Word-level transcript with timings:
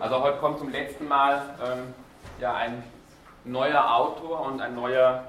Also 0.00 0.22
heute 0.22 0.38
kommt 0.38 0.58
zum 0.58 0.70
letzten 0.70 1.08
Mal 1.08 1.54
ähm, 1.64 1.94
ja, 2.40 2.54
ein 2.54 2.82
neuer 3.44 3.94
Autor 3.96 4.40
und 4.42 4.60
ein 4.60 4.74
neuer 4.74 5.24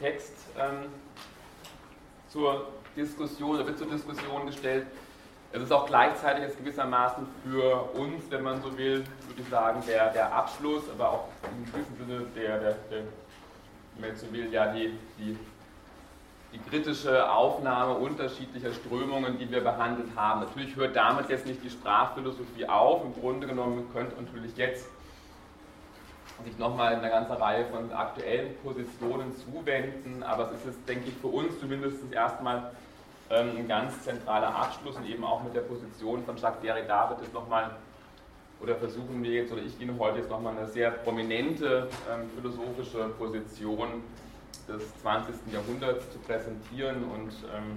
Text 0.00 0.34
ähm, 0.58 0.90
zur 2.28 2.68
Diskussion, 2.96 3.58
wird 3.64 3.78
zur 3.78 3.88
Diskussion 3.88 4.46
gestellt. 4.46 4.86
Es 5.52 5.62
ist 5.62 5.72
auch 5.72 5.86
gleichzeitig 5.86 6.44
jetzt 6.44 6.58
gewissermaßen 6.58 7.26
für 7.44 7.90
uns, 7.94 8.24
wenn 8.30 8.42
man 8.42 8.62
so 8.62 8.76
will, 8.76 9.04
würde 9.26 9.42
ich 9.42 9.48
sagen, 9.48 9.82
der, 9.86 10.10
der 10.10 10.32
Abschluss, 10.32 10.84
aber 10.90 11.10
auch 11.10 11.28
in 11.44 11.64
gewissem 11.66 11.96
Sinne 11.98 12.26
der, 12.34 12.58
der, 12.58 12.72
der 12.90 13.02
wenn 13.96 14.10
man 14.10 14.16
so 14.18 14.32
will, 14.32 14.52
ja 14.52 14.72
die, 14.72 14.98
die, 15.18 15.36
die 16.52 16.58
kritische 16.58 17.30
Aufnahme 17.30 17.94
unterschiedlicher 17.94 18.72
Strömungen, 18.72 19.38
die 19.38 19.50
wir 19.50 19.62
behandelt 19.62 20.08
haben. 20.16 20.40
Natürlich 20.40 20.76
hört 20.76 20.94
damit 20.94 21.28
jetzt 21.30 21.46
nicht 21.46 21.62
die 21.64 21.70
Sprachphilosophie 21.70 22.66
auf. 22.66 23.04
Im 23.04 23.14
Grunde 23.14 23.46
genommen 23.46 23.88
könnte 23.92 24.20
natürlich 24.20 24.56
jetzt 24.56 24.86
sich 26.44 26.58
nochmal 26.58 26.96
eine 26.96 27.08
ganze 27.08 27.40
Reihe 27.40 27.64
von 27.66 27.92
aktuellen 27.92 28.56
Positionen 28.62 29.32
zuwenden, 29.36 30.22
aber 30.22 30.50
es 30.52 30.66
ist, 30.66 30.88
denke 30.88 31.08
ich, 31.08 31.14
für 31.14 31.28
uns 31.28 31.58
zumindest 31.60 31.98
erstmal 32.12 32.72
ähm, 33.30 33.50
ein 33.58 33.68
ganz 33.68 34.02
zentraler 34.02 34.54
Abschluss 34.54 34.96
und 34.96 35.08
eben 35.08 35.24
auch 35.24 35.42
mit 35.42 35.54
der 35.54 35.60
Position 35.60 36.24
von 36.24 36.36
Jacques 36.36 36.60
Derrida 36.60 37.10
wird 37.10 37.22
es 37.22 37.32
nochmal, 37.32 37.70
oder 38.60 38.74
versuchen 38.76 39.22
wir 39.22 39.30
jetzt, 39.30 39.52
oder 39.52 39.62
ich 39.62 39.80
Ihnen 39.80 39.98
heute 39.98 40.18
jetzt 40.18 40.30
nochmal 40.30 40.56
eine 40.56 40.66
sehr 40.66 40.90
prominente 40.90 41.88
ähm, 42.12 42.28
philosophische 42.36 43.08
Position 43.18 44.02
des 44.66 44.82
20. 45.02 45.34
Jahrhunderts 45.52 46.10
zu 46.12 46.18
präsentieren 46.18 47.04
und 47.04 47.32
ähm, 47.54 47.74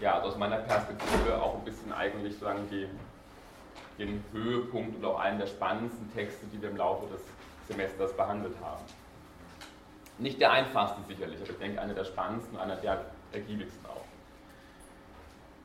ja, 0.00 0.20
aus 0.22 0.36
meiner 0.36 0.58
Perspektive 0.58 1.40
auch 1.40 1.56
ein 1.56 1.64
bisschen 1.64 1.92
eigentlich 1.92 2.38
sagen 2.38 2.68
die, 2.70 2.88
den 3.98 4.22
Höhepunkt 4.32 4.96
und 4.96 5.04
auch 5.04 5.18
einen 5.18 5.38
der 5.38 5.46
spannendsten 5.46 6.12
Texte, 6.14 6.46
die 6.52 6.62
wir 6.62 6.70
im 6.70 6.76
Laufe 6.76 7.12
des 7.12 7.20
Semesters 7.66 8.16
behandelt 8.16 8.54
haben. 8.62 8.82
Nicht 10.18 10.40
der 10.40 10.52
einfachste 10.52 11.00
sicherlich, 11.08 11.40
aber 11.40 11.50
ich 11.50 11.58
denke 11.58 11.80
einer 11.80 11.94
der 11.94 12.04
spannendsten, 12.04 12.58
einer 12.58 12.76
der 12.76 13.04
ergiebigsten 13.32 13.86
auch. 13.86 13.97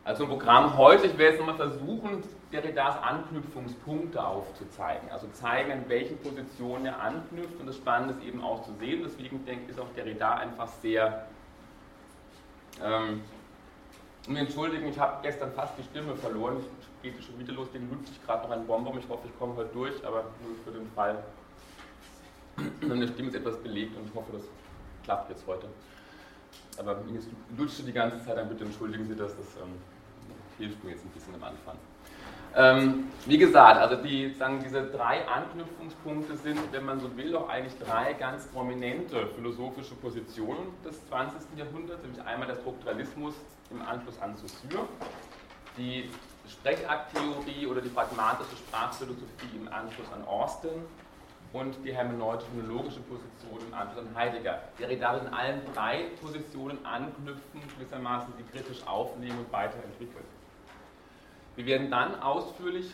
Also 0.05 0.23
im 0.23 0.29
Programm 0.31 0.77
heute, 0.77 1.07
ich 1.07 1.17
werde 1.17 1.37
jetzt 1.37 1.39
nochmal 1.39 1.55
versuchen, 1.55 2.23
Derridas 2.51 3.01
Anknüpfungspunkte 3.01 4.23
aufzuzeigen. 4.23 5.09
Also 5.09 5.27
zeigen, 5.29 5.71
in 5.71 5.89
welchen 5.89 6.17
Positionen 6.17 6.87
er 6.87 7.01
anknüpft 7.01 7.57
und 7.59 7.67
das 7.67 7.77
Spannende 7.77 8.13
ist 8.15 8.23
eben 8.23 8.43
auch 8.43 8.63
zu 8.63 8.73
sehen. 8.73 9.01
Deswegen 9.03 9.45
denke 9.45 9.63
ich, 9.63 9.69
ist 9.69 9.79
auch 9.79 9.87
Derrida 9.95 10.35
einfach 10.35 10.67
sehr. 10.67 11.27
Ähm, 12.83 13.21
um 14.27 14.35
entschuldigen, 14.35 14.87
ich 14.87 14.99
habe 14.99 15.19
gestern 15.21 15.53
fast 15.53 15.77
die 15.77 15.83
Stimme 15.83 16.15
verloren. 16.15 16.57
Ich 16.59 17.11
geht 17.11 17.23
schon 17.23 17.39
wieder 17.39 17.53
los, 17.53 17.71
den 17.71 17.89
lutscht 17.89 18.11
ich 18.11 18.25
gerade 18.25 18.47
noch 18.47 18.55
ein 18.55 18.67
Bonbon. 18.67 18.97
Ich 18.97 19.07
hoffe, 19.07 19.27
ich 19.27 19.39
komme 19.39 19.55
heute 19.55 19.69
durch, 19.73 20.05
aber 20.05 20.23
nur 20.43 20.55
für 20.65 20.71
den 20.71 20.89
Fall. 20.91 21.23
Meine 22.81 23.07
Stimme 23.07 23.29
ist 23.29 23.35
etwas 23.35 23.57
belegt 23.57 23.95
und 23.97 24.07
ich 24.07 24.15
hoffe, 24.15 24.33
das 24.33 24.43
klappt 25.03 25.29
jetzt 25.29 25.45
heute. 25.47 25.67
Aber 26.77 27.01
ich 27.07 27.57
lutsche 27.57 27.83
die 27.83 27.93
ganze 27.93 28.23
Zeit, 28.23 28.37
dann 28.37 28.49
bitte 28.49 28.65
entschuldigen 28.65 29.05
Sie 29.05 29.15
das. 29.15 29.35
Das 29.35 29.45
ähm, 29.61 29.75
hilft 30.57 30.83
mir 30.83 30.91
jetzt 30.91 31.05
ein 31.05 31.09
bisschen 31.09 31.35
am 31.35 31.43
Anfang. 31.43 31.77
Ähm, 32.55 33.11
wie 33.25 33.39
gesagt, 33.39 33.79
also 33.79 33.95
die, 33.95 34.31
sagen, 34.33 34.61
diese 34.63 34.85
drei 34.85 35.27
Anknüpfungspunkte 35.27 36.37
sind, 36.37 36.59
wenn 36.71 36.85
man 36.85 36.99
so 36.99 37.15
will, 37.17 37.31
doch 37.31 37.49
eigentlich 37.49 37.73
drei 37.79 38.13
ganz 38.13 38.45
prominente 38.47 39.27
philosophische 39.35 39.95
Positionen 39.95 40.67
des 40.85 41.03
20. 41.07 41.57
Jahrhunderts, 41.57 42.03
nämlich 42.03 42.21
einmal 42.21 42.47
der 42.47 42.55
Strukturalismus 42.55 43.33
im 43.71 43.81
Anschluss 43.81 44.21
an 44.21 44.35
Saussure, 44.37 44.87
die 45.77 46.11
Sprechakttheorie 46.47 47.65
oder 47.65 47.81
die 47.81 47.89
pragmatische 47.89 48.55
Sprachphilosophie 48.57 49.55
im 49.55 49.67
Anschluss 49.69 50.07
an 50.13 50.23
Austin 50.27 50.83
und 51.53 51.75
die 51.83 51.91
hermeneutische-phonologische 51.91 52.99
Position 53.01 53.67
im 53.67 53.73
Anschluss 53.73 54.05
an 54.05 54.15
Heidegger. 54.15 54.59
Derrida 54.77 55.13
wird 55.13 55.25
in 55.25 55.33
allen 55.33 55.61
drei 55.73 56.05
Positionen 56.21 56.85
anknüpfen, 56.85 57.61
gewissermaßen 57.77 58.33
sie 58.37 58.43
kritisch 58.43 58.85
aufnehmen 58.85 59.39
und 59.39 59.51
weiterentwickeln. 59.51 60.25
Wir 61.55 61.65
werden 61.67 61.91
dann 61.91 62.19
ausführlich 62.19 62.93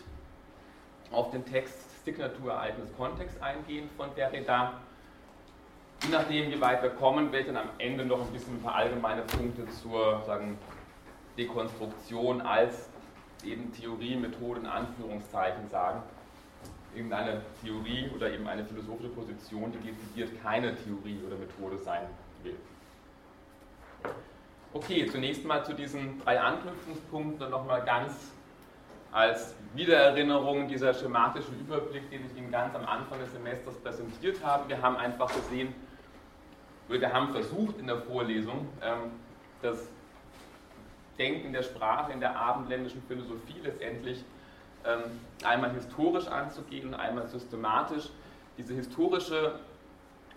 auf 1.12 1.32
den 1.32 1.46
Text 1.46 2.04
Signaturereignis 2.04 2.90
Kontext 2.98 3.42
eingehen 3.42 3.90
von 3.96 4.14
Derrida. 4.16 4.74
Je 6.04 6.10
nachdem, 6.10 6.52
wie 6.52 6.60
weit 6.60 6.82
wir 6.82 6.90
kommen, 6.92 7.32
werde 7.32 7.40
ich 7.40 7.54
dann 7.54 7.58
am 7.58 7.70
Ende 7.78 8.06
noch 8.06 8.22
ein 8.22 8.32
bisschen 8.34 8.56
ein 8.56 8.62
paar 8.62 8.76
allgemeine 8.76 9.22
Punkte 9.22 9.68
zur 9.70 10.24
sagen, 10.26 10.58
Dekonstruktion 11.38 12.42
als 12.42 12.90
eben 13.44 13.72
Theorie, 13.72 14.18
Methode 14.18 14.62
in 14.62 14.66
Anführungszeichen 14.66 15.70
sagen. 15.70 16.04
Irgendeine 16.94 17.42
Theorie 17.62 18.10
oder 18.16 18.32
eben 18.32 18.48
eine 18.48 18.66
philosophische 18.66 19.10
Position, 19.10 19.72
die 19.72 19.92
dezidiert 19.92 20.42
keine 20.42 20.76
Theorie 20.76 21.20
oder 21.26 21.38
Methode 21.38 21.78
sein 21.78 22.08
will. 22.44 22.56
Okay, 24.74 25.08
zunächst 25.08 25.46
mal 25.46 25.64
zu 25.64 25.74
diesen 25.74 26.20
drei 26.22 26.40
Anknüpfungspunkten 26.40 27.46
und 27.46 27.52
nochmal 27.52 27.84
ganz 27.86 28.32
als 29.12 29.56
Wiedererinnerung 29.74 30.68
dieser 30.68 30.94
schematische 30.94 31.52
Überblick, 31.60 32.10
den 32.10 32.26
ich 32.26 32.38
Ihnen 32.38 32.52
ganz 32.52 32.76
am 32.76 32.86
Anfang 32.86 33.20
des 33.20 33.32
Semesters 33.32 33.76
präsentiert 33.76 34.44
habe. 34.44 34.70
Wir 34.70 34.82
haben 34.82 34.98
einfach 34.98 35.28
gesehen, 35.34 35.74
wir 36.88 37.14
haben 37.14 37.30
versucht 37.30 37.78
in 37.80 37.88
der 37.88 37.98
Vorlesung, 37.98 38.68
ähm, 38.82 39.12
das 39.62 39.88
Denken 41.18 41.52
der 41.54 41.64
Sprache 41.64 42.14
in 42.14 42.20
der 42.20 42.36
abendländischen 42.36 43.04
Philosophie 43.08 43.60
letztendlich 43.62 44.24
ähm, 44.86 45.20
einmal 45.44 45.72
historisch 45.74 46.28
anzugehen 46.28 46.94
einmal 46.94 47.28
systematisch. 47.28 48.10
Diese 48.58 48.74
historische 48.74 49.60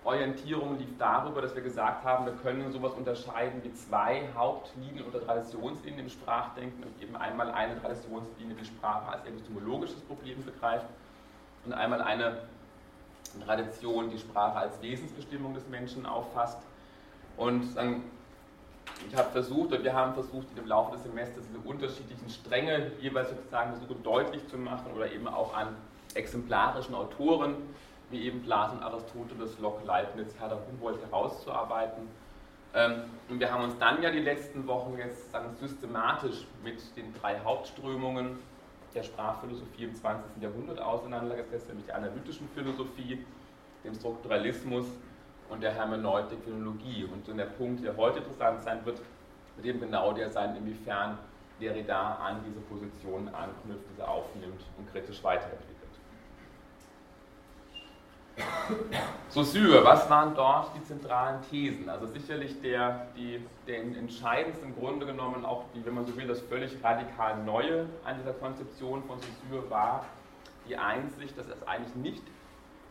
Orientierung 0.05 0.79
lief 0.79 0.99
darüber, 0.99 1.41
dass 1.43 1.55
wir 1.55 1.63
gesagt 1.63 2.05
haben, 2.05 2.27
wir 2.27 2.33
können 2.33 2.73
sowas 2.73 2.93
unterscheiden 2.95 3.63
wie 3.63 3.73
zwei 3.73 4.29
Hauptlinien 4.35 5.05
oder 5.07 5.25
Traditionslinien 5.25 6.01
im 6.01 6.11
Sprachdenken 6.11 6.83
und 6.83 7.01
eben 7.01 7.15
einmal 7.15 7.53
eine 7.53 7.81
Traditionslinie, 7.81 8.57
die 8.57 8.65
Sprache 8.65 9.13
als 9.13 9.25
epistemologisches 9.25 10.01
Problem 10.01 10.45
begreift 10.45 10.87
und 11.65 11.73
einmal 11.73 12.03
eine 12.03 12.39
Tradition, 13.47 14.11
die 14.11 14.19
Sprache 14.19 14.59
als 14.59 14.83
Wesensbestimmung 14.83 15.55
des 15.55 15.67
Menschen 15.69 16.05
auffasst. 16.05 16.59
Und 17.37 17.69
ich 19.09 19.17
habe 19.17 19.31
versucht, 19.31 19.73
oder 19.73 19.85
wir 19.85 19.95
haben 19.95 20.15
versucht, 20.15 20.47
im 20.57 20.67
Laufe 20.67 20.93
des 20.97 21.05
Semesters 21.05 21.45
diese 21.49 21.61
unterschiedlichen 21.69 22.29
Stränge 22.29 22.91
jeweils 23.01 23.31
sozusagen 23.31 23.77
versuchen 23.77 24.03
deutlich 24.03 24.47
zu 24.49 24.59
machen 24.59 24.93
oder 24.95 25.11
eben 25.13 25.29
auch 25.29 25.57
an 25.57 25.69
exemplarischen 26.15 26.95
Autoren 26.95 27.55
wie 28.13 28.27
eben 28.27 28.43
Platon, 28.43 28.81
Aristoteles, 28.83 29.59
Locke, 29.59 29.85
Leibniz, 29.87 30.39
Herder 30.39 30.59
Humboldt 30.69 31.03
herauszuarbeiten. 31.03 32.09
Ähm, 32.75 33.03
und 33.29 33.41
wir 33.41 33.53
haben 33.53 33.65
uns 33.65 33.79
dann 33.79 34.03
ja 34.03 34.11
die 34.11 34.21
letzten 34.21 34.67
Wochen 34.67 34.97
jetzt 34.97 35.33
sagen, 35.33 35.55
systematisch 35.59 36.47
mit 36.63 36.79
den 36.97 37.13
drei 37.15 37.41
Hauptströmungen 37.41 38.39
der 38.95 39.03
Sprachphilosophie 39.03 39.85
im 39.85 39.95
20. 39.95 40.43
Jahrhundert 40.43 40.81
auseinandergesetzt, 40.81 41.69
nämlich 41.69 41.87
der 41.87 41.97
analytischen 41.97 42.49
Philosophie, 42.55 43.25
dem 43.85 43.95
Strukturalismus 43.95 44.87
und 45.49 45.63
der 45.63 45.73
Hermeneutik-Philologie. 45.73 47.09
Und 47.13 47.25
so 47.25 47.33
der 47.33 47.47
Punkt, 47.47 47.85
der 47.85 47.97
heute 47.97 48.19
interessant 48.19 48.63
sein 48.63 48.85
wird, 48.85 49.01
wird 49.57 49.67
eben 49.67 49.81
genau 49.81 50.13
der 50.13 50.31
sein, 50.31 50.57
inwiefern 50.57 51.19
Derrida 51.61 52.17
an 52.17 52.41
diese 52.47 52.61
Positionen 52.61 53.29
anknüpft, 53.35 53.85
diese 53.93 54.07
aufnimmt 54.07 54.63
und 54.79 54.91
kritisch 54.91 55.23
weiterentwickelt. 55.23 55.72
Saussure, 59.29 59.85
was 59.85 60.09
waren 60.09 60.35
dort 60.35 60.75
die 60.77 60.85
zentralen 60.85 61.41
Thesen? 61.51 61.89
Also 61.89 62.07
sicherlich 62.07 62.61
der, 62.61 63.07
die, 63.17 63.45
der 63.67 63.83
entscheidendste 63.83 64.65
im 64.65 64.75
Grunde 64.75 65.07
genommen 65.07 65.45
auch, 65.45 65.65
die, 65.75 65.85
wenn 65.85 65.95
man 65.95 66.07
so 66.07 66.17
will, 66.17 66.27
das 66.27 66.41
völlig 66.41 66.73
radikal 66.83 67.43
Neue 67.45 67.87
an 68.05 68.19
dieser 68.19 68.35
Konzeption 68.35 69.03
von 69.05 69.19
Saussure 69.19 69.71
war 69.71 70.05
die 70.69 70.77
Einsicht, 70.77 71.37
dass 71.37 71.49
es 71.49 71.67
eigentlich 71.67 71.95
nicht 71.97 72.23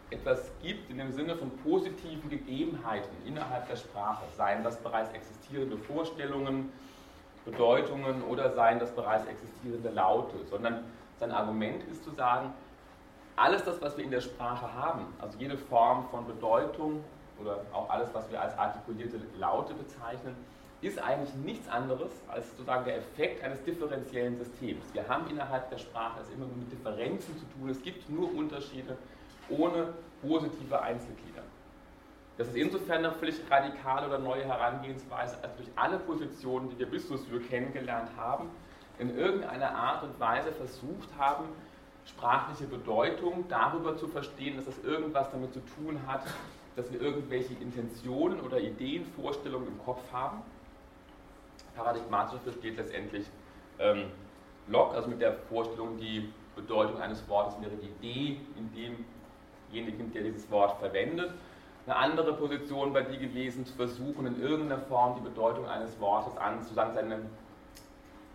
etwas 0.10 0.52
gibt 0.62 0.90
in 0.90 0.98
dem 0.98 1.12
Sinne 1.12 1.36
von 1.38 1.50
positiven 1.60 2.30
Gegebenheiten 2.30 3.10
innerhalb 3.26 3.68
der 3.70 3.78
Sprache, 3.78 4.24
seien 4.36 4.64
das 4.64 4.78
bereits 4.78 5.14
existierende 5.14 5.78
Vorstellungen, 5.78 6.72
Bedeutungen 7.46 8.22
oder 8.24 8.52
seien 8.54 8.80
das 8.80 8.92
bereits 8.92 9.26
existierende 9.26 9.90
Laute, 9.90 10.36
sondern 10.50 10.84
sein 11.18 11.32
Argument 11.32 11.84
ist 11.90 12.04
zu 12.04 12.12
sagen, 12.12 12.54
alles 13.36 13.64
das, 13.64 13.82
was 13.82 13.98
wir 13.98 14.04
in 14.04 14.12
der 14.12 14.22
Sprache 14.22 14.74
haben, 14.74 15.06
also 15.20 15.38
jede 15.38 15.58
Form 15.58 16.08
von 16.10 16.26
Bedeutung 16.28 17.04
oder 17.40 17.62
auch 17.74 17.90
alles, 17.90 18.10
was 18.14 18.30
wir 18.32 18.42
als 18.42 18.58
artikulierte 18.58 19.20
Laute 19.40 19.74
bezeichnen, 19.74 20.36
ist 20.82 21.00
eigentlich 21.00 21.34
nichts 21.36 21.70
anderes 21.70 22.12
als 22.28 22.50
sozusagen 22.52 22.86
der 22.86 22.98
Effekt 22.98 23.44
eines 23.44 23.64
differenziellen 23.64 24.38
Systems. 24.38 24.84
Wir 24.94 25.08
haben 25.08 25.30
innerhalb 25.30 25.70
der 25.70 25.78
Sprache 25.78 26.22
es 26.22 26.30
immer 26.30 26.46
mit 26.46 26.72
Differenzen 26.72 27.38
zu 27.38 27.46
tun. 27.46 27.70
Es 27.70 27.82
gibt 27.82 28.10
nur 28.10 28.34
Unterschiede 28.34 28.98
ohne 29.50 29.94
positive 30.22 30.82
Einzelglieder. 30.82 31.44
Das 32.38 32.48
ist 32.48 32.56
insofern 32.56 33.06
eine 33.06 33.12
völlig 33.14 33.36
radikale 33.50 34.08
oder 34.08 34.18
neue 34.18 34.44
Herangehensweise, 34.46 35.38
als 35.44 35.56
durch 35.58 35.70
alle 35.76 36.00
Positionen, 36.00 36.70
die 36.70 36.80
wir 36.80 36.88
bis 36.88 37.08
zu 37.08 37.18
kennengelernt 37.48 38.10
haben, 38.18 38.50
in 38.98 39.16
irgendeiner 39.16 39.76
Art 39.76 40.04
und 40.04 40.20
Weise 40.20 40.52
versucht 40.52 41.10
haben, 41.20 41.46
sprachliche 42.06 42.66
Bedeutung 42.66 43.46
darüber 43.50 43.98
zu 43.98 44.08
verstehen, 44.08 44.58
dass 44.58 44.66
das 44.66 44.84
irgendwas 44.84 45.32
damit 45.32 45.54
zu 45.54 45.62
tun 45.76 46.00
hat, 46.08 46.24
dass 46.76 46.92
wir 46.92 47.02
irgendwelche 47.02 47.54
Intentionen 47.56 48.40
oder 48.42 48.60
Ideen, 48.60 49.06
Vorstellungen 49.06 49.68
im 49.68 49.80
Kopf 49.84 50.02
haben. 50.12 50.42
Paradigmatisch 51.76 52.40
versteht 52.42 52.78
letztendlich 52.78 53.26
ähm, 53.80 54.06
Locke, 54.68 54.96
also 54.96 55.10
mit 55.10 55.22
der 55.22 55.34
Vorstellung, 55.34 55.98
die 55.98 56.32
Bedeutung 56.56 57.02
eines 57.02 57.28
Wortes 57.28 57.60
wäre 57.62 57.72
die 57.76 57.88
Idee 57.88 58.42
in 58.58 58.98
demjenigen, 59.72 60.12
der 60.14 60.24
dieses 60.24 60.50
Wort 60.52 60.80
verwendet. 60.80 61.34
Eine 61.86 61.96
andere 61.96 62.34
Position 62.34 62.94
bei 62.94 63.02
die 63.02 63.18
gewesen, 63.18 63.66
zu 63.66 63.74
versuchen, 63.74 64.28
in 64.28 64.42
irgendeiner 64.42 64.82
Form 64.82 65.16
die 65.16 65.22
Bedeutung 65.22 65.68
eines 65.68 66.00
Wortes 66.00 66.38
an, 66.38 66.62
sozusagen 66.62 66.94
seinen 66.94 67.30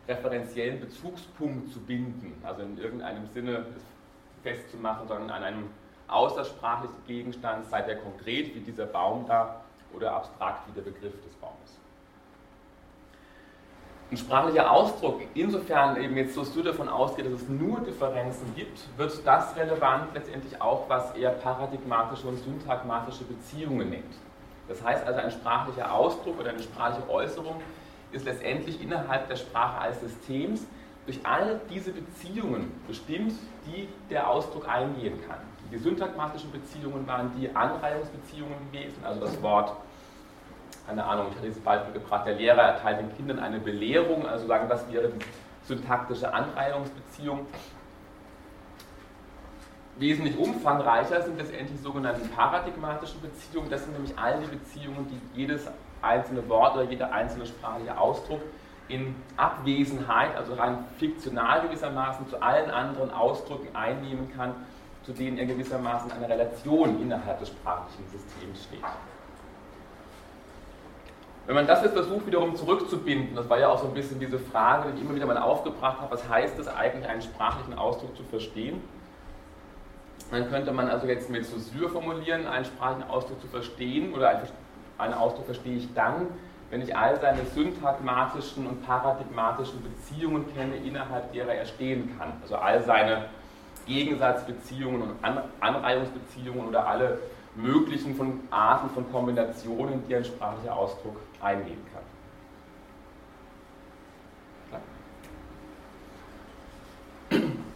referenziellen 0.08 0.80
Bezugspunkt 0.80 1.72
zu 1.72 1.80
binden, 1.80 2.32
also 2.44 2.62
in 2.62 2.78
irgendeinem 2.78 3.26
Sinne 3.28 3.66
festzumachen, 4.42 5.08
sondern 5.08 5.30
an 5.30 5.42
einem 5.42 5.64
außersprachlichen 6.08 7.04
Gegenstand, 7.06 7.66
sei 7.68 7.82
der 7.82 7.96
konkret 7.96 8.54
wie 8.54 8.60
dieser 8.60 8.86
Baum 8.86 9.26
da 9.26 9.60
oder 9.94 10.12
abstrakt 10.14 10.68
wie 10.68 10.72
der 10.72 10.82
Begriff 10.82 11.14
des 11.24 11.34
Baumes. 11.40 11.80
Ein 14.08 14.16
sprachlicher 14.16 14.70
Ausdruck, 14.70 15.20
insofern 15.34 16.00
eben 16.00 16.16
jetzt 16.16 16.34
so 16.34 16.62
davon 16.62 16.88
ausgeht, 16.88 17.26
dass 17.26 17.42
es 17.42 17.48
nur 17.48 17.80
Differenzen 17.80 18.54
gibt, 18.54 18.78
wird 18.96 19.26
das 19.26 19.56
relevant 19.56 20.14
letztendlich 20.14 20.62
auch, 20.62 20.88
was 20.88 21.12
er 21.16 21.30
paradigmatische 21.30 22.28
und 22.28 22.38
syntagmatische 22.38 23.24
Beziehungen 23.24 23.90
nennt. 23.90 24.14
Das 24.68 24.82
heißt 24.84 25.04
also, 25.04 25.20
ein 25.20 25.30
sprachlicher 25.32 25.92
Ausdruck 25.92 26.38
oder 26.38 26.50
eine 26.50 26.62
sprachliche 26.62 27.08
Äußerung 27.10 27.60
ist 28.12 28.24
letztendlich 28.24 28.80
innerhalb 28.80 29.28
der 29.28 29.36
Sprache 29.36 29.80
als 29.80 30.00
Systems 30.00 30.66
durch 31.06 31.20
all 31.24 31.60
diese 31.70 31.92
Beziehungen 31.92 32.72
bestimmt, 32.86 33.34
die 33.66 33.88
der 34.10 34.28
Ausdruck 34.28 34.68
eingehen 34.68 35.18
kann. 35.28 35.38
Die 35.72 35.78
syntagmatischen 35.78 36.50
Beziehungen 36.52 37.06
waren 37.06 37.30
die 37.38 37.54
Anreihungsbeziehungen 37.54 38.54
gewesen, 38.70 39.04
also 39.04 39.20
das 39.20 39.42
Wort, 39.42 39.72
keine 40.86 41.04
Ahnung, 41.04 41.26
ich 41.30 41.36
hatte 41.36 41.46
dieses 41.46 41.62
Beispiel 41.62 41.94
gebracht, 41.94 42.26
der 42.26 42.34
Lehrer 42.34 42.62
erteilt 42.62 43.00
den 43.00 43.16
Kindern 43.16 43.40
eine 43.40 43.58
Belehrung, 43.58 44.26
also 44.26 44.46
sagen, 44.46 44.68
das 44.68 44.90
wäre 44.92 45.08
die 45.08 45.24
syntaktische 45.66 46.32
Anreihungsbeziehung. 46.32 47.46
Wesentlich 49.98 50.36
umfangreicher 50.38 51.22
sind 51.22 51.38
letztendlich 51.38 51.78
die 51.78 51.82
sogenannten 51.82 52.28
paradigmatischen 52.28 53.20
Beziehungen. 53.20 53.70
Das 53.70 53.82
sind 53.82 53.94
nämlich 53.94 54.16
all 54.16 54.38
die 54.40 54.46
Beziehungen, 54.46 55.08
die 55.08 55.40
jedes 55.40 55.66
einzelne 56.06 56.48
Wort 56.48 56.74
oder 56.74 56.84
jeder 56.84 57.12
einzelne 57.12 57.46
sprachliche 57.46 57.98
Ausdruck 57.98 58.40
in 58.88 59.16
Abwesenheit, 59.36 60.36
also 60.36 60.54
rein 60.54 60.84
fiktional 60.98 61.62
gewissermaßen, 61.62 62.28
zu 62.28 62.40
allen 62.40 62.70
anderen 62.70 63.10
Ausdrücken 63.10 63.74
einnehmen 63.74 64.32
kann, 64.36 64.54
zu 65.02 65.12
denen 65.12 65.38
er 65.38 65.46
gewissermaßen 65.46 66.10
eine 66.12 66.28
Relation 66.28 67.00
innerhalb 67.00 67.38
des 67.40 67.48
sprachlichen 67.48 68.04
Systems 68.10 68.64
steht. 68.64 68.80
Wenn 71.46 71.54
man 71.54 71.66
das 71.68 71.82
jetzt 71.82 71.92
versucht, 71.92 72.26
wiederum 72.26 72.56
zurückzubinden, 72.56 73.36
das 73.36 73.48
war 73.48 73.58
ja 73.58 73.68
auch 73.68 73.78
so 73.78 73.86
ein 73.86 73.94
bisschen 73.94 74.18
diese 74.18 74.38
Frage, 74.38 74.90
die 74.90 74.98
ich 74.98 75.04
immer 75.04 75.14
wieder 75.14 75.26
mal 75.26 75.38
aufgebracht 75.38 76.00
habe, 76.00 76.10
was 76.12 76.28
heißt 76.28 76.58
es 76.58 76.66
eigentlich, 76.66 77.08
einen 77.08 77.22
sprachlichen 77.22 77.78
Ausdruck 77.78 78.16
zu 78.16 78.24
verstehen? 78.24 78.82
Dann 80.32 80.50
könnte 80.50 80.72
man 80.72 80.88
also 80.88 81.06
jetzt 81.06 81.30
mit 81.30 81.46
Saussure 81.46 81.88
formulieren, 81.88 82.48
einen 82.48 82.64
sprachlichen 82.64 83.08
Ausdruck 83.08 83.40
zu 83.40 83.46
verstehen 83.46 84.12
oder 84.12 84.42
einen 84.98 85.14
Ausdruck 85.14 85.46
verstehe 85.46 85.76
ich 85.76 85.92
dann, 85.94 86.26
wenn 86.70 86.82
ich 86.82 86.96
all 86.96 87.20
seine 87.20 87.44
syntagmatischen 87.54 88.66
und 88.66 88.84
paradigmatischen 88.84 89.82
Beziehungen 89.82 90.52
kenne, 90.54 90.76
innerhalb 90.76 91.32
derer 91.32 91.54
er 91.54 91.66
stehen 91.66 92.18
kann. 92.18 92.32
Also 92.42 92.56
all 92.56 92.82
seine 92.82 93.26
Gegensatzbeziehungen 93.86 95.02
und 95.02 95.12
Anreihungsbeziehungen 95.60 96.66
oder 96.66 96.86
alle 96.86 97.18
möglichen 97.54 98.16
von 98.16 98.40
Arten 98.50 98.90
von 98.90 99.10
Kombinationen, 99.12 100.02
die 100.08 100.16
ein 100.16 100.24
sprachlicher 100.24 100.76
Ausdruck 100.76 101.16
eingehen 101.40 101.80
kann. 101.92 102.02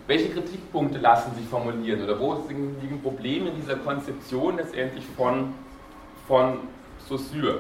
Welche 0.07 0.31
Kritikpunkte 0.31 0.99
lassen 0.99 1.35
sich 1.37 1.47
formulieren 1.47 2.03
oder 2.03 2.19
wo 2.19 2.45
liegen 2.49 3.01
Probleme 3.01 3.51
in 3.51 3.57
dieser 3.57 3.77
Konzeption 3.77 4.57
letztendlich 4.57 5.07
von, 5.17 5.55
von 6.27 6.59
Saussure? 7.11 7.59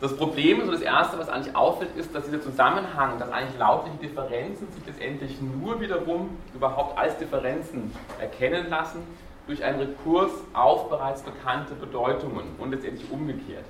Das 0.00 0.16
Problem, 0.16 0.64
so 0.64 0.72
das 0.72 0.80
Erste, 0.80 1.18
was 1.18 1.28
eigentlich 1.28 1.56
auffällt, 1.56 1.96
ist, 1.96 2.14
dass 2.14 2.24
dieser 2.24 2.40
Zusammenhang, 2.40 3.18
dass 3.18 3.30
eigentlich 3.30 3.58
lautliche 3.58 3.96
Differenzen 3.98 4.70
sich 4.72 4.86
letztendlich 4.86 5.40
nur 5.40 5.80
wiederum 5.80 6.36
überhaupt 6.54 6.98
als 6.98 7.16
Differenzen 7.18 7.92
erkennen 8.20 8.68
lassen, 8.68 9.02
durch 9.46 9.62
einen 9.62 9.78
Rekurs 9.78 10.30
auf 10.52 10.88
bereits 10.88 11.22
bekannte 11.22 11.74
Bedeutungen 11.74 12.44
und 12.58 12.70
letztendlich 12.70 13.10
umgekehrt. 13.10 13.64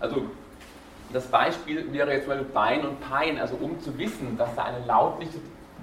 Also 0.00 0.22
das 1.12 1.26
Beispiel 1.26 1.92
wäre 1.92 2.12
jetzt 2.12 2.28
mal 2.28 2.42
Bein 2.42 2.86
und 2.86 3.00
Pein, 3.00 3.38
also 3.38 3.56
um 3.56 3.78
zu 3.80 3.96
wissen, 3.98 4.36
dass 4.36 4.54
da 4.54 4.64
eine 4.64 4.84
lautliche 4.86 5.38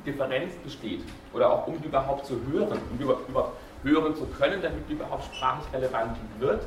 Differenz 0.06 0.54
besteht 0.64 1.04
oder 1.34 1.52
auch 1.52 1.68
um 1.68 1.82
die 1.82 1.88
überhaupt 1.88 2.26
zu 2.26 2.40
hören, 2.52 2.80
um 2.92 3.00
über, 3.00 3.18
über 3.28 3.52
hören 3.84 4.16
zu 4.16 4.26
können, 4.26 4.62
damit 4.62 4.88
die 4.90 4.94
überhaupt 4.94 5.24
sprachlich 5.26 5.74
relevant 5.74 6.18
wird, 6.40 6.64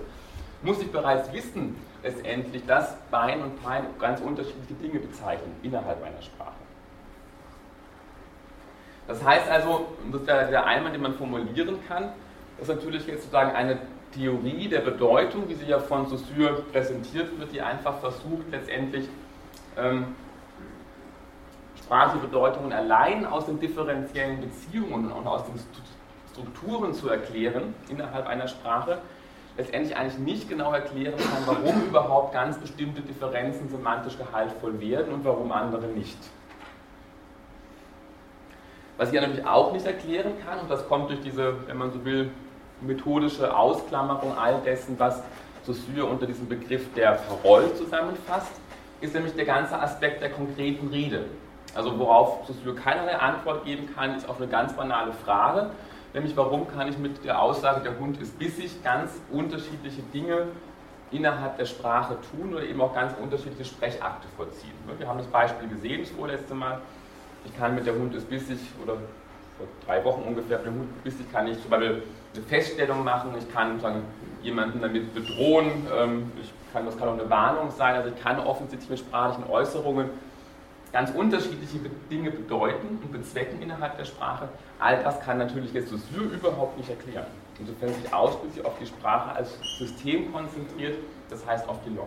muss 0.65 0.81
ich 0.81 0.91
bereits 0.91 1.33
wissen, 1.33 1.77
letztendlich, 2.03 2.65
dass 2.67 2.97
Bein 3.11 3.43
und 3.43 3.63
Pein 3.63 3.85
ganz 3.99 4.21
unterschiedliche 4.21 4.75
Dinge 4.75 5.01
bezeichnen 5.01 5.55
innerhalb 5.63 6.03
einer 6.03 6.23
Sprache. 6.23 6.53
Das 9.07 9.23
heißt 9.23 9.51
also, 9.51 9.87
das 10.11 10.27
wäre 10.27 10.51
der 10.51 10.67
Einwand, 10.67 10.95
den 10.95 11.03
man 11.03 11.15
formulieren 11.15 11.79
kann, 11.87 12.11
dass 12.59 12.69
natürlich 12.69 13.07
jetzt 13.07 13.23
sozusagen 13.23 13.51
eine 13.51 13.79
Theorie 14.15 14.69
der 14.69 14.81
Bedeutung, 14.81 15.49
wie 15.49 15.55
sie 15.55 15.67
ja 15.67 15.79
von 15.79 16.07
Saussure 16.07 16.63
präsentiert 16.73 17.39
wird, 17.39 17.53
die 17.53 17.61
einfach 17.61 17.99
versucht, 17.99 18.51
letztendlich 18.51 19.09
ähm, 19.77 20.15
sprachliche 21.77 22.27
Bedeutungen 22.27 22.73
allein 22.73 23.27
aus 23.27 23.47
den 23.47 23.61
differenziellen 23.61 24.41
Beziehungen 24.41 25.13
und 25.13 25.27
aus 25.27 25.45
den 25.45 25.61
Strukturen 26.33 26.95
zu 26.95 27.09
erklären 27.09 27.75
innerhalb 27.89 28.27
einer 28.27 28.49
Sprache, 28.49 28.99
letztendlich 29.57 29.97
eigentlich 29.97 30.19
nicht 30.19 30.49
genau 30.49 30.73
erklären 30.73 31.17
kann, 31.17 31.43
warum 31.47 31.83
überhaupt 31.89 32.33
ganz 32.33 32.59
bestimmte 32.59 33.03
Differenzen 33.03 33.69
semantisch 33.69 34.19
gehaltvoll 34.19 34.81
werden 34.81 35.13
und 35.13 35.25
warum 35.25 35.53
andere 35.53 35.87
nicht. 35.87 36.19
Was 38.97 39.09
ich 39.09 39.15
ja 39.15 39.23
natürlich 39.23 39.47
auch 39.47 39.73
nicht 39.73 39.87
erklären 39.87 40.33
kann, 40.45 40.61
und 40.61 40.71
das 40.71 40.87
kommt 40.89 41.11
durch 41.11 41.21
diese, 41.21 41.67
wenn 41.67 41.77
man 41.77 41.93
so 41.93 42.05
will, 42.05 42.31
methodische 42.81 43.57
Ausklammerung 43.57 44.37
all 44.37 44.61
dessen, 44.61 44.99
was 44.99 45.23
Saussure 45.65 46.05
unter 46.05 46.27
diesem 46.27 46.49
Begriff 46.49 46.93
der 46.95 47.13
Parole 47.13 47.75
zusammenfasst, 47.75 48.53
ist 49.01 49.15
nämlich 49.15 49.35
der 49.35 49.47
ganze 49.47 49.79
Aspekt 49.79 50.23
der 50.23 50.31
konkreten 50.31 50.89
Rede. 50.89 51.25
Also 51.75 51.99
worauf 51.99 52.47
Saussure 52.47 52.75
keinerlei 52.75 53.17
Antwort 53.17 53.65
geben 53.65 53.89
kann, 53.95 54.15
ist 54.17 54.29
auf 54.29 54.37
eine 54.37 54.49
ganz 54.49 54.75
banale 54.75 55.13
Frage, 55.13 55.71
nämlich 56.15 56.37
warum 56.37 56.67
kann 56.69 56.89
ich 56.89 56.97
mit 56.97 57.25
der 57.25 57.43
Aussage, 57.43 57.81
der 57.83 57.99
Hund 57.99 58.21
ist 58.23 58.39
bissig, 58.39 58.83
ganz 58.83 59.21
unterschiedliche 59.31 60.01
Dinge 60.15 60.47
innerhalb 61.11 61.59
der 61.59 61.67
Sprache 61.67 62.17
tun 62.31 62.55
oder 62.55 62.65
eben 62.65 62.81
auch 62.81 62.95
ganz 62.95 63.13
unterschiedliche 63.21 63.65
Sprechakte 63.65 64.27
vollziehen. 64.37 64.73
Wir 64.99 65.07
haben 65.07 65.19
das 65.19 65.27
Beispiel 65.27 65.69
gesehen, 65.69 66.01
das 66.01 66.11
vorletzte 66.11 66.55
Mal. 66.55 66.81
Ich 67.45 67.57
kann 67.57 67.75
mit 67.75 67.87
der 67.87 67.95
Hund 67.95 68.15
ist 68.15 68.29
bissig 68.31 68.59
oder 68.83 68.95
vor 69.59 69.67
drei 69.87 70.03
Wochen 70.05 70.23
ungefähr, 70.23 70.59
mit 70.59 70.67
dem 70.67 70.75
Hund 70.81 71.05
bissig 71.05 71.31
kann 71.31 71.47
ich 71.47 71.61
zum 71.61 71.71
Beispiel 71.71 72.03
eine 72.35 72.45
Feststellung 72.45 73.05
machen, 73.05 73.31
ich 73.39 73.53
kann 73.53 73.79
sagen, 73.81 74.03
jemanden 74.43 74.81
damit 74.81 75.15
bedrohen, 75.15 75.87
ähm, 75.97 76.33
ich 76.41 76.53
kann, 76.73 76.85
das 76.87 76.97
kann 76.99 77.09
auch 77.09 77.13
eine 77.13 77.29
Warnung 77.31 77.71
sein, 77.71 77.95
also 77.95 78.09
ich 78.09 78.21
kann 78.21 78.41
offensichtlich 78.41 78.91
mit 78.91 78.99
sprachlichen 78.99 79.49
Äußerungen 79.49 80.11
ganz 80.95 81.11
unterschiedliche 81.11 81.81
Dinge 82.09 82.31
bedeuten 82.31 83.01
und 83.03 83.13
bezwecken 83.13 83.61
innerhalb 83.61 83.99
der 83.99 84.05
Sprache. 84.05 84.49
All 84.79 85.03
das 85.03 85.21
kann 85.21 85.39
natürlich 85.39 85.73
jetzt 85.73 85.89
Saussure 85.89 86.33
überhaupt 86.33 86.79
nicht 86.79 86.89
erklären. 86.89 87.27
Insofern 87.59 87.93
sich 87.93 88.15
ausschließlich 88.15 88.65
auf 88.65 88.79
die 88.81 88.87
Sprache 88.87 89.33
als 89.33 89.59
System 89.77 90.33
konzentriert, 90.33 90.97
das 91.29 91.45
heißt 91.45 91.69
auf 91.69 91.79
die 91.85 91.91
Log. 91.97 92.07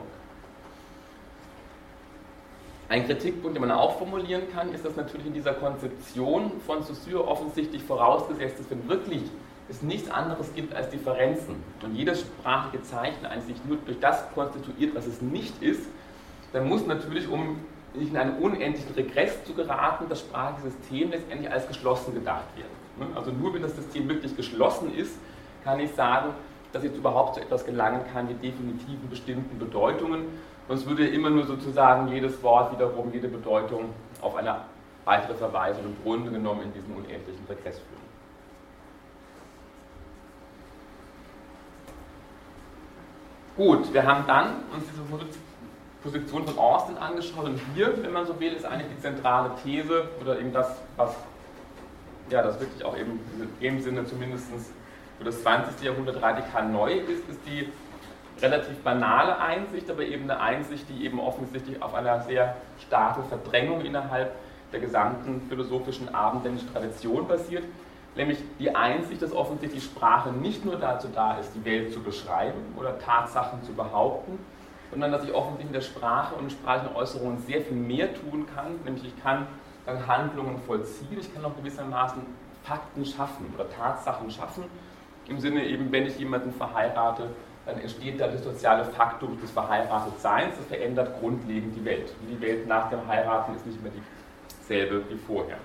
Ein 2.87 3.05
Kritikpunkt, 3.05 3.57
den 3.57 3.61
man 3.61 3.71
auch 3.71 3.97
formulieren 3.97 4.43
kann, 4.53 4.73
ist, 4.73 4.85
dass 4.85 4.95
natürlich 4.95 5.27
in 5.27 5.33
dieser 5.33 5.53
Konzeption 5.53 6.53
von 6.65 6.81
Saussure 6.81 7.27
offensichtlich 7.27 7.83
vorausgesetzt 7.83 8.61
ist, 8.61 8.71
wenn 8.71 8.87
wirklich 8.87 9.23
es 9.67 9.81
nichts 9.81 10.09
anderes 10.09 10.53
gibt 10.55 10.73
als 10.73 10.89
Differenzen 10.91 11.55
und 11.83 11.93
jedes 11.93 12.21
sprachliche 12.21 12.81
Zeichen 12.83 13.25
eigentlich 13.25 13.57
nur 13.67 13.79
durch 13.85 13.99
das 13.99 14.31
konstituiert, 14.33 14.95
was 14.95 15.07
es 15.07 15.21
nicht 15.21 15.61
ist, 15.61 15.81
dann 16.53 16.69
muss 16.69 16.87
natürlich, 16.87 17.27
um 17.27 17.57
nicht 17.97 18.11
in 18.11 18.17
einen 18.17 18.37
unendlichen 18.37 18.93
Regress 18.95 19.43
zu 19.43 19.53
geraten, 19.53 20.05
das 20.09 20.21
sprachliche 20.21 20.71
System 20.71 21.11
letztendlich 21.11 21.51
als 21.51 21.67
geschlossen 21.67 22.13
gedacht 22.13 22.45
werden. 22.55 22.71
Ne? 22.99 23.17
Also 23.17 23.31
nur 23.31 23.53
wenn 23.53 23.61
das 23.61 23.75
System 23.75 24.07
wirklich 24.09 24.35
geschlossen 24.35 24.93
ist, 24.95 25.15
kann 25.63 25.79
ich 25.79 25.91
sagen, 25.93 26.33
dass 26.73 26.83
jetzt 26.83 26.97
überhaupt 26.97 27.35
zu 27.35 27.41
etwas 27.41 27.65
gelangen 27.65 28.01
kann 28.13 28.29
wie 28.29 28.33
definitiven 28.33 29.09
bestimmten 29.09 29.57
Bedeutungen. 29.57 30.25
Sonst 30.67 30.85
würde 30.85 31.07
immer 31.07 31.29
nur 31.29 31.45
sozusagen 31.45 32.09
jedes 32.09 32.41
Wort 32.43 32.73
wiederum 32.73 33.11
jede 33.13 33.27
Bedeutung 33.27 33.89
auf 34.21 34.35
eine 34.35 34.57
weitere 35.05 35.33
Verweise 35.35 35.79
im 35.79 35.95
Grunde 36.03 36.29
genommen 36.29 36.63
in 36.63 36.73
diesen 36.73 36.93
unendlichen 36.93 37.45
Regress 37.47 37.79
führen. 37.79 38.07
Gut, 43.55 43.91
wir 43.91 44.05
haben 44.05 44.25
dann 44.27 44.47
uns 44.71 44.83
diese 44.91 45.01
Position 46.07 46.45
von 46.45 46.57
Austin 46.57 46.97
angeschaut 46.97 47.45
und 47.45 47.59
hier, 47.75 47.93
wenn 48.01 48.13
man 48.13 48.25
so 48.25 48.39
will, 48.39 48.53
ist 48.53 48.65
eigentlich 48.65 48.87
die 48.95 49.01
zentrale 49.01 49.51
These 49.61 50.07
oder 50.21 50.39
eben 50.39 50.53
das, 50.53 50.77
was 50.95 51.13
ja, 52.29 52.41
das 52.41 52.59
wirklich 52.59 52.83
auch 52.85 52.97
eben 52.97 53.19
in 53.39 53.59
dem 53.61 53.81
Sinne 53.81 54.05
zumindest 54.05 54.47
für 55.17 55.23
das 55.23 55.41
20. 55.41 55.83
Jahrhundert 55.83 56.21
radikal 56.21 56.67
neu 56.69 56.93
ist, 56.93 57.27
ist 57.29 57.39
die 57.45 57.69
relativ 58.41 58.77
banale 58.83 59.37
Einsicht, 59.39 59.89
aber 59.89 60.03
eben 60.03 60.23
eine 60.23 60.39
Einsicht, 60.39 60.85
die 60.89 61.05
eben 61.05 61.19
offensichtlich 61.19 61.81
auf 61.81 61.93
einer 61.93 62.21
sehr 62.21 62.55
starken 62.85 63.23
Verdrängung 63.27 63.81
innerhalb 63.81 64.33
der 64.71 64.79
gesamten 64.79 65.41
philosophischen 65.49 66.13
abendländischen 66.13 66.71
Tradition 66.71 67.27
basiert, 67.27 67.63
nämlich 68.15 68.37
die 68.59 68.75
Einsicht, 68.75 69.21
dass 69.21 69.33
offensichtlich 69.33 69.83
Sprache 69.83 70.31
nicht 70.31 70.63
nur 70.63 70.77
dazu 70.77 71.07
da 71.13 71.37
ist, 71.37 71.51
die 71.55 71.65
Welt 71.65 71.93
zu 71.93 72.01
beschreiben 72.01 72.59
oder 72.77 72.97
Tatsachen 72.99 73.63
zu 73.63 73.73
behaupten, 73.73 74.37
sondern 74.91 75.11
dass 75.11 75.23
ich 75.23 75.33
offensichtlich 75.33 75.67
in 75.67 75.73
der 75.73 75.81
Sprache 75.81 76.35
und 76.35 76.45
in 76.45 76.49
sprachlichen 76.49 76.95
Äußerungen 76.95 77.39
sehr 77.39 77.61
viel 77.61 77.77
mehr 77.77 78.13
tun 78.13 78.45
kann, 78.53 78.79
nämlich 78.83 79.05
ich 79.05 79.23
kann 79.23 79.47
dann 79.85 80.05
Handlungen 80.05 80.59
vollziehen, 80.65 81.17
ich 81.19 81.33
kann 81.33 81.45
auch 81.45 81.55
gewissermaßen 81.55 82.21
Fakten 82.63 83.05
schaffen 83.05 83.53
oder 83.55 83.69
Tatsachen 83.69 84.29
schaffen, 84.29 84.65
im 85.27 85.39
Sinne 85.39 85.65
eben, 85.65 85.91
wenn 85.91 86.05
ich 86.05 86.17
jemanden 86.17 86.51
verheirate, 86.53 87.29
dann 87.65 87.79
entsteht 87.79 88.19
da 88.19 88.27
das 88.27 88.43
soziale 88.43 88.85
Faktum 88.85 89.39
des 89.41 89.51
Verheiratetseins, 89.51 90.55
das 90.57 90.65
verändert 90.67 91.19
grundlegend 91.19 91.75
die 91.75 91.83
Welt. 91.83 92.13
Und 92.21 92.29
die 92.29 92.41
Welt 92.41 92.65
nach 92.65 92.89
dem 92.89 93.05
Heiraten 93.07 93.55
ist 93.55 93.65
nicht 93.65 93.81
mehr 93.83 93.91
dieselbe 94.61 95.03
wie 95.09 95.17
vorher. 95.17 95.57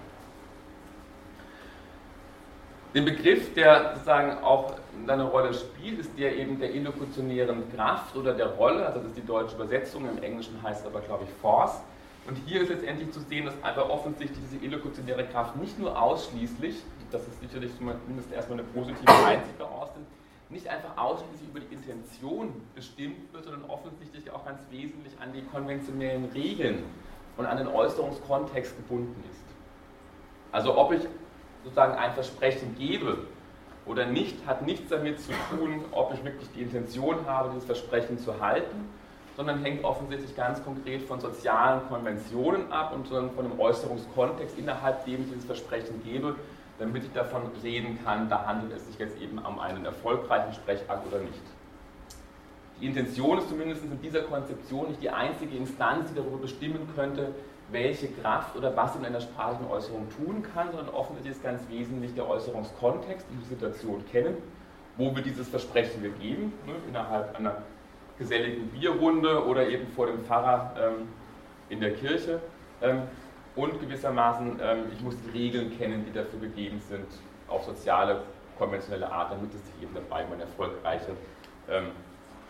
Den 2.94 3.06
Begriff, 3.06 3.54
der 3.54 3.94
sozusagen 3.94 4.44
auch 4.44 4.74
eine 5.06 5.24
Rolle 5.24 5.54
spielt, 5.54 5.98
ist 5.98 6.10
der 6.18 6.36
eben 6.36 6.60
der 6.60 6.74
illokutionären 6.74 7.72
Kraft 7.74 8.14
oder 8.16 8.34
der 8.34 8.48
Rolle, 8.48 8.84
also 8.84 8.98
das 8.98 9.08
ist 9.08 9.16
die 9.16 9.26
deutsche 9.26 9.54
Übersetzung, 9.54 10.06
im 10.08 10.22
Englischen 10.22 10.62
heißt 10.62 10.82
es 10.82 10.86
aber, 10.86 11.00
glaube 11.00 11.24
ich, 11.24 11.30
Force. 11.40 11.80
Und 12.26 12.36
hier 12.46 12.60
ist 12.60 12.68
letztendlich 12.68 13.10
zu 13.10 13.20
sehen, 13.20 13.46
dass 13.46 13.54
einfach 13.62 13.88
offensichtlich 13.88 14.38
diese 14.50 14.62
illokutionäre 14.62 15.24
Kraft 15.24 15.56
nicht 15.56 15.78
nur 15.78 16.00
ausschließlich, 16.00 16.82
das 17.10 17.22
ist 17.26 17.40
sicherlich 17.40 17.70
zumindest 17.76 18.30
erstmal 18.30 18.58
eine 18.58 18.68
positive 18.68 19.10
Einsicht 19.26 19.60
Austin, 19.60 20.06
nicht 20.50 20.68
einfach 20.68 20.96
ausschließlich 20.96 21.48
über 21.48 21.60
die 21.60 21.74
Intention 21.74 22.52
bestimmt 22.74 23.32
wird, 23.32 23.44
sondern 23.44 23.64
offensichtlich 23.70 24.30
auch 24.30 24.44
ganz 24.44 24.60
wesentlich 24.70 25.14
an 25.18 25.32
die 25.32 25.42
konventionellen 25.42 26.26
Regeln 26.26 26.84
und 27.38 27.46
an 27.46 27.56
den 27.56 27.68
Äußerungskontext 27.68 28.76
gebunden 28.76 29.24
ist. 29.30 29.42
Also 30.52 30.76
ob 30.76 30.92
ich 30.92 31.00
sozusagen 31.64 31.94
ein 31.94 32.12
Versprechen 32.12 32.74
gebe 32.78 33.18
oder 33.86 34.06
nicht, 34.06 34.46
hat 34.46 34.62
nichts 34.64 34.90
damit 34.90 35.20
zu 35.20 35.32
tun, 35.50 35.84
ob 35.92 36.14
ich 36.14 36.24
wirklich 36.24 36.48
die 36.54 36.62
Intention 36.62 37.26
habe, 37.26 37.50
dieses 37.50 37.64
Versprechen 37.64 38.18
zu 38.18 38.40
halten, 38.40 38.88
sondern 39.36 39.62
hängt 39.62 39.84
offensichtlich 39.84 40.36
ganz 40.36 40.62
konkret 40.62 41.02
von 41.02 41.20
sozialen 41.20 41.88
Konventionen 41.88 42.70
ab 42.70 42.94
und 42.94 43.08
von 43.08 43.30
dem 43.36 43.58
Äußerungskontext, 43.58 44.58
innerhalb 44.58 45.04
dem 45.04 45.22
ich 45.22 45.28
dieses 45.28 45.44
Versprechen 45.44 46.02
gebe, 46.04 46.36
damit 46.78 47.04
ich 47.04 47.12
davon 47.12 47.42
reden 47.62 47.98
kann, 48.04 48.28
da 48.28 48.46
handelt 48.46 48.72
es 48.72 48.86
sich 48.86 48.98
jetzt 48.98 49.20
eben 49.20 49.38
um 49.38 49.58
einen 49.58 49.84
erfolgreichen 49.84 50.52
Sprechakt 50.52 51.06
oder 51.06 51.20
nicht. 51.20 51.42
Die 52.80 52.86
Intention 52.86 53.38
ist 53.38 53.48
zumindest 53.48 53.84
in 53.84 54.00
dieser 54.00 54.22
Konzeption 54.22 54.88
nicht 54.88 55.00
die 55.00 55.10
einzige 55.10 55.56
Instanz, 55.56 56.10
die 56.10 56.16
darüber 56.16 56.38
bestimmen 56.38 56.88
könnte, 56.96 57.32
welche 57.72 58.08
Kraft 58.08 58.56
oder 58.56 58.76
was 58.76 58.94
in 58.96 59.04
einer 59.04 59.20
sprachlichen 59.20 59.70
Äußerung 59.70 60.06
tun 60.10 60.42
kann, 60.54 60.68
sondern 60.70 60.94
offensichtlich 60.94 61.36
ist 61.36 61.42
ganz 61.42 61.62
wesentlich 61.68 62.14
der 62.14 62.28
Äußerungskontext, 62.28 63.26
die 63.30 63.44
Situation 63.48 64.04
kennen, 64.10 64.36
wo 64.96 65.14
wir 65.14 65.22
dieses 65.22 65.48
Versprechen 65.48 66.02
wir 66.02 66.10
geben, 66.10 66.52
ne, 66.66 66.74
innerhalb 66.88 67.36
einer 67.36 67.62
geselligen 68.18 68.68
Bierrunde 68.68 69.44
oder 69.46 69.66
eben 69.66 69.86
vor 69.88 70.06
dem 70.06 70.24
Pfarrer 70.24 70.74
ähm, 70.78 71.08
in 71.68 71.80
der 71.80 71.94
Kirche. 71.94 72.40
Ähm, 72.82 73.02
und 73.54 73.80
gewissermaßen, 73.80 74.60
ähm, 74.62 74.84
ich 74.92 75.00
muss 75.02 75.14
die 75.26 75.38
Regeln 75.38 75.76
kennen, 75.76 76.04
die 76.06 76.12
dafür 76.12 76.40
gegeben 76.40 76.80
sind, 76.88 77.06
auf 77.48 77.64
soziale, 77.64 78.22
konventionelle 78.58 79.10
Art, 79.10 79.32
damit 79.32 79.52
es 79.54 79.64
sich 79.66 79.82
eben 79.82 79.94
dabei 79.94 80.24
um 80.24 80.32
eine 80.32 80.42
erfolgreiche 80.42 81.12
ähm, 81.68 81.88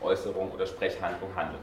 Äußerung 0.00 0.50
oder 0.52 0.66
Sprechhandlung 0.66 1.30
handelt. 1.34 1.62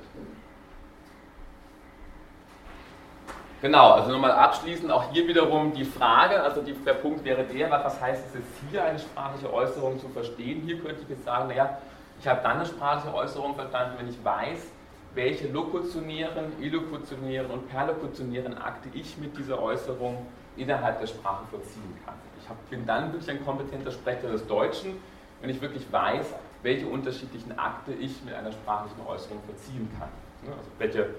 Genau, 3.61 3.91
also 3.91 4.11
nochmal 4.11 4.31
abschließend 4.31 4.89
auch 4.89 5.11
hier 5.11 5.27
wiederum 5.27 5.73
die 5.73 5.83
Frage, 5.83 6.41
also 6.41 6.61
die, 6.61 6.73
der 6.73 6.93
Punkt 6.93 7.25
wäre 7.25 7.43
der, 7.43 7.69
was 7.69 7.99
heißt 7.99 8.27
es 8.27 8.35
jetzt 8.35 8.71
hier, 8.71 8.83
eine 8.85 8.97
sprachliche 8.97 9.53
Äußerung 9.53 9.99
zu 9.99 10.07
verstehen? 10.07 10.61
Hier 10.65 10.79
könnte 10.79 11.01
ich 11.01 11.09
jetzt 11.09 11.25
sagen, 11.25 11.49
naja, 11.49 11.77
ich 12.21 12.27
habe 12.27 12.39
dann 12.41 12.57
eine 12.57 12.65
sprachliche 12.65 13.13
Äußerung 13.13 13.55
verstanden, 13.55 13.95
wenn 13.99 14.07
ich 14.07 14.23
weiß, 14.23 14.65
welche 15.13 15.49
lokutionären, 15.49 16.53
illokutionären 16.61 17.51
und 17.51 17.69
perlokutionären 17.69 18.57
Akte 18.57 18.87
ich 18.93 19.17
mit 19.17 19.37
dieser 19.37 19.61
Äußerung 19.61 20.25
innerhalb 20.55 21.01
der 21.01 21.07
Sprache 21.07 21.43
vollziehen 21.51 21.97
kann. 22.05 22.15
Ich 22.41 22.47
hab, 22.47 22.69
bin 22.69 22.85
dann 22.85 23.11
wirklich 23.11 23.29
ein 23.29 23.43
kompetenter 23.43 23.91
Sprecher 23.91 24.29
des 24.29 24.47
Deutschen, 24.47 24.93
wenn 25.41 25.49
ich 25.49 25.61
wirklich 25.61 25.91
weiß, 25.91 26.27
welche 26.63 26.87
unterschiedlichen 26.87 27.57
Akte 27.59 27.91
ich 27.91 28.23
mit 28.23 28.33
einer 28.33 28.53
sprachlichen 28.53 29.01
Äußerung 29.05 29.41
vollziehen 29.45 29.89
kann. 29.99 30.09
Also 30.45 30.69
welche 30.77 31.09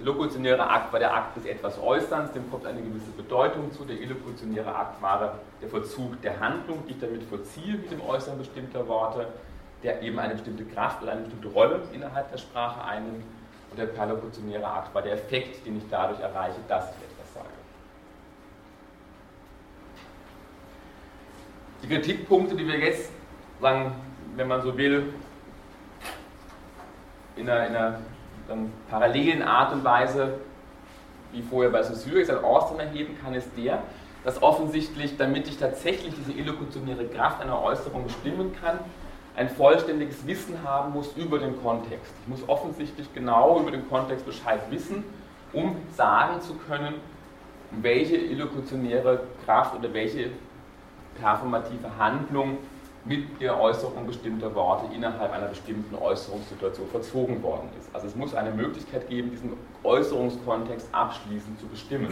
lokutionäre 0.00 0.68
Akt 0.68 0.92
war 0.92 1.00
der 1.00 1.14
Akt 1.14 1.36
des 1.36 1.46
etwas 1.46 1.78
Äußerns, 1.80 2.32
dem 2.32 2.50
kommt 2.50 2.66
eine 2.66 2.82
gewisse 2.82 3.10
Bedeutung 3.16 3.72
zu. 3.72 3.84
Der 3.84 3.98
illokutionäre 4.00 4.74
Akt 4.74 5.00
war 5.00 5.38
der 5.60 5.68
Vollzug 5.68 6.20
der 6.22 6.38
Handlung, 6.38 6.82
die 6.86 6.92
ich 6.92 7.00
damit 7.00 7.22
vollziehe 7.24 7.74
mit 7.74 7.90
dem 7.90 8.02
Äußern 8.02 8.36
bestimmter 8.38 8.86
Worte, 8.88 9.26
der 9.82 10.02
eben 10.02 10.18
eine 10.18 10.34
bestimmte 10.34 10.64
Kraft 10.64 11.02
oder 11.02 11.12
eine 11.12 11.22
bestimmte 11.22 11.48
Rolle 11.48 11.80
innerhalb 11.92 12.30
der 12.30 12.38
Sprache 12.38 12.84
einnimmt. 12.84 13.24
Und 13.70 13.78
der 13.78 13.86
perlokutionäre 13.86 14.66
Akt 14.66 14.94
war 14.94 15.02
der 15.02 15.14
Effekt, 15.14 15.66
den 15.66 15.78
ich 15.78 15.84
dadurch 15.90 16.20
erreiche, 16.20 16.58
dass 16.68 16.90
ich 16.90 17.04
etwas 17.04 17.34
sage. 17.34 17.46
Die 21.82 21.88
Kritikpunkte, 21.88 22.54
die 22.54 22.66
wir 22.66 22.78
jetzt 22.78 23.10
sagen, 23.60 23.92
wenn 24.34 24.48
man 24.48 24.62
so 24.62 24.76
will, 24.76 25.14
in 27.36 27.48
einer, 27.48 27.66
in 27.66 27.76
einer 27.76 27.98
ähm, 28.50 28.72
parallelen 28.88 29.42
Art 29.42 29.72
und 29.72 29.84
Weise, 29.84 30.34
wie 31.32 31.42
vorher 31.42 31.70
bei 31.70 31.82
Saussure 31.82 32.20
gesagt, 32.20 32.44
Austin 32.44 32.78
erheben 32.78 33.16
kann, 33.22 33.34
ist 33.34 33.48
der, 33.56 33.82
dass 34.24 34.42
offensichtlich, 34.42 35.16
damit 35.16 35.48
ich 35.48 35.58
tatsächlich 35.58 36.14
diese 36.14 36.32
illokutionäre 36.32 37.06
Kraft 37.06 37.40
einer 37.40 37.62
Äußerung 37.62 38.04
bestimmen 38.04 38.54
kann, 38.60 38.78
ein 39.36 39.48
vollständiges 39.50 40.26
Wissen 40.26 40.62
haben 40.64 40.92
muss 40.92 41.12
über 41.16 41.38
den 41.38 41.60
Kontext. 41.62 42.12
Ich 42.22 42.28
muss 42.28 42.48
offensichtlich 42.48 43.12
genau 43.14 43.60
über 43.60 43.70
den 43.70 43.88
Kontext 43.88 44.24
Bescheid 44.24 44.60
wissen, 44.70 45.04
um 45.52 45.76
sagen 45.94 46.40
zu 46.40 46.54
können, 46.54 46.94
welche 47.70 48.16
illokutionäre 48.16 49.20
Kraft 49.44 49.76
oder 49.78 49.92
welche 49.92 50.30
performative 51.20 51.98
Handlung 51.98 52.58
mit 53.06 53.40
der 53.40 53.60
Äußerung 53.60 54.06
bestimmter 54.06 54.54
Worte 54.54 54.92
innerhalb 54.94 55.32
einer 55.32 55.46
bestimmten 55.46 55.94
Äußerungssituation 55.94 56.88
verzogen 56.88 57.42
worden 57.42 57.68
ist. 57.78 57.88
Also 57.94 58.08
es 58.08 58.16
muss 58.16 58.34
eine 58.34 58.50
Möglichkeit 58.50 59.08
geben, 59.08 59.30
diesen 59.30 59.52
Äußerungskontext 59.84 60.88
abschließend 60.92 61.60
zu 61.60 61.66
bestimmen. 61.66 62.08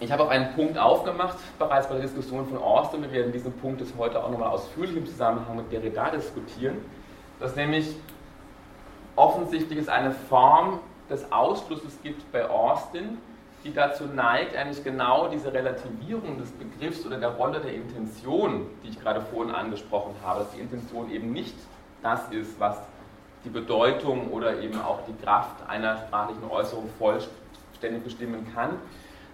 Ich 0.00 0.12
habe 0.12 0.22
auch 0.22 0.30
einen 0.30 0.54
Punkt 0.54 0.78
aufgemacht, 0.78 1.36
bereits 1.58 1.88
bei 1.88 1.94
der 1.94 2.04
Diskussion 2.04 2.46
von 2.46 2.58
Austin. 2.58 3.02
Wir 3.02 3.12
werden 3.12 3.32
diesen 3.32 3.52
Punkt 3.52 3.80
jetzt 3.80 3.94
heute 3.98 4.22
auch 4.22 4.30
nochmal 4.30 4.50
ausführlich 4.50 4.96
im 4.96 5.06
Zusammenhang 5.06 5.56
mit 5.56 5.72
Derrida 5.72 6.10
diskutieren, 6.10 6.76
dass 7.40 7.56
nämlich 7.56 7.96
offensichtlich 9.16 9.80
es 9.80 9.88
eine 9.88 10.12
Form 10.12 10.78
des 11.10 11.30
Ausschlusses 11.32 11.98
gibt 12.02 12.30
bei 12.30 12.48
Austin, 12.48 13.18
die 13.64 13.72
dazu 13.72 14.04
neigt, 14.04 14.56
eigentlich 14.56 14.84
genau 14.84 15.28
diese 15.28 15.52
Relativierung 15.52 16.38
des 16.38 16.50
Begriffs 16.52 17.04
oder 17.04 17.18
der 17.18 17.30
Rolle 17.30 17.60
der 17.60 17.74
Intention, 17.74 18.66
die 18.82 18.90
ich 18.90 19.00
gerade 19.00 19.20
vorhin 19.20 19.54
angesprochen 19.54 20.14
habe, 20.24 20.40
dass 20.40 20.52
die 20.52 20.60
Intention 20.60 21.10
eben 21.10 21.32
nicht 21.32 21.54
das 22.02 22.28
ist, 22.30 22.58
was 22.60 22.78
die 23.44 23.50
Bedeutung 23.50 24.30
oder 24.30 24.60
eben 24.60 24.80
auch 24.80 25.00
die 25.06 25.24
Kraft 25.24 25.68
einer 25.68 25.96
sprachlichen 25.98 26.48
Äußerung 26.48 26.88
vollständig 26.98 28.04
bestimmen 28.04 28.46
kann, 28.54 28.76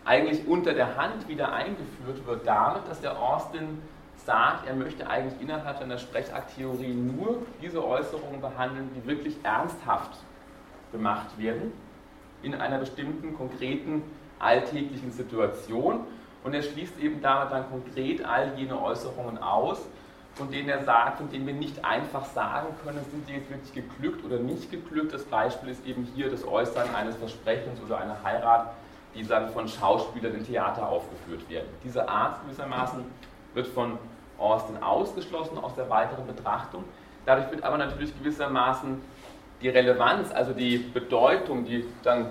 eigentlich 0.04 0.46
unter 0.46 0.72
der 0.72 0.96
Hand 0.96 1.28
wieder 1.28 1.52
eingeführt 1.52 2.26
wird 2.26 2.46
damit, 2.46 2.82
dass 2.88 3.00
der 3.00 3.18
Austin 3.18 3.82
sagt, 4.16 4.66
er 4.66 4.74
möchte 4.74 5.06
eigentlich 5.08 5.40
innerhalb 5.40 5.78
seiner 5.78 5.98
Sprechakttheorie 5.98 6.94
nur 6.94 7.42
diese 7.60 7.84
Äußerungen 7.84 8.40
behandeln, 8.40 8.90
die 8.94 9.06
wirklich 9.06 9.36
ernsthaft 9.42 10.18
gemacht 10.92 11.38
werden 11.38 11.72
in 12.44 12.54
einer 12.54 12.78
bestimmten 12.78 13.34
konkreten 13.36 14.02
alltäglichen 14.38 15.10
Situation. 15.12 16.00
Und 16.42 16.54
er 16.54 16.62
schließt 16.62 16.98
eben 17.00 17.22
damit 17.22 17.52
dann 17.52 17.68
konkret 17.70 18.24
all 18.24 18.52
jene 18.56 18.80
Äußerungen 18.80 19.38
aus, 19.38 19.80
von 20.34 20.50
denen 20.50 20.68
er 20.68 20.82
sagt, 20.82 21.18
von 21.18 21.30
denen 21.30 21.46
wir 21.46 21.54
nicht 21.54 21.84
einfach 21.84 22.24
sagen 22.26 22.68
können, 22.84 23.00
sind 23.10 23.28
die 23.28 23.34
jetzt 23.34 23.50
wirklich 23.50 23.72
geglückt 23.72 24.24
oder 24.24 24.38
nicht 24.38 24.70
geglückt. 24.70 25.14
Das 25.14 25.24
Beispiel 25.24 25.70
ist 25.70 25.86
eben 25.86 26.06
hier 26.14 26.30
das 26.30 26.46
Äußern 26.46 26.94
eines 26.94 27.16
Versprechens 27.16 27.80
oder 27.84 27.98
einer 27.98 28.22
Heirat, 28.22 28.74
die 29.14 29.26
dann 29.26 29.48
von 29.50 29.68
Schauspielern 29.68 30.34
im 30.34 30.44
Theater 30.44 30.88
aufgeführt 30.88 31.48
werden. 31.48 31.68
Diese 31.84 32.08
Art 32.08 32.42
gewissermaßen 32.42 33.04
wird 33.54 33.68
von 33.68 33.98
Austin 34.36 34.82
ausgeschlossen 34.82 35.56
aus 35.58 35.74
der 35.76 35.88
weiteren 35.88 36.26
Betrachtung. 36.26 36.84
Dadurch 37.24 37.50
wird 37.52 37.62
aber 37.62 37.78
natürlich 37.78 38.16
gewissermaßen 38.18 39.00
die 39.64 39.70
Relevanz, 39.70 40.30
also 40.30 40.52
die 40.52 40.76
Bedeutung, 40.76 41.64
die 41.64 41.86
dann 42.02 42.26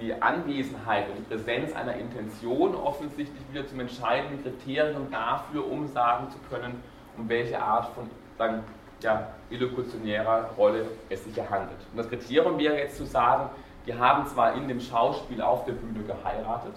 die 0.00 0.14
Anwesenheit 0.22 1.08
und 1.08 1.18
die 1.18 1.22
Präsenz 1.22 1.74
einer 1.74 1.96
Intention 1.96 2.76
offensichtlich 2.76 3.42
wieder 3.50 3.66
zum 3.66 3.80
entscheidenden 3.80 4.40
Kriterium 4.40 5.10
dafür, 5.10 5.66
um 5.68 5.88
sagen 5.88 6.30
zu 6.30 6.38
können, 6.48 6.80
um 7.18 7.28
welche 7.28 7.60
Art 7.60 7.92
von 7.92 8.08
sagen, 8.38 8.62
ja, 9.02 9.26
illokutionärer 9.50 10.50
Rolle 10.56 10.86
es 11.08 11.24
sich 11.24 11.34
hier 11.34 11.50
handelt. 11.50 11.78
Und 11.90 11.98
das 11.98 12.08
Kriterium 12.08 12.56
wäre 12.58 12.78
jetzt 12.78 12.96
zu 12.96 13.04
sagen, 13.04 13.50
die 13.84 13.94
haben 13.94 14.24
zwar 14.26 14.54
in 14.54 14.68
dem 14.68 14.80
Schauspiel 14.80 15.42
auf 15.42 15.64
der 15.64 15.72
Bühne 15.72 16.04
geheiratet, 16.04 16.74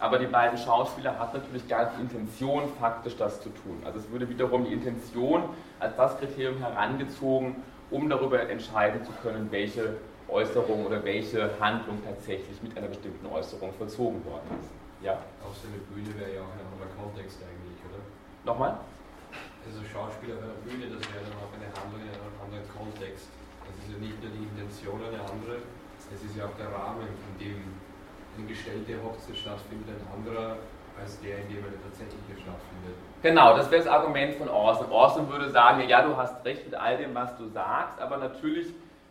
aber 0.00 0.18
die 0.18 0.26
beiden 0.26 0.58
Schauspieler 0.58 1.16
hatten 1.18 1.38
natürlich 1.38 1.68
gar 1.68 1.84
nicht 1.84 1.98
die 1.98 2.02
Intention, 2.02 2.64
faktisch 2.80 3.16
das 3.16 3.40
zu 3.40 3.50
tun. 3.50 3.80
Also 3.84 4.00
es 4.00 4.10
würde 4.10 4.28
wiederum 4.28 4.64
die 4.64 4.72
Intention 4.72 5.44
als 5.78 5.94
das 5.96 6.18
Kriterium 6.18 6.58
herangezogen, 6.58 7.62
um 7.90 8.08
darüber 8.08 8.48
entscheiden 8.48 9.04
zu 9.04 9.12
können, 9.22 9.50
welche 9.50 9.96
Äußerung 10.28 10.86
oder 10.86 11.02
welche 11.04 11.50
Handlung 11.60 12.02
tatsächlich 12.04 12.60
mit 12.62 12.76
einer 12.76 12.88
bestimmten 12.88 13.26
Äußerung 13.26 13.72
vollzogen 13.74 14.24
worden 14.24 14.50
ist. 14.60 14.70
Ja? 15.04 15.22
Auf 15.44 15.54
so 15.54 15.68
einer 15.68 15.82
Bühne 15.94 16.10
wäre 16.18 16.34
ja 16.34 16.40
auch 16.42 16.50
ein 16.50 16.66
anderer 16.66 16.90
Kontext 16.98 17.38
eigentlich, 17.46 17.78
oder? 17.86 18.02
Nochmal? 18.42 18.78
Also 19.62 19.82
Schauspieler 19.86 20.38
auf 20.38 20.42
einer 20.50 20.60
Bühne, 20.66 20.90
das 20.90 21.02
wäre 21.14 21.22
dann 21.22 21.38
auch 21.38 21.50
eine 21.54 21.70
Handlung 21.70 22.02
in 22.02 22.10
einem 22.10 22.38
anderen 22.42 22.66
Kontext. 22.74 23.30
Das 23.66 23.74
ist 23.82 23.90
ja 23.90 23.98
nicht 23.98 24.18
nur 24.22 24.30
die 24.30 24.46
Intention 24.46 24.98
eine 25.02 25.18
andere, 25.22 25.62
es 26.10 26.22
ist 26.22 26.36
ja 26.38 26.46
auch 26.46 26.54
der 26.54 26.70
Rahmen, 26.70 27.06
in 27.06 27.34
dem 27.38 27.58
eine 28.38 28.46
gestellte 28.46 28.94
Hochzeit 29.02 29.34
stattfindet, 29.34 29.98
ein 29.98 30.06
anderer 30.12 30.58
als 30.94 31.18
der, 31.20 31.42
in 31.42 31.48
dem 31.50 31.64
eine 31.66 31.78
tatsächliche 31.82 32.36
stattfindet. 32.38 32.98
Genau, 33.22 33.56
das 33.56 33.70
wäre 33.70 33.82
das 33.82 33.92
Argument 33.92 34.34
von 34.34 34.48
Orson. 34.48 34.90
Orson 34.90 35.28
würde 35.30 35.50
sagen, 35.50 35.88
ja, 35.88 36.02
du 36.02 36.16
hast 36.16 36.44
recht 36.44 36.64
mit 36.64 36.74
all 36.74 36.98
dem, 36.98 37.14
was 37.14 37.36
du 37.36 37.48
sagst, 37.48 37.98
aber 38.00 38.18
natürlich, 38.18 38.68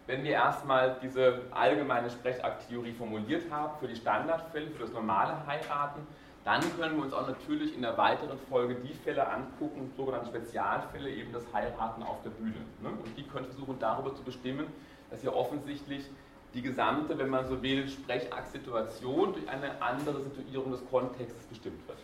wenn 0.08 0.24
wir 0.24 0.32
erstmal 0.32 0.98
diese 1.02 1.42
allgemeine 1.52 2.10
Sprechakttheorie 2.10 2.94
formuliert 2.94 3.44
haben 3.52 3.74
für 3.80 3.88
die 3.88 3.96
Standardfälle, 3.96 4.68
für 4.68 4.84
das 4.84 4.94
normale 4.94 5.36
Heiraten, 5.48 6.06
dann 6.44 6.62
können 6.78 6.98
wir 6.98 7.04
uns 7.04 7.14
auch 7.14 7.28
natürlich 7.28 7.76
in 7.76 7.82
der 7.82 7.98
weiteren 7.98 8.38
Folge 8.48 8.76
die 8.76 8.94
Fälle 8.94 9.28
angucken, 9.28 9.92
sogenannte 9.98 10.28
Spezialfälle, 10.28 11.10
eben 11.10 11.34
das 11.34 11.44
Heiraten 11.52 12.04
auf 12.04 12.22
der 12.22 12.30
Bühne. 12.30 12.62
Ne? 12.84 12.90
Und 12.90 13.18
die 13.18 13.24
können 13.24 13.48
versuchen 13.48 13.80
darüber 13.80 14.14
zu 14.14 14.22
bestimmen, 14.22 14.68
dass 15.10 15.22
hier 15.22 15.36
offensichtlich 15.36 16.06
die 16.54 16.62
gesamte, 16.62 17.18
wenn 17.18 17.30
man 17.30 17.48
so 17.48 17.64
will, 17.64 17.88
Sprechaktsituation 17.90 19.34
durch 19.34 19.50
eine 19.50 19.82
andere 19.82 20.22
Situierung 20.22 20.72
des 20.72 20.88
Kontextes 20.88 21.48
bestimmt 21.48 21.86
wird. 21.88 21.98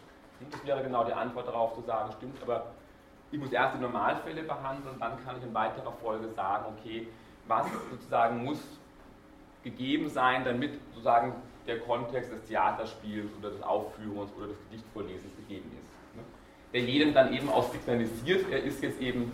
Das 0.49 0.65
wäre 0.65 0.83
genau 0.83 1.03
die 1.03 1.13
Antwort 1.13 1.47
darauf 1.47 1.75
zu 1.75 1.81
sagen, 1.81 2.11
stimmt, 2.17 2.41
aber 2.41 2.67
ich 3.31 3.39
muss 3.39 3.51
erst 3.51 3.75
die 3.75 3.81
Normalfälle 3.81 4.43
behandeln 4.43 4.95
dann 4.99 5.23
kann 5.23 5.37
ich 5.37 5.43
in 5.43 5.53
weiterer 5.53 5.91
Folge 6.01 6.29
sagen, 6.35 6.65
okay, 6.77 7.07
was 7.47 7.65
sozusagen 7.89 8.43
muss 8.43 8.59
gegeben 9.63 10.09
sein, 10.09 10.43
damit 10.43 10.79
sozusagen 10.89 11.33
der 11.67 11.79
Kontext 11.79 12.31
des 12.31 12.43
Theaterspiels 12.43 13.29
oder 13.39 13.51
des 13.51 13.61
Aufführens 13.61 14.31
oder 14.37 14.47
des 14.47 14.57
Gedichtvorlesens 14.69 15.35
gegeben 15.37 15.71
ist. 15.71 16.17
Ne? 16.17 16.23
Der 16.73 16.81
jedem 16.81 17.13
dann 17.13 17.33
eben 17.33 17.49
auch 17.49 17.71
signalisiert, 17.71 18.49
er 18.49 18.63
ist 18.63 18.81
jetzt 18.81 18.99
eben 18.99 19.31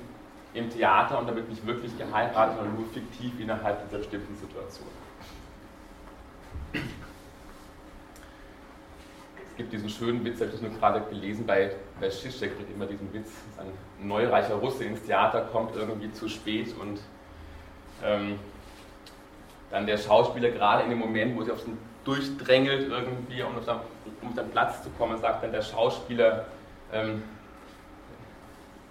im 0.54 0.70
Theater 0.70 1.20
und 1.20 1.28
damit 1.28 1.50
nicht 1.50 1.66
wirklich 1.66 1.98
geheiratet, 1.98 2.58
sondern 2.58 2.76
nur 2.76 2.88
fiktiv 2.88 3.40
innerhalb 3.40 3.84
dieser 3.86 4.00
bestimmten 4.00 4.36
Situation. 4.36 4.90
Gibt 9.58 9.74
diesen 9.74 9.90
schönen 9.90 10.24
Witz, 10.24 10.40
habe 10.40 10.52
ich 10.54 10.62
nur 10.62 10.72
gerade 10.72 11.02
gelesen, 11.10 11.46
bei, 11.46 11.72
bei 12.00 12.10
Zizek 12.10 12.58
gibt 12.58 12.74
immer 12.74 12.86
diesen 12.86 13.12
Witz, 13.12 13.32
dass 13.56 13.66
ein 13.66 14.08
neureicher 14.08 14.56
Russe 14.56 14.86
ins 14.86 15.04
Theater 15.04 15.42
kommt 15.52 15.76
irgendwie 15.76 16.12
zu 16.12 16.30
spät 16.30 16.76
und 16.80 17.00
ähm, 18.04 18.40
dann 19.72 19.88
der 19.88 19.98
Schauspieler 19.98 20.50
gerade 20.52 20.84
in 20.84 20.92
dem 20.92 21.00
Moment, 21.00 21.36
wo 21.36 21.44
sie 21.44 21.52
auf 21.52 21.64
den 21.64 21.78
durchdrängelt 22.08 22.90
irgendwie, 22.90 23.44
um 23.44 23.58
auf, 23.58 23.66
seinen, 23.66 23.82
um 24.22 24.34
seinen 24.34 24.50
Platz 24.50 24.82
zu 24.82 24.90
kommen, 24.92 25.18
sagt 25.18 25.44
dann 25.44 25.52
der 25.52 25.62
Schauspieler, 25.62 26.46
ähm, 26.94 27.22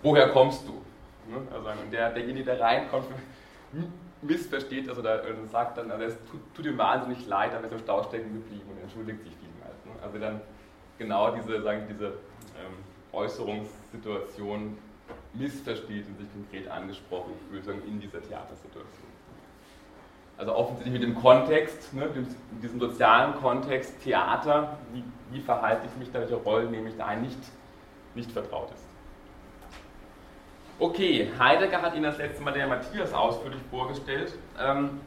woher 0.03 0.29
kommst 0.29 0.69
du? 0.69 0.73
Ne? 1.31 1.41
Also 1.51 1.71
der, 1.91 2.11
derjenige, 2.11 2.45
der 2.45 2.61
reinkommt, 2.61 3.07
missversteht 4.23 4.89
das 4.89 4.99
oder 4.99 5.23
sagt 5.51 5.79
dann, 5.79 5.91
also 5.91 6.05
es 6.05 6.17
tut, 6.31 6.41
tut 6.55 6.67
ihm 6.67 6.77
wahnsinnig 6.77 7.27
leid, 7.27 7.53
aber 7.53 7.63
er 7.63 7.67
ist 7.67 7.73
im 7.73 7.79
Stau 7.79 8.03
stecken 8.03 8.35
geblieben 8.35 8.71
und 8.71 8.83
entschuldigt 8.83 9.23
sich 9.23 9.33
vielmals. 9.37 9.85
Ne? 9.87 9.93
Also 10.03 10.19
dann 10.19 10.41
genau 10.99 11.31
diese, 11.35 11.63
sagen, 11.63 11.83
diese 11.89 12.07
ähm, 12.07 12.75
Äußerungssituation 13.13 14.79
missversteht 15.35 16.07
und 16.09 16.19
sich 16.19 16.27
konkret 16.33 16.69
angesprochen 16.69 17.33
fühlt 17.51 17.65
sagen, 17.65 17.83
in 17.87 18.01
dieser 18.01 18.23
Theatersituation. 18.23 19.17
Also 20.39 20.55
offensichtlich 20.55 20.93
mit 20.93 21.03
dem 21.03 21.15
Kontext, 21.15 21.95
ne, 21.95 22.09
in 22.15 22.61
diesem 22.61 22.79
sozialen 22.79 23.35
Kontext 23.37 24.03
Theater, 24.03 24.79
wie, 24.93 25.03
wie 25.31 25.41
verhalte 25.41 25.87
ich 25.87 25.97
mich 25.99 26.13
da, 26.13 26.21
welche 26.21 26.35
Rollen 26.35 26.71
nehme 26.71 26.91
ich 26.91 26.97
da 26.97 27.07
ein, 27.07 27.23
nicht, 27.23 27.39
nicht 28.15 28.31
vertraut 28.33 28.71
ist. 28.73 28.85
Okay, 30.79 31.31
Heidegger 31.39 31.81
hat 31.81 31.95
Ihnen 31.95 32.05
das 32.05 32.19
letzte 32.19 32.43
Mal 32.43 32.53
der 32.53 32.67
Matthias 32.67 33.15
ausführlich 33.15 33.63
vorgestellt. 33.71 34.35
Ähm, 34.61 35.01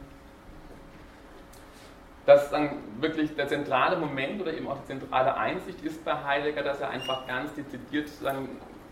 dass 2.30 2.48
dann 2.48 2.76
wirklich 3.00 3.34
der 3.34 3.48
zentrale 3.48 3.96
Moment 3.96 4.40
oder 4.40 4.54
eben 4.54 4.68
auch 4.68 4.78
die 4.78 4.86
zentrale 4.86 5.36
Einsicht 5.36 5.82
ist 5.82 6.04
bei 6.04 6.14
Heidegger, 6.14 6.62
dass 6.62 6.80
er 6.80 6.90
einfach 6.90 7.26
ganz 7.26 7.52
dezidiert 7.54 8.08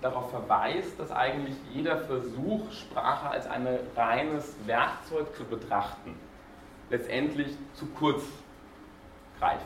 darauf 0.01 0.31
verweist, 0.31 0.99
dass 0.99 1.13
eigentlich 1.13 1.55
jeder 1.73 1.99
Versuch, 1.99 2.69
Sprache 2.73 3.31
als 3.31 3.47
ein 3.47 3.69
reines 3.95 4.57
Werkzeug 4.67 5.37
zu 5.37 5.45
betrachten, 5.45 6.17
letztendlich 6.91 7.47
zu 7.75 7.87
kurz 7.87 8.25
greift. 9.39 9.63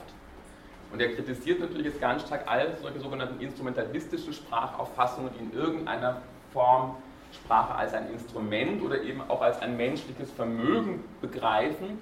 Und 0.93 1.01
er 1.01 1.15
kritisiert 1.15 1.61
natürlich 1.61 1.87
jetzt 1.87 2.01
ganz 2.01 2.27
stark 2.27 2.43
all 2.47 2.77
solche 2.77 3.01
sogenannten 3.01 3.41
instrumentalistische 3.41 4.35
Sprachauffassungen, 4.35 5.31
die 5.33 5.45
in 5.45 5.53
irgendeiner 5.55 6.21
Form 6.53 6.97
Sprache 7.33 7.75
als 7.75 7.95
ein 7.95 8.11
Instrument 8.13 8.83
oder 8.83 9.01
eben 9.01 9.23
auch 9.29 9.41
als 9.41 9.59
ein 9.63 9.79
menschliches 9.79 10.31
Vermögen 10.31 11.03
begreifen, 11.23 11.99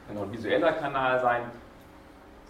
kann 0.08 0.18
auch 0.18 0.24
ein 0.24 0.34
visueller 0.34 0.74
Kanal 0.74 1.22
sein, 1.22 1.44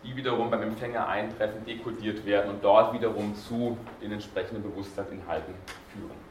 die 0.04 0.15
wiederum 0.15 0.50
beim 0.50 0.63
Empfänger 0.63 1.08
eintreffen, 1.08 1.65
dekodiert 1.65 2.26
werden 2.26 2.52
und 2.52 2.63
dort 2.63 2.93
wiederum 2.93 3.36
zu 3.36 3.78
den 4.02 4.12
entsprechenden 4.12 4.63
Bewusstseinsinhalten 4.63 5.54
führen. 5.93 6.28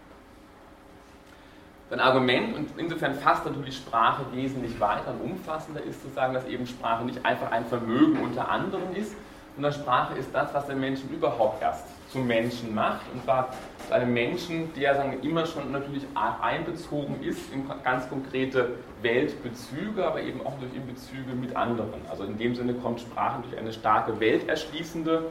Ein 1.89 2.01
Argument 2.01 2.57
und 2.57 2.71
insofern 2.79 3.15
fasst 3.15 3.45
natürlich 3.47 3.77
Sprache 3.77 4.25
wesentlich 4.33 4.81
weiter 4.81 5.12
und 5.12 5.33
umfassender 5.33 5.81
ist 5.83 6.03
zu 6.03 6.09
sagen, 6.09 6.35
dass 6.35 6.45
eben 6.47 6.67
Sprache 6.67 7.05
nicht 7.05 7.25
einfach 7.25 7.53
ein 7.53 7.65
Vermögen 7.65 8.21
unter 8.21 8.49
anderem 8.49 8.93
ist, 8.97 9.15
sondern 9.55 9.73
Sprache 9.73 10.19
ist 10.19 10.31
das, 10.33 10.53
was 10.53 10.67
den 10.67 10.81
Menschen 10.81 11.09
überhaupt 11.11 11.62
erst 11.62 11.87
zum 12.11 12.27
Menschen 12.27 12.75
macht 12.75 13.03
und 13.12 13.25
zwar 13.25 13.53
zu 13.87 13.95
einem 13.95 14.12
Menschen, 14.12 14.73
der 14.75 14.95
sagen 14.95 15.12
wir, 15.12 15.29
immer 15.29 15.47
schon 15.47 15.71
natürlich 15.73 16.05
einbezogen 16.14 17.23
ist 17.23 17.53
in 17.53 17.64
ganz 17.85 18.09
konkrete 18.09 18.71
Weltbezüge, 19.03 20.05
aber 20.05 20.23
eben 20.23 20.45
auch 20.45 20.55
durch 20.59 20.73
Bezüge 20.73 21.35
mit 21.35 21.55
anderen. 21.55 22.01
Also 22.11 22.25
in 22.25 22.37
dem 22.38 22.55
Sinne 22.55 22.75
kommt 22.75 23.01
Sprache 23.01 23.42
durch 23.42 23.59
eine 23.59 23.73
starke 23.73 24.19
welterschließende 24.19 25.25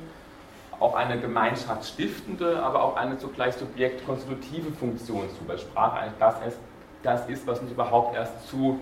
auch 0.79 0.95
eine 0.95 1.19
gemeinschaftsstiftende, 1.19 2.61
aber 2.61 2.83
auch 2.83 2.95
eine 2.95 3.17
zugleich 3.17 3.55
subjektkonstitutive 3.55 4.71
Funktion 4.71 5.29
zu, 5.29 5.47
weil 5.47 5.57
Sprache 5.57 5.99
eigentlich 5.99 6.19
das 6.19 6.35
ist, 6.47 6.59
das 7.03 7.29
ist, 7.29 7.47
was 7.47 7.59
uns 7.59 7.71
überhaupt 7.71 8.15
erst 8.15 8.47
zu, 8.49 8.79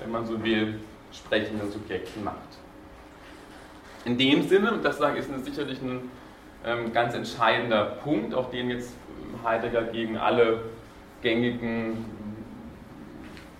wenn 0.00 0.10
man 0.10 0.26
so 0.26 0.42
will, 0.42 0.80
sprechenden 1.12 1.70
Subjekten 1.70 2.24
macht. 2.24 2.36
In 4.04 4.16
dem 4.16 4.48
Sinne, 4.48 4.72
und 4.72 4.84
das 4.84 4.98
ist 4.98 5.44
sicherlich 5.44 5.80
ein 5.82 6.10
ganz 6.92 7.14
entscheidender 7.14 7.84
Punkt, 7.84 8.34
auch 8.34 8.50
den 8.50 8.70
jetzt 8.70 8.94
Heidegger 9.44 9.84
gegen 9.84 10.16
alle 10.18 10.62
gängigen 11.22 12.04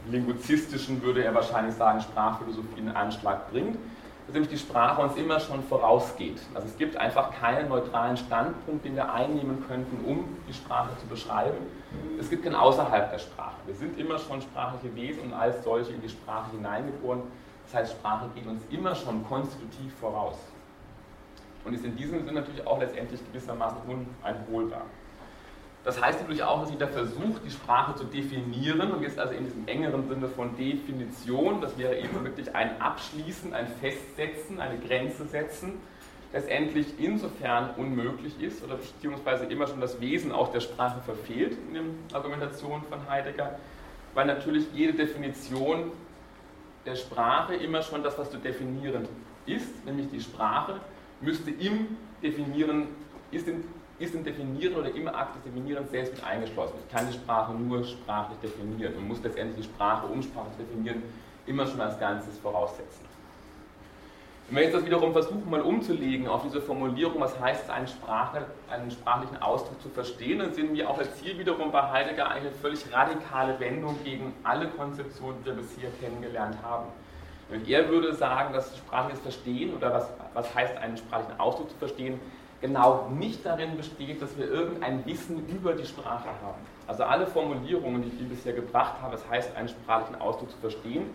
linguistischen, 0.08 1.02
würde 1.02 1.24
er 1.24 1.34
wahrscheinlich 1.34 1.74
sagen, 1.74 2.00
Sprachphilosophie 2.00 2.80
in 2.80 2.88
Anschlag 2.88 3.50
bringt, 3.50 3.76
dass 4.26 4.34
nämlich 4.34 4.50
die 4.50 4.58
Sprache 4.58 5.02
uns 5.02 5.16
immer 5.16 5.40
schon 5.40 5.62
vorausgeht. 5.62 6.40
Also 6.54 6.68
es 6.68 6.76
gibt 6.76 6.96
einfach 6.96 7.30
keinen 7.32 7.68
neutralen 7.68 8.16
Standpunkt, 8.16 8.84
den 8.84 8.96
wir 8.96 9.12
einnehmen 9.12 9.64
könnten, 9.66 10.04
um 10.04 10.36
die 10.48 10.54
Sprache 10.54 10.90
zu 10.98 11.06
beschreiben. 11.06 11.58
Es 12.18 12.30
gibt 12.30 12.44
kein 12.44 12.54
Außerhalb 12.54 13.10
der 13.10 13.18
Sprache. 13.18 13.56
Wir 13.66 13.74
sind 13.74 13.98
immer 13.98 14.18
schon 14.18 14.40
sprachliche 14.40 14.94
Wesen 14.94 15.24
und 15.24 15.32
als 15.32 15.64
solche 15.64 15.92
in 15.92 16.00
die 16.00 16.08
Sprache 16.08 16.52
hineingeboren. 16.52 17.22
Das 17.64 17.74
heißt, 17.74 17.92
Sprache 17.92 18.26
geht 18.34 18.46
uns 18.46 18.62
immer 18.70 18.94
schon 18.94 19.24
konstitutiv 19.26 19.92
voraus. 20.00 20.38
Und 21.64 21.74
ist 21.74 21.84
in 21.84 21.96
diesem 21.96 22.24
Sinne 22.24 22.40
natürlich 22.40 22.66
auch 22.66 22.80
letztendlich 22.80 23.20
gewissermaßen 23.32 23.78
uneinholbar. 23.86 24.82
Das 25.84 26.00
heißt 26.00 26.20
natürlich 26.20 26.42
auch, 26.42 26.60
dass 26.60 26.70
jeder 26.70 26.88
versucht, 26.88 27.42
die 27.44 27.50
Sprache 27.50 27.94
zu 27.94 28.04
definieren 28.04 28.92
und 28.92 29.02
jetzt 29.02 29.18
also 29.18 29.32
in 29.32 29.44
diesem 29.44 29.66
engeren 29.66 30.06
Sinne 30.08 30.28
von 30.28 30.54
Definition, 30.56 31.62
das 31.62 31.78
wäre 31.78 31.96
eben 31.98 32.22
wirklich 32.22 32.54
ein 32.54 32.80
Abschließen, 32.80 33.54
ein 33.54 33.66
Festsetzen, 33.80 34.60
eine 34.60 34.78
Grenze 34.78 35.24
setzen, 35.24 35.80
letztendlich 36.34 36.86
insofern 36.98 37.70
unmöglich 37.76 38.40
ist 38.42 38.62
oder 38.62 38.76
beziehungsweise 38.76 39.46
immer 39.46 39.66
schon 39.66 39.80
das 39.80 40.00
Wesen 40.02 40.32
auch 40.32 40.52
der 40.52 40.60
Sprache 40.60 41.00
verfehlt 41.00 41.56
in 41.68 41.74
den 41.74 41.98
Argumentationen 42.12 42.84
von 42.84 43.08
Heidegger, 43.08 43.58
weil 44.12 44.26
natürlich 44.26 44.66
jede 44.74 44.92
Definition 44.92 45.92
der 46.84 46.96
Sprache 46.96 47.54
immer 47.54 47.82
schon 47.82 48.02
das, 48.02 48.18
was 48.18 48.30
zu 48.30 48.36
definieren 48.36 49.08
ist, 49.46 49.84
nämlich 49.86 50.10
die 50.10 50.20
Sprache, 50.20 50.80
müsste 51.20 51.50
im 51.50 51.96
Definieren, 52.22 52.88
ist 53.30 53.48
im 53.48 53.64
ist 54.00 54.14
im 54.14 54.24
Definieren 54.24 54.76
oder 54.76 54.94
im 54.94 55.08
Akt 55.08 55.36
des 55.36 55.44
Definierens 55.44 55.90
selbst 55.90 56.14
mit 56.14 56.24
eingeschlossen. 56.24 56.74
Ich 56.86 56.92
kann 56.92 57.06
die 57.06 57.12
Sprache 57.12 57.52
nur 57.52 57.84
sprachlich 57.84 58.38
definieren 58.40 58.94
und 58.94 59.06
muss 59.06 59.22
letztendlich 59.22 59.66
die 59.66 59.72
Sprache, 59.72 60.06
um 60.06 60.22
Sprache 60.22 60.50
zu 60.56 60.62
definieren, 60.62 61.02
immer 61.46 61.66
schon 61.66 61.80
als 61.80 62.00
Ganzes 62.00 62.38
voraussetzen. 62.38 63.04
Wenn 64.48 64.56
wir 64.56 64.64
jetzt 64.64 64.74
das 64.74 64.86
wiederum 64.86 65.12
versuchen, 65.12 65.48
mal 65.48 65.60
umzulegen 65.60 66.26
auf 66.26 66.42
diese 66.42 66.60
Formulierung, 66.60 67.20
was 67.20 67.38
heißt 67.38 67.64
es, 67.64 67.70
einen, 67.70 67.86
Sprache, 67.86 68.46
einen 68.68 68.90
sprachlichen 68.90 69.40
Ausdruck 69.40 69.80
zu 69.80 69.90
verstehen, 69.90 70.40
dann 70.40 70.54
sehen 70.54 70.74
wir 70.74 70.88
auch 70.88 70.98
jetzt 70.98 71.22
hier 71.22 71.38
wiederum 71.38 71.70
bei 71.70 71.82
Heidegger 71.82 72.28
eine 72.28 72.50
völlig 72.50 72.80
radikale 72.92 73.60
Wendung 73.60 73.96
gegen 74.02 74.32
alle 74.42 74.66
Konzeptionen, 74.68 75.36
die 75.42 75.46
wir 75.46 75.54
bisher 75.54 75.90
kennengelernt 76.00 76.56
haben. 76.62 76.86
Er 77.66 77.88
würde 77.88 78.14
sagen, 78.14 78.52
dass 78.54 78.76
sprachliches 78.76 79.20
Verstehen 79.20 79.74
oder 79.74 79.92
was, 79.92 80.08
was 80.34 80.54
heißt, 80.54 80.76
einen 80.76 80.96
sprachlichen 80.96 81.40
Ausdruck 81.40 81.70
zu 81.70 81.76
verstehen, 81.76 82.20
genau 82.60 83.08
nicht 83.08 83.44
darin 83.44 83.76
besteht, 83.76 84.22
dass 84.22 84.36
wir 84.36 84.48
irgendein 84.48 85.04
Wissen 85.06 85.48
über 85.48 85.72
die 85.72 85.86
Sprache 85.86 86.28
haben. 86.28 86.60
Also 86.86 87.04
alle 87.04 87.26
Formulierungen, 87.26 88.02
die 88.02 88.08
ich 88.08 88.28
bisher 88.28 88.52
gebracht 88.52 88.94
habe, 89.00 89.12
das 89.12 89.28
heißt, 89.28 89.56
einen 89.56 89.68
sprachlichen 89.68 90.20
Ausdruck 90.20 90.50
zu 90.50 90.58
verstehen, 90.58 91.10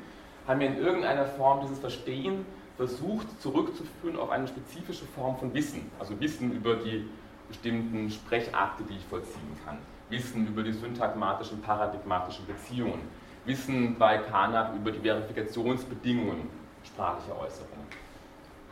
haben 0.48 0.60
wir 0.60 0.68
in 0.68 0.78
irgendeiner 0.78 1.26
Form 1.26 1.62
dieses 1.62 1.80
Verstehen 1.80 2.46
versucht 2.78 3.42
zurückzuführen 3.42 4.18
auf 4.18 4.30
eine 4.30 4.48
spezifische 4.48 5.06
Form 5.06 5.38
von 5.38 5.54
Wissen. 5.54 5.90
Also 6.00 6.20
Wissen 6.20 6.52
über 6.52 6.76
die 6.76 7.08
bestimmten 7.48 8.10
Sprechakte, 8.10 8.84
die 8.84 8.96
ich 8.96 9.06
vollziehen 9.06 9.58
kann. 9.66 9.78
Wissen 10.10 10.48
über 10.48 10.64
die 10.64 10.74
syntagmatischen, 10.74 11.62
paradigmatischen 11.62 12.46
Beziehungen. 12.46 13.02
Wissen 13.46 13.98
bei 13.98 14.18
Karnach 14.18 14.74
über 14.74 14.92
die 14.92 15.00
Verifikationsbedingungen 15.00 16.50
sprachlicher 16.84 17.40
Äußerungen. 17.40 17.86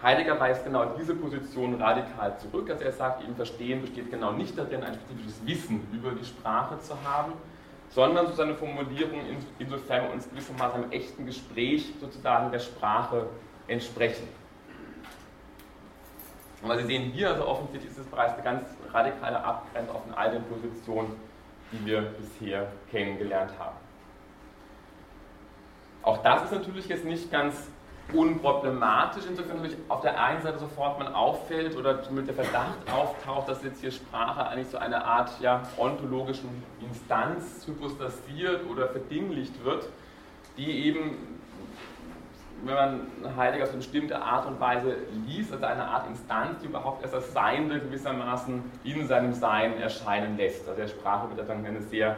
Heidegger 0.01 0.39
weist 0.39 0.65
genau 0.65 0.85
diese 0.99 1.15
Position 1.15 1.81
radikal 1.81 2.37
zurück. 2.37 2.69
Also 2.69 2.83
er 2.83 2.91
sagt, 2.91 3.23
eben 3.23 3.35
Verstehen 3.35 3.81
besteht 3.81 4.11
genau 4.11 4.33
nicht 4.33 4.57
darin, 4.57 4.83
ein 4.83 4.93
spezifisches 4.95 5.45
Wissen 5.45 5.87
über 5.93 6.11
die 6.11 6.25
Sprache 6.25 6.77
zu 6.79 6.93
haben, 7.03 7.33
sondern 7.89 8.27
so 8.27 8.33
seine 8.33 8.55
Formulierung, 8.55 9.21
insofern 9.59 10.03
wir 10.03 10.11
uns 10.11 10.29
gewissermaßen 10.29 10.83
im 10.83 10.91
echten 10.91 11.25
Gespräch 11.25 11.93
sozusagen 12.01 12.51
der 12.51 12.59
Sprache 12.59 13.27
entsprechen. 13.67 14.27
Aber 16.63 16.77
Sie 16.77 16.85
sehen 16.85 17.11
hier, 17.11 17.29
also 17.29 17.45
offensichtlich 17.45 17.91
ist 17.91 17.99
es 17.99 18.07
bereits 18.07 18.33
eine 18.33 18.43
ganz 18.43 18.63
radikale 18.91 19.43
Abgrenzung 19.43 20.01
von 20.05 20.13
all 20.15 20.31
den 20.31 20.43
Positionen, 20.43 21.11
die 21.71 21.85
wir 21.85 22.01
bisher 22.01 22.71
kennengelernt 22.89 23.51
haben. 23.59 23.82
Auch 26.03 26.17
das 26.21 26.43
ist 26.43 26.51
natürlich 26.51 26.87
jetzt 26.87 27.05
nicht 27.05 27.31
ganz 27.31 27.69
unproblematisch, 28.11 29.23
insofern 29.27 29.57
natürlich 29.57 29.77
auf 29.87 30.01
der 30.01 30.21
einen 30.21 30.41
Seite 30.41 30.59
sofort 30.59 30.99
man 30.99 31.13
auffällt 31.13 31.77
oder 31.77 32.01
mit 32.11 32.27
der 32.27 32.35
Verdacht 32.35 32.77
auftaucht, 32.93 33.47
dass 33.47 33.63
jetzt 33.63 33.79
hier 33.79 33.91
Sprache 33.91 34.45
eigentlich 34.45 34.67
so 34.67 34.77
eine 34.77 35.03
Art 35.05 35.31
ja, 35.39 35.63
ontologischen 35.77 36.49
Instanz 36.81 37.65
hypostasiert 37.65 38.69
oder 38.69 38.89
verdinglicht 38.89 39.63
wird, 39.63 39.87
die 40.57 40.85
eben, 40.85 41.39
wenn 42.65 42.75
man 42.75 43.37
Heidegger 43.37 43.63
auf 43.63 43.69
eine 43.69 43.77
bestimmte 43.77 44.21
Art 44.21 44.45
und 44.45 44.59
Weise 44.59 44.97
liest, 45.25 45.53
also 45.53 45.65
eine 45.65 45.85
Art 45.85 46.07
Instanz, 46.09 46.59
die 46.61 46.67
überhaupt 46.67 47.01
erst 47.01 47.15
das 47.15 47.31
Seiende 47.31 47.79
gewissermaßen 47.79 48.61
in 48.83 49.07
seinem 49.07 49.33
Sein 49.33 49.79
erscheinen 49.79 50.35
lässt. 50.35 50.67
Also 50.67 50.79
der 50.79 50.89
Sprache 50.89 51.29
wird 51.35 51.47
dann 51.47 51.65
eine 51.65 51.81
sehr, 51.81 52.17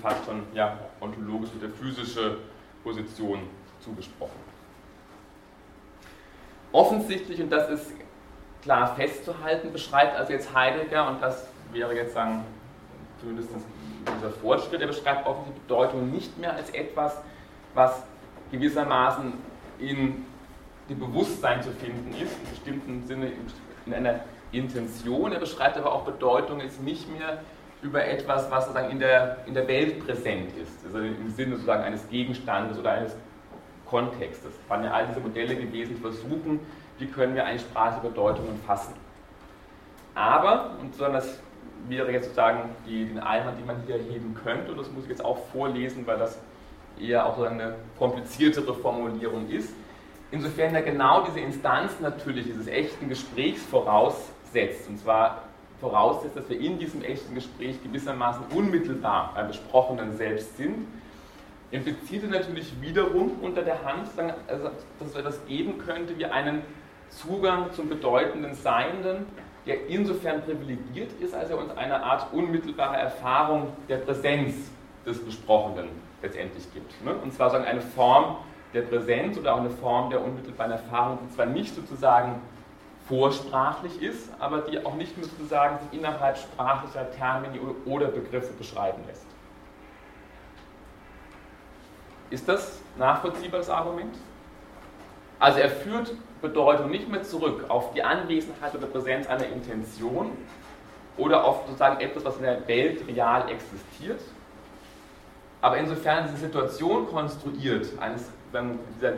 fast 0.00 0.24
schon 0.26 0.44
ja, 0.54 0.78
ontologische, 1.00 1.52
physische 1.80 2.38
Position 2.82 3.40
zugesprochen. 3.80 4.40
Offensichtlich, 6.72 7.40
und 7.40 7.50
das 7.50 7.68
ist 7.70 7.92
klar 8.62 8.94
festzuhalten, 8.94 9.72
beschreibt 9.72 10.16
also 10.16 10.32
jetzt 10.32 10.54
Heidegger, 10.54 11.08
und 11.08 11.20
das 11.20 11.46
wäre 11.72 11.94
jetzt 11.94 12.14
sagen, 12.14 12.44
zumindest 13.20 13.50
dieser 14.16 14.30
Fortschritt, 14.30 14.80
er 14.80 14.86
beschreibt 14.86 15.26
offensichtlich 15.26 15.62
Bedeutung 15.66 16.10
nicht 16.10 16.38
mehr 16.38 16.54
als 16.54 16.70
etwas, 16.70 17.18
was 17.74 18.02
gewissermaßen 18.50 19.32
in 19.78 20.24
dem 20.88 20.98
Bewusstsein 20.98 21.62
zu 21.62 21.70
finden 21.72 22.10
ist, 22.12 22.36
in 22.42 22.50
bestimmten 22.50 23.06
Sinne, 23.06 23.32
in 23.86 23.94
einer 23.94 24.20
Intention. 24.52 25.32
Er 25.32 25.40
beschreibt 25.40 25.76
aber 25.76 25.92
auch 25.92 26.04
Bedeutung 26.04 26.60
jetzt 26.60 26.82
nicht 26.82 27.10
mehr 27.16 27.42
über 27.82 28.04
etwas, 28.04 28.50
was 28.50 28.66
sozusagen 28.66 28.90
in 28.90 29.00
der, 29.00 29.38
in 29.46 29.54
der 29.54 29.66
Welt 29.66 30.06
präsent 30.06 30.56
ist, 30.56 30.84
also 30.86 30.98
im 30.98 31.30
Sinne 31.30 31.56
sozusagen 31.56 31.82
eines 31.82 32.08
Gegenstandes 32.08 32.78
oder 32.78 32.92
eines 32.92 33.16
Kontextes. 33.86 34.52
Waren 34.68 34.84
ja 34.84 34.92
all 34.92 35.08
diese 35.08 35.20
Modelle 35.20 35.56
gewesen, 35.56 35.96
die 35.96 36.00
versuchen, 36.00 36.60
wie 36.98 37.06
können 37.06 37.34
wir 37.34 37.44
eine 37.44 37.58
sprachliche 37.58 38.08
Bedeutungen 38.08 38.58
fassen. 38.66 38.94
Aber, 40.14 40.76
und 40.80 40.98
das 41.00 41.40
wäre 41.88 42.12
jetzt 42.12 42.24
sozusagen 42.26 42.70
die, 42.86 43.06
den 43.06 43.18
Einwand, 43.18 43.58
den 43.58 43.66
man 43.66 43.82
hier 43.84 43.96
erheben 43.96 44.38
könnte, 44.42 44.70
und 44.70 44.78
das 44.78 44.90
muss 44.90 45.04
ich 45.04 45.10
jetzt 45.10 45.24
auch 45.24 45.38
vorlesen, 45.52 46.06
weil 46.06 46.18
das 46.18 46.38
eher 47.00 47.26
auch 47.26 47.36
so 47.36 47.44
eine 47.44 47.74
kompliziertere 47.98 48.74
Formulierung 48.74 49.48
ist. 49.48 49.74
Insofern 50.30 50.74
ja 50.74 50.80
genau 50.80 51.24
diese 51.24 51.40
Instanz 51.40 51.98
natürlich 52.00 52.44
dieses 52.46 52.68
echten 52.68 53.08
Gesprächs 53.08 53.62
voraussetzt, 53.64 54.88
und 54.88 54.98
zwar 54.98 55.42
voraussetzt, 55.82 56.36
dass 56.36 56.48
wir 56.48 56.58
in 56.58 56.78
diesem 56.78 57.02
echten 57.02 57.34
Gespräch 57.34 57.82
gewissermaßen 57.82 58.44
unmittelbar 58.54 59.32
beim 59.34 59.48
Besprochenen 59.48 60.16
selbst 60.16 60.56
sind, 60.56 60.86
impliziert 61.72 62.30
natürlich 62.30 62.80
wiederum 62.80 63.32
unter 63.42 63.62
der 63.62 63.84
Hand, 63.84 64.08
also, 64.46 64.70
dass 65.00 65.14
wir 65.14 65.22
das 65.22 65.44
geben 65.46 65.78
könnte 65.78 66.16
wie 66.16 66.24
einen 66.24 66.62
Zugang 67.10 67.72
zum 67.72 67.88
bedeutenden 67.88 68.54
Seienden, 68.54 69.26
der 69.66 69.88
insofern 69.88 70.42
privilegiert 70.42 71.10
ist, 71.20 71.34
als 71.34 71.50
er 71.50 71.58
uns 71.58 71.76
eine 71.76 72.02
Art 72.02 72.32
unmittelbare 72.32 72.96
Erfahrung 72.96 73.68
der 73.88 73.98
Präsenz 73.98 74.70
des 75.04 75.22
Besprochenen 75.24 75.88
letztendlich 76.22 76.72
gibt. 76.72 77.04
Ne? 77.04 77.14
Und 77.14 77.32
zwar 77.34 77.50
sagen 77.50 77.64
eine 77.64 77.80
Form 77.80 78.36
der 78.72 78.82
Präsenz 78.82 79.36
oder 79.36 79.54
auch 79.54 79.60
eine 79.60 79.70
Form 79.70 80.10
der 80.10 80.22
unmittelbaren 80.22 80.72
Erfahrung, 80.72 81.18
die 81.24 81.34
zwar 81.34 81.46
nicht 81.46 81.74
sozusagen 81.74 82.40
vorsprachlich 83.12 84.00
ist, 84.00 84.30
aber 84.38 84.62
die 84.62 84.82
auch 84.86 84.94
nicht 84.94 85.18
mehr 85.18 85.26
sozusagen 85.26 85.78
sich 85.80 86.00
innerhalb 86.00 86.38
sprachlicher 86.38 87.10
Termini 87.10 87.60
oder 87.84 88.06
Begriffe 88.06 88.54
beschreiben 88.54 89.02
lässt. 89.06 89.26
Ist 92.30 92.48
das 92.48 92.80
nachvollziehbar, 92.96 93.60
das 93.60 93.68
Argument? 93.68 94.16
Also 95.38 95.58
er 95.58 95.68
führt 95.68 96.14
Bedeutung 96.40 96.88
nicht 96.88 97.06
mehr 97.06 97.22
zurück 97.22 97.66
auf 97.68 97.92
die 97.92 98.02
Anwesenheit 98.02 98.74
oder 98.74 98.86
Präsenz 98.86 99.26
einer 99.26 99.46
Intention 99.46 100.30
oder 101.18 101.44
auf 101.44 101.66
sozusagen 101.66 102.00
etwas, 102.00 102.24
was 102.24 102.36
in 102.38 102.44
der 102.44 102.66
Welt 102.66 103.06
real 103.06 103.50
existiert. 103.50 104.22
Aber 105.60 105.76
insofern 105.76 106.28
diese 106.28 106.38
Situation 106.38 107.06
konstruiert, 107.08 107.88
eines, 108.00 108.30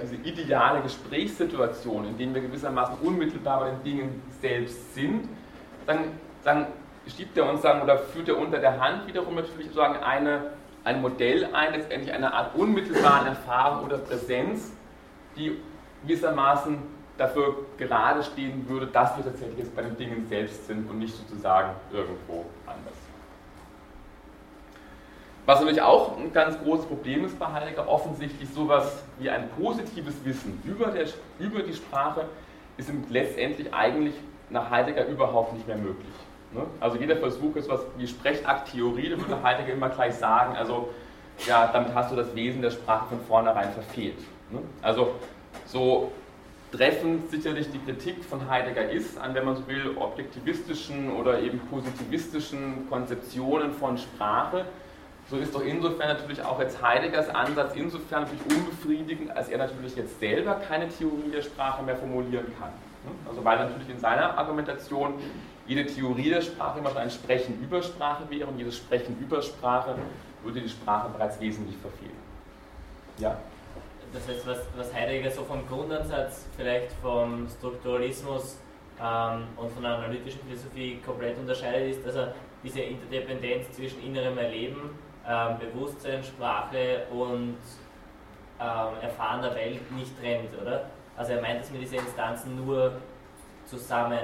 diese 0.03 0.17
ideale 0.17 0.81
Gesprächssituation, 0.83 2.07
in 2.07 2.19
der 2.19 2.35
wir 2.35 2.49
gewissermaßen 2.49 2.97
unmittelbar 3.03 3.61
bei 3.61 3.71
den 3.71 3.83
Dingen 3.83 4.23
selbst 4.41 4.95
sind, 4.95 5.29
dann, 5.87 5.99
dann 6.45 6.67
schiebt 7.07 7.37
er 7.37 7.51
uns 7.51 7.63
sagen, 7.63 7.83
oder 7.83 7.99
führt 7.99 8.29
er 8.29 8.39
unter 8.39 8.59
der 8.59 8.81
Hand 8.81 9.07
wiederum 9.07 9.35
natürlich 9.35 9.67
sozusagen 9.67 9.97
eine 10.03 10.53
ein 10.85 11.01
Modell 11.01 11.49
ein, 11.53 11.73
letztendlich 11.73 12.13
eine 12.13 12.33
Art 12.33 12.55
unmittelbaren 12.55 13.27
Erfahrung 13.27 13.87
oder 13.87 13.99
Präsenz, 13.99 14.73
die 15.37 15.59
gewissermaßen 16.03 16.79
dafür 17.17 17.67
gerade 17.79 18.23
stehen 18.23 18.69
würde, 18.69 18.87
dass 18.89 19.17
wir 19.17 19.25
tatsächlich 19.25 19.59
jetzt 19.59 19.75
bei 19.75 19.83
den 19.83 19.97
Dingen 19.97 20.27
selbst 20.29 20.67
sind 20.67 20.89
und 20.89 20.99
nicht 20.99 21.15
sozusagen 21.15 21.71
irgendwo 21.91 22.45
anders. 22.67 22.94
Was 25.47 25.61
natürlich 25.61 25.83
auch 25.83 26.17
ein 26.17 26.33
ganz 26.33 26.59
großes 26.59 26.87
Problem 26.87 27.25
ist 27.27 27.39
bei 27.39 27.47
Heidegger, 27.47 27.87
offensichtlich 27.87 28.49
sowas 28.49 29.03
wie 29.19 29.29
ein 29.29 29.51
positives 29.51 30.15
Wissen 30.25 30.61
über, 30.65 30.87
der, 30.87 31.07
über 31.39 31.63
die 31.63 31.75
Sprache 31.75 32.25
ist 32.79 32.91
letztendlich 33.11 33.73
eigentlich 33.73 34.15
nach 34.49 34.71
Heidegger 34.71 35.07
überhaupt 35.07 35.53
nicht 35.53 35.67
mehr 35.69 35.77
möglich. 35.77 36.15
Ne? 36.53 36.63
Also 36.81 36.97
jeder 36.97 37.17
Versuch 37.17 37.57
ist 37.57 37.69
was 37.69 37.81
wie 37.99 38.07
Sprechakttheorie, 38.07 39.11
da 39.11 39.19
würde 39.19 39.43
Heidegger 39.43 39.75
immer 39.75 39.91
gleich 39.91 40.15
sagen, 40.15 40.57
also 40.57 40.89
ja, 41.47 41.69
damit 41.73 41.95
hast 41.95 42.11
du 42.11 42.17
das 42.17 42.35
Wesen 42.35 42.63
der 42.63 42.71
Sprache 42.71 43.07
von 43.09 43.21
vornherein 43.21 43.73
verfehlt. 43.73 44.19
Ne? 44.51 44.61
Also 44.81 45.13
so 45.67 46.13
treffend 46.73 47.31
sicherlich 47.31 47.71
die 47.71 47.79
Kritik 47.79 48.25
von 48.25 48.49
Heidegger 48.49 48.89
ist 48.89 49.19
an, 49.19 49.35
wenn 49.35 49.45
man 49.45 49.57
so 49.57 49.69
will, 49.69 49.97
objektivistischen 49.97 51.13
oder 51.13 51.41
eben 51.41 51.61
positivistischen 51.71 52.89
Konzeptionen 52.89 53.73
von 53.73 53.99
Sprache, 53.99 54.65
so 55.31 55.39
ist 55.39 55.55
doch 55.55 55.65
insofern 55.65 56.09
natürlich 56.09 56.43
auch 56.43 56.61
jetzt 56.61 56.83
Heideggers 56.83 57.29
Ansatz 57.31 57.75
insofern 57.75 58.25
natürlich 58.25 58.45
unbefriedigend, 58.59 59.31
als 59.37 59.49
er 59.49 59.59
natürlich 59.59 59.97
jetzt 59.97 60.21
selber 60.21 60.57
keine 60.57 60.89
Theorie 60.89 61.31
der 61.33 61.43
Sprache 61.43 61.83
mehr 61.83 61.97
formulieren 61.97 62.47
kann. 62.59 62.71
Also 63.29 63.45
weil 63.45 63.59
natürlich 63.59 63.89
in 63.89 63.99
seiner 63.99 64.37
Argumentation 64.37 65.15
jede 65.67 65.87
Theorie 65.87 66.31
der 66.31 66.43
Sprache 66.43 66.79
immer 66.79 66.91
schon 66.91 66.99
ein 66.99 67.11
Sprechen 67.11 67.59
über 67.63 67.83
Sprache 67.83 68.25
wäre 68.29 68.47
und 68.47 68.59
jedes 68.59 68.77
Sprechen 68.77 69.17
über 69.19 69.41
Sprache 69.41 69.95
würde 70.43 70.61
die 70.61 70.69
Sprache 70.69 71.09
bereits 71.09 71.41
wesentlich 71.41 71.77
verfehlen. 71.79 72.13
Ja? 73.19 73.39
Das 74.13 74.29
heißt, 74.29 74.47
was, 74.47 74.59
was 74.77 74.95
Heidegger 74.95 75.31
so 75.31 75.43
vom 75.43 75.67
Grundansatz 75.67 76.47
vielleicht 76.57 76.93
vom 77.03 77.49
Strukturalismus 77.49 78.59
ähm, 79.03 79.45
und 79.57 79.73
von 79.73 79.83
der 79.83 79.97
analytischen 79.97 80.41
Philosophie 80.47 81.01
komplett 81.05 81.39
unterscheidet, 81.39 81.97
ist, 81.97 82.07
dass 82.07 82.15
er 82.15 82.35
diese 82.63 82.81
Interdependenz 82.81 83.73
zwischen 83.73 84.03
innerem 84.05 84.39
Erleben, 84.39 84.91
ähm, 85.29 85.59
Bewusstsein, 85.59 86.23
Sprache 86.23 87.05
und 87.11 87.57
ähm, 88.61 89.03
erfahrener 89.03 89.55
Welt 89.55 89.91
nicht 89.93 90.19
trennt, 90.21 90.51
oder? 90.61 90.87
Also 91.17 91.33
er 91.33 91.41
meint, 91.41 91.61
dass 91.61 91.71
man 91.71 91.81
diese 91.81 91.97
Instanzen 91.97 92.65
nur 92.65 93.01
zusammen 93.67 94.19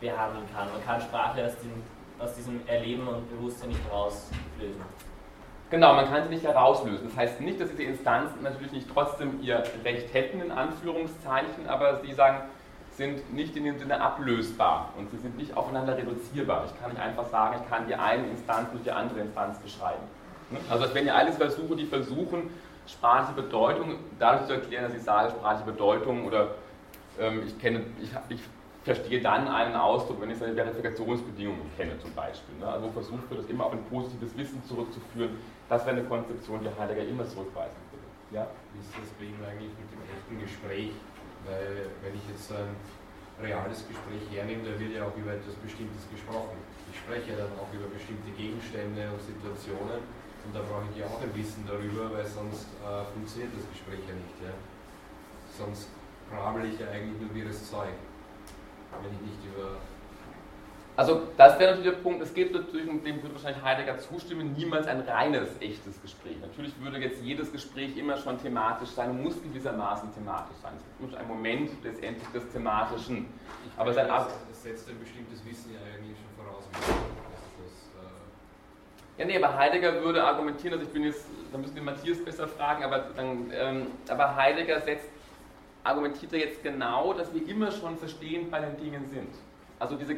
behandeln 0.00 0.44
kann. 0.54 0.68
Man 0.72 0.84
kann 0.84 1.00
Sprache 1.00 1.44
aus, 1.44 1.56
den, 1.58 1.82
aus 2.18 2.34
diesem 2.34 2.66
Erleben 2.66 3.06
und 3.06 3.28
Bewusstsein 3.30 3.70
nicht 3.70 3.80
rauslösen. 3.90 4.82
Genau, 5.70 5.92
man 5.92 6.08
kann 6.08 6.22
sie 6.22 6.30
nicht 6.30 6.44
herauslösen. 6.44 7.08
Das 7.08 7.16
heißt 7.16 7.40
nicht, 7.42 7.60
dass 7.60 7.70
diese 7.70 7.82
Instanzen 7.82 8.42
natürlich 8.42 8.72
nicht 8.72 8.88
trotzdem 8.92 9.42
ihr 9.42 9.62
Recht 9.84 10.14
hätten, 10.14 10.40
in 10.40 10.50
Anführungszeichen, 10.50 11.68
aber 11.68 12.00
sie 12.00 12.14
sagen, 12.14 12.48
sind 12.98 13.32
nicht 13.32 13.56
in 13.56 13.64
dem 13.64 13.78
Sinne 13.78 14.00
ablösbar 14.00 14.92
und 14.98 15.08
sie 15.10 15.18
sind 15.18 15.38
nicht 15.38 15.56
aufeinander 15.56 15.96
reduzierbar. 15.96 16.64
Ich 16.66 16.80
kann 16.80 16.90
nicht 16.90 17.00
einfach 17.00 17.26
sagen, 17.28 17.60
ich 17.62 17.70
kann 17.70 17.86
die 17.86 17.94
eine 17.94 18.26
Instanz 18.26 18.70
durch 18.72 18.82
die 18.82 18.90
andere 18.90 19.20
Instanz 19.20 19.58
beschreiben. 19.60 20.02
Ne? 20.50 20.58
Also 20.68 20.92
wenn 20.92 21.06
ihr 21.06 21.14
alles 21.14 21.36
versuche, 21.36 21.76
die 21.76 21.86
versuchen, 21.86 22.50
sprachliche 22.88 23.40
Bedeutung 23.40 23.94
dadurch 24.18 24.46
zu 24.46 24.54
erklären, 24.54 24.84
dass 24.84 24.94
ich 24.94 25.02
sage, 25.02 25.30
sprachliche 25.30 25.70
Bedeutung 25.70 26.26
oder 26.26 26.48
ähm, 27.20 27.44
ich 27.46 27.56
kenne, 27.60 27.84
ich, 28.02 28.10
ich 28.30 28.40
verstehe 28.82 29.20
dann 29.22 29.46
einen 29.46 29.76
Ausdruck, 29.76 30.20
wenn 30.20 30.30
ich 30.30 30.38
seine 30.38 30.54
Verifikationsbedingungen 30.54 31.70
kenne 31.76 31.96
zum 32.00 32.12
Beispiel. 32.14 32.56
Ne? 32.58 32.66
Also 32.66 32.90
versucht 32.90 33.30
wird, 33.30 33.42
das 33.42 33.48
immer 33.48 33.66
auf 33.66 33.72
ein 33.72 33.84
positives 33.84 34.36
Wissen 34.36 34.60
zurückzuführen. 34.64 35.38
Das 35.68 35.86
wäre 35.86 35.98
eine 35.98 36.04
Konzeption, 36.08 36.60
die 36.62 36.80
Heidegger 36.80 37.06
immer 37.06 37.28
zurückweisen 37.28 37.76
würde. 37.92 38.36
Ja? 38.36 38.48
Wie 38.74 38.80
ist 38.80 38.90
das 38.90 39.10
bei 39.20 39.26
ihm 39.26 39.38
eigentlich 39.46 39.70
mit 39.78 39.86
dem 39.92 40.02
echten 40.02 40.40
Gespräch? 40.40 40.90
Weil 41.48 41.88
wenn 42.04 42.12
ich 42.12 42.24
jetzt 42.28 42.52
ein 42.52 42.76
reales 43.40 43.80
Gespräch 43.88 44.20
hernehme, 44.28 44.68
da 44.68 44.76
wird 44.76 44.92
ja 44.92 45.08
auch 45.08 45.16
über 45.16 45.32
etwas 45.32 45.56
Bestimmtes 45.64 46.04
gesprochen. 46.12 46.60
Ich 46.92 46.98
spreche 47.00 47.32
dann 47.32 47.48
auch 47.56 47.72
über 47.72 47.88
bestimmte 47.88 48.28
Gegenstände 48.36 49.08
und 49.08 49.22
Situationen 49.24 50.04
und 50.44 50.50
da 50.52 50.60
brauche 50.60 50.84
ich 50.92 51.00
ja 51.00 51.08
auch 51.08 51.20
ein 51.24 51.32
Wissen 51.32 51.64
darüber, 51.64 52.12
weil 52.12 52.26
sonst 52.26 52.68
äh, 52.84 53.04
funktioniert 53.16 53.56
das 53.56 53.64
Gespräch 53.72 54.04
ja 54.04 54.14
nicht. 54.14 54.36
Ja? 54.44 54.52
Sonst 55.56 55.88
brabbel 56.28 56.68
ich 56.68 56.78
ja 56.78 56.92
eigentlich 56.92 57.16
nur 57.16 57.32
wirres 57.32 57.64
Zeug 57.70 57.96
wenn 59.02 59.12
ich 59.12 59.20
nicht 59.20 59.42
über. 59.44 59.76
Also 60.98 61.28
das 61.36 61.56
wäre 61.60 61.76
natürlich 61.76 61.94
der 61.94 62.02
Punkt, 62.02 62.20
es 62.22 62.34
geht 62.34 62.52
natürlich, 62.52 62.88
und 62.88 63.06
dem 63.06 63.22
würde 63.22 63.36
wahrscheinlich 63.36 63.62
Heidegger 63.62 63.98
zustimmen, 63.98 64.54
niemals 64.54 64.88
ein 64.88 65.02
reines, 65.02 65.48
echtes 65.60 66.02
Gespräch. 66.02 66.34
Natürlich 66.40 66.72
würde 66.80 66.98
jetzt 66.98 67.22
jedes 67.22 67.52
Gespräch 67.52 67.96
immer 67.96 68.16
schon 68.16 68.36
thematisch 68.42 68.88
sein, 68.88 69.22
muss 69.22 69.40
gewissermaßen 69.40 70.12
thematisch 70.12 70.56
sein. 70.60 70.72
Es 70.76 70.82
gibt 71.00 71.14
ein 71.14 71.28
Moment 71.28 71.70
letztendlich 71.84 72.26
des 72.30 72.50
Thematischen. 72.50 73.26
Ich 73.64 73.78
aber 73.80 73.94
sein 73.94 74.08
das, 74.08 74.26
das 74.48 74.60
setzt 74.64 74.88
ein 74.88 74.98
bestimmtes 74.98 75.38
Wissen 75.46 75.72
ja 75.72 75.78
eigentlich 75.86 76.16
schon 76.18 76.44
voraus. 76.44 76.64
Äh 79.16 79.20
ja, 79.20 79.24
nee, 79.24 79.36
aber 79.40 79.56
Heidegger 79.56 80.02
würde 80.02 80.24
argumentieren, 80.24 80.72
also 80.72 80.84
ich 80.84 80.92
bin 80.92 81.04
jetzt, 81.04 81.26
da 81.52 81.58
müssen 81.58 81.76
wir 81.76 81.82
Matthias 81.82 82.18
besser 82.24 82.48
fragen, 82.48 82.82
aber, 82.82 83.04
dann, 83.14 83.52
ähm, 83.52 83.86
aber 84.08 84.34
Heidegger 84.34 84.80
setzt 84.80 85.08
argumentiert 85.84 86.32
er 86.32 86.40
jetzt 86.40 86.60
genau, 86.60 87.12
dass 87.12 87.32
wir 87.32 87.48
immer 87.48 87.70
schon 87.70 87.96
verstehend 87.96 88.50
bei 88.50 88.58
den 88.58 88.76
Dingen 88.78 89.06
sind. 89.06 89.30
Also 89.78 89.94
diese 89.94 90.16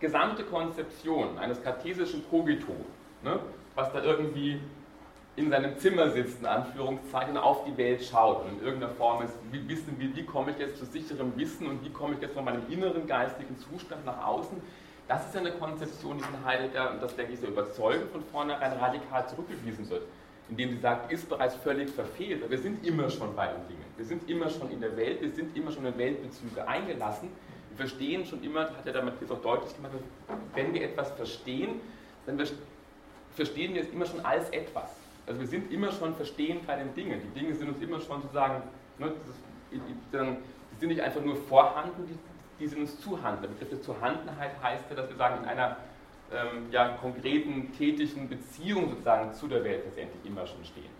gesamte 0.00 0.44
Konzeption 0.44 1.38
eines 1.38 1.62
kartesischen 1.62 2.28
Cogito, 2.28 2.74
ne, 3.22 3.40
was 3.74 3.92
da 3.92 4.02
irgendwie 4.02 4.60
in 5.36 5.50
seinem 5.50 5.78
Zimmer 5.78 6.10
sitzt, 6.10 6.40
in 6.40 6.46
Anführungszeichen, 6.46 7.36
auf 7.36 7.64
die 7.64 7.76
Welt 7.76 8.02
schaut 8.02 8.44
und 8.44 8.58
in 8.58 8.64
irgendeiner 8.64 8.92
Form 8.94 9.22
ist, 9.22 9.34
wie, 9.52 9.68
wissen 9.68 9.94
wir, 9.98 10.14
wie 10.16 10.24
komme 10.24 10.50
ich 10.50 10.58
jetzt 10.58 10.78
zu 10.78 10.84
sicherem 10.84 11.32
Wissen 11.36 11.68
und 11.68 11.84
wie 11.84 11.90
komme 11.90 12.14
ich 12.14 12.20
jetzt 12.20 12.34
von 12.34 12.44
meinem 12.44 12.62
inneren 12.68 13.06
geistigen 13.06 13.56
Zustand 13.58 14.04
nach 14.04 14.26
außen, 14.26 14.60
das 15.06 15.26
ist 15.28 15.36
eine 15.36 15.52
Konzeption, 15.52 16.18
die 16.18 16.24
von 16.24 16.44
Heidegger, 16.44 16.90
und 16.90 17.02
das 17.02 17.14
denke 17.14 17.32
ich 17.32 17.40
so 17.40 17.46
überzeugend, 17.46 18.10
von 18.10 18.22
vornherein 18.24 18.72
radikal 18.72 19.26
zurückgewiesen 19.28 19.88
wird 19.88 20.02
indem 20.50 20.70
sie 20.70 20.78
sagt, 20.78 21.12
ist 21.12 21.28
bereits 21.28 21.54
völlig 21.56 21.90
verfehlt. 21.90 22.48
Wir 22.48 22.58
sind 22.58 22.86
immer 22.86 23.10
schon 23.10 23.34
bei 23.34 23.48
den 23.48 23.68
Dingen. 23.68 23.84
Wir 23.96 24.04
sind 24.04 24.28
immer 24.30 24.48
schon 24.48 24.70
in 24.70 24.80
der 24.80 24.96
Welt, 24.96 25.20
wir 25.20 25.30
sind 25.30 25.56
immer 25.56 25.70
schon 25.70 25.84
in 25.84 25.96
Weltbezüge 25.98 26.66
eingelassen. 26.66 27.28
Verstehen 27.78 28.26
schon 28.26 28.42
immer, 28.42 28.62
hat 28.62 28.86
er 28.86 28.92
damit 28.92 29.14
jetzt 29.20 29.30
auch 29.30 29.40
deutlich 29.40 29.74
gemacht, 29.76 29.92
wenn 30.52 30.74
wir 30.74 30.82
etwas 30.82 31.12
verstehen, 31.12 31.80
dann 32.26 32.36
verstehen 33.36 33.72
wir 33.72 33.82
es 33.82 33.88
immer 33.90 34.04
schon 34.04 34.18
als 34.24 34.50
etwas. 34.50 34.90
Also 35.28 35.40
wir 35.40 35.46
sind 35.46 35.70
immer 35.72 35.92
schon 35.92 36.12
verstehen 36.16 36.58
bei 36.66 36.74
den 36.74 36.92
Dingen. 36.96 37.22
Die 37.22 37.38
Dinge 37.38 37.54
sind 37.54 37.68
uns 37.68 37.80
immer 37.80 38.00
schon 38.00 38.20
sozusagen, 38.22 38.64
ne, 38.98 39.12
die 39.70 40.80
sind 40.80 40.88
nicht 40.88 41.00
einfach 41.00 41.22
nur 41.22 41.36
vorhanden, 41.36 42.04
die, 42.08 42.18
die 42.58 42.66
sind 42.66 42.80
uns 42.80 42.98
zuhanden. 43.00 43.42
Der 43.42 43.48
Begriff 43.48 43.68
der 43.68 43.82
Zuhandenheit 43.82 44.60
heißt 44.60 44.84
ja, 44.90 44.96
dass 44.96 45.08
wir 45.08 45.16
sagen, 45.16 45.44
in 45.44 45.48
einer 45.48 45.76
ähm, 46.32 46.66
ja, 46.72 46.96
konkreten, 47.00 47.72
tätigen 47.78 48.28
Beziehung 48.28 48.90
sozusagen 48.90 49.32
zu 49.34 49.46
der 49.46 49.62
Welt 49.62 49.84
letztendlich 49.84 50.24
immer 50.24 50.44
schon 50.48 50.64
stehen. 50.64 50.90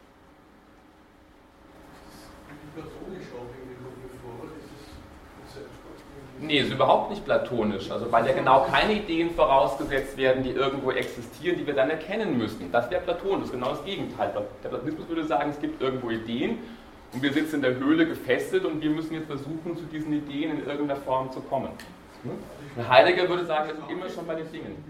Nee, 6.40 6.61
ist 6.61 6.72
überhaupt 6.72 7.11
nicht 7.11 7.24
platonisch. 7.24 7.90
Also 7.90 8.11
weil 8.12 8.27
ja 8.27 8.33
genau 8.33 8.64
keine 8.70 8.94
Ideen 8.94 9.31
vorausgesetzt 9.31 10.16
werden, 10.16 10.42
die 10.42 10.51
irgendwo 10.51 10.92
existieren, 10.92 11.57
die 11.59 11.66
wir 11.66 11.74
dann 11.74 11.90
erkennen 11.90 12.38
müssen. 12.38 12.70
Das 12.70 12.90
wäre 12.90 13.03
platonisch, 13.03 13.51
genau 13.51 13.70
das 13.70 13.85
Gegenteil. 13.85 14.33
Der 14.62 14.68
Platonismus 14.68 15.09
würde 15.09 15.24
sagen, 15.24 15.51
es 15.51 15.61
gibt 15.61 15.83
irgendwo 15.83 16.11
Ideen 16.11 16.59
und 17.12 17.22
wir 17.22 17.33
sitzen 17.33 17.57
in 17.57 17.62
der 17.62 17.77
Höhle 17.77 18.07
gefesselt 18.07 18.64
und 18.64 18.81
wir 18.83 18.90
müssen 18.90 19.14
jetzt 19.14 19.27
versuchen, 19.27 19.77
zu 19.77 19.85
diesen 19.85 20.12
Ideen 20.12 20.59
in 20.59 20.66
irgendeiner 20.66 21.01
Form 21.01 21.33
zu 21.33 21.40
kommen. 21.40 21.70
Hm? 22.22 22.88
Heidegger 22.88 23.29
würde 23.29 23.44
sagen, 23.44 23.68
wir 23.68 23.77
sind 23.77 23.90
immer 23.90 24.09
schon 24.09 24.27
bei 24.27 24.35
den 24.35 24.51
Dingen. 24.53 24.85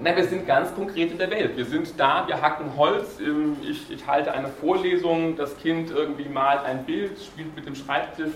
Nein, 0.00 0.16
wir 0.16 0.24
sind 0.24 0.46
ganz 0.46 0.72
konkret 0.74 1.10
in 1.10 1.18
der 1.18 1.30
Welt. 1.30 1.56
Wir 1.56 1.64
sind 1.64 1.98
da, 1.98 2.26
wir 2.28 2.40
hacken 2.40 2.76
Holz, 2.76 3.18
ähm, 3.20 3.56
ich, 3.62 3.90
ich, 3.90 4.06
halte 4.06 4.32
eine 4.32 4.48
Vorlesung, 4.48 5.36
das 5.36 5.56
Kind 5.58 5.90
irgendwie 5.90 6.28
malt 6.28 6.64
ein 6.64 6.84
Bild, 6.84 7.18
spielt 7.18 7.54
mit 7.56 7.66
dem 7.66 7.74
Schreibtisch, 7.74 8.32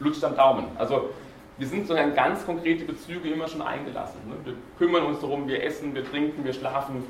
lutscht 0.00 0.24
am 0.24 0.36
Daumen. 0.36 0.66
Also 0.76 1.10
wir 1.58 1.68
sind 1.68 1.86
so 1.86 1.94
in 1.94 2.14
ganz 2.14 2.44
konkrete 2.44 2.84
Bezüge 2.84 3.30
immer 3.30 3.46
schon 3.46 3.62
eingelassen. 3.62 4.18
Ne? 4.28 4.34
Wir 4.44 4.54
kümmern 4.78 5.04
uns 5.04 5.20
darum, 5.20 5.46
wir 5.46 5.62
essen, 5.62 5.94
wir 5.94 6.04
trinken, 6.04 6.44
wir 6.44 6.52
schlafen, 6.52 7.04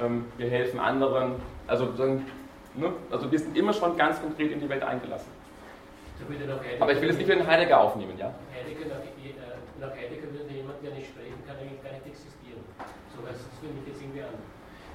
ähm, 0.00 0.26
wir 0.36 0.48
helfen 0.48 0.78
anderen. 0.78 1.32
Also, 1.66 1.86
ne? 1.86 2.92
also 3.10 3.32
wir 3.32 3.38
sind 3.38 3.56
immer 3.56 3.72
schon 3.72 3.96
ganz 3.96 4.20
konkret 4.20 4.52
in 4.52 4.60
die 4.60 4.68
Welt 4.68 4.84
eingelassen. 4.84 5.32
Aber 6.78 6.92
ich 6.92 7.00
will 7.00 7.10
es 7.10 7.16
nicht 7.16 7.26
für 7.26 7.34
den 7.34 7.46
Heidegger 7.46 7.80
aufnehmen, 7.80 8.12
ja? 8.18 8.32
Heidegger, 8.54 8.86
nach, 8.86 9.00
äh, 9.00 9.80
nach 9.80 9.90
Heidegger 9.96 10.30
würde 10.30 10.54
jemand, 10.54 10.76
der 10.84 10.92
nicht 10.92 11.08
sprechen 11.08 11.42
kann, 11.46 11.56
eigentlich 11.56 11.82
gar 11.82 11.92
nicht 11.92 12.06
existieren. 12.06 12.60
Es 13.30 13.58
für 13.60 13.72
mich 13.72 13.86
jetzt 13.86 14.00
irgendwie 14.00 14.22
an. 14.22 14.28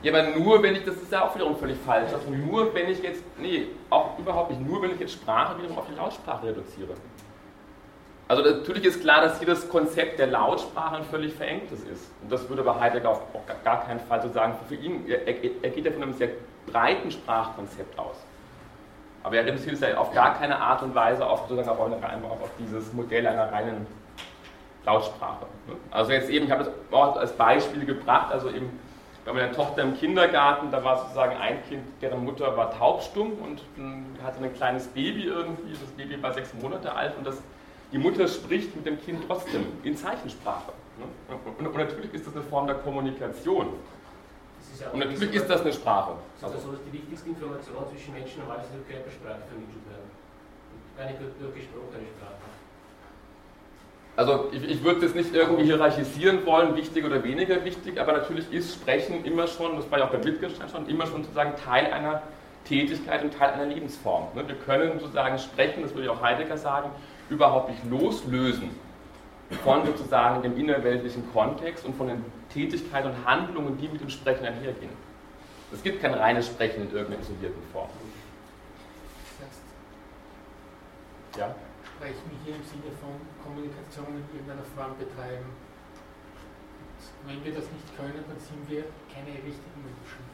Ja, 0.02 0.14
aber 0.14 0.38
nur 0.38 0.62
wenn 0.62 0.76
ich, 0.76 0.84
das 0.84 0.96
ist 0.96 1.12
ja 1.12 1.26
auch 1.26 1.34
wiederum 1.36 1.56
völlig 1.56 1.78
falsch, 1.86 2.14
also 2.14 2.30
nur 2.30 2.74
wenn 2.76 2.90
ich 2.90 3.02
jetzt, 3.02 3.24
nee, 3.40 3.68
auch 3.90 4.20
überhaupt 4.20 4.52
nicht, 4.52 4.62
nur 4.62 4.82
wenn 4.82 4.92
ich 4.92 5.00
jetzt 5.00 5.14
Sprache 5.14 5.58
wiederum 5.58 5.78
auf 5.80 5.88
die 5.88 5.96
Lautsprache 5.96 6.48
reduziere. 6.48 6.94
Also 8.28 8.44
natürlich 8.44 8.86
ist 8.86 9.02
klar, 9.02 9.22
dass 9.22 9.38
hier 9.38 9.48
das 9.48 9.70
Konzept 9.70 10.18
der 10.18 10.28
Lautsprache 10.28 10.98
ein 10.98 11.04
völlig 11.04 11.34
verengtes 11.34 11.84
ist. 11.84 12.12
Und 12.24 12.32
das 12.32 12.48
würde 12.50 12.64
bei 12.64 12.80
Heidegger 12.80 13.10
auch 13.10 13.22
gar 13.64 13.86
keinen 13.86 14.00
Fall 14.00 14.22
so 14.22 14.30
sagen. 14.30 14.56
Für 14.68 14.76
ihn, 14.76 15.08
er, 15.08 15.28
er 15.28 15.70
geht 15.70 15.86
ja 15.86 15.92
von 15.92 16.02
einem 16.02 16.14
sehr 16.14 16.30
breiten 16.66 17.12
Sprachkonzept 17.12 17.98
aus. 18.00 18.16
Aber 19.22 19.38
er 19.38 19.46
reduziert 19.46 19.76
es 19.76 19.82
ja 19.82 19.98
auf 19.98 20.12
gar 20.14 20.38
keine 20.38 20.60
Art 20.60 20.82
und 20.82 20.94
Weise 20.96 21.26
auf, 21.26 21.48
sozusagen 21.48 21.70
auf, 21.70 21.80
eine, 21.82 22.26
auf 22.28 22.50
dieses 22.60 22.94
Modell 22.94 23.26
einer 23.28 23.52
reinen 23.52 23.86
Lautsprache. 24.86 25.46
Also 25.92 26.12
jetzt 26.12 26.30
eben, 26.30 26.46
ich 26.46 26.52
habe 26.52 26.64
das 26.92 27.18
als 27.18 27.32
Beispiel 27.34 27.86
gebracht, 27.86 28.32
also 28.32 28.50
eben 28.50 28.80
bei 29.26 29.34
meiner 29.34 29.52
Tochter 29.52 29.82
im 29.82 29.98
Kindergarten, 29.98 30.70
da 30.70 30.84
war 30.84 31.00
sozusagen 31.00 31.36
ein 31.38 31.64
Kind, 31.68 31.84
deren 32.02 32.24
Mutter 32.24 32.56
war 32.56 32.72
taubstumm 32.72 33.34
und 33.44 33.62
hatte 34.24 34.44
ein 34.44 34.54
kleines 34.54 34.88
Baby 34.88 35.24
irgendwie, 35.24 35.72
das 35.72 35.90
Baby 35.98 36.22
war 36.22 36.34
sechs 36.34 36.54
Monate 36.54 36.94
alt 36.94 37.18
und 37.18 37.26
das, 37.26 37.42
die 37.92 37.98
Mutter 37.98 38.28
spricht 38.28 38.76
mit 38.76 38.86
dem 38.86 39.02
Kind 39.02 39.24
trotzdem 39.28 39.66
in 39.84 39.98
Zeichensprache. 39.98 40.74
Und, 41.28 41.66
und 41.66 41.78
natürlich 41.78 42.14
ist 42.14 42.28
das 42.28 42.36
eine 42.36 42.44
Form 42.44 42.68
der 42.68 42.76
Kommunikation. 42.78 43.74
Ja 44.80 44.90
und 44.92 45.00
natürlich 45.00 45.34
ist 45.34 45.50
das 45.50 45.62
eine 45.62 45.74
Sprache. 45.74 46.14
Das 46.42 46.52
ist 46.52 46.58
also 46.58 46.78
die 46.86 46.94
wichtigste 46.94 47.30
Information 47.30 47.88
zwischen 47.90 48.14
Menschen 48.14 48.40
normalerweise 48.42 48.74
durch 48.74 48.88
Körpersprache 48.88 49.42
vermittelt 49.48 49.84
werden. 49.90 50.10
Gar 50.98 51.06
nicht 51.08 51.20
durch 51.20 51.54
gesprochene 51.56 52.08
Sprache. 52.14 52.55
Also 54.18 54.50
ich, 54.54 54.64
ich 54.64 54.84
würde 54.84 55.02
das 55.02 55.14
nicht 55.14 55.34
irgendwie 55.34 55.66
hierarchisieren 55.66 56.46
wollen, 56.46 56.76
wichtig 56.76 57.04
oder 57.04 57.24
weniger 57.24 57.64
wichtig, 57.66 58.00
aber 58.00 58.14
natürlich 58.14 58.52
ist 58.52 58.74
Sprechen 58.74 59.26
immer 59.26 59.46
schon, 59.48 59.76
das 59.76 59.90
war 59.92 60.00
ja 60.00 60.06
auch 60.06 60.12
bei 60.12 60.24
Wittgenstein 60.24 60.70
schon, 60.70 60.88
immer 60.88 61.06
schon 61.06 61.24
sozusagen 61.24 61.56
Teil 61.58 61.92
einer 61.92 62.22
Tätigkeit 62.66 63.24
und 63.24 63.34
Teil 63.34 63.52
einer 63.52 63.66
Lebensform. 63.66 64.28
Ne? 64.34 64.48
Wir 64.48 64.56
können 64.56 65.00
sozusagen 65.00 65.38
sprechen, 65.38 65.84
das 65.84 65.94
würde 65.94 66.08
ja 66.08 66.14
auch 66.14 66.22
Heidegger 66.22 66.58
sagen, 66.58 66.90
überhaupt 67.30 67.70
nicht 67.70 67.84
loslösen 67.90 68.70
von 69.64 69.86
sozusagen 69.86 70.42
dem 70.42 70.58
innerweltlichen 70.58 71.32
Kontext 71.32 71.86
und 71.86 71.96
von 71.96 72.08
den 72.08 72.26
Tätigkeiten 72.52 73.10
und 73.10 73.26
Handlungen, 73.26 73.78
die 73.78 73.88
mit 73.88 74.02
dem 74.02 74.10
Sprechen 74.10 74.46
einhergehen. 74.46 74.92
Es 75.72 75.84
gibt 75.84 76.02
kein 76.02 76.14
reines 76.14 76.48
Sprechen 76.48 76.84
in 76.84 76.92
irgendeiner 76.92 77.22
isolierten 77.22 77.62
Form. 77.74 77.90
Ja? 81.38 81.54
Sprechen 81.84 82.32
hier 82.46 82.56
im 82.56 82.64
Sinne 82.64 82.96
von 83.02 83.35
Kommunikation 83.46 84.08
in 84.18 84.26
irgendeiner 84.34 84.66
Form 84.74 84.98
betreiben. 84.98 85.46
Und 87.22 87.30
wenn 87.30 87.46
wir 87.46 87.54
das 87.54 87.70
nicht 87.70 87.88
können, 87.96 88.26
dann 88.26 88.40
sind 88.42 88.66
wir 88.70 88.84
keine 89.14 89.38
richtigen 89.38 89.80
Menschen. 89.86 90.26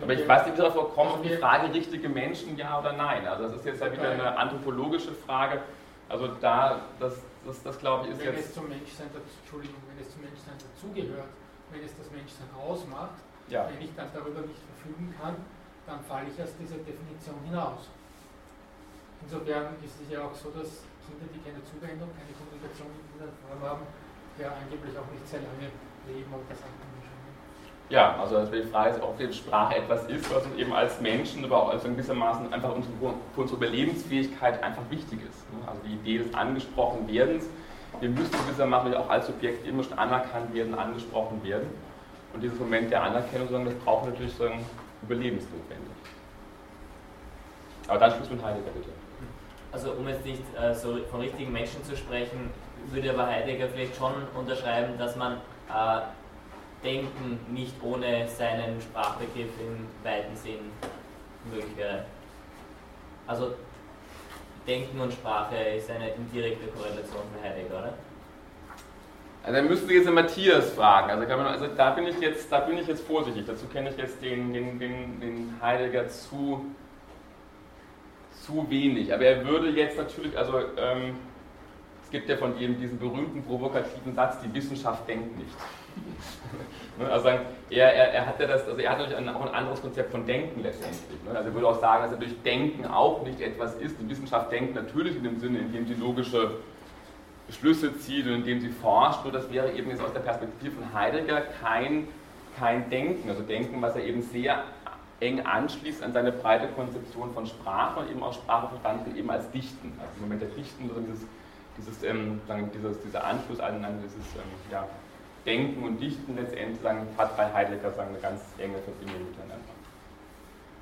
Aber 0.00 0.12
ich 0.12 0.28
weiß 0.28 0.46
nicht, 0.46 0.58
darauf 0.58 0.94
kommen, 0.94 1.22
die 1.22 1.36
Frage 1.36 1.72
richtige 1.72 2.08
Menschen, 2.08 2.56
ja 2.56 2.78
oder 2.78 2.92
nein. 2.92 3.26
Also 3.26 3.44
das 3.48 3.56
ist 3.56 3.64
jetzt 3.64 3.80
ja 3.80 3.90
wieder 3.90 4.10
eine 4.10 4.36
anthropologische 4.36 5.12
Frage. 5.12 5.62
Also 6.08 6.28
da, 6.40 6.82
das, 7.00 7.18
das, 7.44 7.62
das 7.62 7.78
glaube 7.78 8.06
ich 8.06 8.12
ist 8.12 8.20
wenn 8.20 8.34
jetzt... 8.34 8.50
Es 8.50 8.54
zum 8.54 8.68
Menschsein, 8.68 9.08
Entschuldigung, 9.42 9.80
wenn 9.88 10.04
es 10.04 10.12
zum 10.12 10.20
Menschsein 10.20 10.54
dazugehört, 10.60 11.28
wenn 11.72 11.82
es 11.82 11.96
das 11.96 12.10
Menschsein 12.10 12.46
ausmacht, 12.54 13.18
ja. 13.48 13.66
wenn 13.72 13.80
ich 13.80 13.94
dann 13.96 14.08
darüber 14.14 14.42
nicht 14.42 14.60
verfügen 14.74 15.14
kann, 15.20 15.34
dann 15.86 16.00
falle 16.04 16.26
ich 16.28 16.42
aus 16.42 16.54
dieser 16.60 16.76
Definition 16.76 17.40
hinaus. 17.44 17.88
Insofern 19.22 19.74
ist 19.82 19.96
es 20.02 20.12
ja 20.12 20.22
auch 20.22 20.34
so, 20.34 20.50
dass 20.50 20.84
Kinder, 21.06 21.30
die 21.30 21.40
keine 21.40 21.62
Zuwendung, 21.62 22.10
keine 22.18 22.34
Kommunikation 22.34 22.90
in 22.90 23.06
dieser 23.14 23.30
Form 23.46 23.62
haben, 23.62 23.84
ja 24.36 24.52
angeblich 24.52 24.92
auch 24.98 25.08
nicht 25.14 25.24
sehr 25.24 25.40
lange 25.46 25.70
leben 26.10 26.30
und 26.34 26.44
das 26.50 26.60
andere 26.60 26.96
ja, 27.88 28.16
also 28.20 28.44
die 28.46 28.64
Frage 28.64 28.90
ist, 28.90 29.02
ob 29.02 29.16
die 29.16 29.32
Sprache 29.32 29.76
etwas 29.76 30.06
ist, 30.06 30.28
was 30.34 30.44
uns 30.44 30.56
eben 30.56 30.72
als 30.72 31.00
Menschen, 31.00 31.44
aber 31.44 31.62
auch 31.62 31.68
als 31.70 31.84
in 31.84 31.92
gewissermaßen 31.92 32.52
einfach 32.52 32.74
unsere, 32.74 32.92
für 33.34 33.40
unsere 33.40 33.58
Überlebensfähigkeit 33.58 34.60
einfach 34.62 34.82
wichtig 34.90 35.20
ist. 35.22 35.44
Also 35.66 35.80
die 35.86 35.94
Idee 35.94 36.24
des 36.24 36.34
Angesprochenwerdens, 36.34 37.44
wir 38.00 38.08
müssen 38.08 38.32
gewissermaßen 38.32 38.92
auch 38.94 39.08
als 39.08 39.26
Subjekt 39.26 39.66
immer 39.68 39.84
schon 39.84 39.96
anerkannt 39.98 40.52
werden, 40.52 40.74
angesprochen 40.74 41.42
werden. 41.44 41.68
Und 42.34 42.42
dieses 42.42 42.58
Moment 42.58 42.90
der 42.90 43.04
Anerkennung, 43.04 43.48
das 43.64 43.74
braucht 43.76 44.06
natürlich 44.06 44.34
so 44.34 44.50
überlebensnotwendig. 45.02 45.94
Aber 47.86 47.98
dann 47.98 48.10
Schluss 48.14 48.30
mit 48.30 48.44
Heidegger 48.44 48.70
bitte. 48.72 48.95
Also 49.76 49.90
um 49.92 50.08
jetzt 50.08 50.24
nicht 50.24 50.42
äh, 50.58 50.74
so 50.74 50.96
von 51.10 51.20
richtigen 51.20 51.52
Menschen 51.52 51.84
zu 51.84 51.94
sprechen, 51.94 52.50
würde 52.88 53.10
aber 53.10 53.26
Heidegger 53.26 53.68
vielleicht 53.68 53.94
schon 53.94 54.14
unterschreiben, 54.34 54.96
dass 54.96 55.16
man 55.16 55.34
äh, 55.68 56.00
Denken 56.82 57.38
nicht 57.52 57.74
ohne 57.82 58.26
seinen 58.26 58.80
Sprachbegriff 58.80 59.50
im 59.60 59.86
weiten 60.02 60.34
Sinn 60.34 60.72
möglich 61.52 61.76
wäre. 61.76 62.06
Also 63.26 63.52
Denken 64.66 64.98
und 64.98 65.12
Sprache 65.12 65.56
ist 65.56 65.90
eine 65.90 66.08
indirekte 66.08 66.68
Korrelation 66.68 67.24
für 67.34 67.46
Heidegger, 67.46 67.78
oder? 67.78 67.94
Also 69.42 69.56
dann 69.58 69.68
müssten 69.68 69.88
Sie 69.88 69.94
jetzt 69.96 70.06
den 70.06 70.14
Matthias 70.14 70.70
fragen. 70.70 71.10
Also, 71.10 71.36
man, 71.36 71.46
also, 71.48 71.66
da, 71.66 71.90
bin 71.90 72.06
ich 72.06 72.18
jetzt, 72.18 72.50
da 72.50 72.60
bin 72.60 72.78
ich 72.78 72.86
jetzt 72.86 73.06
vorsichtig. 73.06 73.44
Dazu 73.46 73.66
kenne 73.66 73.90
ich 73.90 73.96
jetzt 73.98 74.22
den, 74.22 74.54
den, 74.54 74.78
den, 74.78 75.20
den 75.20 75.54
Heidegger 75.60 76.08
zu, 76.08 76.64
zu 78.46 78.66
wenig. 78.70 79.12
Aber 79.12 79.24
er 79.24 79.44
würde 79.46 79.70
jetzt 79.70 79.98
natürlich, 79.98 80.36
also 80.36 80.58
ähm, 80.78 81.16
es 82.04 82.10
gibt 82.10 82.28
ja 82.28 82.36
von 82.36 82.58
ihm 82.58 82.78
diesen 82.78 82.98
berühmten 82.98 83.42
provokativen 83.42 84.14
Satz, 84.14 84.36
die 84.40 84.54
Wissenschaft 84.54 85.08
denkt 85.08 85.36
nicht. 85.36 85.50
Ne, 86.98 87.10
also 87.10 87.28
er, 87.28 87.40
er, 87.92 88.14
er, 88.14 88.26
hat 88.26 88.40
ja 88.40 88.46
das, 88.46 88.66
also 88.66 88.80
er 88.80 88.90
hat 88.90 88.98
natürlich 88.98 89.18
auch 89.28 89.42
ein 89.42 89.54
anderes 89.54 89.82
Konzept 89.82 90.10
von 90.10 90.24
Denken 90.24 90.62
letztendlich. 90.62 91.22
Ne? 91.26 91.36
Also 91.36 91.50
er 91.50 91.54
würde 91.54 91.68
auch 91.68 91.78
sagen, 91.78 92.04
dass 92.04 92.12
natürlich 92.12 92.40
Denken 92.40 92.86
auch 92.86 93.22
nicht 93.22 93.38
etwas 93.42 93.74
ist. 93.74 94.00
Die 94.00 94.08
Wissenschaft 94.08 94.50
denkt 94.50 94.74
natürlich 94.74 95.14
in 95.14 95.22
dem 95.22 95.38
Sinne, 95.38 95.58
in 95.58 95.72
dem 95.72 95.86
sie 95.86 95.92
logische 95.92 96.52
Schlüsse 97.50 97.98
zieht 97.98 98.26
und 98.26 98.32
indem 98.32 98.62
sie 98.62 98.70
forscht, 98.70 99.24
nur 99.24 99.32
das 99.32 99.52
wäre 99.52 99.72
eben 99.72 99.90
jetzt 99.90 100.00
aus 100.00 100.14
der 100.14 100.20
Perspektive 100.20 100.72
von 100.72 100.94
Heidegger 100.94 101.42
kein, 101.62 102.08
kein 102.58 102.88
Denken. 102.88 103.28
Also 103.28 103.42
Denken, 103.42 103.82
was 103.82 103.94
er 103.94 104.02
eben 104.02 104.22
sehr 104.22 104.64
eng 105.20 105.40
anschließt 105.40 106.02
an 106.02 106.12
seine 106.12 106.32
breite 106.32 106.68
Konzeption 106.68 107.32
von 107.32 107.46
Sprache 107.46 108.00
und 108.00 108.10
eben 108.10 108.22
auch 108.22 108.34
Sprache 108.34 108.68
verstanden 108.68 109.16
eben 109.16 109.30
als 109.30 109.50
Dichten. 109.50 109.92
Also 109.98 110.12
im 110.16 110.22
Moment 110.22 110.42
der 110.42 110.50
Dichten, 110.50 110.88
also 110.88 111.00
dieses, 111.00 111.26
dieses, 111.78 112.02
ähm, 112.02 112.40
dieses, 112.74 113.00
dieser 113.02 113.24
Anschluss 113.24 113.60
an, 113.60 113.84
an 113.84 113.98
dieses 114.02 114.24
ähm, 114.34 114.42
ja, 114.70 114.86
Denken 115.46 115.84
und 115.84 115.98
Dichten 115.98 116.36
letztendlich 116.36 116.80
sagen, 116.80 117.06
hat 117.16 117.36
bei 117.36 117.52
Heidegger 117.52 117.92
sagen, 117.92 118.10
eine 118.10 118.18
ganz 118.18 118.42
enge 118.58 118.78
Verbindung 118.78 119.28
miteinander. 119.30 119.64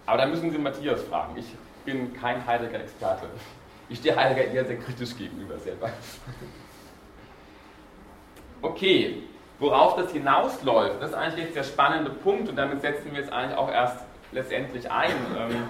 Aber 0.06 0.18
da 0.18 0.26
müssen 0.26 0.50
Sie 0.50 0.58
Matthias 0.58 1.02
fragen. 1.04 1.36
Ich 1.36 1.46
bin 1.84 2.12
kein 2.14 2.44
Heidegger-Experte. 2.44 3.26
Ich 3.88 3.98
stehe 3.98 4.16
Heidegger 4.16 4.50
eher 4.50 4.64
sehr 4.64 4.78
kritisch 4.78 5.16
gegenüber 5.16 5.58
selber. 5.58 5.90
Okay, 8.62 9.22
worauf 9.58 9.96
das 9.96 10.10
hinausläuft, 10.12 11.02
das 11.02 11.10
ist 11.10 11.16
eigentlich 11.16 11.44
jetzt 11.44 11.56
der 11.56 11.64
spannende 11.64 12.10
Punkt 12.10 12.48
und 12.48 12.56
damit 12.56 12.80
setzen 12.80 13.12
wir 13.12 13.20
jetzt 13.20 13.30
eigentlich 13.30 13.58
auch 13.58 13.70
erst 13.70 13.98
letztendlich 14.34 14.90
ein. 14.90 15.12
Ähm, 15.38 15.62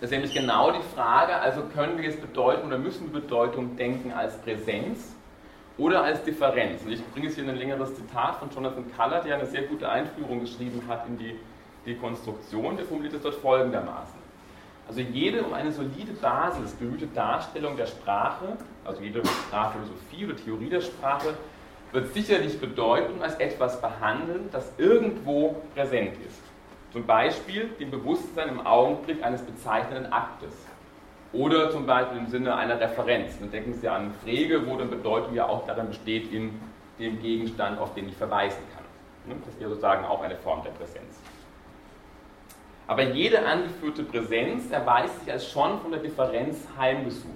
das 0.00 0.10
ist 0.10 0.10
nämlich 0.10 0.34
genau 0.34 0.70
die 0.70 0.82
Frage, 0.94 1.34
also 1.36 1.62
können 1.74 1.96
wir 1.96 2.04
jetzt 2.04 2.20
Bedeutung 2.20 2.66
oder 2.66 2.78
müssen 2.78 3.12
wir 3.12 3.20
Bedeutung 3.20 3.76
denken 3.76 4.12
als 4.12 4.36
Präsenz 4.38 5.14
oder 5.78 6.04
als 6.04 6.22
Differenz. 6.22 6.82
Und 6.84 6.92
ich 6.92 7.04
bringe 7.12 7.26
jetzt 7.26 7.36
hier 7.36 7.48
ein 7.48 7.56
längeres 7.56 7.94
Zitat 7.94 8.36
von 8.36 8.50
Jonathan 8.50 8.84
Culler, 8.94 9.22
der 9.22 9.36
eine 9.36 9.46
sehr 9.46 9.62
gute 9.62 9.88
Einführung 9.88 10.40
geschrieben 10.40 10.82
hat 10.88 11.06
in 11.08 11.18
die 11.18 11.38
Dekonstruktion. 11.86 12.76
Der 12.76 12.84
formuliert 12.84 13.14
es 13.14 13.22
dort 13.22 13.36
folgendermaßen. 13.36 14.24
Also 14.86 15.00
jede 15.00 15.42
um 15.42 15.54
eine 15.54 15.72
solide 15.72 16.12
Basis 16.20 16.72
bemühte 16.72 17.06
Darstellung 17.06 17.76
der 17.76 17.86
Sprache, 17.86 18.58
also 18.84 19.00
jede 19.02 19.22
Sprachphilosophie 19.24 20.26
oder 20.26 20.36
Theorie 20.36 20.68
der 20.68 20.82
Sprache, 20.82 21.34
wird 21.92 22.12
sicherlich 22.12 22.60
Bedeutung 22.60 23.22
als 23.22 23.36
etwas 23.36 23.80
behandeln, 23.80 24.50
das 24.52 24.70
irgendwo 24.76 25.62
präsent 25.74 26.14
ist. 26.28 26.43
Zum 26.94 27.06
Beispiel 27.06 27.70
dem 27.80 27.90
Bewusstsein 27.90 28.48
im 28.50 28.64
Augenblick 28.64 29.20
eines 29.24 29.42
bezeichnenden 29.42 30.12
Aktes. 30.12 30.54
Oder 31.32 31.68
zum 31.72 31.86
Beispiel 31.86 32.18
im 32.18 32.28
Sinne 32.28 32.54
einer 32.54 32.78
Referenz. 32.78 33.36
Dann 33.40 33.50
denken 33.50 33.74
Sie 33.74 33.88
an 33.88 34.14
Frege, 34.22 34.64
wo 34.64 34.76
dann 34.76 34.90
Bedeutung 34.90 35.34
ja 35.34 35.48
auch 35.48 35.66
darin 35.66 35.88
besteht, 35.88 36.32
in 36.32 36.52
dem 37.00 37.20
Gegenstand, 37.20 37.80
auf 37.80 37.94
den 37.94 38.08
ich 38.08 38.14
verweisen 38.14 38.62
kann. 38.76 38.84
Ne? 39.26 39.42
Das 39.44 39.58
wäre 39.58 39.70
sozusagen 39.70 40.04
auch 40.04 40.22
eine 40.22 40.36
Form 40.36 40.62
der 40.62 40.70
Präsenz. 40.70 41.18
Aber 42.86 43.02
jede 43.02 43.44
angeführte 43.44 44.04
Präsenz 44.04 44.70
erweist 44.70 45.18
sich 45.18 45.32
als 45.32 45.50
schon 45.50 45.80
von 45.80 45.90
der 45.90 46.00
Differenz 46.00 46.64
heimgesucht. 46.78 47.28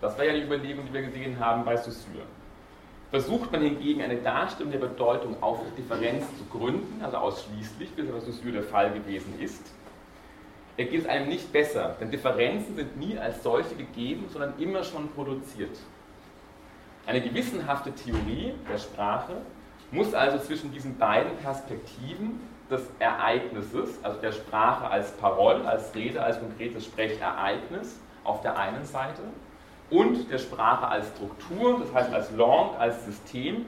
Das 0.00 0.18
war 0.18 0.24
ja 0.24 0.32
die 0.32 0.42
Überlegung, 0.42 0.86
die 0.86 0.92
wir 0.92 1.02
gesehen 1.02 1.38
haben 1.38 1.64
bei 1.64 1.76
Saussure. 1.76 2.24
Versucht 3.10 3.50
man 3.50 3.62
hingegen 3.62 4.02
eine 4.02 4.16
Darstellung 4.18 4.70
der 4.70 4.78
Bedeutung 4.78 5.42
auf 5.42 5.58
Differenz 5.76 6.24
zu 6.38 6.44
gründen, 6.56 7.02
also 7.02 7.16
ausschließlich, 7.16 7.90
wie 7.96 8.02
es 8.02 8.08
bei 8.08 8.20
Saussure 8.20 8.52
der 8.52 8.62
Fall 8.62 8.92
gewesen 8.92 9.40
ist, 9.40 9.72
geht 10.76 10.94
es 10.94 11.06
einem 11.06 11.28
nicht 11.28 11.52
besser, 11.52 11.96
denn 12.00 12.10
Differenzen 12.10 12.76
sind 12.76 12.96
nie 12.96 13.18
als 13.18 13.42
solche 13.42 13.74
gegeben, 13.74 14.26
sondern 14.32 14.54
immer 14.58 14.82
schon 14.84 15.08
produziert. 15.10 15.76
Eine 17.06 17.20
gewissenhafte 17.20 17.92
Theorie 17.92 18.54
der 18.70 18.78
Sprache 18.78 19.42
muss 19.90 20.14
also 20.14 20.38
zwischen 20.38 20.72
diesen 20.72 20.96
beiden 20.96 21.36
Perspektiven 21.38 22.40
des 22.70 22.82
Ereignisses, 23.00 24.02
also 24.02 24.20
der 24.20 24.32
Sprache 24.32 24.88
als 24.88 25.10
Parole, 25.12 25.66
als 25.66 25.94
Rede, 25.94 26.22
als 26.22 26.38
konkretes 26.38 26.84
Sprechereignis 26.84 27.98
auf 28.22 28.40
der 28.42 28.56
einen 28.56 28.84
Seite 28.84 29.22
und 29.90 30.30
der 30.30 30.38
Sprache 30.38 30.86
als 30.86 31.08
Struktur, 31.08 31.80
das 31.80 31.92
heißt 31.92 32.12
als 32.12 32.30
Langue, 32.32 32.78
als 32.78 33.04
System, 33.04 33.66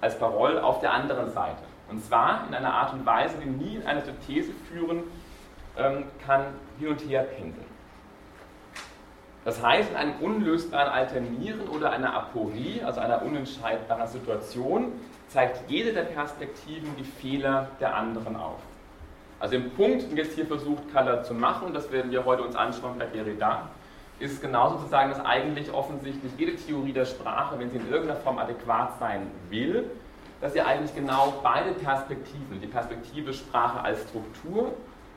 als 0.00 0.18
Parole 0.18 0.62
auf 0.62 0.80
der 0.80 0.92
anderen 0.92 1.30
Seite. 1.32 1.62
Und 1.90 2.04
zwar 2.04 2.46
in 2.48 2.54
einer 2.54 2.72
Art 2.72 2.92
und 2.92 3.04
Weise, 3.04 3.36
die 3.42 3.48
nie 3.48 3.76
in 3.76 3.86
eine 3.86 4.02
These 4.26 4.52
führen, 4.68 5.02
ähm, 5.76 6.04
kann 6.24 6.46
hin 6.78 6.88
und 6.88 7.00
her 7.00 7.22
pendeln. 7.22 7.66
Das 9.44 9.62
heißt, 9.62 9.90
in 9.90 9.96
einem 9.96 10.14
unlösbaren 10.20 10.92
Alternieren 10.92 11.68
oder 11.68 11.90
einer 11.90 12.14
Aporie, 12.14 12.82
also 12.84 13.00
einer 13.00 13.22
unentscheidbaren 13.22 14.06
Situation, 14.06 14.92
zeigt 15.28 15.68
jede 15.68 15.92
der 15.92 16.02
Perspektiven 16.02 16.94
die 16.96 17.04
Fehler 17.04 17.68
der 17.80 17.96
anderen 17.96 18.36
auf. 18.36 18.58
Also 19.38 19.56
im 19.56 19.70
Punkt, 19.70 20.10
den 20.10 20.18
jetzt 20.18 20.34
hier 20.34 20.46
versucht 20.46 20.92
Kaller 20.92 21.22
zu 21.22 21.32
machen, 21.32 21.72
das 21.72 21.90
werden 21.90 22.10
wir 22.10 22.24
heute 22.26 22.42
uns 22.42 22.54
anschauen 22.54 22.98
bei 22.98 23.06
Derrida, 23.06 23.70
ist 24.20 24.42
genauso 24.42 24.76
zu 24.76 24.86
sagen, 24.88 25.10
dass 25.10 25.24
eigentlich 25.24 25.72
offensichtlich 25.72 26.32
jede 26.36 26.54
Theorie 26.54 26.92
der 26.92 27.06
Sprache, 27.06 27.58
wenn 27.58 27.70
sie 27.70 27.78
in 27.78 27.90
irgendeiner 27.90 28.20
Form 28.20 28.38
adäquat 28.38 28.98
sein 28.98 29.30
will, 29.48 29.90
dass 30.40 30.52
sie 30.52 30.60
eigentlich 30.60 30.94
genau 30.94 31.34
beide 31.42 31.72
Perspektiven, 31.72 32.60
die 32.60 32.66
Perspektive 32.66 33.32
Sprache 33.32 33.80
als 33.80 34.02
Struktur 34.08 34.72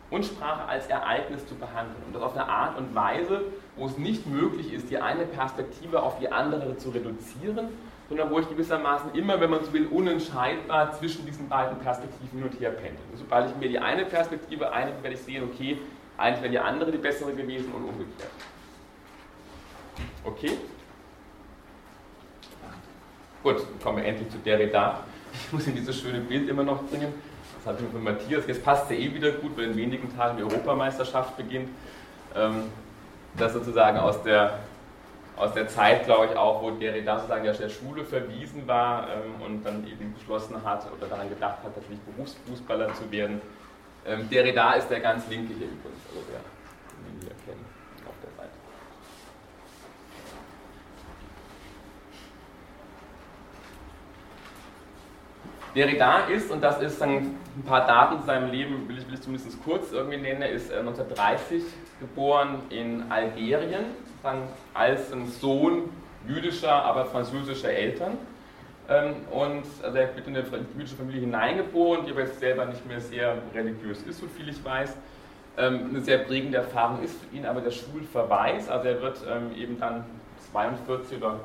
und 0.09 0.25
Sprache 0.25 0.67
als 0.67 0.87
Ereignis 0.87 1.45
zu 1.47 1.55
behandeln. 1.55 2.01
Und 2.05 2.15
das 2.15 2.21
auf 2.21 2.33
eine 2.35 2.47
Art 2.47 2.77
und 2.77 2.93
Weise, 2.93 3.41
wo 3.75 3.85
es 3.85 3.97
nicht 3.97 4.25
möglich 4.27 4.73
ist, 4.73 4.89
die 4.89 4.97
eine 4.97 5.25
Perspektive 5.25 6.03
auf 6.03 6.19
die 6.19 6.31
andere 6.31 6.77
zu 6.77 6.89
reduzieren, 6.89 7.69
sondern 8.09 8.29
wo 8.29 8.39
ich 8.39 8.49
gewissermaßen 8.49 9.15
immer, 9.15 9.39
wenn 9.39 9.49
man 9.49 9.63
so 9.63 9.73
will, 9.73 9.87
unentscheidbar 9.87 10.91
zwischen 10.93 11.25
diesen 11.25 11.49
beiden 11.49 11.79
Perspektiven 11.79 12.39
hin 12.39 12.43
und 12.43 12.59
her 12.59 12.71
pendel. 12.71 12.99
Sobald 13.15 13.49
ich 13.49 13.55
mir 13.55 13.69
die 13.69 13.79
eine 13.79 14.05
Perspektive 14.05 14.71
einige, 14.71 15.01
werde 15.01 15.15
ich 15.15 15.21
sehen, 15.21 15.43
okay, 15.51 15.77
eigentlich 16.17 16.41
wäre 16.43 16.51
die 16.51 16.59
andere 16.59 16.91
die 16.91 16.97
bessere 16.97 17.33
gewesen 17.33 17.71
und 17.73 17.85
umgekehrt. 17.85 18.29
Okay? 20.23 20.51
Gut, 23.41 23.57
kommen 23.81 23.97
wir 23.97 24.05
endlich 24.05 24.29
zu 24.29 24.37
Derrida. 24.37 25.03
Ich 25.33 25.51
muss 25.51 25.67
Ihnen 25.67 25.75
dieses 25.75 25.99
schöne 25.99 26.19
Bild 26.19 26.47
immer 26.47 26.63
noch 26.63 26.83
bringen. 26.83 27.13
Das 27.57 27.73
habe 27.73 27.83
ich 27.83 27.91
von 27.91 28.03
Matthias. 28.03 28.47
Jetzt 28.47 28.63
passt 28.63 28.89
ja 28.89 28.97
eh 28.97 29.13
wieder 29.13 29.31
gut, 29.31 29.57
weil 29.57 29.65
in 29.65 29.75
wenigen 29.75 30.15
Tagen 30.15 30.37
die 30.37 30.43
Europameisterschaft 30.43 31.35
beginnt. 31.35 31.69
Ähm, 32.35 32.65
das 33.37 33.53
sozusagen 33.53 33.97
aus 33.97 34.21
der 34.23 34.59
aus 35.35 35.53
der 35.53 35.67
Zeit, 35.67 36.05
glaube 36.05 36.27
ich, 36.27 36.37
auch, 36.37 36.61
wo 36.61 36.71
Derrida 36.71 37.17
sozusagen 37.17 37.43
der 37.43 37.69
Schule 37.69 38.05
verwiesen 38.05 38.67
war 38.67 39.07
ähm, 39.09 39.41
und 39.41 39.63
dann 39.63 39.85
eben 39.87 40.13
beschlossen 40.13 40.63
hat 40.63 40.85
oder 40.91 41.07
daran 41.07 41.29
gedacht 41.29 41.57
hat, 41.63 41.75
natürlich 41.75 41.99
Berufsfußballer 42.01 42.93
zu 42.93 43.11
werden. 43.11 43.41
Ähm, 44.05 44.29
Derrida 44.29 44.73
ist 44.73 44.89
der 44.89 44.99
ganz 44.99 45.27
linke 45.29 45.53
hier 45.53 45.67
übrigens, 45.67 46.05
also 46.09 46.21
der, 46.29 46.39
den 46.39 47.21
wir 47.21 47.29
hier 47.29 47.45
kennen 47.45 47.65
auf 48.05 48.13
der 48.21 48.31
Seite. 48.37 48.51
Derrida 55.75 56.27
ist, 56.27 56.51
und 56.51 56.61
das 56.61 56.81
ist 56.81 57.01
dann 57.01 57.09
ein 57.11 57.63
paar 57.65 57.87
Daten 57.87 58.19
zu 58.19 58.27
seinem 58.27 58.51
Leben, 58.51 58.87
will 58.87 58.97
ich, 58.97 59.07
will 59.07 59.15
ich 59.15 59.21
zumindest 59.21 59.63
kurz 59.63 59.91
irgendwie 59.91 60.17
nennen, 60.17 60.41
er 60.41 60.51
ist 60.51 60.71
1930 60.71 61.61
äh, 61.61 61.65
geboren 61.99 62.59
in 62.69 63.03
Algerien, 63.09 63.85
als 64.73 65.11
ein 65.11 65.27
Sohn 65.27 65.89
jüdischer, 66.27 66.71
aber 66.71 67.05
französischer 67.05 67.69
Eltern. 67.69 68.17
Ähm, 68.89 69.15
und 69.31 69.63
also 69.81 69.97
er 69.97 70.15
wird 70.15 70.27
in 70.27 70.35
eine 70.35 70.45
jüdische 70.77 70.95
Familie 70.95 71.21
hineingeboren, 71.21 72.05
die 72.05 72.11
aber 72.11 72.21
jetzt 72.21 72.39
selber 72.39 72.65
nicht 72.65 72.85
mehr 72.85 72.99
sehr 72.99 73.37
religiös 73.53 74.01
ist, 74.03 74.19
so 74.19 74.27
viel 74.27 74.49
ich 74.49 74.63
weiß. 74.63 74.95
Ähm, 75.57 75.89
eine 75.89 76.01
sehr 76.01 76.19
prägende 76.19 76.57
Erfahrung 76.57 77.03
ist 77.03 77.15
für 77.21 77.35
ihn 77.35 77.45
aber 77.45 77.61
der 77.61 77.71
Schulverweis. 77.71 78.69
Also 78.69 78.87
er 78.87 79.01
wird 79.01 79.19
ähm, 79.29 79.55
eben 79.55 79.79
dann 79.79 80.03
42 80.51 81.17
oder 81.17 81.39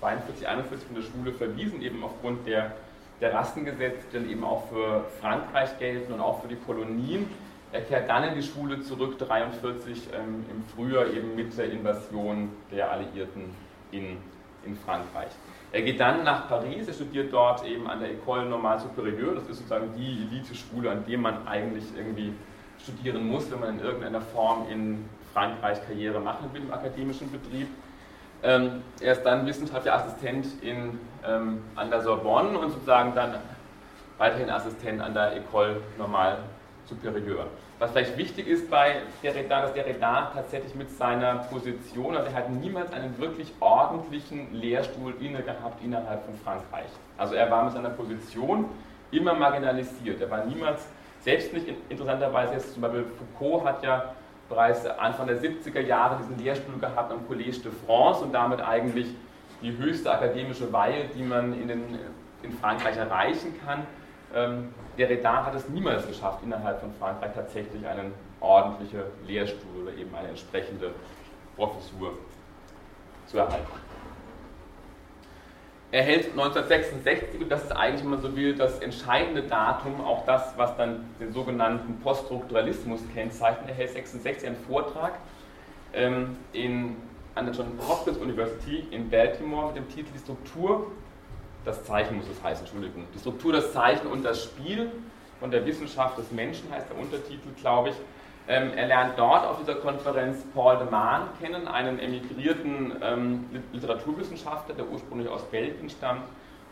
42, 0.00 0.46
41 0.46 0.86
von 0.86 0.96
der 0.96 1.02
Schule 1.02 1.32
verwiesen, 1.32 1.82
eben 1.82 2.04
aufgrund 2.04 2.46
der, 2.46 2.72
der 3.20 3.32
Rassengesetze, 3.32 4.06
die 4.12 4.16
dann 4.16 4.30
eben 4.30 4.44
auch 4.44 4.68
für 4.68 5.04
Frankreich 5.20 5.78
gelten 5.78 6.12
und 6.12 6.20
auch 6.20 6.42
für 6.42 6.48
die 6.48 6.56
Kolonien. 6.56 7.28
Er 7.72 7.80
kehrt 7.80 8.08
dann 8.08 8.24
in 8.24 8.34
die 8.34 8.42
Schule 8.42 8.80
zurück, 8.82 9.20
1943 9.20 10.08
ähm, 10.12 10.44
im 10.50 10.64
Frühjahr 10.74 11.06
eben 11.06 11.34
mit 11.34 11.56
der 11.58 11.70
Invasion 11.72 12.50
der 12.70 12.90
Alliierten 12.90 13.54
in, 13.90 14.18
in 14.64 14.76
Frankreich. 14.76 15.30
Er 15.72 15.82
geht 15.82 15.98
dann 15.98 16.22
nach 16.22 16.48
Paris, 16.48 16.86
er 16.86 16.94
studiert 16.94 17.32
dort 17.32 17.66
eben 17.66 17.88
an 17.88 17.98
der 17.98 18.10
École 18.10 18.44
Normale 18.44 18.80
Supérieure, 18.80 19.34
das 19.34 19.48
ist 19.48 19.58
sozusagen 19.58 19.92
die 19.96 20.28
Elite-Schule, 20.30 20.90
an 20.90 21.04
der 21.04 21.18
man 21.18 21.48
eigentlich 21.48 21.84
irgendwie 21.96 22.32
studieren 22.80 23.28
muss, 23.28 23.50
wenn 23.50 23.60
man 23.60 23.78
in 23.78 23.84
irgendeiner 23.84 24.20
Form 24.20 24.68
in 24.70 25.04
Frankreich 25.32 25.84
Karriere 25.84 26.20
machen 26.20 26.48
will 26.52 26.62
im 26.62 26.72
akademischen 26.72 27.30
Betrieb. 27.32 27.66
Ähm, 28.44 28.82
er 29.00 29.12
ist 29.14 29.22
dann 29.22 29.46
wissenschaftlicher 29.46 29.96
Assistent 29.96 30.62
in, 30.62 31.00
ähm, 31.26 31.62
an 31.76 31.90
der 31.90 32.02
Sorbonne 32.02 32.58
und 32.58 32.72
sozusagen 32.72 33.14
dann 33.14 33.36
weiterhin 34.18 34.50
Assistent 34.50 35.00
an 35.00 35.14
der 35.14 35.32
École 35.38 35.76
Normale 35.96 36.36
Supérieure. 36.86 37.46
Was 37.78 37.90
vielleicht 37.92 38.18
wichtig 38.18 38.46
ist 38.46 38.70
bei 38.70 38.96
Derrida, 39.22 39.62
dass 39.62 39.72
Derrida 39.72 40.30
tatsächlich 40.34 40.74
mit 40.74 40.90
seiner 40.90 41.36
Position, 41.36 42.14
also 42.14 42.28
er 42.28 42.34
hat 42.34 42.50
niemals 42.50 42.92
einen 42.92 43.18
wirklich 43.18 43.50
ordentlichen 43.60 44.54
Lehrstuhl 44.54 45.14
inne 45.20 45.42
gehabt 45.42 45.82
innerhalb 45.82 46.24
von 46.26 46.34
Frankreich. 46.44 46.90
Also 47.16 47.34
er 47.34 47.50
war 47.50 47.64
mit 47.64 47.72
seiner 47.72 47.90
Position 47.90 48.66
immer 49.10 49.34
marginalisiert. 49.34 50.20
Er 50.20 50.30
war 50.30 50.44
niemals, 50.44 50.86
selbst 51.20 51.52
nicht 51.54 51.66
interessanterweise, 51.88 52.52
jetzt 52.52 52.74
zum 52.74 52.82
Beispiel 52.82 53.06
Foucault 53.38 53.64
hat 53.64 53.82
ja 53.82 54.14
bereits 54.48 54.86
Anfang 54.86 55.26
der 55.26 55.40
70er 55.40 55.80
Jahre 55.80 56.18
diesen 56.18 56.38
Lehrstuhl 56.38 56.78
gehabt 56.78 57.10
am 57.10 57.20
Collège 57.28 57.62
de 57.62 57.72
France 57.86 58.22
und 58.22 58.32
damit 58.32 58.60
eigentlich 58.60 59.06
die 59.62 59.76
höchste 59.76 60.12
akademische 60.12 60.72
Weihe, 60.72 61.06
die 61.14 61.22
man 61.22 61.58
in, 61.58 61.68
den, 61.68 61.98
in 62.42 62.52
Frankreich 62.52 62.96
erreichen 62.96 63.54
kann. 63.64 63.86
Ähm, 64.34 64.74
Derrida 64.98 65.46
hat 65.46 65.54
es 65.54 65.68
niemals 65.68 66.06
geschafft, 66.06 66.40
innerhalb 66.44 66.80
von 66.80 66.92
Frankreich 66.98 67.32
tatsächlich 67.34 67.86
einen 67.86 68.12
ordentlichen 68.40 69.00
Lehrstuhl 69.26 69.82
oder 69.82 69.94
eben 69.94 70.14
eine 70.14 70.28
entsprechende 70.28 70.90
Professur 71.56 72.18
zu 73.26 73.38
erhalten. 73.38 73.83
Er 75.94 76.02
hält 76.02 76.32
1966, 76.32 77.40
und 77.40 77.48
das 77.48 77.62
ist 77.62 77.70
eigentlich, 77.70 78.02
wenn 78.02 78.10
man 78.10 78.20
so 78.20 78.34
will, 78.34 78.56
das 78.56 78.80
entscheidende 78.80 79.44
Datum, 79.44 80.00
auch 80.00 80.26
das, 80.26 80.52
was 80.56 80.76
dann 80.76 81.08
den 81.20 81.32
sogenannten 81.32 82.00
Poststrukturalismus 82.00 83.00
kennzeichnet, 83.14 83.68
er 83.68 83.74
hält 83.76 83.90
66 83.90 84.44
einen 84.44 84.56
Vortrag 84.56 85.12
ähm, 85.92 86.36
in, 86.52 86.96
an 87.36 87.46
der 87.46 87.54
John 87.54 87.68
Hopkins 87.86 88.18
University 88.18 88.88
in 88.90 89.08
Baltimore 89.08 89.68
mit 89.68 89.76
dem 89.76 89.88
Titel 89.88 90.08
Die 90.12 90.18
Struktur 90.18 90.90
das 91.64 91.84
Zeichen 91.84 92.16
muss 92.16 92.26
es 92.28 92.42
heißen, 92.42 92.66
Entschuldigung. 92.66 93.04
Die 93.14 93.18
Struktur, 93.20 93.52
das 93.52 93.72
Zeichen 93.72 94.08
und 94.08 94.24
das 94.24 94.42
Spiel 94.42 94.90
von 95.38 95.52
der 95.52 95.64
Wissenschaft 95.64 96.18
des 96.18 96.32
Menschen 96.32 96.72
heißt 96.72 96.90
der 96.90 96.98
Untertitel, 96.98 97.50
glaube 97.60 97.90
ich. 97.90 97.94
Ähm, 98.46 98.72
er 98.76 98.86
lernt 98.86 99.18
dort 99.18 99.46
auf 99.46 99.58
dieser 99.58 99.76
Konferenz 99.76 100.44
Paul 100.54 100.76
de 100.76 100.90
Man 100.90 101.28
kennen, 101.40 101.66
einen 101.66 101.98
emigrierten 101.98 102.92
ähm, 103.02 103.46
Literaturwissenschaftler, 103.72 104.74
der 104.74 104.86
ursprünglich 104.86 105.28
aus 105.28 105.42
Belgien 105.44 105.88
stammt, 105.88 106.24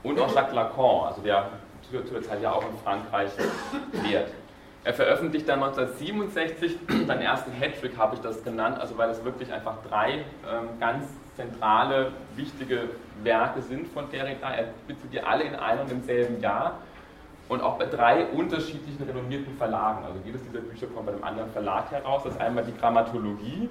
und 0.03 0.21
auch 0.21 0.35
Jacques 0.35 0.55
Lacan, 0.55 1.07
also 1.07 1.23
der 1.23 1.49
zu, 1.83 1.97
der 1.97 2.23
Zeit 2.23 2.43
ja 2.43 2.53
auch 2.53 2.63
in 2.63 2.77
Frankreich 2.85 3.31
lehrt. 4.05 4.31
Er 4.85 4.95
veröffentlicht 4.95 5.49
dann 5.49 5.63
1967 5.63 6.77
seinen 7.07 7.23
ersten 7.23 7.53
Hattrick, 7.53 7.97
habe 7.97 8.17
ich 8.17 8.21
das 8.21 8.43
genannt, 8.43 8.79
also 8.81 8.99
weil 8.99 9.11
es 9.11 9.25
wirklich 9.25 9.53
einfach 9.53 9.77
drei 9.89 10.15
ähm, 10.15 10.69
ganz 10.81 11.07
zentrale, 11.37 12.13
wichtige 12.35 12.91
Werke 13.23 13.63
sind 13.63 13.89
von 13.89 14.11
Derrida. 14.11 14.51
Er 14.51 14.69
bezieht 14.87 15.13
die 15.13 15.21
alle 15.21 15.45
in 15.45 15.55
einem 15.55 15.83
und 15.83 15.91
demselben 15.91 16.41
Jahr 16.41 16.81
und 17.53 17.61
auch 17.61 17.77
bei 17.77 17.85
drei 17.85 18.25
unterschiedlichen 18.29 19.03
renommierten 19.05 19.55
Verlagen. 19.59 20.05
Also 20.07 20.19
jedes 20.25 20.43
dieser 20.43 20.61
Bücher 20.61 20.87
kommt 20.87 21.07
bei 21.07 21.13
einem 21.13 21.23
anderen 21.23 21.51
Verlag 21.51 21.91
heraus. 21.91 22.23
Das 22.25 22.33
ist 22.33 22.41
einmal 22.41 22.65
die 22.65 22.75
Grammatologie, 22.75 23.69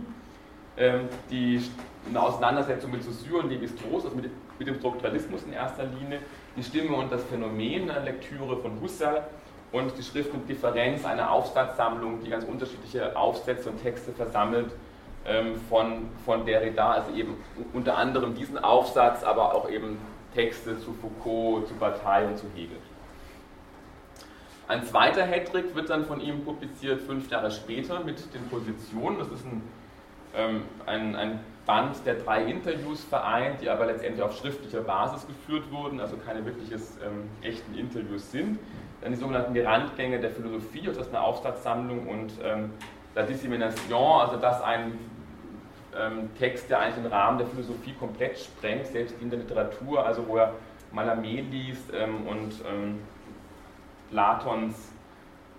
ähm, 0.78 1.10
die 1.32 1.60
eine 2.08 2.22
Auseinandersetzung 2.22 2.92
mit 2.92 3.04
Saussure 3.04 3.42
und 3.42 3.52
Lévi-Strauss, 3.52 4.06
also 4.06 4.16
mit, 4.16 4.30
dem 4.68 4.76
Strukturalismus 4.76 5.42
in 5.44 5.54
erster 5.54 5.86
Linie, 5.86 6.20
die 6.56 6.64
Stimme 6.64 6.96
und 6.96 7.12
das 7.12 7.24
Phänomen, 7.24 7.90
eine 7.90 8.06
Lektüre 8.06 8.58
von 8.58 8.80
Husserl 8.80 9.24
und 9.72 9.98
die 9.98 10.04
Schrift 10.04 10.32
und 10.36 10.48
Differenz, 10.48 11.04
eine 11.04 11.32
Aufsatzsammlung, 11.32 12.24
die 12.24 12.30
ganz 12.30 12.44
unterschiedliche 12.44 13.16
Aufsätze 13.16 13.72
und 13.72 13.82
Texte 13.82 14.12
versammelt 14.12 14.72
ähm, 15.26 15.56
von, 15.68 16.10
von 16.24 16.46
Derrida, 16.46 16.92
also 16.92 17.12
eben 17.16 17.36
unter 17.74 17.98
anderem 17.98 18.36
diesen 18.36 18.60
Aufsatz, 18.60 19.24
aber 19.24 19.56
auch 19.56 19.68
eben 19.68 19.98
Texte 20.36 20.80
zu 20.80 20.94
Foucault, 20.94 21.68
zu 21.68 21.74
Bataille 21.74 22.28
und 22.28 22.38
zu 22.38 22.46
Hegel. 22.54 22.78
Ein 24.72 24.86
zweiter 24.86 25.26
Hattrick 25.26 25.76
wird 25.76 25.90
dann 25.90 26.06
von 26.06 26.22
ihm 26.22 26.46
publiziert 26.46 27.02
fünf 27.02 27.30
Jahre 27.30 27.52
später 27.52 28.00
mit 28.06 28.34
den 28.34 28.48
Positionen. 28.48 29.20
Das 29.20 29.28
ist 29.28 29.46
ein, 29.46 29.62
ähm, 30.34 30.62
ein, 30.86 31.14
ein 31.14 31.40
Band, 31.66 31.98
der 32.06 32.14
drei 32.14 32.46
Interviews 32.46 33.04
vereint, 33.04 33.60
die 33.62 33.70
aber 33.70 33.88
letztendlich 33.88 34.24
auf 34.24 34.34
schriftlicher 34.38 34.80
Basis 34.80 35.28
geführt 35.28 35.70
wurden, 35.72 36.00
also 36.00 36.16
keine 36.16 36.46
wirkliches 36.46 36.98
ähm, 37.06 37.30
echten 37.42 37.78
Interviews 37.78 38.32
sind. 38.32 38.60
Dann 39.02 39.12
die 39.12 39.18
sogenannten 39.18 39.60
Randgänge 39.60 40.22
der 40.22 40.32
Philosophie, 40.32 40.84
das 40.86 40.96
ist 40.96 41.10
eine 41.10 41.20
Aufsatzsammlung 41.20 42.08
und 42.08 42.32
ähm, 42.42 42.70
La 43.14 43.24
Dissemination, 43.24 44.22
also 44.22 44.38
das 44.38 44.62
ein 44.62 44.98
ähm, 46.00 46.30
Text, 46.40 46.70
der 46.70 46.80
eigentlich 46.80 46.96
den 46.96 47.08
Rahmen 47.08 47.40
der 47.40 47.48
Philosophie 47.48 47.92
komplett 48.00 48.40
sprengt, 48.40 48.88
selbst 48.88 49.22
in 49.22 49.30
der 49.30 49.40
Literatur, 49.40 50.06
also 50.06 50.26
wo 50.30 50.38
er 50.38 50.54
Mallarmé 50.96 51.42
liest 51.52 51.92
ähm, 51.94 52.26
und 52.26 52.54
ähm, 52.66 53.00
Platons 54.12 54.92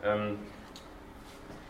ähm, 0.05 0.39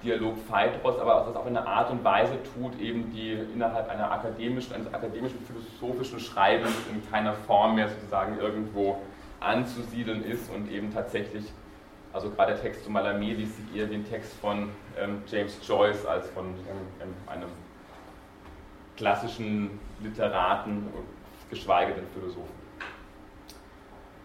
Dialog 0.03 0.37
Phaedros, 0.49 0.99
aber 0.99 1.25
das 1.27 1.37
auf 1.37 1.47
eine 1.47 1.65
Art 1.65 1.91
und 1.91 2.03
Weise 2.03 2.37
tut, 2.55 2.79
eben 2.81 3.13
die 3.13 3.33
innerhalb 3.33 3.89
einer 3.89 4.11
akademischen, 4.11 4.75
eines 4.75 4.93
akademischen 4.93 5.39
philosophischen 5.47 6.19
Schreibens 6.19 6.75
in 6.91 7.09
keiner 7.09 7.35
Form 7.35 7.77
mehr 7.77 7.89
sozusagen 7.89 8.39
irgendwo 8.39 9.01
anzusiedeln 9.39 10.25
ist 10.25 10.51
und 10.53 10.71
eben 10.71 10.93
tatsächlich, 10.93 11.45
also 12.13 12.31
gerade 12.31 12.53
der 12.55 12.63
Text 12.63 12.85
zu 12.85 12.91
Mallarmé 12.91 13.35
liest 13.35 13.57
sich 13.57 13.77
eher 13.77 13.87
den 13.87 14.05
Text 14.05 14.35
von 14.41 14.71
ähm, 14.99 15.23
James 15.27 15.59
Joyce 15.67 16.05
als 16.05 16.29
von 16.31 16.47
ähm, 16.47 17.15
einem 17.29 17.49
klassischen 18.97 19.79
Literaten, 20.03 20.89
geschweige 21.49 21.93
denn 21.93 22.07
Philosophen. 22.13 22.62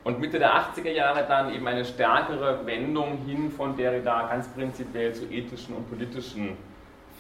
Und 0.07 0.21
Mitte 0.21 0.39
der 0.39 0.55
80er 0.55 0.91
Jahre 0.91 1.25
dann 1.27 1.53
eben 1.53 1.67
eine 1.67 1.83
stärkere 1.83 2.65
Wendung 2.65 3.17
hin 3.25 3.51
von 3.51 3.75
Derrida 3.75 4.29
ganz 4.29 4.47
prinzipiell 4.47 5.13
zu 5.13 5.25
ethischen 5.25 5.75
und 5.75 5.89
politischen 5.89 6.55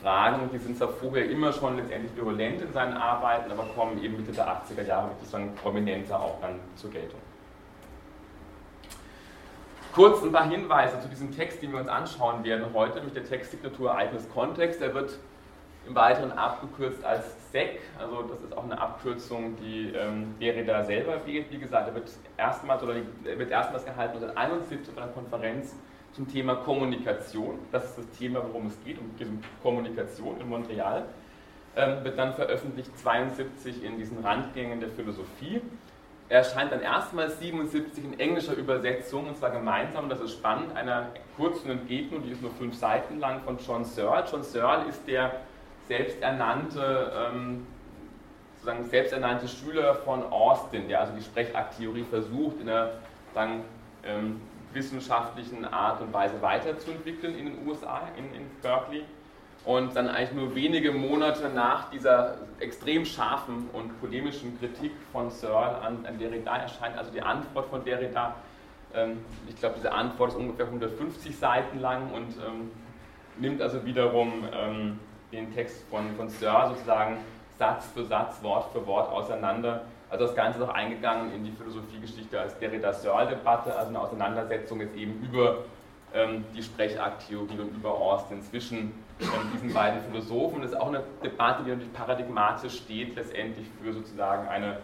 Fragen. 0.01 0.49
Die 0.53 0.57
sind 0.57 0.77
zwar 0.77 0.87
vorher 0.87 1.29
immer 1.29 1.51
schon 1.51 1.75
letztendlich 1.75 2.15
virulent 2.15 2.61
in 2.61 2.71
seinen 2.71 2.95
Arbeiten, 2.95 3.51
aber 3.51 3.65
kommen 3.75 4.01
eben 4.01 4.15
Mitte 4.15 4.31
der 4.31 4.47
80er 4.47 4.83
Jahre 4.83 5.09
wirklich 5.09 5.29
dann 5.29 5.53
prominenter 5.55 6.17
auch 6.17 6.39
dann 6.39 6.61
zur 6.77 6.89
Geltung. 6.89 7.19
Kurz 9.93 10.23
ein 10.23 10.31
paar 10.31 10.49
Hinweise 10.49 10.97
zu 11.01 11.09
diesem 11.09 11.35
Text, 11.35 11.61
den 11.61 11.73
wir 11.73 11.81
uns 11.81 11.89
anschauen 11.89 12.41
werden 12.45 12.67
heute, 12.73 13.01
mit 13.01 13.13
der 13.17 13.25
Textsignatur 13.25 13.89
Ereignis 13.89 14.29
Kontext. 14.29 14.81
Er 14.81 14.93
wird 14.93 15.19
im 15.87 15.95
Weiteren 15.95 16.31
abgekürzt 16.31 17.03
als 17.03 17.25
SEC, 17.51 17.79
also 17.97 18.23
das 18.23 18.41
ist 18.41 18.55
auch 18.55 18.63
eine 18.63 18.79
Abkürzung, 18.79 19.55
die 19.57 19.93
ähm, 19.95 20.35
Derrida 20.39 20.83
selber 20.83 21.25
wählt. 21.25 21.51
Wie 21.51 21.57
gesagt, 21.57 21.87
er 21.87 21.95
wird 21.95 22.09
erstmals, 22.37 22.83
oder 22.83 22.95
wird 23.23 23.51
erstmals 23.51 23.85
gehalten 23.85 24.15
1971 24.15 24.93
auf 24.93 25.01
einer 25.01 25.11
Konferenz 25.11 25.75
zum 26.13 26.27
Thema 26.27 26.55
Kommunikation. 26.55 27.59
Das 27.71 27.85
ist 27.85 27.97
das 27.97 28.09
Thema, 28.17 28.43
worum 28.43 28.67
es 28.67 28.83
geht, 28.83 28.97
um 28.99 29.11
Kommunikation 29.61 30.39
in 30.41 30.49
Montreal. 30.49 31.05
Ähm, 31.75 32.03
wird 32.03 32.17
dann 32.17 32.33
veröffentlicht 32.33 32.89
1972 33.05 33.83
in 33.83 33.97
diesen 33.97 34.19
Randgängen 34.19 34.79
der 34.79 34.89
Philosophie. 34.89 35.61
Er 36.29 36.39
erscheint 36.39 36.71
dann 36.71 36.81
erstmals 36.81 37.39
77 37.39 38.03
in 38.03 38.19
englischer 38.19 38.53
Übersetzung, 38.55 39.27
und 39.27 39.37
zwar 39.37 39.51
gemeinsam, 39.51 40.09
das 40.09 40.19
ist 40.19 40.33
spannend, 40.33 40.75
einer 40.75 41.11
kurzen 41.37 41.69
Entgegnung, 41.69 42.23
die 42.23 42.31
ist 42.31 42.41
nur 42.41 42.51
fünf 42.51 42.75
Seiten 42.75 43.19
lang, 43.19 43.41
von 43.43 43.57
John 43.65 43.85
Searle. 43.85 44.25
John 44.29 44.43
Searle 44.43 44.89
ist 44.89 45.07
der 45.07 45.39
selbsternannte, 45.87 47.11
ähm, 47.15 47.65
sozusagen 48.55 48.89
selbsternannte 48.89 49.47
Schüler 49.47 49.95
von 49.95 50.23
Austin, 50.23 50.87
der 50.87 51.01
also 51.01 51.13
die 51.13 51.23
Sprechakttheorie 51.23 52.03
versucht, 52.03 52.59
in 52.61 52.69
einer 52.69 52.91
sagen, 53.33 53.63
ähm, 54.03 54.41
wissenschaftlichen 54.73 55.65
Art 55.65 56.01
und 56.01 56.13
Weise 56.13 56.41
weiterzuentwickeln 56.41 57.37
in 57.37 57.45
den 57.45 57.67
USA, 57.67 58.01
in, 58.17 58.25
in 58.33 58.47
Berkeley. 58.61 59.03
Und 59.65 59.95
dann 59.95 60.07
eigentlich 60.07 60.31
nur 60.31 60.55
wenige 60.55 60.91
Monate 60.91 61.49
nach 61.49 61.89
dieser 61.89 62.37
extrem 62.59 63.03
scharfen 63.05 63.69
und 63.73 63.99
polemischen 63.99 64.57
Kritik 64.59 64.93
von 65.11 65.29
Searle 65.29 65.81
an, 65.81 66.05
an 66.05 66.17
Derrida 66.17 66.57
erscheint 66.57 66.97
also 66.97 67.11
die 67.11 67.21
Antwort 67.21 67.67
von 67.69 67.83
Derrida. 67.83 68.35
Ähm, 68.93 69.17
ich 69.49 69.57
glaube, 69.57 69.75
diese 69.77 69.91
Antwort 69.91 70.31
ist 70.31 70.37
ungefähr 70.37 70.67
150 70.67 71.37
Seiten 71.37 71.79
lang 71.79 72.13
und 72.13 72.35
ähm, 72.37 72.71
nimmt 73.39 73.61
also 73.61 73.85
wiederum 73.85 74.47
ähm, 74.53 74.99
den 75.31 75.53
Text 75.53 75.83
von, 75.89 76.15
von 76.15 76.29
Sir 76.29 76.69
sozusagen 76.69 77.17
Satz 77.57 77.87
für 77.87 78.05
Satz, 78.05 78.41
Wort 78.43 78.71
für 78.71 78.85
Wort 78.85 79.11
auseinander. 79.11 79.83
Also 80.09 80.25
das 80.25 80.35
Ganze 80.35 80.59
ist 80.59 80.65
auch 80.65 80.73
eingegangen 80.73 81.33
in 81.33 81.43
die 81.43 81.51
Philosophiegeschichte 81.51 82.39
als 82.39 82.57
Derrida-Searle-Debatte, 82.59 83.75
also 83.75 83.89
eine 83.89 83.99
Auseinandersetzung 83.99 84.79
jetzt 84.79 84.95
eben 84.95 85.21
über 85.21 85.63
ähm, 86.13 86.45
die 86.55 86.63
Sprechakttheorie 86.63 87.59
und 87.59 87.75
über 87.75 87.91
Austin 87.93 88.41
zwischen 88.41 88.93
ähm, 89.19 89.27
diesen 89.53 89.73
beiden 89.73 89.99
Philosophen. 90.03 90.61
Das 90.61 90.71
ist 90.71 90.79
auch 90.79 90.87
eine 90.87 91.03
Debatte, 91.23 91.63
die 91.63 91.71
natürlich 91.71 91.93
paradigmatisch 91.93 92.77
steht, 92.77 93.15
letztendlich 93.15 93.67
für 93.81 93.91
sozusagen 93.91 94.47
eine 94.47 94.77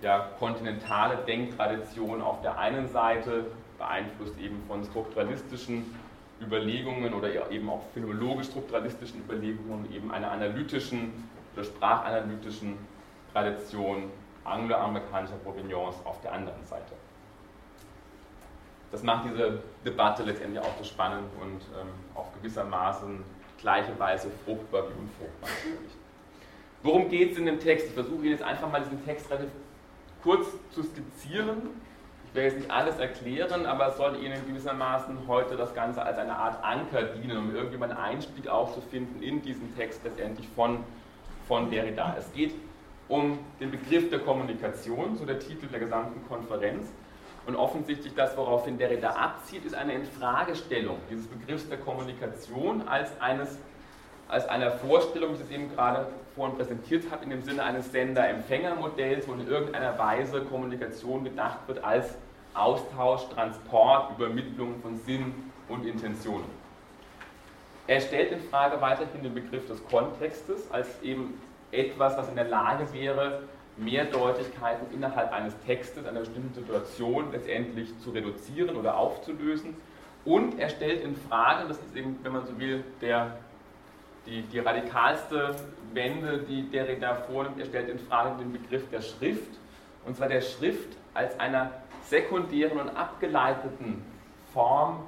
ja, 0.00 0.30
kontinentale 0.38 1.16
Denktradition 1.26 2.22
auf 2.22 2.40
der 2.40 2.58
einen 2.58 2.88
Seite, 2.88 3.46
beeinflusst 3.76 4.38
eben 4.38 4.62
von 4.66 4.84
strukturalistischen 4.84 5.94
Überlegungen 6.40 7.12
oder 7.14 7.50
eben 7.50 7.68
auch 7.68 7.82
phänomenologisch-strukturalistischen 7.94 9.20
Überlegungen 9.20 9.92
eben 9.92 10.10
einer 10.10 10.30
analytischen 10.30 11.28
oder 11.54 11.64
sprachanalytischen 11.64 12.78
Tradition 13.32 14.10
angloamerikanischer 14.44 15.36
Provenience 15.36 15.96
auf 16.04 16.20
der 16.22 16.32
anderen 16.32 16.64
Seite. 16.64 16.94
Das 18.90 19.02
macht 19.02 19.26
diese 19.30 19.62
Debatte 19.84 20.22
letztendlich 20.24 20.62
auch 20.64 20.76
so 20.78 20.84
spannend 20.84 21.28
und 21.40 21.60
ähm, 21.80 21.88
auf 22.14 22.26
gewissermaßen 22.34 23.22
gleiche 23.60 23.96
Weise 23.98 24.30
fruchtbar 24.44 24.84
wie 24.88 25.00
unfruchtbar. 25.00 25.50
Worum 26.82 27.08
geht 27.08 27.32
es 27.32 27.38
in 27.38 27.46
dem 27.46 27.60
Text? 27.60 27.88
Ich 27.88 27.92
versuche 27.92 28.26
jetzt 28.26 28.42
einfach 28.42 28.70
mal 28.70 28.82
diesen 28.82 29.04
Text 29.04 29.30
relativ 29.30 29.50
kurz 30.22 30.48
zu 30.72 30.82
skizzieren 30.82 31.68
ich 32.30 32.36
werde 32.36 32.48
jetzt 32.50 32.58
nicht 32.58 32.70
alles 32.70 32.96
erklären, 32.98 33.66
aber 33.66 33.88
es 33.88 33.96
soll 33.96 34.22
Ihnen 34.22 34.46
gewissermaßen 34.46 35.18
heute 35.26 35.56
das 35.56 35.74
Ganze 35.74 36.00
als 36.00 36.16
eine 36.16 36.36
Art 36.36 36.62
Anker 36.62 37.02
dienen, 37.02 37.36
um 37.36 37.52
irgendwie 37.52 37.82
einen 37.82 37.92
Einstieg 37.92 38.46
aufzufinden 38.46 39.20
in 39.20 39.42
diesen 39.42 39.76
Text 39.76 40.02
letztendlich 40.04 40.46
von, 40.54 40.84
von 41.48 41.68
Derrida. 41.72 42.14
Es 42.16 42.32
geht 42.32 42.54
um 43.08 43.40
den 43.58 43.72
Begriff 43.72 44.10
der 44.10 44.20
Kommunikation, 44.20 45.16
so 45.16 45.24
der 45.24 45.40
Titel 45.40 45.66
der 45.66 45.80
gesamten 45.80 46.24
Konferenz. 46.28 46.86
Und 47.46 47.56
offensichtlich 47.56 48.14
das, 48.14 48.36
woraufhin 48.36 48.78
Derrida 48.78 49.10
abzieht, 49.10 49.64
ist 49.64 49.74
eine 49.74 49.94
Infragestellung 49.94 50.98
dieses 51.10 51.26
Begriffs 51.26 51.68
der 51.68 51.78
Kommunikation 51.78 52.86
als, 52.86 53.10
eines, 53.20 53.58
als 54.28 54.46
einer 54.48 54.70
Vorstellung, 54.70 55.30
wie 55.30 55.34
ich 55.36 55.40
es 55.40 55.50
eben 55.50 55.68
gerade 55.74 56.06
vorhin 56.34 56.56
präsentiert 56.56 57.04
habe, 57.10 57.24
in 57.24 57.30
dem 57.30 57.42
Sinne 57.42 57.62
eines 57.62 57.90
Sender-Empfänger-Modells, 57.92 59.26
wo 59.28 59.32
in 59.34 59.46
irgendeiner 59.46 59.98
Weise 59.98 60.42
Kommunikation 60.42 61.24
gedacht 61.24 61.58
wird 61.66 61.82
als 61.82 62.16
Austausch, 62.54 63.22
Transport, 63.34 64.18
Übermittlung 64.18 64.80
von 64.80 64.98
Sinn 64.98 65.34
und 65.68 65.86
Intentionen. 65.86 66.60
Er 67.86 68.00
stellt 68.00 68.32
in 68.32 68.40
Frage 68.40 68.80
weiterhin 68.80 69.22
den 69.22 69.34
Begriff 69.34 69.66
des 69.66 69.84
Kontextes 69.88 70.70
als 70.70 71.00
eben 71.02 71.40
etwas, 71.72 72.16
was 72.16 72.28
in 72.28 72.36
der 72.36 72.44
Lage 72.44 72.92
wäre, 72.92 73.42
Mehrdeutigkeiten 73.76 74.92
innerhalb 74.92 75.32
eines 75.32 75.58
Textes, 75.64 76.06
einer 76.06 76.20
bestimmten 76.20 76.54
Situation 76.54 77.32
letztendlich 77.32 77.98
zu 78.00 78.10
reduzieren 78.10 78.76
oder 78.76 78.96
aufzulösen. 78.96 79.76
Und 80.24 80.58
er 80.58 80.68
stellt 80.68 81.02
in 81.02 81.16
Frage, 81.16 81.66
das 81.66 81.78
ist 81.78 81.96
eben, 81.96 82.18
wenn 82.22 82.32
man 82.32 82.46
so 82.46 82.58
will, 82.58 82.84
der 83.00 83.38
die, 84.30 84.42
die 84.42 84.60
radikalste 84.60 85.56
Wende, 85.92 86.38
die 86.48 86.62
Derrida 86.70 87.14
vornimmt, 87.14 87.58
er 87.58 87.66
stellt 87.66 87.88
in 87.88 87.98
Frage 87.98 88.38
den 88.38 88.52
Begriff 88.52 88.88
der 88.90 89.02
Schrift, 89.02 89.58
und 90.06 90.16
zwar 90.16 90.28
der 90.28 90.40
Schrift 90.40 90.96
als 91.12 91.38
einer 91.38 91.72
sekundären 92.02 92.78
und 92.78 92.90
abgeleiteten 92.90 94.02
Form 94.52 95.04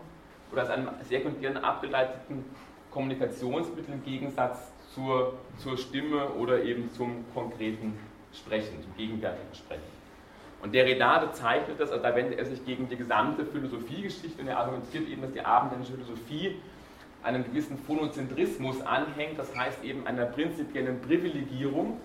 oder 0.50 0.62
als 0.62 0.70
einem 0.70 0.88
sekundären 1.08 1.56
abgeleiteten 1.58 2.44
Kommunikationsmittel 2.90 3.94
im 3.94 4.04
Gegensatz 4.04 4.72
zur, 4.94 5.38
zur 5.56 5.78
Stimme 5.78 6.28
oder 6.30 6.62
eben 6.62 6.90
zum 6.90 7.24
konkreten 7.32 7.98
Sprechen, 8.34 8.82
zum 8.82 8.94
gegenwärtigen 8.96 9.54
Sprechen. 9.54 10.02
Und 10.62 10.74
Derrida 10.74 11.18
bezeichnet 11.18 11.80
das, 11.80 11.90
also 11.90 12.02
da 12.02 12.14
wendet 12.14 12.38
er 12.38 12.44
sich 12.44 12.64
gegen 12.64 12.88
die 12.88 12.96
gesamte 12.96 13.44
Philosophiegeschichte 13.46 14.42
und 14.42 14.48
er 14.48 14.58
argumentiert 14.58 15.08
eben, 15.08 15.22
dass 15.22 15.32
die 15.32 15.40
abendländische 15.40 15.94
Philosophie 15.94 16.56
einem 17.22 17.44
gewissen 17.44 17.78
Phonozentrismus 17.78 18.80
anhängt, 18.82 19.38
das 19.38 19.54
heißt 19.56 19.84
eben 19.84 20.06
einer 20.06 20.26
prinzipiellen 20.26 21.00
Privilegierung 21.00 22.00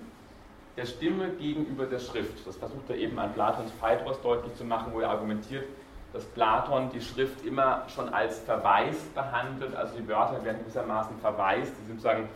der 0.75 0.85
Stimme 0.85 1.29
gegenüber 1.29 1.85
der 1.85 1.99
Schrift. 1.99 2.45
Das 2.45 2.55
versucht 2.55 2.89
er 2.89 2.97
eben 2.97 3.17
an 3.17 3.33
Platons 3.33 3.71
Phaedros 3.79 4.21
deutlich 4.21 4.53
zu 4.55 4.63
machen, 4.63 4.93
wo 4.93 4.99
er 4.99 5.09
argumentiert, 5.09 5.65
dass 6.13 6.23
Platon 6.23 6.89
die 6.93 7.01
Schrift 7.01 7.45
immer 7.45 7.83
schon 7.93 8.09
als 8.09 8.39
Verweis 8.39 8.97
behandelt, 9.13 9.75
also 9.75 9.97
die 9.97 10.07
Wörter 10.07 10.43
werden 10.45 10.59
gewissermaßen 10.59 11.17
verweist, 11.19 11.73
die 11.81 11.87
sind 11.87 12.01
sozusagen 12.01 12.29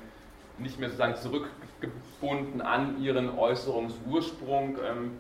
nicht 0.58 0.80
mehr 0.80 0.90
sozusagen 0.90 1.16
zurückgebunden 1.16 2.62
an 2.62 3.02
ihren 3.02 3.38
Äußerungsursprung 3.38 4.78
ähm, 4.86 5.12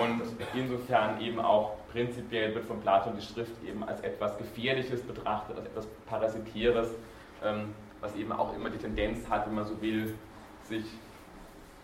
und 0.00 0.22
insofern 0.54 1.20
eben 1.20 1.40
auch 1.40 1.76
prinzipiell 1.94 2.52
wird 2.54 2.64
von 2.66 2.80
Platon 2.80 3.14
die 3.16 3.24
Schrift 3.24 3.52
eben 3.64 3.84
als 3.84 4.00
etwas 4.00 4.36
Gefährliches 4.36 5.00
betrachtet, 5.02 5.56
als 5.56 5.66
etwas 5.66 5.86
Parasitäres, 6.06 6.88
ähm, 7.42 7.72
was 8.00 8.14
eben 8.16 8.32
auch 8.32 8.54
immer 8.54 8.68
die 8.68 8.78
Tendenz 8.78 9.28
hat, 9.30 9.46
wenn 9.46 9.54
man 9.54 9.64
so 9.64 9.80
will, 9.80 10.12
sich 10.64 10.84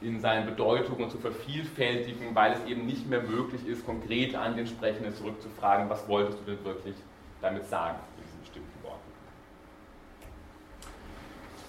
in 0.00 0.18
seinen 0.18 0.46
Bedeutungen 0.46 1.08
zu 1.10 1.18
vervielfältigen, 1.18 2.34
weil 2.34 2.54
es 2.54 2.64
eben 2.64 2.86
nicht 2.86 3.08
mehr 3.08 3.22
möglich 3.22 3.64
ist, 3.66 3.86
konkret 3.86 4.34
an 4.34 4.56
den 4.56 4.66
Sprechenden 4.66 5.14
zurückzufragen, 5.14 5.88
was 5.88 6.08
wolltest 6.08 6.40
du 6.40 6.44
denn 6.44 6.64
wirklich 6.64 6.96
damit 7.40 7.66
sagen 7.66 7.98
in 8.16 8.24
diesen 8.24 8.40
bestimmten 8.40 8.82
Worten. 8.82 8.98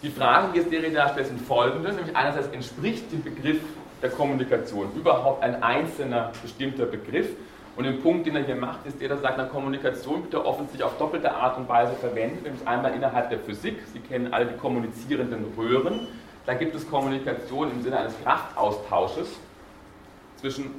Die 0.02 0.10
Fragen, 0.10 0.54
die 0.54 0.60
es 0.60 0.70
Derrida 0.70 1.10
stellt, 1.10 1.28
sind 1.28 1.42
folgende, 1.42 1.94
nämlich 1.94 2.16
einerseits 2.16 2.48
entspricht 2.48 3.12
dem 3.12 3.22
Begriff 3.22 3.62
der 4.02 4.10
Kommunikation 4.10 4.92
überhaupt 4.96 5.44
ein 5.44 5.62
einzelner 5.62 6.32
bestimmter 6.42 6.86
Begriff 6.86 7.36
Und 7.76 7.86
den 7.86 8.02
Punkt, 8.02 8.28
den 8.28 8.36
er 8.36 8.44
hier 8.44 8.56
macht, 8.56 8.86
ist 8.86 9.00
der, 9.00 9.10
dass 9.10 9.20
er 9.20 9.24
sagt, 9.24 9.38
na, 9.38 9.46
Kommunikation 9.46 10.24
wird 10.24 10.34
ja 10.34 10.44
offensichtlich 10.44 10.84
auf 10.84 10.98
doppelte 10.98 11.34
Art 11.34 11.58
und 11.58 11.70
Weise 11.70 11.94
verwendet, 11.94 12.44
nämlich 12.44 12.68
einmal 12.68 12.94
innerhalb 12.94 13.30
der 13.30 13.40
Physik, 13.40 13.78
Sie 13.94 14.00
kennen 14.00 14.34
alle 14.34 14.46
die 14.46 14.58
kommunizierenden 14.58 15.54
Röhren, 15.58 16.08
da 16.46 16.54
gibt 16.54 16.76
es 16.76 16.90
Kommunikation 16.90 17.72
im 17.72 17.82
Sinne 17.82 18.00
eines 18.00 18.14
Kraftaustausches 18.24 19.40
zwischen 20.38 20.72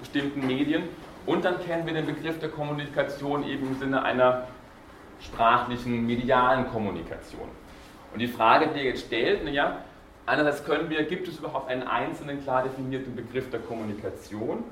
bestimmten 0.00 0.46
Medien 0.46 0.84
und 1.26 1.44
dann 1.44 1.58
kennen 1.64 1.86
wir 1.86 1.94
den 1.94 2.06
Begriff 2.06 2.38
der 2.38 2.48
Kommunikation 2.50 3.46
eben 3.46 3.68
im 3.68 3.78
Sinne 3.78 4.02
einer 4.02 4.48
sprachlichen, 5.20 6.06
medialen 6.06 6.68
Kommunikation. 6.70 7.48
Und 8.12 8.18
die 8.18 8.26
Frage, 8.26 8.68
die 8.74 8.80
er 8.80 8.86
jetzt 8.86 9.06
stellt, 9.06 9.44
naja, 9.44 9.78
einerseits 10.26 10.64
können 10.64 10.90
wir, 10.90 11.04
gibt 11.04 11.28
es 11.28 11.38
überhaupt 11.38 11.70
einen 11.70 11.82
einzelnen, 11.82 12.42
klar 12.42 12.62
definierten 12.62 13.14
Begriff 13.14 13.50
der 13.50 13.60
Kommunikation? 13.60 14.64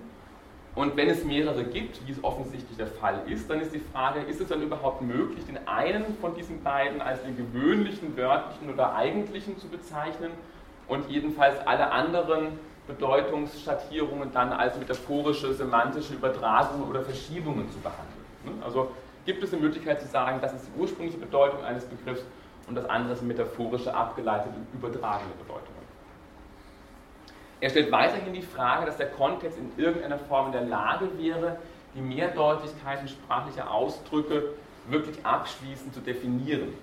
Und 0.79 0.97
wenn 0.97 1.11
es 1.11 1.25
mehrere 1.25 1.65
gibt, 1.65 2.07
wie 2.07 2.13
es 2.13 2.23
offensichtlich 2.23 2.77
der 2.77 2.87
Fall 2.87 3.23
ist, 3.27 3.51
dann 3.51 3.61
ist 3.61 3.75
die 3.75 3.81
Frage, 3.81 4.21
ist 4.21 4.41
es 4.41 4.47
dann 4.47 4.63
überhaupt 4.63 5.03
möglich, 5.03 5.45
den 5.45 5.59
einen 5.67 6.17
von 6.21 6.37
diesen 6.37 6.63
beiden 6.63 7.03
als 7.03 7.21
den 7.25 7.37
gewöhnlichen, 7.37 8.17
wörtlichen 8.17 8.73
oder 8.73 8.95
eigentlichen 8.95 9.59
zu 9.59 9.67
bezeichnen 9.67 10.31
und 10.87 11.11
jedenfalls 11.11 11.57
alle 11.67 11.91
anderen 11.91 12.61
Bedeutungsschattierungen 12.87 14.31
dann 14.33 14.53
als 14.53 14.79
metaphorische, 14.79 15.53
semantische 15.53 16.15
Übertragungen 16.15 16.89
oder 16.89 17.03
Verschiebungen 17.03 17.69
zu 17.73 17.81
behandeln? 17.81 18.63
Also 18.63 18.93
gibt 19.27 19.43
es 19.43 19.53
eine 19.53 19.61
Möglichkeit 19.61 20.01
zu 20.01 20.07
sagen, 20.07 20.39
das 20.41 20.53
ist 20.53 20.69
die 20.69 20.81
ursprüngliche 20.81 21.19
Bedeutung 21.19 21.61
eines 21.65 21.87
Begriffs 21.87 22.23
und 22.69 22.77
das 22.77 22.89
andere 22.89 23.17
sind 23.17 23.27
metaphorische, 23.27 23.93
abgeleitete, 23.93 24.55
übertragene 24.73 25.33
Bedeutungen. 25.41 25.78
Er 27.61 27.71
stellt 27.71 27.91
weiterhin 27.91 28.33
die 28.33 28.43
Frage, 28.43 28.87
dass 28.87 28.97
der 28.97 29.11
Kontext 29.11 29.59
in 29.59 29.71
irgendeiner 29.83 30.19
Form 30.19 30.47
in 30.47 30.53
der 30.53 30.63
Lage 30.63 31.09
wäre, 31.19 31.59
die 31.95 32.01
Mehrdeutigkeiten 32.01 33.09
sprachlicher 33.09 33.71
Ausdrücke 33.71 34.55
wirklich 34.89 35.25
abschließend 35.25 35.95
zu 35.95 36.01
definieren. 36.01 36.75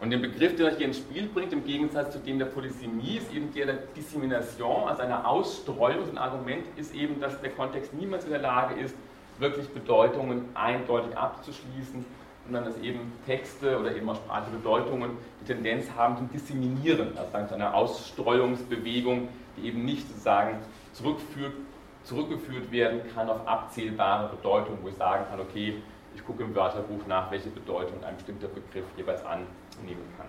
Und 0.00 0.10
den 0.10 0.20
Begriff, 0.20 0.56
den 0.56 0.66
er 0.66 0.76
hier 0.76 0.86
ins 0.86 0.98
Spiel 0.98 1.28
bringt, 1.28 1.52
im 1.52 1.64
Gegensatz 1.64 2.12
zu 2.12 2.18
dem 2.18 2.38
der 2.38 2.46
Polysemie, 2.46 3.18
ist 3.18 3.32
eben 3.32 3.52
der 3.54 3.66
der 3.66 3.74
Dissemination, 3.96 4.88
also 4.88 5.02
einer 5.02 5.26
Ausstreuung. 5.28 6.10
Ein 6.10 6.18
Argument 6.18 6.64
ist 6.76 6.94
eben, 6.94 7.20
dass 7.20 7.40
der 7.40 7.50
Kontext 7.50 7.94
niemals 7.94 8.24
in 8.24 8.30
der 8.30 8.40
Lage 8.40 8.80
ist, 8.80 8.96
wirklich 9.38 9.68
Bedeutungen 9.68 10.48
eindeutig 10.54 11.16
abzuschließen, 11.16 12.04
sondern 12.52 12.70
dass 12.70 12.82
eben 12.82 13.12
Texte 13.24 13.78
oder 13.78 13.96
eben 13.96 14.08
auch 14.10 14.16
sprachliche 14.16 14.58
Bedeutungen 14.58 15.16
die 15.40 15.46
Tendenz 15.46 15.86
haben 15.96 16.18
zum 16.18 16.30
Disseminieren, 16.30 17.16
also 17.16 17.48
zu 17.48 17.54
einer 17.54 17.74
Ausstreuungsbewegung, 17.74 19.28
die 19.56 19.68
eben 19.68 19.84
nicht 19.86 20.06
sozusagen 20.06 20.58
zurückgeführt 20.92 22.70
werden 22.70 23.00
kann 23.14 23.30
auf 23.30 23.46
abzählbare 23.46 24.28
Bedeutungen, 24.28 24.78
wo 24.82 24.88
ich 24.88 24.96
sagen 24.96 25.24
kann, 25.30 25.40
okay, 25.40 25.76
ich 26.14 26.24
gucke 26.26 26.42
im 26.42 26.54
Wörterbuch 26.54 27.06
nach, 27.06 27.30
welche 27.30 27.48
Bedeutung 27.48 28.04
ein 28.04 28.16
bestimmter 28.16 28.48
Begriff 28.48 28.84
jeweils 28.98 29.24
annehmen 29.24 30.04
kann. 30.18 30.26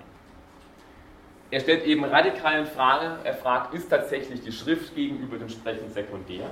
Er 1.51 1.59
stellt 1.59 1.83
eben 1.83 2.05
radikal 2.05 2.61
in 2.61 2.65
Frage, 2.65 3.17
er 3.25 3.33
fragt, 3.33 3.73
ist 3.73 3.89
tatsächlich 3.89 4.41
die 4.41 4.51
Schrift 4.53 4.95
gegenüber 4.95 5.37
dem 5.37 5.49
Sprechen 5.49 5.89
sekundär? 5.89 6.49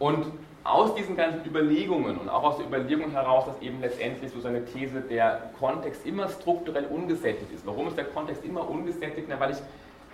Und 0.00 0.26
aus 0.64 0.94
diesen 0.94 1.16
ganzen 1.16 1.44
Überlegungen 1.44 2.18
und 2.18 2.28
auch 2.28 2.44
aus 2.44 2.56
der 2.58 2.66
Überlegung 2.66 3.10
heraus, 3.10 3.46
dass 3.46 3.60
eben 3.60 3.80
letztendlich 3.80 4.30
so 4.30 4.40
seine 4.40 4.64
These 4.64 5.00
der 5.00 5.50
Kontext 5.58 6.06
immer 6.06 6.28
strukturell 6.28 6.86
ungesättigt 6.86 7.52
ist. 7.52 7.66
Warum 7.66 7.88
ist 7.88 7.96
der 7.96 8.04
Kontext 8.04 8.44
immer 8.44 8.68
ungesättigt? 8.68 9.26
Na, 9.28 9.40
weil 9.40 9.50
ich 9.50 9.58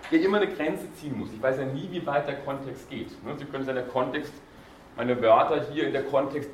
hier 0.09 0.25
immer 0.25 0.37
eine 0.37 0.47
Grenze 0.47 0.91
ziehen 0.93 1.17
muss. 1.17 1.29
Ich 1.33 1.41
weiß 1.41 1.59
ja 1.59 1.65
nie, 1.65 1.87
wie 1.91 2.05
weit 2.05 2.27
der 2.27 2.37
Kontext 2.37 2.89
geht. 2.89 3.11
Ne, 3.23 3.35
Sie 3.37 3.45
können 3.45 3.63
sagen, 3.63 3.75
der 3.75 3.87
Kontext, 3.87 4.33
meine 4.97 5.21
Wörter 5.21 5.65
hier 5.71 5.87
in 5.87 5.93
der 5.93 6.03
Kontext 6.03 6.49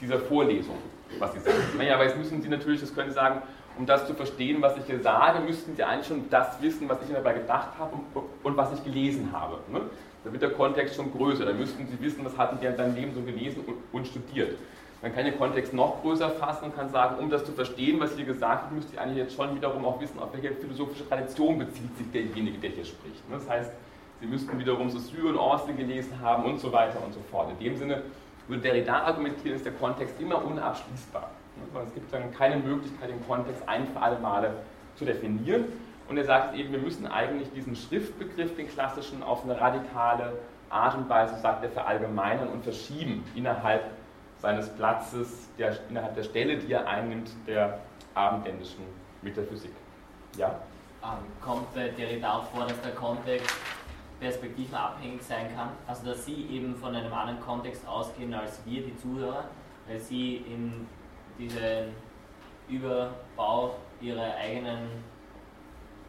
dieser 0.00 0.18
Vorlesung, 0.18 0.76
was 1.18 1.32
Sie 1.34 1.40
sagen. 1.40 1.58
Naja, 1.78 1.94
aber 1.94 2.04
jetzt 2.04 2.16
müssen 2.16 2.42
Sie 2.42 2.48
natürlich, 2.48 2.80
das 2.80 2.94
können 2.94 3.10
Sie 3.10 3.14
sagen, 3.14 3.42
um 3.78 3.86
das 3.86 4.06
zu 4.06 4.14
verstehen, 4.14 4.62
was 4.62 4.76
ich 4.76 4.84
hier 4.84 5.00
sage, 5.00 5.40
müssten 5.40 5.74
Sie 5.76 5.82
eigentlich 5.82 6.06
schon 6.06 6.30
das 6.30 6.60
wissen, 6.62 6.88
was 6.88 6.98
ich 7.02 7.12
dabei 7.12 7.34
gedacht 7.34 7.70
habe 7.78 7.96
und, 8.42 8.56
was 8.56 8.72
ich 8.72 8.84
gelesen 8.84 9.30
habe. 9.32 9.58
Ne? 10.24 10.30
Da 10.30 10.32
wird 10.32 10.42
der 10.42 10.50
Kontext 10.50 10.96
schon 10.96 11.12
größer. 11.12 11.44
Da 11.44 11.52
müssten 11.52 11.86
Sie 11.86 12.00
wissen, 12.04 12.24
was 12.24 12.36
hatten 12.36 12.58
die 12.60 12.66
in 12.66 12.76
deinem 12.76 12.94
Leben 12.94 13.14
so 13.14 13.22
gelesen 13.22 13.64
und, 13.92 14.06
studiert. 14.06 14.58
Man 15.02 15.14
kann 15.14 15.26
den 15.26 15.36
Kontext 15.36 15.74
noch 15.74 16.00
größer 16.00 16.30
fassen 16.30 16.66
und 16.66 16.76
kann 16.76 16.88
sagen, 16.88 17.18
um 17.18 17.28
das 17.28 17.44
zu 17.44 17.52
verstehen, 17.52 18.00
was 18.00 18.16
hier 18.16 18.24
gesagt 18.24 18.70
wird, 18.70 18.76
müsste 18.76 18.94
ich 18.94 19.00
eigentlich 19.00 19.18
jetzt 19.18 19.34
schon 19.34 19.54
wiederum 19.54 19.84
auch 19.84 20.00
wissen, 20.00 20.18
auf 20.18 20.32
welche 20.32 20.54
philosophische 20.54 21.06
Tradition 21.06 21.58
bezieht 21.58 21.94
sich 21.98 22.10
derjenige, 22.10 22.58
der 22.58 22.70
hier 22.70 22.84
spricht. 22.86 23.22
Das 23.30 23.48
heißt, 23.48 23.70
Sie 24.20 24.26
müssten 24.26 24.58
wiederum 24.58 24.88
so 24.88 24.98
Saussure 24.98 25.28
und 25.28 25.38
Austin 25.38 25.76
gelesen 25.76 26.18
haben 26.22 26.44
und 26.44 26.58
so 26.58 26.72
weiter 26.72 27.02
und 27.04 27.12
so 27.12 27.20
fort. 27.30 27.50
In 27.50 27.64
dem 27.64 27.76
Sinne 27.76 28.02
würde 28.48 28.62
Derrida 28.62 29.02
argumentieren, 29.02 29.56
ist 29.56 29.66
der 29.66 29.72
Kontext 29.72 30.18
immer 30.20 30.42
unabschließbar. 30.42 31.30
Es 31.86 31.94
gibt 31.94 32.12
dann 32.12 32.32
keine 32.32 32.56
Möglichkeit, 32.56 33.10
den 33.10 33.26
Kontext 33.26 33.62
ein 33.68 33.86
für 33.86 34.00
alle 34.00 34.18
Male 34.18 34.54
zu 34.96 35.04
definieren. 35.04 35.64
Und 36.08 36.18
er 36.18 36.24
sagt 36.24 36.54
eben, 36.54 36.72
wir 36.72 36.80
müssen 36.80 37.06
eigentlich 37.06 37.50
diesen 37.52 37.76
Schriftbegriff, 37.76 38.54
den 38.56 38.68
klassischen, 38.68 39.22
auf 39.22 39.44
eine 39.44 39.58
radikale 39.58 40.34
Art 40.68 40.96
und 40.96 41.08
Weise, 41.08 41.36
sagt 41.36 41.64
er, 41.64 41.70
verallgemeinern 41.70 42.48
und 42.48 42.62
verschieben 42.62 43.24
innerhalb 43.34 43.84
seines 44.38 44.68
Platzes, 44.68 45.48
der, 45.58 45.76
innerhalb 45.88 46.14
der 46.14 46.24
Stelle, 46.24 46.58
die 46.58 46.72
er 46.72 46.86
einnimmt, 46.86 47.30
der 47.46 47.78
abendländischen 48.14 48.84
Metaphysik. 49.22 49.72
Ja? 50.36 50.60
Ähm, 51.02 51.24
kommt 51.40 51.72
bei 51.74 51.88
Derrida 51.88 52.38
auch 52.38 52.44
vor, 52.44 52.66
dass 52.66 52.80
der 52.82 52.92
Kontext 52.92 53.54
perspektivenabhängig 54.20 55.22
sein 55.22 55.54
kann? 55.54 55.70
Also 55.86 56.06
dass 56.06 56.24
Sie 56.24 56.46
eben 56.50 56.74
von 56.76 56.94
einem 56.94 57.12
anderen 57.12 57.40
Kontext 57.40 57.86
ausgehen 57.86 58.34
als 58.34 58.60
wir, 58.64 58.82
die 58.82 58.96
Zuhörer, 58.96 59.44
weil 59.86 59.98
Sie 59.98 60.36
in 60.36 60.86
diesen 61.38 61.94
Überbau 62.68 63.76
Ihrer 64.00 64.34
eigenen 64.36 64.88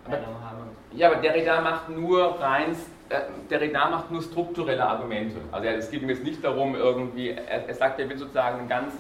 Haben. 0.08 0.70
Ja, 0.94 1.12
aber 1.12 1.22
Derrida 1.22 1.62
macht 1.62 1.90
nur 1.90 2.40
rein 2.40 2.76
äh, 3.10 3.22
Derrida 3.50 3.90
macht 3.90 4.12
nur 4.12 4.22
strukturelle 4.22 4.84
Argumente. 4.84 5.38
Also 5.52 5.68
es 5.68 5.92
geht 5.92 6.02
ihm 6.02 6.10
jetzt 6.10 6.24
nicht 6.24 6.44
darum, 6.44 6.76
irgendwie, 6.76 7.30
er, 7.30 7.68
er 7.68 7.74
sagt, 7.76 8.00
er 8.00 8.10
will 8.10 8.18
sozusagen 8.18 8.60
einen 8.60 8.70
ganz 8.70 8.94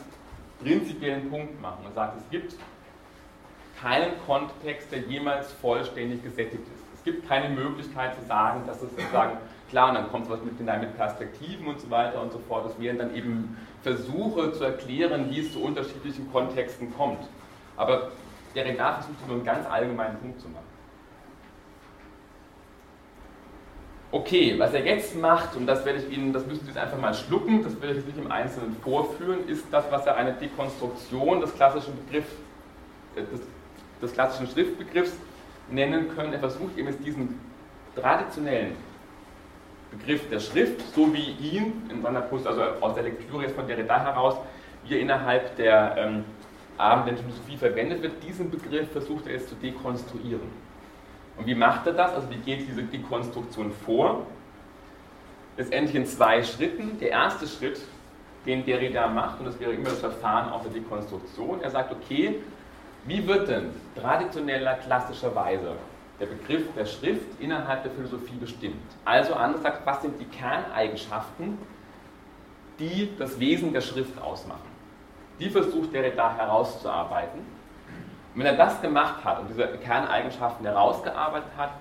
prinzipiellen 0.62 1.30
Punkt 1.30 1.60
machen. 1.62 1.86
Er 1.86 1.91
sagt, 1.91 2.18
es 2.18 2.30
gibt 2.30 2.56
keinen 3.82 4.12
Kontext, 4.26 4.91
der 4.91 4.99
jemals 4.99 5.51
vollständig 5.53 6.24
gesättigt 6.24 6.64
ist. 6.64 6.84
Es 6.93 7.03
gibt 7.03 7.28
keine 7.28 7.49
Möglichkeit 7.49 8.16
zu 8.16 8.26
sagen, 8.26 8.62
dass 8.68 8.82
es 8.82 8.91
sozusagen, 8.91 9.38
klar, 9.70 9.89
und 9.89 9.95
dann 9.95 10.10
kommt 10.10 10.30
was 10.30 10.41
mit, 10.43 10.60
mit 10.60 10.97
Perspektiven 10.97 11.68
und 11.68 11.80
so 11.80 11.89
weiter 11.89 12.22
und 12.22 12.32
so 12.32 12.39
fort. 12.47 12.66
Das 12.66 12.80
wären 12.80 12.97
dann 12.99 13.16
eben 13.16 13.58
Versuche 13.82 14.53
zu 14.53 14.64
erklären, 14.64 15.30
wie 15.30 15.39
es 15.39 15.53
zu 15.53 15.62
unterschiedlichen 15.62 16.32
Kontexten 16.32 16.95
kommt. 16.95 17.28
Aber 17.76 18.12
Derrida 18.56 18.93
versucht 18.93 19.28
nur 19.28 19.38
einen 19.38 19.45
ganz 19.45 19.68
allgemeinen 19.68 20.18
Punkt 20.20 20.39
zu 20.39 20.47
machen. 20.49 20.64
Okay, 24.16 24.57
was 24.57 24.74
er 24.74 24.86
jetzt 24.86 25.13
macht, 25.18 25.57
und 25.57 25.68
das 25.68 25.84
werde 25.84 25.99
ich 25.99 26.18
Ihnen, 26.18 26.32
das 26.32 26.45
müssen 26.45 26.61
Sie 26.61 26.68
jetzt 26.68 26.78
einfach 26.78 26.97
mal 26.97 27.13
schlucken, 27.13 27.61
das 27.61 27.74
werde 27.82 27.89
ich 27.89 27.97
jetzt 27.97 28.16
nicht 28.16 28.26
im 28.26 28.32
Einzelnen 28.32 28.78
vorführen, 28.82 29.45
ist 29.49 29.66
das, 29.72 29.84
was 29.91 30.05
er 30.05 30.16
eine 30.16 30.32
Dekonstruktion 30.32 31.41
des 31.41 31.53
klassischen 31.53 31.93
Begriffs, 31.97 32.32
äh, 33.18 33.24
des, 33.24 33.41
des 34.01 34.13
klassischen 34.13 34.47
Schriftbegriffs 34.47 35.11
nennen 35.70 36.16
können. 36.16 36.32
Er 36.32 36.39
versucht 36.39 36.78
eben 36.78 36.88
jetzt 36.88 37.05
diesen 37.05 37.38
traditionellen 37.93 38.78
Begriff 39.91 40.30
der 40.30 40.39
Schrift, 40.39 40.80
so 40.95 41.13
wie 41.13 41.32
ihn 41.32 41.86
in 41.89 42.01
seiner 42.01 42.22
Post, 42.22 42.47
also 42.47 42.61
aus 42.80 42.95
der 42.95 43.03
Lektüre 43.03 43.41
jetzt 43.43 43.55
von 43.57 43.68
Derrida 43.68 44.01
heraus, 44.01 44.38
wie 44.86 44.93
er 44.93 45.01
innerhalb 45.01 45.57
der 45.57 45.93
ähm, 45.97 46.24
abendländischen 46.78 47.32
Philosophie 47.32 47.57
verwendet 47.57 48.01
wird, 48.01 48.24
diesen 48.24 48.49
Begriff 48.49 48.89
versucht 48.93 49.28
er 49.28 49.34
jetzt 49.34 49.49
zu 49.49 49.55
dekonstruieren. 49.55 50.49
Und 51.38 51.48
wie 51.48 51.56
macht 51.56 51.86
er 51.88 51.94
das? 51.94 52.14
Also 52.14 52.30
wie 52.30 52.38
geht 52.38 52.68
diese 52.68 52.84
Dekonstruktion 52.84 53.72
vor? 53.86 54.26
Letztendlich 55.58 55.96
in 55.96 56.06
zwei 56.06 56.44
Schritten. 56.44 56.98
Der 57.00 57.12
erste 57.12 57.48
Schritt, 57.48 57.82
den 58.46 58.66
Derrida 58.66 59.08
macht, 59.08 59.40
und 59.40 59.46
das 59.46 59.60
wäre 59.60 59.74
immer 59.74 59.90
das 59.90 60.00
Verfahren 60.00 60.52
auf 60.52 60.64
der 60.64 60.72
Dekonstruktion, 60.72 61.62
er 61.62 61.72
sagt, 61.72 61.92
okay, 61.92 62.40
wie 63.06 63.26
wird 63.28 63.48
denn 63.48 63.70
traditioneller, 63.96 64.76
klassischerweise 64.76 65.74
der 66.20 66.26
Begriff 66.28 66.64
der 66.76 66.86
Schrift 66.86 67.40
innerhalb 67.40 67.84
der 67.84 67.92
Philosophie 67.92 68.36
bestimmt? 68.40 68.82
Also 69.04 69.34
anders 69.34 69.62
gesagt, 69.62 69.86
was 69.86 70.02
sind 70.02 70.20
die 70.20 70.26
Kerneigenschaften, 70.26 71.58
die 72.80 73.10
das 73.18 73.40
Wesen 73.40 73.74
der 73.74 73.82
Schrift 73.82 74.20
ausmachen? 74.22 74.76
Die 75.40 75.50
versucht 75.50 75.94
Derrida 75.94 76.36
herauszuarbeiten 76.38 77.55
und 78.36 78.42
wenn 78.42 78.48
er 78.48 78.58
das 78.58 78.82
gemacht 78.82 79.24
hat 79.24 79.40
und 79.40 79.48
diese 79.50 79.66
Kerneigenschaften 79.78 80.66
herausgearbeitet 80.66 81.52
hat, 81.58 81.72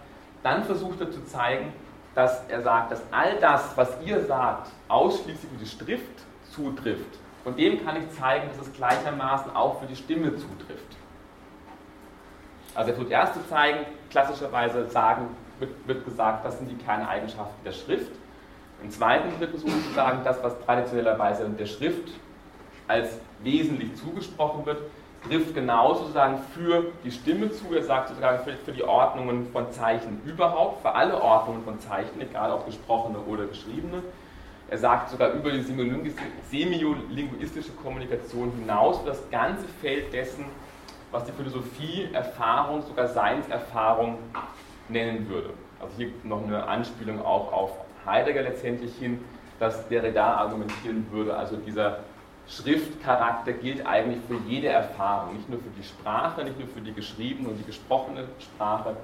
dann 0.45 0.63
versucht 0.63 1.01
er 1.01 1.11
zu 1.11 1.25
zeigen, 1.27 1.73
dass 2.15 2.47
er 2.49 2.63
sagt, 2.63 2.93
dass 2.93 3.03
all 3.11 3.41
das, 3.41 3.77
was 3.77 3.91
ihr 4.05 4.25
sagt, 4.25 4.69
ausschließlich 4.87 5.51
für 5.51 5.59
die 5.59 5.67
Schrift 5.67 6.23
zutrifft. 6.51 7.19
Von 7.43 7.57
dem 7.57 7.85
kann 7.85 7.97
ich 7.97 8.09
zeigen, 8.13 8.49
dass 8.49 8.69
es 8.69 8.73
gleichermaßen 8.73 9.55
auch 9.55 9.81
für 9.81 9.87
die 9.87 9.97
Stimme 9.97 10.37
zutrifft. 10.37 10.97
Also 12.77 12.93
er 12.93 12.97
tut 12.97 13.11
erst 13.11 13.35
zu 13.35 13.49
zeigen, 13.49 13.85
klassischerweise 14.11 14.89
sagen, 14.91 15.29
wird, 15.59 16.05
gesagt, 16.05 16.45
das 16.45 16.59
sind 16.59 16.71
die 16.71 16.77
Kerneigenschaften 16.77 17.65
der 17.65 17.73
Schrift. 17.73 18.13
Im 18.83 18.91
zweiten 18.91 19.31
Schritt 19.37 19.51
versuchen 19.51 19.83
zu 19.85 19.95
sagen, 19.95 20.21
das, 20.23 20.41
was 20.43 20.59
traditionellerweise 20.65 21.49
der 21.49 21.67
Schrift 21.67 22.11
als 22.87 23.19
wesentlich 23.43 23.95
zugesprochen 23.97 24.67
wird, 24.67 24.79
trifft 25.29 25.55
genauso 25.55 26.01
sozusagen 26.01 26.39
für 26.55 26.87
die 27.05 27.11
Stimme 27.11 27.51
zu. 27.51 27.75
Er 27.75 27.83
sagt 27.83 28.09
sozusagen 28.09 28.45
für, 28.45 28.53
für 28.53 28.73
die 28.73 28.85
Ordnungen 28.85 29.49
von 29.53 29.71
Zeichen 29.73 30.21
überhaupt, 30.25 30.83
für 30.83 30.95
alle 30.95 31.21
Ordnungen 31.21 31.65
von 31.65 31.81
Zeichen, 31.81 32.21
egal 32.21 32.53
ob 32.53 32.67
gesprochene 32.67 33.19
oder 33.19 33.47
geschriebene. 33.47 34.03
Er 34.69 34.79
sagt 34.79 35.11
sogar 35.11 35.33
über 35.33 35.51
die 35.51 35.63
semiolinguistische 35.63 37.73
Kommunikation 37.83 38.53
hinaus 38.59 39.01
für 39.01 39.07
das 39.07 39.31
ganze 39.31 39.67
Feld 39.81 40.13
dessen, 40.13 40.45
was 41.11 41.25
die 41.25 41.33
Philosophie, 41.33 42.09
Erfahrung, 42.13 42.83
sogar 42.83 43.09
Seinserfahrung 43.09 44.19
nennen 44.89 45.29
würde. 45.29 45.51
Also 45.81 45.95
hier 45.97 46.09
noch 46.23 46.43
eine 46.43 46.67
Anspielung 46.67 47.25
auch 47.25 47.53
auf 47.53 47.71
Heidegger 48.07 48.43
letztendlich 48.43 48.95
hin, 48.97 49.23
dass 49.61 49.87
Derrida 49.89 50.37
argumentieren 50.37 51.07
würde, 51.11 51.37
also 51.37 51.57
dieser 51.57 51.99
Schriftcharakter 52.49 53.53
gilt 53.53 53.87
eigentlich 53.87 54.23
für 54.29 54.39
jede 54.49 54.69
Erfahrung, 54.69 55.37
nicht 55.37 55.49
nur 55.49 55.59
für 55.59 55.71
die 55.79 55.83
Sprache, 55.83 56.45
nicht 56.45 56.59
nur 56.59 56.69
für 56.69 56.81
die 56.81 56.93
geschriebene 56.93 57.49
und 57.49 57.57
die 57.57 57.65
gesprochene 57.65 58.27
Sprache, 58.39 58.97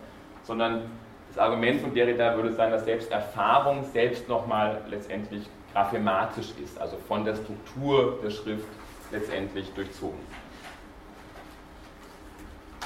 sondern 0.43 0.83
das 1.29 1.39
Argument 1.39 1.81
von 1.81 1.95
Derrida 1.95 2.37
würde 2.37 2.53
sein, 2.53 2.71
dass 2.71 2.85
selbst 2.85 3.11
Erfahrung 3.11 3.85
selbst 3.93 4.29
nochmal 4.29 4.83
letztendlich 4.89 5.45
graphematisch 5.73 6.49
ist, 6.63 6.79
also 6.79 6.97
von 7.09 7.25
der 7.25 7.37
Struktur 7.37 8.19
der 8.23 8.31
Schrift 8.31 8.69
letztendlich 9.13 9.73
durchzogen. 9.75 10.19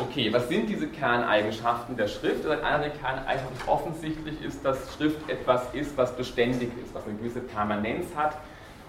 Okay, 0.00 0.32
was 0.32 0.48
sind 0.48 0.68
diese 0.68 0.88
Kerneigenschaften 0.88 1.96
der 1.96 2.08
Schrift? 2.08 2.44
Also 2.44 2.62
eine 2.64 2.90
der 2.90 2.90
Kerneigenschaften 2.90 3.68
offensichtlich 3.68 4.42
ist, 4.42 4.64
dass 4.64 4.94
Schrift 4.96 5.28
etwas 5.30 5.72
ist, 5.72 5.96
was 5.96 6.16
beständig 6.16 6.70
ist, 6.82 6.92
was 6.92 7.06
eine 7.06 7.14
gewisse 7.14 7.40
Permanenz 7.40 8.08
hat, 8.16 8.36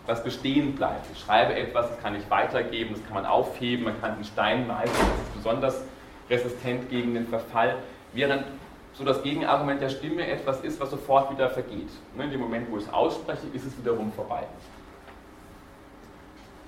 was 0.05 0.23
bestehen 0.23 0.75
bleibt. 0.75 1.07
Ich 1.11 1.19
schreibe 1.19 1.55
etwas, 1.55 1.89
das 1.89 1.99
kann 2.01 2.15
ich 2.15 2.29
weitergeben, 2.29 2.93
das 2.93 3.03
kann 3.05 3.15
man 3.15 3.25
aufheben, 3.25 3.85
man 3.85 3.99
kann 3.99 4.15
den 4.15 4.23
Stein 4.23 4.67
meißeln, 4.67 4.95
das 4.97 5.27
ist 5.27 5.35
besonders 5.35 5.83
resistent 6.29 6.89
gegen 6.89 7.13
den 7.13 7.27
Verfall, 7.27 7.77
während 8.13 8.45
so 8.93 9.03
das 9.03 9.21
Gegenargument 9.23 9.81
der 9.81 9.89
Stimme 9.89 10.25
etwas 10.25 10.61
ist, 10.61 10.79
was 10.79 10.91
sofort 10.91 11.31
wieder 11.31 11.49
vergeht. 11.49 11.89
Ne, 12.15 12.25
in 12.25 12.31
dem 12.31 12.39
Moment, 12.39 12.71
wo 12.71 12.77
ich 12.77 12.83
es 12.83 12.93
ausspreche, 12.93 13.47
ist 13.53 13.65
es 13.65 13.77
wiederum 13.77 14.11
vorbei. 14.13 14.43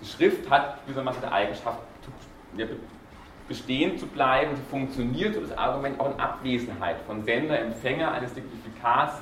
Die 0.02 0.06
Schrift 0.06 0.50
hat 0.50 0.86
gewissermaßen 0.86 1.22
die 1.22 1.32
Eigenschaft, 1.32 1.80
bestehen 3.48 3.98
zu 3.98 4.08
bleiben, 4.08 4.56
sie 4.56 4.62
funktioniert, 4.70 5.36
so 5.36 5.42
das 5.42 5.58
Argument 5.58 6.00
auch 6.00 6.14
in 6.14 6.20
Abwesenheit 6.20 6.98
von 7.08 7.24
Sender, 7.24 7.58
Empfänger, 7.60 8.12
eines 8.12 8.36
Signifikats, 8.36 9.22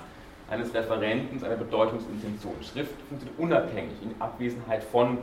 eines 0.49 0.73
Referenten, 0.73 1.43
einer 1.43 1.55
Bedeutungsintention. 1.55 2.55
Schrift 2.61 2.93
funktioniert 3.09 3.39
unabhängig 3.39 3.93
in 4.01 4.15
Abwesenheit 4.19 4.83
von 4.83 5.17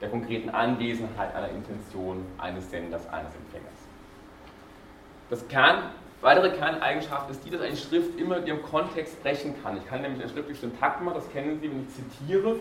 der 0.00 0.08
konkreten 0.08 0.50
Anwesenheit 0.50 1.34
einer 1.34 1.50
Intention 1.50 2.24
eines 2.38 2.70
Senders, 2.70 3.06
eines 3.08 3.34
Empfängers. 3.34 3.72
Das 5.30 5.46
Kern, 5.48 5.90
weitere 6.20 6.50
Kerneigenschaft 6.50 7.30
ist 7.30 7.44
die, 7.44 7.50
dass 7.50 7.60
eine 7.60 7.76
Schrift 7.76 8.18
immer 8.18 8.38
in 8.38 8.46
ihrem 8.46 8.62
Kontext 8.62 9.22
brechen 9.22 9.54
kann. 9.62 9.76
Ich 9.76 9.86
kann 9.86 10.02
nämlich 10.02 10.22
eine 10.22 10.30
schriftliche 10.30 10.60
Syntagma, 10.62 11.12
das 11.12 11.30
kennen 11.30 11.58
Sie, 11.60 11.70
wenn 11.70 11.82
ich 11.82 11.94
zitiere, 11.94 12.56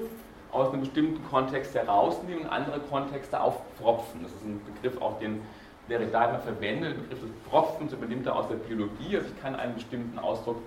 aus 0.52 0.72
einem 0.72 0.82
bestimmten 0.82 1.28
Kontext 1.30 1.74
herausnehmen 1.74 2.44
und 2.44 2.50
andere 2.50 2.80
Kontexte 2.80 3.40
aufpropfen. 3.40 4.22
Das 4.22 4.32
ist 4.32 4.46
ein 4.46 4.62
Begriff, 4.66 5.02
auch 5.02 5.20
den 5.20 5.42
Derrida 5.90 6.30
immer 6.30 6.40
verwendet. 6.40 6.96
Der 6.96 7.02
Begriff 7.02 7.22
des 7.22 7.30
Propfens 7.50 7.92
übernimmt 7.92 8.28
er 8.28 8.36
aus 8.36 8.48
der 8.48 8.56
Biologie. 8.56 9.18
Also 9.18 9.30
ich 9.36 9.42
kann 9.42 9.56
einen 9.56 9.74
bestimmten 9.74 10.20
Ausdruck 10.20 10.58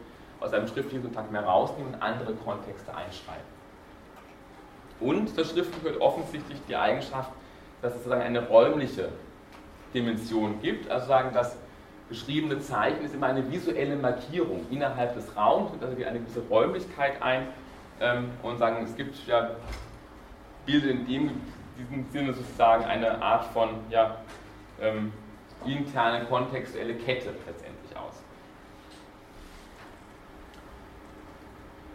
aus 0.47 0.53
einem 0.53 0.69
schriftlichen 0.69 1.03
Kontakt 1.03 1.33
mehr 1.33 1.45
rausnehmen 1.45 1.95
und 1.95 2.03
andere 2.03 2.33
Kontexte 2.35 2.95
einschreiben. 2.95 3.57
Und 5.01 5.37
das 5.37 5.51
Schriftliche 5.51 5.95
hat 5.95 6.01
offensichtlich 6.01 6.59
die 6.69 6.77
Eigenschaft, 6.77 7.31
dass 7.83 7.93
es 7.93 7.99
sozusagen 7.99 8.23
eine 8.23 8.47
räumliche 8.49 9.11
Dimension 9.93 10.61
gibt, 10.63 10.91
also 10.91 11.07
sagen, 11.07 11.31
das 11.35 11.57
geschriebene 12.09 12.61
Zeichen 12.61 13.05
ist 13.05 13.15
immer 13.15 13.27
eine 13.27 13.51
visuelle 13.51 13.97
Markierung 13.97 14.65
innerhalb 14.71 15.15
des 15.15 15.37
Raums, 15.37 15.73
und 15.73 15.83
also 15.83 15.97
eine 16.03 16.21
gewisse 16.21 16.41
Räumlichkeit 16.49 17.21
ein 17.21 17.49
ähm, 18.01 18.31
und 18.43 18.59
sagen, 18.59 18.85
es 18.85 18.97
gibt 18.97 19.15
ja 19.27 19.51
Bilder 20.65 20.91
in 20.91 21.07
dem, 21.07 21.31
diesem 21.79 22.07
Sinne 22.11 22.33
sozusagen 22.33 22.85
eine 22.85 23.21
Art 23.21 23.47
von 23.47 23.71
ja, 23.91 24.19
ähm, 24.81 25.13
interne 25.65 26.25
kontextuelle 26.27 26.95
Kette 26.95 27.31
letztendlich 27.47 27.97
aus. 27.97 28.23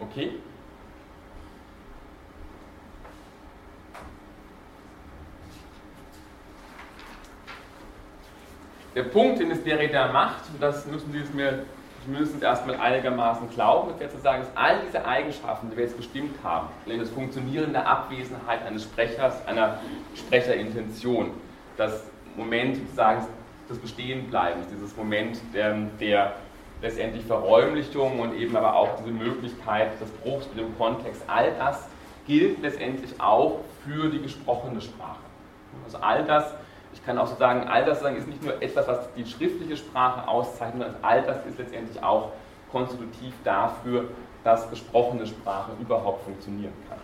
Okay? 0.02 0.32
Der 8.94 9.04
Punkt, 9.04 9.40
den 9.40 9.50
es 9.50 9.62
Derrida 9.64 10.12
macht, 10.12 10.50
und 10.52 10.62
das 10.62 10.86
müssen 10.86 11.12
Sie 11.12 11.20
es 11.20 11.32
mir 11.32 11.64
zumindest 12.04 12.42
erstmal 12.42 12.76
einigermaßen 12.76 13.48
glauben, 13.50 13.90
ist 13.92 14.00
ja 14.00 14.10
zu 14.10 14.18
sagen, 14.18 14.42
dass 14.42 14.56
all 14.56 14.80
diese 14.84 15.04
Eigenschaften, 15.04 15.70
die 15.70 15.76
wir 15.76 15.84
jetzt 15.84 15.96
bestimmt 15.96 16.34
haben, 16.42 16.68
nämlich 16.84 17.08
das 17.08 17.14
Funktionieren 17.14 17.72
der 17.72 17.86
Abwesenheit 17.86 18.66
eines 18.66 18.82
Sprechers, 18.82 19.46
einer 19.46 19.78
Sprecherintention, 20.14 21.30
das 21.76 22.04
Moment 22.36 22.76
sozusagen 22.76 23.24
des 23.70 23.78
Bestehenbleibens, 23.78 24.66
dieses 24.68 24.94
Moment 24.96 25.38
der, 25.54 25.74
der 26.00 26.34
letztendlich 26.82 27.24
Verräumlichung 27.24 28.20
und 28.20 28.34
eben 28.34 28.56
aber 28.56 28.74
auch 28.74 28.96
diese 28.98 29.10
Möglichkeit 29.10 29.98
des 30.00 30.10
Bruchs 30.10 30.46
mit 30.48 30.58
dem 30.58 30.76
Kontext, 30.76 31.22
all 31.28 31.52
das 31.56 31.88
gilt 32.26 32.60
letztendlich 32.60 33.18
auch 33.20 33.60
für 33.84 34.10
die 34.10 34.20
gesprochene 34.20 34.80
Sprache. 34.80 35.20
Also 35.84 35.98
all 35.98 36.24
das, 36.24 36.52
ich 36.92 37.04
kann 37.04 37.18
auch 37.18 37.26
so 37.26 37.36
sagen, 37.36 37.68
all 37.68 37.84
das 37.84 38.02
ist 38.02 38.26
nicht 38.26 38.42
nur 38.42 38.60
etwas, 38.60 38.86
was 38.86 39.12
die 39.14 39.24
schriftliche 39.24 39.76
Sprache 39.76 40.28
auszeichnet, 40.28 40.82
sondern 40.82 40.96
all 41.02 41.22
das 41.22 41.46
ist 41.46 41.58
letztendlich 41.58 42.02
auch 42.02 42.32
konstitutiv 42.70 43.32
dafür, 43.44 44.08
dass 44.44 44.68
gesprochene 44.68 45.26
Sprache 45.26 45.72
überhaupt 45.80 46.24
funktionieren 46.24 46.72
kann. 46.88 46.98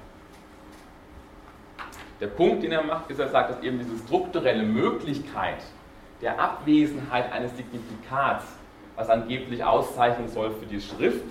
Der 2.20 2.26
Punkt, 2.26 2.64
den 2.64 2.72
er 2.72 2.82
macht, 2.82 3.08
ist, 3.10 3.20
er 3.20 3.28
sagt, 3.28 3.50
dass 3.50 3.62
eben 3.62 3.78
diese 3.78 3.96
strukturelle 3.98 4.64
Möglichkeit 4.64 5.62
der 6.20 6.40
Abwesenheit 6.40 7.32
eines 7.32 7.56
Signifikats 7.56 8.44
was 8.98 9.08
angeblich 9.08 9.64
auszeichnen 9.64 10.28
soll 10.28 10.50
für 10.50 10.66
die 10.66 10.80
Schrift, 10.80 11.24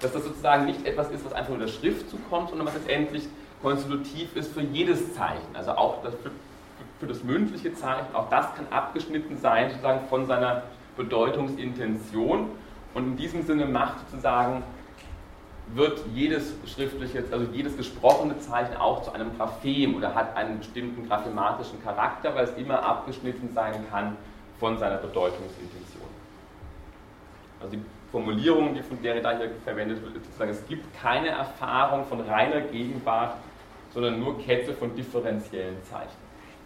dass 0.00 0.12
das 0.12 0.24
sozusagen 0.24 0.64
nicht 0.64 0.86
etwas 0.86 1.10
ist, 1.10 1.24
was 1.24 1.34
einfach 1.34 1.50
nur 1.50 1.58
der 1.58 1.68
Schrift 1.68 2.08
zukommt, 2.10 2.48
sondern 2.48 2.66
was 2.66 2.74
letztendlich 2.74 3.28
konstitutiv 3.62 4.34
ist 4.34 4.52
für 4.52 4.62
jedes 4.62 5.14
Zeichen, 5.14 5.54
also 5.54 5.72
auch 5.72 6.02
für, 6.02 6.30
für 6.98 7.06
das 7.06 7.22
mündliche 7.22 7.74
Zeichen, 7.74 8.14
auch 8.14 8.30
das 8.30 8.54
kann 8.54 8.66
abgeschnitten 8.70 9.36
sein 9.36 9.68
sozusagen 9.68 10.08
von 10.08 10.26
seiner 10.26 10.62
Bedeutungsintention 10.96 12.48
und 12.94 13.04
in 13.04 13.16
diesem 13.16 13.42
Sinne 13.42 13.66
macht 13.66 14.00
sozusagen 14.08 14.62
wird 15.74 16.02
jedes 16.14 16.54
schriftliche, 16.66 17.22
also 17.30 17.46
jedes 17.52 17.76
gesprochene 17.76 18.38
Zeichen 18.40 18.76
auch 18.76 19.02
zu 19.02 19.12
einem 19.12 19.36
Graphem 19.36 19.94
oder 19.94 20.14
hat 20.14 20.36
einen 20.36 20.58
bestimmten 20.58 21.06
graphematischen 21.06 21.80
Charakter, 21.84 22.34
weil 22.34 22.44
es 22.44 22.56
immer 22.56 22.82
abgeschnitten 22.82 23.50
sein 23.54 23.74
kann 23.88 24.16
von 24.58 24.78
seiner 24.78 24.96
Bedeutungsintention. 24.96 26.09
Also 27.60 27.76
die 27.76 27.82
Formulierung, 28.10 28.74
die 28.74 28.82
von 28.82 29.00
Derrida 29.02 29.36
hier 29.36 29.50
verwendet 29.64 30.02
wird, 30.02 30.16
ist 30.16 30.24
sozusagen, 30.24 30.50
es 30.50 30.66
gibt 30.66 30.86
keine 31.00 31.28
Erfahrung 31.28 32.04
von 32.06 32.20
reiner 32.20 32.60
Gegenwart, 32.62 33.34
sondern 33.92 34.18
nur 34.18 34.38
Kette 34.38 34.72
von 34.72 34.94
differenziellen 34.94 35.82
Zeichen. 35.84 36.16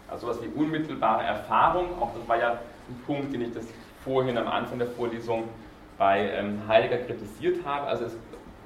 Also 0.07 0.27
sowas 0.27 0.39
wie 0.41 0.59
unmittelbare 0.59 1.23
Erfahrung, 1.23 2.01
auch 2.01 2.13
das 2.13 2.27
war 2.27 2.37
ja 2.37 2.51
ein 2.51 3.01
Punkt, 3.05 3.33
den 3.33 3.41
ich 3.41 3.53
das 3.53 3.65
vorhin 4.03 4.37
am 4.37 4.47
Anfang 4.47 4.79
der 4.79 4.87
Vorlesung 4.87 5.45
bei 5.97 6.29
ähm, 6.29 6.61
Heidegger 6.67 6.97
kritisiert 6.97 7.65
habe. 7.65 7.87
Also 7.87 8.05
es, 8.05 8.15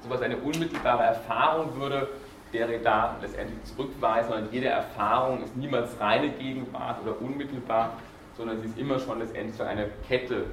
sowas 0.02 0.22
eine 0.22 0.36
unmittelbare 0.36 1.02
Erfahrung 1.02 1.78
würde 1.78 2.08
Derrida 2.52 3.16
letztendlich 3.22 3.62
zurückweisen, 3.64 4.30
sondern 4.30 4.52
jede 4.52 4.68
Erfahrung 4.68 5.42
ist 5.42 5.56
niemals 5.56 5.98
reine 6.00 6.30
Gegenwart 6.30 7.00
oder 7.02 7.20
unmittelbar, 7.20 7.94
sondern 8.36 8.60
sie 8.60 8.66
ist 8.66 8.78
immer 8.78 8.98
schon 8.98 9.18
letztendlich 9.20 9.60
eine 9.62 9.88
Kette 10.08 10.44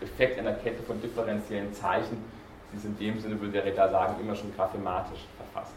Effekt 0.00 0.38
einer 0.38 0.52
Kette 0.52 0.82
von 0.82 1.00
differenziellen 1.00 1.72
Zeichen. 1.74 2.22
Sie 2.72 2.78
ist 2.78 2.84
in 2.84 2.98
dem 2.98 3.20
Sinne, 3.20 3.40
würde 3.40 3.52
der 3.52 3.64
Redar 3.64 3.90
sagen, 3.90 4.16
immer 4.20 4.34
schon 4.34 4.54
graphematisch 4.54 5.20
verfasst. 5.36 5.74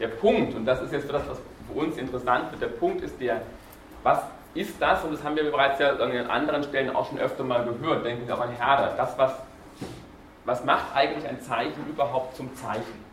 Der 0.00 0.08
Punkt, 0.08 0.54
und 0.54 0.64
das 0.64 0.82
ist 0.82 0.92
jetzt 0.92 1.12
das, 1.12 1.28
was 1.28 1.38
für 1.66 1.78
uns 1.78 1.96
interessant 1.96 2.50
wird, 2.50 2.62
der 2.62 2.68
Punkt 2.68 3.02
ist 3.02 3.20
der, 3.20 3.42
was 4.02 4.20
ist 4.54 4.80
das, 4.80 5.04
und 5.04 5.12
das 5.12 5.22
haben 5.22 5.36
wir 5.36 5.44
bereits 5.50 5.78
ja 5.78 5.90
an 5.96 6.12
anderen 6.30 6.62
Stellen 6.62 6.94
auch 6.94 7.08
schon 7.08 7.18
öfter 7.18 7.44
mal 7.44 7.64
gehört, 7.64 8.04
denken 8.04 8.26
Sie 8.26 8.32
auch 8.32 8.40
an 8.40 8.50
Herder, 8.50 8.94
das, 8.96 9.16
was, 9.18 9.32
was 10.44 10.64
macht 10.64 10.94
eigentlich 10.94 11.28
ein 11.28 11.40
Zeichen 11.40 11.86
überhaupt 11.88 12.36
zum 12.36 12.54
Zeichen? 12.56 13.08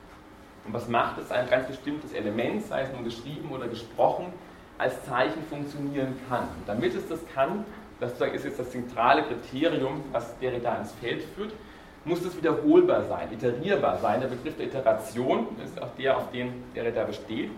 Und 0.65 0.73
was 0.73 0.87
macht 0.87 1.19
es 1.19 1.31
ein 1.31 1.47
ganz 1.49 1.67
bestimmtes 1.67 2.13
Element, 2.13 2.65
sei 2.65 2.81
es 2.81 2.91
nun 2.91 3.03
geschrieben 3.03 3.51
oder 3.51 3.67
gesprochen, 3.67 4.33
als 4.77 5.03
Zeichen 5.05 5.43
funktionieren 5.47 6.19
kann? 6.27 6.43
Und 6.43 6.67
damit 6.67 6.95
es 6.95 7.07
das 7.07 7.19
kann, 7.33 7.65
das 7.99 8.13
ist 8.13 8.45
jetzt 8.45 8.59
das 8.59 8.71
zentrale 8.71 9.23
Kriterium, 9.23 10.03
was 10.11 10.37
Derrida 10.39 10.75
ins 10.75 10.91
Feld 10.93 11.23
führt, 11.35 11.53
muss 12.03 12.23
es 12.23 12.37
wiederholbar 12.37 13.03
sein, 13.03 13.31
iterierbar 13.31 13.97
sein. 13.97 14.21
Der 14.21 14.27
Begriff 14.27 14.55
der 14.57 14.67
Iteration 14.67 15.47
ist 15.63 15.81
auch 15.81 15.89
der, 15.97 16.17
auf 16.17 16.31
den 16.31 16.63
der 16.75 16.91
da 16.91 17.03
besteht. 17.03 17.49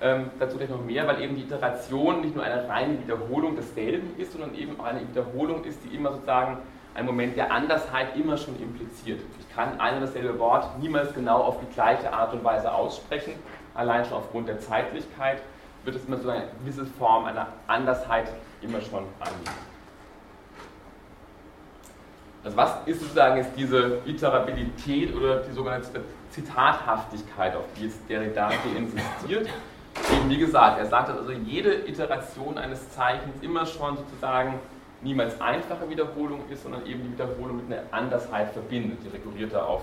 Ähm, 0.00 0.30
dazu 0.38 0.58
gleich 0.58 0.68
noch 0.68 0.84
mehr, 0.84 1.06
weil 1.08 1.22
eben 1.22 1.34
die 1.34 1.42
Iteration 1.42 2.20
nicht 2.20 2.36
nur 2.36 2.44
eine 2.44 2.68
reine 2.68 3.00
Wiederholung 3.00 3.56
desselben 3.56 4.10
ist, 4.16 4.32
sondern 4.32 4.54
eben 4.54 4.78
auch 4.78 4.84
eine 4.84 5.00
Wiederholung 5.00 5.64
ist, 5.64 5.80
die 5.84 5.96
immer 5.96 6.12
sozusagen 6.12 6.58
einen 6.94 7.06
Moment 7.06 7.36
der 7.36 7.50
Andersheit 7.50 8.14
immer 8.16 8.36
schon 8.36 8.60
impliziert. 8.60 9.20
Ich 9.40 9.54
kann 9.54 9.80
ein 9.80 9.94
und 9.94 10.02
dasselbe 10.02 10.38
Wort 10.38 10.78
niemals 10.80 11.14
genau 11.14 11.42
auf 11.42 11.58
die 11.60 11.72
gleiche 11.74 12.12
Art 12.12 12.32
und 12.32 12.44
Weise 12.44 12.72
aussprechen, 12.72 13.32
allein 13.74 14.04
schon 14.04 14.18
aufgrund 14.18 14.48
der 14.48 14.60
Zeitlichkeit 14.60 15.42
wird 15.84 15.96
es 15.96 16.04
immer 16.06 16.18
so 16.18 16.28
eine 16.28 16.44
gewisse 16.60 16.84
Form 16.84 17.24
einer 17.24 17.48
Andersheit 17.66 18.28
immer 18.60 18.80
schon 18.80 19.04
annehmen. 19.20 19.67
Also 22.44 22.56
was 22.56 22.70
ist 22.86 23.00
sozusagen 23.00 23.36
jetzt 23.36 23.50
diese 23.56 23.98
Iterabilität 24.06 25.14
oder 25.14 25.40
die 25.40 25.52
sogenannte 25.52 25.88
Zitathaftigkeit, 26.30 27.56
auf 27.56 27.64
die 27.76 27.84
jetzt 27.84 27.98
Derrida 28.08 28.50
insistiert? 28.76 29.48
Eben 30.12 30.30
wie 30.30 30.38
gesagt, 30.38 30.78
er 30.78 30.86
sagt, 30.86 31.08
dass 31.08 31.18
also 31.18 31.32
jede 31.32 31.88
Iteration 31.88 32.56
eines 32.56 32.90
Zeichens 32.90 33.34
immer 33.42 33.66
schon 33.66 33.96
sozusagen 33.96 34.54
niemals 35.02 35.40
einfache 35.40 35.88
Wiederholung 35.88 36.42
ist, 36.50 36.62
sondern 36.62 36.86
eben 36.86 37.02
die 37.02 37.12
Wiederholung 37.12 37.56
mit 37.56 37.66
einer 37.66 37.82
Andersheit 37.90 38.52
verbindet. 38.52 38.98
Die 39.04 39.08
rekurriert 39.08 39.52
er 39.52 39.66
auf 39.66 39.82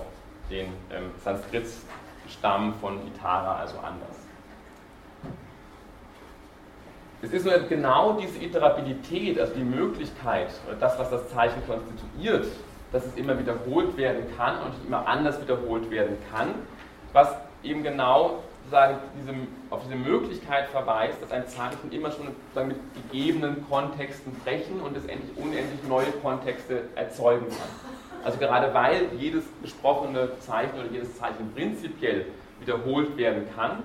den 0.50 0.66
ähm, 0.90 1.10
Sanskrit-Stamm 1.22 2.74
von 2.80 3.06
Itara, 3.06 3.56
also 3.56 3.78
anders. 3.78 4.25
Es 7.22 7.32
ist 7.32 7.46
nur 7.46 7.58
genau 7.60 8.18
diese 8.20 8.38
Iterabilität, 8.44 9.40
also 9.40 9.54
die 9.54 9.64
Möglichkeit, 9.64 10.48
das, 10.78 10.98
was 10.98 11.10
das 11.10 11.28
Zeichen 11.30 11.62
konstituiert, 11.66 12.46
dass 12.92 13.06
es 13.06 13.14
immer 13.16 13.38
wiederholt 13.38 13.96
werden 13.96 14.24
kann 14.36 14.56
und 14.60 14.72
immer 14.86 15.06
anders 15.06 15.40
wiederholt 15.40 15.90
werden 15.90 16.18
kann, 16.30 16.48
was 17.12 17.34
eben 17.62 17.82
genau 17.82 18.42
diese, 18.68 19.34
auf 19.70 19.82
diese 19.84 19.96
Möglichkeit 19.96 20.68
verweist, 20.68 21.22
dass 21.22 21.32
ein 21.32 21.48
Zeichen 21.48 21.90
immer 21.90 22.10
schon 22.10 22.26
mit 22.68 22.76
gegebenen 23.10 23.66
Kontexten 23.68 24.34
brechen 24.44 24.80
und 24.80 24.94
letztendlich 24.94 25.36
unendlich 25.36 25.82
neue 25.88 26.10
Kontexte 26.22 26.82
erzeugen 26.96 27.46
kann. 27.48 27.68
Also 28.24 28.38
gerade 28.38 28.74
weil 28.74 29.08
jedes 29.18 29.44
gesprochene 29.62 30.38
Zeichen 30.40 30.78
oder 30.78 30.90
jedes 30.90 31.16
Zeichen 31.16 31.52
prinzipiell 31.54 32.26
wiederholt 32.60 33.16
werden 33.16 33.46
kann, 33.56 33.84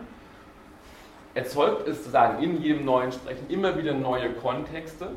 erzeugt 1.33 1.87
es 1.87 1.97
sozusagen 1.97 2.43
in 2.43 2.61
jedem 2.61 2.85
neuen 2.85 3.11
Sprechen 3.11 3.49
immer 3.49 3.77
wieder 3.77 3.93
neue 3.93 4.31
Kontexte 4.33 5.09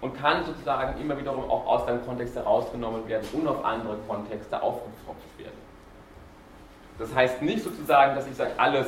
und 0.00 0.14
kann 0.20 0.44
sozusagen 0.44 1.00
immer 1.00 1.18
wiederum 1.18 1.50
auch 1.50 1.66
aus 1.66 1.86
deinem 1.86 2.04
Kontext 2.04 2.36
herausgenommen 2.36 3.06
werden 3.08 3.26
und 3.32 3.46
auf 3.48 3.64
andere 3.64 3.96
Kontexte 4.08 4.62
aufgepfropft 4.62 5.38
werden. 5.38 5.64
Das 6.98 7.14
heißt 7.14 7.42
nicht 7.42 7.64
sozusagen, 7.64 8.14
dass 8.14 8.26
ich 8.26 8.34
sage, 8.34 8.52
alles, 8.56 8.86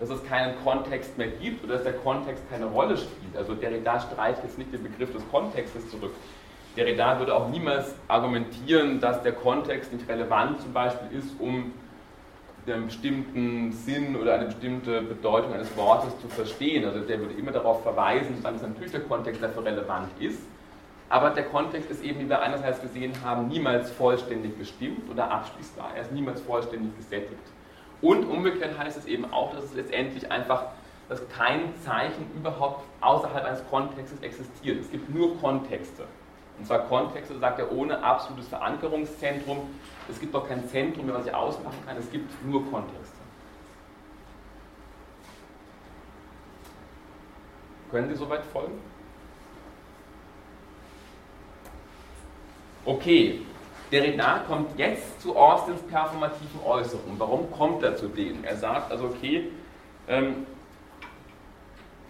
dass 0.00 0.10
es 0.10 0.24
keinen 0.26 0.62
Kontext 0.64 1.16
mehr 1.16 1.28
gibt 1.28 1.64
oder 1.64 1.74
dass 1.74 1.84
der 1.84 1.94
Kontext 1.94 2.42
keine 2.50 2.66
Rolle 2.66 2.96
spielt. 2.96 3.36
Also 3.36 3.54
Derrida 3.54 4.00
streicht 4.00 4.42
jetzt 4.42 4.58
nicht 4.58 4.72
den 4.72 4.82
Begriff 4.82 5.12
des 5.12 5.22
Kontextes 5.30 5.88
zurück. 5.90 6.12
Derrida 6.76 7.18
würde 7.18 7.34
auch 7.34 7.48
niemals 7.48 7.94
argumentieren, 8.08 9.00
dass 9.00 9.22
der 9.22 9.32
Kontext 9.32 9.92
nicht 9.92 10.08
relevant 10.08 10.60
zum 10.60 10.72
Beispiel 10.72 11.18
ist, 11.18 11.28
um 11.38 11.72
einen 12.74 12.86
bestimmten 12.86 13.72
Sinn 13.72 14.16
oder 14.16 14.34
eine 14.34 14.46
bestimmte 14.46 15.02
Bedeutung 15.02 15.52
eines 15.52 15.76
Wortes 15.76 16.18
zu 16.20 16.28
verstehen. 16.28 16.84
Also 16.84 17.00
der 17.00 17.20
würde 17.20 17.34
immer 17.34 17.52
darauf 17.52 17.82
verweisen, 17.82 18.42
dass 18.42 18.62
natürlich 18.62 18.92
der 18.92 19.02
Kontext 19.02 19.42
dafür 19.42 19.64
relevant 19.64 20.08
ist, 20.18 20.40
aber 21.08 21.30
der 21.30 21.44
Kontext 21.44 21.90
ist 21.90 22.02
eben, 22.02 22.20
wie 22.20 22.28
wir 22.28 22.40
einerseits 22.42 22.80
gesehen 22.80 23.12
haben, 23.24 23.46
niemals 23.48 23.90
vollständig 23.92 24.58
bestimmt 24.58 25.08
oder 25.10 25.30
abschließbar. 25.30 25.90
Er 25.94 26.02
ist 26.02 26.12
niemals 26.12 26.40
vollständig 26.40 26.96
gesättigt. 26.96 27.42
Und 28.02 28.24
umgekehrt 28.24 28.76
heißt 28.76 28.98
es 28.98 29.06
eben 29.06 29.32
auch, 29.32 29.54
dass 29.54 29.64
es 29.64 29.74
letztendlich 29.74 30.30
einfach, 30.30 30.64
dass 31.08 31.22
kein 31.28 31.72
Zeichen 31.84 32.26
überhaupt 32.34 32.84
außerhalb 33.00 33.44
eines 33.44 33.66
Kontextes 33.70 34.20
existiert. 34.20 34.80
Es 34.80 34.90
gibt 34.90 35.14
nur 35.14 35.38
Kontexte. 35.38 36.04
Und 36.58 36.66
zwar 36.66 36.80
Kontexte, 36.80 37.38
sagt 37.38 37.58
er, 37.58 37.70
ohne 37.70 38.02
absolutes 38.02 38.48
Verankerungszentrum. 38.48 39.68
Es 40.08 40.18
gibt 40.18 40.34
auch 40.34 40.48
kein 40.48 40.66
Zentrum, 40.68 41.12
was 41.12 41.26
ich 41.26 41.34
ausmachen 41.34 41.78
kann. 41.86 41.96
Es 41.98 42.10
gibt 42.10 42.30
nur 42.44 42.64
Kontexte. 42.70 43.16
Können 47.90 48.08
Sie 48.08 48.16
soweit 48.16 48.44
folgen? 48.46 48.80
Okay, 52.84 53.40
Derrida 53.90 54.40
kommt 54.46 54.78
jetzt 54.78 55.20
zu 55.20 55.36
Austins 55.36 55.80
performativen 55.82 56.60
Äußerungen. 56.64 57.18
Warum 57.18 57.50
kommt 57.52 57.82
er 57.82 57.96
zu 57.96 58.08
denen? 58.08 58.44
Er 58.44 58.56
sagt 58.56 58.90
also, 58.90 59.06
okay, 59.06 59.50
ähm, 60.08 60.46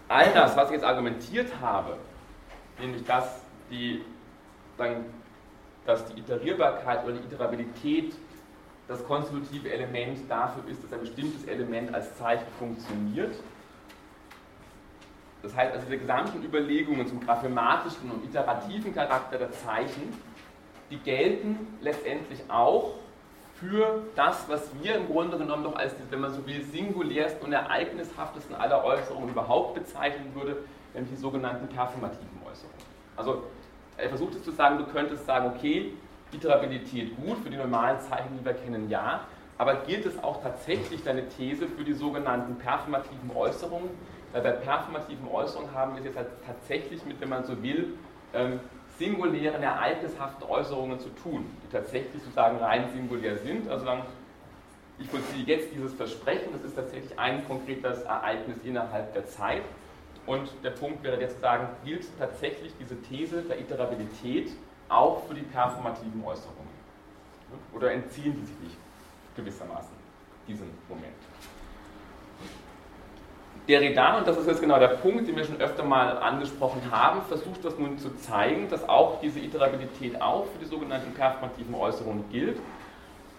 all 0.09 0.33
das, 0.33 0.57
was 0.57 0.69
ich 0.69 0.75
jetzt 0.77 0.85
argumentiert 0.85 1.51
habe, 1.61 1.97
nämlich 2.79 3.05
dass 3.05 3.41
die, 3.71 4.03
sagen, 4.77 5.05
dass 5.85 6.05
die 6.07 6.21
Iterierbarkeit 6.21 7.05
oder 7.05 7.15
die 7.15 7.25
Iterabilität 7.27 8.15
das 8.89 9.05
konstitutive 9.05 9.73
Element 9.73 10.19
dafür 10.29 10.69
ist, 10.69 10.83
dass 10.85 10.93
ein 10.93 11.01
bestimmtes 11.01 11.45
Element 11.47 11.93
als 11.95 12.17
Zeichen 12.17 12.47
funktioniert. 12.59 13.35
Das 15.43 15.55
heißt 15.55 15.75
also, 15.75 15.87
die 15.91 15.99
gesamten 15.99 16.43
Überlegungen 16.43 17.07
zum 17.07 17.21
graphematischen 17.21 18.11
und 18.11 18.25
iterativen 18.25 18.95
Charakter 18.95 19.39
der 19.39 19.53
Zeichen 19.53 20.13
die 20.91 20.99
gelten 20.99 21.79
letztendlich 21.81 22.41
auch 22.49 22.95
für 23.55 24.03
das, 24.15 24.49
was 24.49 24.71
wir 24.83 24.97
im 24.97 25.07
Grunde 25.07 25.39
genommen 25.39 25.65
doch 25.65 25.77
als, 25.77 25.95
wenn 26.11 26.21
man 26.21 26.33
so 26.33 26.47
will, 26.47 26.63
singulärsten 26.65 27.47
und 27.47 27.53
ereignishaftesten 27.53 28.55
aller 28.55 28.85
Äußerungen 28.85 29.31
überhaupt 29.31 29.75
bezeichnen 29.75 30.35
würde, 30.35 30.59
nämlich 30.95 31.13
die 31.15 31.21
sogenannten 31.21 31.67
performativen 31.69 32.39
Äußerungen. 32.45 32.79
Also 33.17 33.45
er 33.97 34.09
versucht 34.09 34.35
es 34.35 34.43
zu 34.43 34.51
sagen, 34.51 34.79
du 34.79 34.85
könntest 34.85 35.27
sagen, 35.27 35.53
okay, 35.55 35.93
Iterabilität 36.33 37.17
gut, 37.17 37.39
für 37.39 37.51
die 37.51 37.57
normalen 37.57 38.01
Zeichen, 38.01 38.39
die 38.39 38.45
wir 38.45 38.55
kennen, 38.55 38.91
ja, 38.91 39.21
aber 39.59 39.77
gilt 39.87 40.05
es 40.05 40.23
auch 40.23 40.43
tatsächlich 40.43 41.03
deine 41.03 41.29
These 41.29 41.67
für 41.67 41.85
die 41.85 41.95
sogenannten 41.95 42.57
performativen 42.57 43.31
Äußerungen? 43.35 43.91
Weil 44.33 44.43
bei 44.43 44.51
performativen 44.53 45.27
Äußerungen 45.29 45.73
haben 45.73 45.93
wir 45.93 46.01
es 46.01 46.07
jetzt 46.07 46.17
halt 46.17 46.29
tatsächlich 46.47 47.05
mit, 47.07 47.21
wenn 47.21 47.31
man 47.31 47.45
so 47.45 47.63
will, 47.63 47.95
ähm, 48.35 48.61
singulären, 48.99 49.63
ereignishaften 49.63 50.47
Äußerungen 50.47 50.99
zu 51.01 51.09
tun, 51.11 51.47
die 51.63 51.73
tatsächlich 51.73 52.23
sozusagen 52.23 52.59
rein 52.59 52.91
singulär 52.93 53.37
sind. 53.39 53.69
Also 53.71 53.87
dann, 53.87 54.03
ich 54.99 55.09
vollziehe 55.09 55.45
jetzt 55.45 55.73
dieses 55.75 55.95
Versprechen, 55.95 56.53
das 56.53 56.63
ist 56.63 56.75
tatsächlich 56.75 57.19
ein 57.19 57.47
konkretes 57.47 58.03
Ereignis 58.03 58.57
innerhalb 58.65 59.13
der 59.15 59.27
Zeit. 59.27 59.63
Und 60.27 60.51
der 60.65 60.71
Punkt 60.71 61.03
wäre 61.05 61.21
jetzt 61.21 61.37
zu 61.37 61.41
sagen, 61.41 61.69
gilt 61.85 62.07
tatsächlich 62.19 62.73
diese 62.79 63.01
These 63.03 63.43
der 63.43 63.61
Iterabilität 63.61 64.51
auch 64.89 65.25
für 65.27 65.35
die 65.35 65.43
performativen 65.43 66.23
Äußerungen? 66.25 66.77
Oder 67.73 67.93
entziehen 67.93 68.35
die 68.35 68.45
sich 68.45 68.59
nicht 68.61 68.77
gewissermaßen 69.37 69.95
diesem 70.49 70.69
Moment? 70.89 71.15
Derrida, 73.69 74.19
und 74.19 74.29
das 74.29 74.37
ist 74.37 74.47
jetzt 74.47 74.61
genau 74.61 74.79
der 74.79 74.89
Punkt, 74.89 75.27
den 75.27 75.37
wir 75.37 75.45
schon 75.45 75.61
öfter 75.61 75.83
mal 75.83 76.19
angesprochen 76.19 76.83
haben, 76.91 77.23
versucht 77.23 77.65
das 77.65 77.77
nun 77.79 77.99
zu 77.99 78.17
zeigen, 78.17 78.69
dass 78.69 78.89
auch 78.89 79.21
diese 79.21 79.41
Iterabilität 79.41 80.21
auch 80.23 80.47
für 80.47 80.59
die 80.61 80.67
sogenannten 80.67 81.13
performativen 81.15 81.75
Äußerungen 81.75 82.25
gilt. 82.31 82.61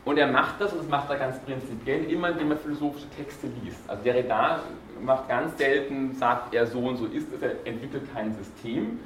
Und 0.07 0.17
er 0.17 0.27
macht 0.27 0.61
das, 0.61 0.71
und 0.71 0.79
das 0.79 0.87
macht 0.87 1.09
er 1.09 1.17
ganz 1.17 1.37
prinzipiell, 1.39 2.05
immer 2.05 2.29
indem 2.29 2.51
er 2.51 2.57
philosophische 2.57 3.09
Texte 3.09 3.47
liest. 3.61 3.77
Also 3.89 4.03
Derrida 4.03 4.61
macht 5.01 5.27
ganz 5.27 5.57
selten, 5.57 6.15
sagt 6.15 6.53
er 6.53 6.65
so 6.65 6.79
und 6.79 6.95
so 6.95 7.07
ist 7.07 7.27
es, 7.33 7.41
er 7.41 7.55
entwickelt 7.65 8.03
kein 8.13 8.33
System, 8.33 9.01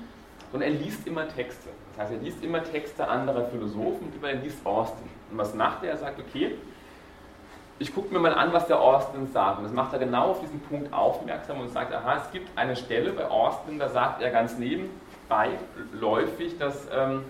sondern 0.51 0.71
er 0.71 0.77
liest 0.77 1.07
immer 1.07 1.27
Texte. 1.27 1.69
Das 1.89 2.03
heißt, 2.03 2.13
er 2.13 2.19
liest 2.19 2.43
immer 2.43 2.63
Texte 2.63 3.07
anderer 3.07 3.45
Philosophen, 3.45 4.13
über 4.15 4.29
er 4.29 4.35
liest 4.35 4.63
Austin. 4.63 5.09
Und 5.31 5.39
was 5.39 5.55
macht 5.55 5.83
er? 5.83 5.89
Er 5.89 5.97
sagt, 5.97 6.19
okay, 6.19 6.53
ich 7.79 7.95
gucke 7.95 8.13
mir 8.13 8.19
mal 8.19 8.35
an, 8.35 8.53
was 8.53 8.67
der 8.67 8.79
Austin 8.79 9.25
sagt. 9.25 9.57
Und 9.57 9.63
das 9.63 9.73
macht 9.73 9.93
er 9.93 9.97
genau 9.97 10.29
auf 10.29 10.41
diesen 10.41 10.59
Punkt 10.59 10.93
aufmerksam 10.93 11.61
und 11.61 11.69
sagt, 11.69 11.91
aha, 11.91 12.17
es 12.17 12.31
gibt 12.31 12.55
eine 12.55 12.75
Stelle 12.75 13.11
bei 13.13 13.25
Austin, 13.25 13.79
da 13.79 13.89
sagt 13.89 14.21
er 14.21 14.29
ganz 14.29 14.59
nebenbei 14.59 15.49
läufig, 15.99 16.59
dass 16.59 16.87
ähm, 16.93 17.23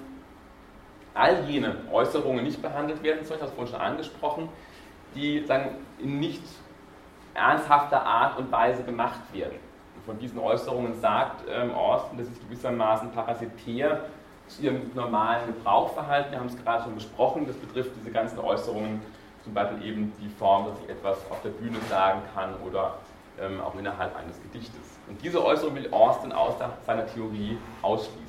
all 1.13 1.43
jene 1.45 1.75
Äußerungen 1.91 2.43
nicht 2.43 2.61
behandelt 2.61 3.03
werden 3.03 3.25
sollen, 3.25 3.39
das 3.39 3.51
vorhin 3.51 3.73
schon 3.73 3.81
angesprochen, 3.81 4.49
die 5.15 5.43
sagen, 5.45 5.75
in 5.99 6.19
nicht 6.19 6.43
ernsthafter 7.33 8.03
Art 8.03 8.37
und 8.37 8.51
Weise 8.51 8.83
gemacht 8.83 9.19
werden. 9.33 9.57
Und 9.95 10.05
von 10.05 10.19
diesen 10.19 10.39
Äußerungen 10.39 10.99
sagt 10.99 11.43
ähm, 11.49 11.73
Austin, 11.73 12.17
das 12.17 12.27
ist 12.27 12.41
gewissermaßen 12.41 13.11
parasitär 13.11 14.05
zu 14.47 14.63
ihrem 14.63 14.91
normalen 14.93 15.47
Gebrauchverhalten. 15.47 16.31
Wir 16.31 16.39
haben 16.39 16.47
es 16.47 16.61
gerade 16.63 16.83
schon 16.83 16.95
besprochen, 16.95 17.45
das 17.47 17.55
betrifft 17.55 17.91
diese 17.99 18.11
ganzen 18.11 18.39
Äußerungen 18.39 19.01
zum 19.43 19.53
Beispiel 19.53 19.83
eben 19.83 20.13
die 20.21 20.29
Form, 20.29 20.67
dass 20.67 20.79
ich 20.83 20.89
etwas 20.89 21.17
auf 21.29 21.41
der 21.41 21.49
Bühne 21.49 21.77
sagen 21.89 22.21
kann 22.35 22.53
oder 22.67 22.95
ähm, 23.39 23.59
auch 23.61 23.73
innerhalb 23.75 24.15
eines 24.15 24.41
Gedichtes. 24.43 24.99
Und 25.07 25.21
diese 25.23 25.43
Äußerung 25.43 25.75
will 25.75 25.91
Austin 25.91 26.31
aus 26.31 26.53
seiner 26.85 27.07
Theorie 27.07 27.57
ausschließen. 27.81 28.20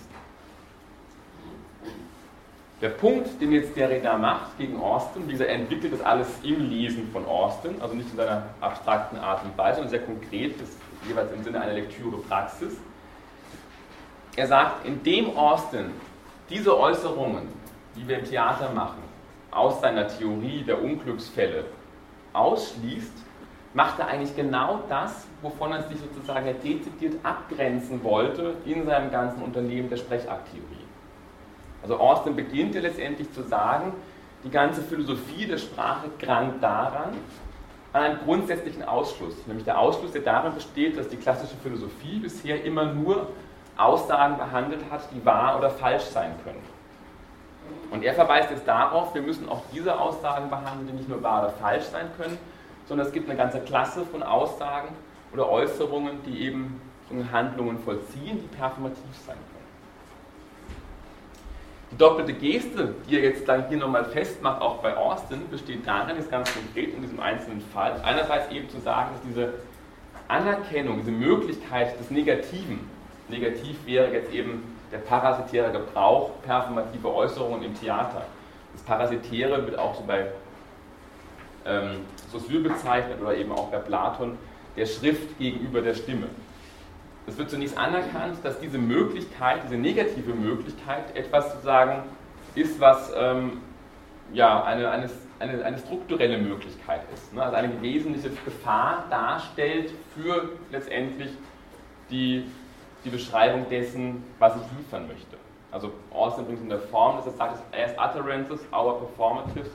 Der 2.82 2.88
Punkt, 2.88 3.40
den 3.40 3.52
jetzt 3.52 3.76
Derrida 3.76 4.18
macht 4.18 4.58
gegen 4.58 4.76
Austin, 4.80 5.28
dieser 5.28 5.48
entwickelt 5.48 5.92
das 5.92 6.00
alles 6.00 6.26
im 6.42 6.68
Lesen 6.68 7.08
von 7.12 7.24
Austin, 7.26 7.80
also 7.80 7.94
nicht 7.94 8.10
in 8.10 8.16
seiner 8.16 8.42
abstrakten 8.60 9.18
Art 9.20 9.44
und 9.44 9.56
Weise, 9.56 9.76
sondern 9.76 9.90
sehr 9.90 10.02
konkret, 10.02 10.60
das 10.60 10.68
jeweils 11.08 11.30
im 11.30 11.44
Sinne 11.44 11.60
einer 11.60 11.74
Lektüre-Praxis. 11.74 12.76
Er 14.34 14.46
sagt, 14.48 14.84
indem 14.84 15.36
Austin 15.36 15.92
diese 16.50 16.76
Äußerungen, 16.76 17.46
die 17.94 18.08
wir 18.08 18.18
im 18.18 18.24
Theater 18.24 18.72
machen, 18.74 19.04
aus 19.52 19.80
seiner 19.80 20.08
Theorie 20.08 20.64
der 20.64 20.82
Unglücksfälle 20.82 21.66
ausschließt, 22.32 23.12
macht 23.74 24.00
er 24.00 24.08
eigentlich 24.08 24.34
genau 24.34 24.80
das, 24.88 25.28
wovon 25.40 25.70
er 25.70 25.82
sich 25.84 25.98
sozusagen 26.00 26.46
dezidiert 26.46 27.14
abgrenzen 27.22 28.02
wollte 28.02 28.54
in 28.64 28.84
seinem 28.84 29.12
ganzen 29.12 29.40
Unternehmen 29.40 29.88
der 29.88 29.98
Sprechakttheorie. 29.98 30.81
Also 31.82 31.98
Austin 31.98 32.36
beginnt 32.36 32.74
ja 32.74 32.80
letztendlich 32.80 33.32
zu 33.32 33.42
sagen, 33.42 33.92
die 34.44 34.50
ganze 34.50 34.82
Philosophie 34.82 35.46
der 35.46 35.58
Sprache 35.58 36.08
krankt 36.18 36.62
daran, 36.62 37.10
an 37.92 38.02
einem 38.02 38.18
grundsätzlichen 38.24 38.82
Ausschluss. 38.84 39.34
Nämlich 39.46 39.64
der 39.64 39.78
Ausschluss, 39.78 40.12
der 40.12 40.22
darin 40.22 40.54
besteht, 40.54 40.96
dass 40.96 41.08
die 41.08 41.16
klassische 41.16 41.56
Philosophie 41.62 42.18
bisher 42.18 42.64
immer 42.64 42.86
nur 42.86 43.28
Aussagen 43.76 44.36
behandelt 44.36 44.80
hat, 44.90 45.02
die 45.14 45.24
wahr 45.24 45.58
oder 45.58 45.70
falsch 45.70 46.04
sein 46.04 46.32
können. 46.44 46.62
Und 47.90 48.02
er 48.02 48.14
verweist 48.14 48.50
jetzt 48.50 48.66
darauf, 48.66 49.14
wir 49.14 49.22
müssen 49.22 49.48
auch 49.48 49.62
diese 49.72 49.98
Aussagen 49.98 50.48
behandeln, 50.48 50.86
die 50.86 50.92
nicht 50.94 51.08
nur 51.08 51.22
wahr 51.22 51.42
oder 51.42 51.50
falsch 51.50 51.84
sein 51.84 52.08
können, 52.16 52.38
sondern 52.86 53.06
es 53.06 53.12
gibt 53.12 53.28
eine 53.28 53.38
ganze 53.38 53.60
Klasse 53.60 54.04
von 54.04 54.22
Aussagen 54.22 54.88
oder 55.32 55.48
Äußerungen, 55.48 56.22
die 56.24 56.46
eben 56.46 56.80
Handlungen 57.30 57.78
vollziehen, 57.78 58.40
die 58.40 58.56
performativ 58.56 59.16
sein 59.26 59.36
können. 59.36 59.51
Die 61.92 61.98
doppelte 61.98 62.32
Geste, 62.32 62.94
die 63.06 63.16
er 63.16 63.22
jetzt 63.22 63.46
dann 63.46 63.68
hier 63.68 63.76
nochmal 63.76 64.06
festmacht, 64.06 64.62
auch 64.62 64.76
bei 64.78 64.96
Austin, 64.96 65.42
besteht 65.50 65.86
darin, 65.86 66.16
ist 66.16 66.30
ganz 66.30 66.50
konkret 66.52 66.94
in 66.94 67.02
diesem 67.02 67.20
einzelnen 67.20 67.60
Fall, 67.60 68.00
einerseits 68.02 68.50
eben 68.50 68.68
zu 68.70 68.80
sagen, 68.80 69.10
dass 69.12 69.22
diese 69.28 69.52
Anerkennung, 70.26 71.00
diese 71.00 71.10
Möglichkeit 71.10 72.00
des 72.00 72.10
Negativen, 72.10 72.80
negativ 73.28 73.76
wäre 73.84 74.10
jetzt 74.10 74.32
eben 74.32 74.62
der 74.90 74.98
parasitäre 74.98 75.70
Gebrauch 75.70 76.30
performativer 76.42 77.14
Äußerungen 77.14 77.62
im 77.62 77.78
Theater. 77.78 78.22
Das 78.72 78.82
Parasitäre 78.82 79.64
wird 79.66 79.78
auch 79.78 79.94
so 79.94 80.02
bei 80.06 80.28
ähm, 81.66 82.00
Saussure 82.30 82.60
bezeichnet 82.60 83.20
oder 83.20 83.36
eben 83.36 83.52
auch 83.52 83.68
bei 83.68 83.78
Platon 83.78 84.38
der 84.76 84.86
Schrift 84.86 85.38
gegenüber 85.38 85.82
der 85.82 85.94
Stimme. 85.94 86.28
Es 87.26 87.38
wird 87.38 87.50
zunächst 87.50 87.78
anerkannt, 87.78 88.38
dass 88.42 88.58
diese 88.58 88.78
Möglichkeit, 88.78 89.62
diese 89.64 89.76
negative 89.76 90.34
Möglichkeit 90.34 91.14
etwas 91.14 91.52
sozusagen 91.52 92.02
ist, 92.54 92.80
was 92.80 93.12
ähm, 93.16 93.60
ja, 94.32 94.62
eine, 94.64 94.90
eine, 94.90 95.08
eine, 95.38 95.64
eine, 95.64 95.78
strukturelle 95.78 96.38
Möglichkeit 96.38 97.02
ist. 97.14 97.32
Ne? 97.32 97.42
Also 97.42 97.56
eine 97.56 97.80
wesentliche 97.80 98.30
Gefahr 98.44 99.04
darstellt 99.08 99.92
für 100.14 100.50
letztendlich 100.70 101.30
die, 102.10 102.44
die 103.04 103.10
Beschreibung 103.10 103.68
dessen, 103.68 104.24
was 104.38 104.54
ich 104.56 104.78
liefern 104.78 105.06
möchte. 105.06 105.36
Also 105.70 105.92
Austin 106.10 106.44
bringt 106.44 106.60
in 106.60 106.68
der 106.68 106.80
Form, 106.80 107.16
dass 107.16 107.26
er 107.26 107.32
sagt, 107.32 107.58
as 107.72 107.92
utterances, 107.98 108.60
our 108.72 108.98
performatives 108.98 109.70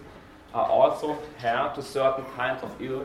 are 0.53 0.69
also 0.69 1.17
held 1.37 1.73
to 1.73 1.81
certain 1.81 2.23
kinds 2.35 2.63
of 2.63 2.69
ill, 2.79 3.01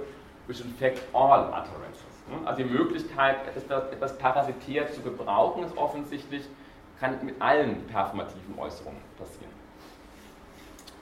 which 0.46 0.60
infect 0.60 1.00
all 1.14 1.48
utterances. 1.48 2.11
Hm? 2.32 2.46
Also 2.46 2.62
die 2.62 2.68
Möglichkeit, 2.68 3.36
etwas 3.56 4.18
parasitär 4.18 4.90
zu 4.90 5.00
gebrauchen, 5.02 5.64
ist 5.64 5.76
offensichtlich, 5.76 6.44
kann 6.98 7.24
mit 7.24 7.40
allen 7.40 7.86
performativen 7.86 8.58
Äußerungen 8.58 9.00
passieren. 9.18 9.52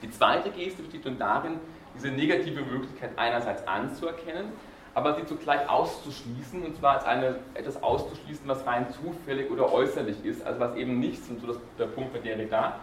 Die 0.01 0.09
zweite 0.09 0.49
Geste 0.49 0.81
besteht 0.81 1.05
nun 1.05 1.19
darin, 1.19 1.59
diese 1.95 2.09
negative 2.09 2.61
Möglichkeit 2.61 3.11
einerseits 3.17 3.67
anzuerkennen, 3.67 4.47
aber 4.93 5.15
sie 5.15 5.25
zugleich 5.25 5.69
auszuschließen, 5.69 6.63
und 6.63 6.75
zwar 6.77 6.95
als 6.95 7.05
eine, 7.05 7.35
etwas 7.53 7.81
auszuschließen, 7.81 8.47
was 8.47 8.65
rein 8.65 8.87
zufällig 8.91 9.49
oder 9.51 9.71
äußerlich 9.71 10.25
ist, 10.25 10.45
also 10.45 10.59
was 10.59 10.75
eben 10.75 10.99
nichts, 10.99 11.29
und 11.29 11.39
so 11.39 11.47
das, 11.47 11.57
der 11.77 11.85
Punkt 11.85 12.13
bei 12.13 12.19
Derrida, 12.19 12.79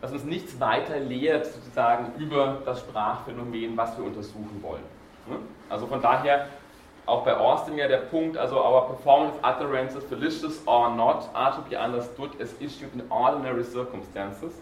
dass 0.00 0.12
uns 0.12 0.24
nichts 0.24 0.58
weiter 0.58 0.98
lehrt 0.98 1.46
sozusagen 1.46 2.12
über 2.18 2.62
das 2.64 2.80
Sprachphänomen, 2.80 3.76
was 3.76 3.96
wir 3.96 4.04
untersuchen 4.04 4.58
wollen. 4.62 4.82
Hm? 5.28 5.36
Also 5.68 5.86
von 5.86 6.02
daher 6.02 6.48
auch 7.06 7.24
bei 7.24 7.36
Austin 7.36 7.76
ja 7.76 7.86
der 7.86 7.98
Punkt, 7.98 8.36
also 8.36 8.56
our 8.56 8.86
performance 8.86 9.36
utterances, 9.42 10.08
delicious 10.08 10.66
or 10.66 10.90
not, 10.90 11.28
are 11.34 11.54
to 11.54 11.62
be 11.68 11.76
understood 11.76 12.30
as 12.40 12.54
issued 12.60 12.94
in 12.94 13.02
ordinary 13.10 13.64
circumstances. 13.64 14.54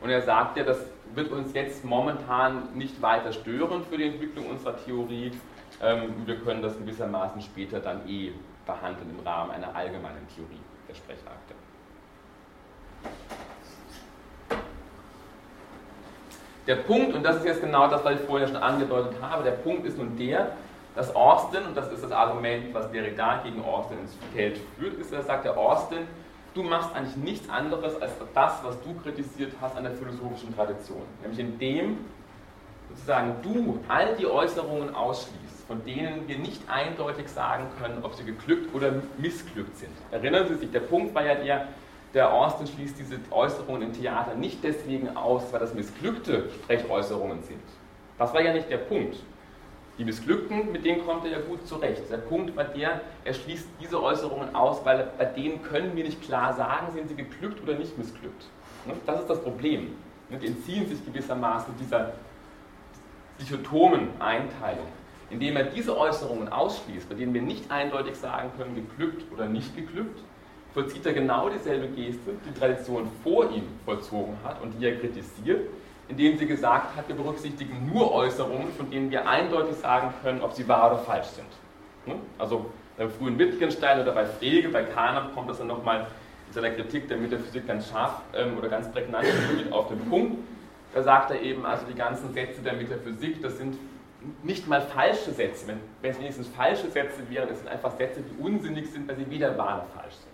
Und 0.00 0.10
er 0.10 0.22
sagt 0.22 0.56
ja, 0.56 0.64
das 0.64 0.78
wird 1.14 1.32
uns 1.32 1.52
jetzt 1.54 1.84
momentan 1.84 2.68
nicht 2.74 3.00
weiter 3.00 3.32
stören 3.32 3.84
für 3.84 3.96
die 3.96 4.04
Entwicklung 4.04 4.46
unserer 4.48 4.76
Theorie. 4.76 5.32
Ähm, 5.82 6.14
wir 6.26 6.36
können 6.36 6.62
das 6.62 6.76
gewissermaßen 6.76 7.40
später 7.40 7.80
dann 7.80 8.08
eh 8.08 8.32
behandeln 8.66 9.10
im 9.18 9.26
Rahmen 9.26 9.50
einer 9.50 9.74
allgemeinen 9.74 10.26
Theorie 10.34 10.60
der 10.88 10.94
Sprechakte. 10.94 11.54
Der 16.66 16.76
Punkt, 16.76 17.14
und 17.14 17.22
das 17.22 17.36
ist 17.36 17.46
jetzt 17.46 17.62
genau 17.62 17.88
das, 17.88 18.04
was 18.04 18.20
ich 18.20 18.26
vorher 18.26 18.46
schon 18.46 18.58
angedeutet 18.58 19.14
habe, 19.22 19.42
der 19.42 19.52
Punkt 19.52 19.86
ist 19.86 19.96
nun 19.96 20.18
der, 20.18 20.52
dass 20.98 21.14
Austin, 21.14 21.64
und 21.64 21.76
das 21.76 21.92
ist 21.92 22.02
das 22.02 22.10
Argument, 22.10 22.74
was 22.74 22.90
Derrida 22.90 23.40
gegen 23.44 23.62
Austin 23.64 24.00
ins 24.00 24.16
Feld 24.34 24.58
führt, 24.76 24.98
ist, 24.98 25.12
er 25.12 25.22
sagt, 25.22 25.44
der 25.44 25.56
Austin, 25.56 25.98
du 26.54 26.64
machst 26.64 26.92
eigentlich 26.92 27.14
nichts 27.14 27.48
anderes 27.48 28.02
als 28.02 28.10
das, 28.34 28.64
was 28.64 28.76
du 28.82 28.92
kritisiert 29.00 29.52
hast 29.60 29.76
an 29.76 29.84
der 29.84 29.92
philosophischen 29.92 30.52
Tradition. 30.56 31.02
Nämlich 31.22 31.38
indem 31.38 31.98
sozusagen 32.88 33.36
du 33.42 33.78
all 33.86 34.16
die 34.16 34.26
Äußerungen 34.26 34.92
ausschließt, 34.92 35.68
von 35.68 35.84
denen 35.84 36.26
wir 36.26 36.36
nicht 36.36 36.68
eindeutig 36.68 37.28
sagen 37.28 37.68
können, 37.80 38.00
ob 38.02 38.14
sie 38.16 38.24
geglückt 38.24 38.74
oder 38.74 38.94
missglückt 39.18 39.76
sind. 39.76 39.92
Erinnern 40.10 40.48
Sie 40.48 40.56
sich, 40.56 40.72
der 40.72 40.80
Punkt 40.80 41.14
war 41.14 41.24
ja 41.24 41.36
der, 41.36 41.68
der 42.12 42.32
Austin 42.32 42.66
schließt 42.66 42.98
diese 42.98 43.20
Äußerungen 43.30 43.82
im 43.82 43.92
Theater 43.92 44.34
nicht 44.34 44.64
deswegen 44.64 45.16
aus, 45.16 45.44
weil 45.52 45.60
das 45.60 45.74
missglückte 45.74 46.50
Sprechäußerungen 46.50 47.44
sind. 47.44 47.62
Das 48.18 48.34
war 48.34 48.40
ja 48.40 48.52
nicht 48.52 48.68
der 48.68 48.78
Punkt. 48.78 49.18
Die 49.98 50.04
Missglückten, 50.04 50.70
mit 50.70 50.84
denen 50.84 51.04
kommt 51.04 51.24
er 51.24 51.32
ja 51.32 51.40
gut 51.40 51.66
zurecht. 51.66 52.02
Der 52.08 52.18
Punkt 52.18 52.56
war 52.56 52.64
der, 52.64 53.00
er 53.24 53.34
schließt 53.34 53.66
diese 53.80 54.00
Äußerungen 54.00 54.54
aus, 54.54 54.84
weil 54.84 55.10
bei 55.18 55.24
denen 55.24 55.60
können 55.62 55.96
wir 55.96 56.04
nicht 56.04 56.22
klar 56.22 56.54
sagen, 56.54 56.92
sind 56.92 57.08
sie 57.08 57.16
geglückt 57.16 57.60
oder 57.62 57.76
nicht 57.76 57.98
missglückt. 57.98 58.44
Ne? 58.86 58.94
Das 59.06 59.20
ist 59.20 59.28
das 59.28 59.42
Problem. 59.42 59.96
Die 60.30 60.46
entziehen 60.46 60.86
sich 60.86 61.04
gewissermaßen 61.04 61.74
dieser 61.80 62.12
dichotomen 63.40 64.08
Einteilung. 64.20 64.86
Indem 65.30 65.56
er 65.56 65.64
diese 65.64 65.98
Äußerungen 65.98 66.48
ausschließt, 66.48 67.08
bei 67.08 67.16
denen 67.16 67.34
wir 67.34 67.42
nicht 67.42 67.70
eindeutig 67.70 68.16
sagen 68.16 68.50
können, 68.56 68.76
geglückt 68.76 69.24
oder 69.32 69.46
nicht 69.46 69.74
geglückt, 69.74 70.20
vollzieht 70.74 71.04
er 71.06 71.12
genau 71.12 71.48
dieselbe 71.48 71.88
Geste, 71.88 72.32
die 72.46 72.58
Tradition 72.58 73.10
vor 73.22 73.50
ihm 73.50 73.64
vollzogen 73.84 74.36
hat 74.44 74.62
und 74.62 74.78
die 74.78 74.86
er 74.86 74.96
kritisiert, 74.96 75.68
indem 76.08 76.38
sie 76.38 76.46
gesagt 76.46 76.96
hat, 76.96 77.08
wir 77.08 77.14
berücksichtigen 77.14 77.90
nur 77.92 78.12
Äußerungen, 78.12 78.72
von 78.72 78.90
denen 78.90 79.10
wir 79.10 79.28
eindeutig 79.28 79.76
sagen 79.76 80.12
können, 80.22 80.42
ob 80.42 80.52
sie 80.52 80.66
wahr 80.66 80.92
oder 80.92 81.00
falsch 81.00 81.26
sind. 81.28 81.48
Ne? 82.06 82.14
Also 82.38 82.66
beim 82.96 83.10
frühen 83.10 83.38
Wittgenstein 83.38 84.00
oder 84.00 84.12
bei 84.12 84.24
Frege, 84.24 84.68
bei 84.70 84.82
Kahner 84.82 85.30
kommt 85.34 85.50
das 85.50 85.58
dann 85.58 85.68
nochmal 85.68 86.06
in 86.48 86.52
seiner 86.52 86.70
Kritik 86.70 87.08
der 87.08 87.18
Metaphysik 87.18 87.66
ganz 87.66 87.88
scharf 87.88 88.22
ähm, 88.34 88.56
oder 88.56 88.68
ganz 88.68 88.90
prägnant 88.90 89.26
auf 89.70 89.88
den 89.88 90.00
Punkt. 90.08 90.38
Da 90.94 91.02
sagt 91.02 91.30
er 91.30 91.42
eben, 91.42 91.66
also 91.66 91.84
die 91.86 91.94
ganzen 91.94 92.32
Sätze 92.32 92.62
der 92.62 92.72
Metaphysik, 92.72 93.42
das 93.42 93.58
sind 93.58 93.76
nicht 94.42 94.66
mal 94.66 94.80
falsche 94.80 95.30
Sätze. 95.30 95.68
Wenn, 95.68 95.80
wenn 96.00 96.10
es 96.10 96.18
wenigstens 96.18 96.48
falsche 96.48 96.90
Sätze 96.90 97.20
wären, 97.28 97.50
es 97.50 97.58
sind 97.58 97.68
einfach 97.68 97.96
Sätze, 97.96 98.22
die 98.22 98.42
unsinnig 98.42 98.90
sind, 98.90 99.06
weil 99.06 99.16
sie 99.16 99.30
weder 99.30 99.56
wahr 99.56 99.78
noch 99.78 100.00
falsch 100.00 100.14
sind. 100.14 100.27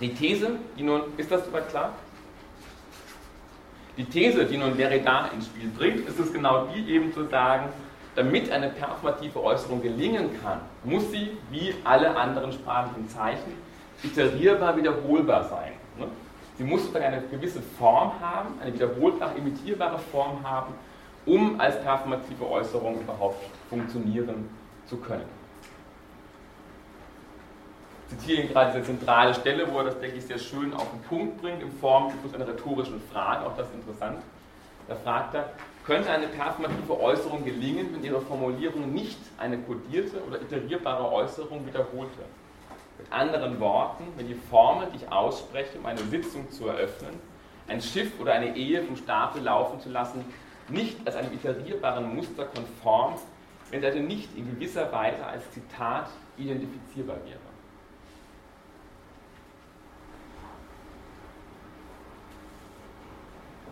Die 0.00 0.14
These, 0.14 0.50
die 0.76 0.84
nun, 0.84 1.02
ist 1.16 1.30
das 1.30 1.44
soweit 1.44 1.68
klar? 1.70 1.92
Die 3.96 4.04
These, 4.04 4.44
die 4.44 4.56
nun 4.56 4.76
Derrida 4.76 5.28
ins 5.34 5.46
Spiel 5.46 5.68
bringt, 5.76 6.08
ist 6.08 6.20
es 6.20 6.32
genau 6.32 6.66
die 6.66 6.88
eben 6.92 7.12
zu 7.12 7.24
sagen, 7.26 7.68
damit 8.14 8.50
eine 8.50 8.68
performative 8.70 9.42
Äußerung 9.42 9.82
gelingen 9.82 10.30
kann, 10.40 10.60
muss 10.84 11.10
sie, 11.10 11.36
wie 11.50 11.74
alle 11.82 12.16
anderen 12.16 12.52
sprachlichen 12.52 13.08
Zeichen, 13.08 13.52
iterierbar 14.02 14.76
wiederholbar 14.76 15.44
sein. 15.44 15.72
Ne? 15.98 16.06
Sie 16.56 16.64
muss 16.64 16.82
sozusagen 16.82 17.06
eine 17.06 17.22
gewisse 17.22 17.60
Form 17.60 18.12
haben, 18.20 18.54
eine 18.60 18.72
wiederholbar 18.72 19.34
imitierbare 19.36 19.98
Form 19.98 20.44
haben, 20.44 20.74
um 21.26 21.60
als 21.60 21.80
performative 21.82 22.48
Äußerung 22.48 23.00
überhaupt 23.00 23.44
funktionieren 23.68 24.48
zu 24.86 24.96
können 24.96 25.37
zitiere 28.08 28.42
ihn 28.42 28.48
gerade 28.48 28.72
diese 28.72 28.84
zentrale 28.84 29.34
Stelle, 29.34 29.70
wo 29.70 29.78
er 29.78 29.84
das, 29.84 30.00
denke 30.00 30.16
ich, 30.16 30.24
sehr 30.24 30.38
schön 30.38 30.72
auf 30.74 30.90
den 30.90 31.02
Punkt 31.02 31.40
bringt, 31.40 31.62
in 31.62 31.70
Form 31.72 32.12
einer 32.34 32.48
rhetorischen 32.48 33.00
Frage, 33.12 33.46
auch 33.46 33.56
das 33.56 33.68
ist 33.68 33.74
interessant. 33.74 34.22
Da 34.88 34.94
fragt 34.94 35.34
er, 35.34 35.50
könnte 35.84 36.10
eine 36.10 36.28
performative 36.28 37.00
Äußerung 37.00 37.44
gelingen, 37.44 37.94
wenn 37.94 38.04
ihre 38.04 38.20
Formulierung 38.20 38.92
nicht 38.92 39.18
eine 39.38 39.58
kodierte 39.58 40.22
oder 40.26 40.40
iterierbare 40.40 41.10
Äußerung 41.12 41.66
wiederholte? 41.66 42.20
Mit 42.98 43.12
anderen 43.12 43.60
Worten, 43.60 44.04
wenn 44.16 44.26
die 44.26 44.34
Formel, 44.34 44.88
die 44.92 44.96
ich 44.96 45.12
ausspreche, 45.12 45.78
um 45.78 45.86
eine 45.86 46.00
Sitzung 46.00 46.50
zu 46.50 46.68
eröffnen, 46.68 47.18
ein 47.68 47.80
Schiff 47.80 48.18
oder 48.20 48.32
eine 48.32 48.56
Ehe 48.56 48.82
vom 48.82 48.96
Stapel 48.96 49.42
laufen 49.42 49.80
zu 49.80 49.90
lassen, 49.90 50.24
nicht 50.68 50.98
als 51.06 51.16
einem 51.16 51.32
iterierbaren 51.32 52.14
Muster 52.14 52.46
konform, 52.46 53.14
wenn 53.70 53.82
er 53.82 53.94
nicht 53.94 54.36
in 54.36 54.50
gewisser 54.50 54.90
Weise 54.92 55.24
als 55.24 55.50
Zitat 55.52 56.08
identifizierbar 56.36 57.16
wäre. 57.24 57.47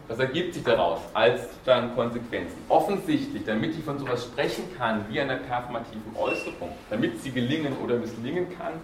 Was 0.08 0.20
ergibt 0.20 0.54
sich 0.54 0.62
daraus 0.62 1.00
als 1.14 1.48
dann 1.64 1.94
Konsequenzen? 1.96 2.56
Offensichtlich, 2.68 3.44
damit 3.44 3.76
ich 3.76 3.84
von 3.84 3.98
sowas 3.98 4.24
sprechen 4.24 4.64
kann 4.78 5.04
wie 5.08 5.20
einer 5.20 5.36
performativen 5.36 6.14
Äußerung, 6.14 6.70
damit 6.90 7.20
sie 7.20 7.32
gelingen 7.32 7.76
oder 7.84 7.96
misslingen 7.96 8.46
kann, 8.56 8.74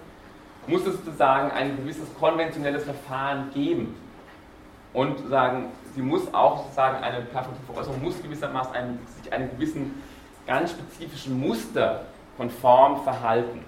muss 0.67 0.85
es 0.85 0.97
sozusagen 0.97 1.53
ein 1.53 1.77
gewisses 1.77 2.09
konventionelles 2.19 2.85
Verfahren 2.85 3.51
geben. 3.55 3.95
Und 4.93 5.29
sagen, 5.31 5.71
sie 5.95 6.03
muss 6.03 6.23
auch 6.35 6.65
sozusagen 6.65 7.03
eine 7.03 7.23
performative 7.23 7.73
Äußerung 7.75 8.03
muss 8.03 8.21
gewissermaßen 8.21 8.75
einem, 8.75 8.99
sich 9.23 9.33
einem 9.33 9.49
gewissen 9.53 10.03
ganz 10.47 10.73
spezifischen 10.73 11.41
Muster 11.41 12.05
konform 12.37 13.03
verhalten. 13.05 13.65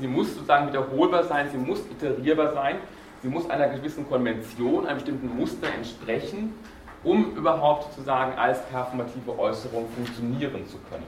Sie 0.00 0.08
muss 0.08 0.34
sozusagen 0.34 0.68
wiederholbar 0.68 1.24
sein, 1.24 1.48
sie 1.50 1.56
muss 1.56 1.80
iterierbar 1.90 2.52
sein 2.52 2.76
Sie 3.22 3.28
muss 3.28 3.48
einer 3.48 3.68
gewissen 3.68 4.08
Konvention, 4.08 4.86
einem 4.86 4.98
bestimmten 4.98 5.36
Muster 5.36 5.68
entsprechen, 5.74 6.54
um 7.02 7.36
überhaupt 7.36 7.84
sozusagen 7.84 8.36
als 8.38 8.64
performative 8.66 9.38
Äußerung 9.38 9.88
funktionieren 9.90 10.66
zu 10.66 10.78
können. 10.90 11.06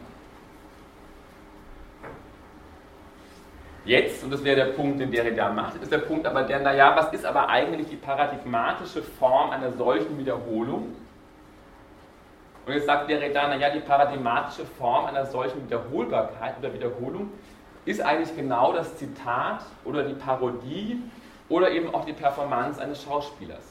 Jetzt, 3.84 4.22
und 4.22 4.30
das 4.30 4.44
wäre 4.44 4.56
der 4.56 4.72
Punkt, 4.72 5.00
den 5.00 5.10
Derrida 5.10 5.50
macht, 5.50 5.82
ist 5.82 5.90
der 5.90 5.98
Punkt 5.98 6.26
aber 6.26 6.42
der, 6.42 6.60
naja, 6.60 6.94
was 6.94 7.12
ist 7.12 7.24
aber 7.24 7.48
eigentlich 7.48 7.88
die 7.88 7.96
paradigmatische 7.96 9.02
Form 9.02 9.50
einer 9.50 9.72
solchen 9.72 10.18
Wiederholung? 10.18 10.94
Und 12.66 12.74
jetzt 12.74 12.84
sagt 12.84 13.08
Derrida, 13.08 13.48
naja, 13.48 13.70
die 13.70 13.80
paradigmatische 13.80 14.66
Form 14.66 15.06
einer 15.06 15.24
solchen 15.24 15.64
Wiederholbarkeit 15.64 16.58
oder 16.58 16.74
Wiederholung 16.74 17.30
ist 17.86 18.02
eigentlich 18.02 18.36
genau 18.36 18.74
das 18.74 18.94
Zitat 18.98 19.64
oder 19.86 20.02
die 20.02 20.12
Parodie 20.12 21.02
oder 21.48 21.70
eben 21.70 21.94
auch 21.94 22.04
die 22.04 22.12
Performance 22.12 22.80
eines 22.80 23.02
Schauspielers. 23.02 23.64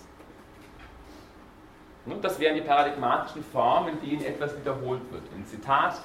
Das 2.21 2.39
wären 2.39 2.55
die 2.55 2.61
paradigmatischen 2.61 3.43
Formen, 3.43 3.99
in 4.01 4.09
denen 4.09 4.25
etwas 4.25 4.57
wiederholt 4.57 5.01
wird. 5.11 5.23
Im 5.35 5.45
Zitat, 5.45 5.99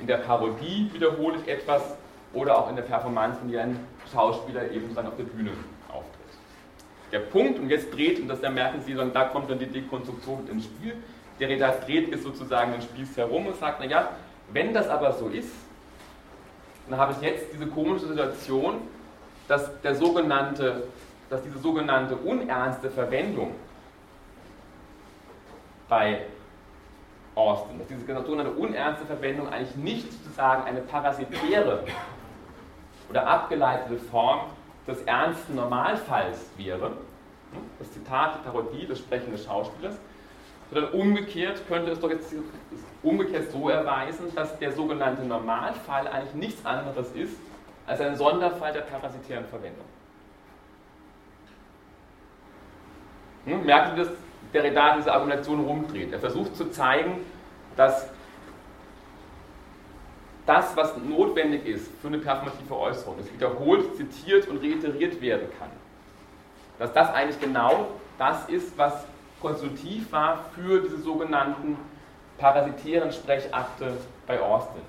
in 0.00 0.06
der 0.06 0.16
Parodie 0.16 0.90
wiederhole 0.92 1.36
ich 1.38 1.48
etwas 1.48 1.96
oder 2.32 2.58
auch 2.58 2.68
in 2.68 2.76
der 2.76 2.82
Performance, 2.82 3.38
in 3.42 3.52
der 3.52 3.62
ein 3.62 3.86
Schauspieler 4.12 4.70
eben 4.70 4.92
dann 4.94 5.06
auf 5.06 5.16
der 5.16 5.24
Bühne 5.24 5.52
auftritt. 5.88 6.22
Der 7.12 7.20
Punkt, 7.20 7.60
und 7.60 7.68
jetzt 7.68 7.94
dreht, 7.94 8.18
und 8.18 8.26
das 8.26 8.40
da 8.40 8.50
merken 8.50 8.80
Sie, 8.82 8.94
da 8.94 9.24
kommt 9.26 9.48
dann 9.48 9.58
die 9.60 9.66
Dekonstruktion 9.66 10.48
ins 10.48 10.64
Spiel, 10.64 10.96
der 11.38 11.48
Redar 11.48 11.72
dreht 11.72 12.08
ist 12.08 12.24
sozusagen 12.24 12.72
den 12.72 12.82
Spieß 12.82 13.16
herum 13.16 13.46
und 13.46 13.56
sagt, 13.56 13.80
naja, 13.80 14.10
wenn 14.52 14.74
das 14.74 14.88
aber 14.88 15.12
so 15.12 15.28
ist, 15.28 15.52
dann 16.88 16.98
habe 16.98 17.12
ich 17.12 17.20
jetzt 17.20 17.46
diese 17.52 17.66
komische 17.66 18.06
Situation, 18.06 18.82
dass, 19.52 19.68
der 19.82 19.94
sogenannte, 19.94 20.84
dass 21.28 21.42
diese 21.42 21.58
sogenannte 21.58 22.16
unernste 22.16 22.90
Verwendung 22.90 23.54
bei 25.90 26.22
Austin, 27.34 27.78
dass 27.78 27.86
diese 27.86 28.00
sogenannte 28.00 28.52
unernste 28.52 29.04
Verwendung 29.04 29.52
eigentlich 29.52 29.76
nicht 29.76 30.10
sozusagen 30.10 30.62
eine 30.62 30.80
parasitäre 30.80 31.84
oder 33.10 33.26
abgeleitete 33.26 33.98
Form 33.98 34.40
des 34.86 35.02
ernsten 35.02 35.54
Normalfalls 35.54 36.46
wäre, 36.56 36.92
das 37.78 37.92
Zitat, 37.92 38.36
die 38.36 38.48
Parodie 38.48 38.86
des 38.86 39.00
sprechenden 39.00 39.36
Schauspielers, 39.36 39.96
sondern 40.72 40.92
umgekehrt 40.92 41.60
könnte 41.68 41.90
es 41.90 42.00
doch 42.00 42.08
jetzt 42.08 42.34
umgekehrt 43.02 43.52
so 43.52 43.68
erweisen, 43.68 44.34
dass 44.34 44.58
der 44.58 44.72
sogenannte 44.72 45.24
Normalfall 45.24 46.08
eigentlich 46.08 46.34
nichts 46.36 46.64
anderes 46.64 47.12
ist 47.12 47.36
als 47.86 48.00
ein 48.00 48.16
Sonderfall 48.16 48.72
der 48.72 48.82
parasitären 48.82 49.44
Verwendung. 49.46 49.84
Hm, 53.44 53.64
merkt 53.64 53.98
ihr, 53.98 54.04
dass 54.04 54.14
Derrida 54.52 54.96
diese 54.96 55.12
Argumentation 55.12 55.64
rumdreht? 55.64 56.12
Er 56.12 56.20
versucht 56.20 56.54
zu 56.56 56.70
zeigen, 56.70 57.24
dass 57.76 58.08
das, 60.46 60.76
was 60.76 60.96
notwendig 60.96 61.66
ist 61.66 61.90
für 62.00 62.08
eine 62.08 62.18
performative 62.18 62.76
Äußerung, 62.76 63.16
das 63.18 63.32
wiederholt, 63.32 63.96
zitiert 63.96 64.48
und 64.48 64.58
reiteriert 64.58 65.20
werden 65.20 65.48
kann, 65.58 65.70
dass 66.78 66.92
das 66.92 67.12
eigentlich 67.12 67.40
genau 67.40 67.88
das 68.18 68.48
ist, 68.48 68.76
was 68.76 69.06
konstruktiv 69.40 70.10
war 70.12 70.44
für 70.54 70.80
diese 70.80 70.98
sogenannten 70.98 71.76
parasitären 72.38 73.12
Sprechakte 73.12 73.96
bei 74.26 74.40
Austin. 74.40 74.82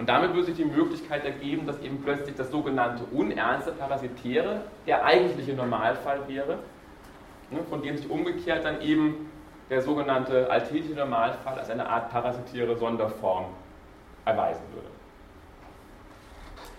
Und 0.00 0.08
damit 0.08 0.32
würde 0.32 0.46
sich 0.46 0.56
die 0.56 0.64
Möglichkeit 0.64 1.26
ergeben, 1.26 1.66
dass 1.66 1.78
eben 1.80 2.00
plötzlich 2.02 2.34
das 2.34 2.50
sogenannte 2.50 3.04
unernste 3.12 3.72
Parasitäre 3.72 4.62
der 4.86 5.04
eigentliche 5.04 5.52
Normalfall 5.52 6.26
wäre, 6.26 6.60
ne, 7.50 7.58
von 7.68 7.82
dem 7.82 7.98
sich 7.98 8.08
umgekehrt 8.08 8.64
dann 8.64 8.80
eben 8.80 9.30
der 9.68 9.82
sogenannte 9.82 10.50
alltägliche 10.50 10.94
Normalfall 10.94 11.58
als 11.58 11.68
eine 11.68 11.86
Art 11.86 12.10
parasitäre 12.10 12.78
Sonderform 12.78 13.44
erweisen 14.24 14.62
würde. 14.72 14.88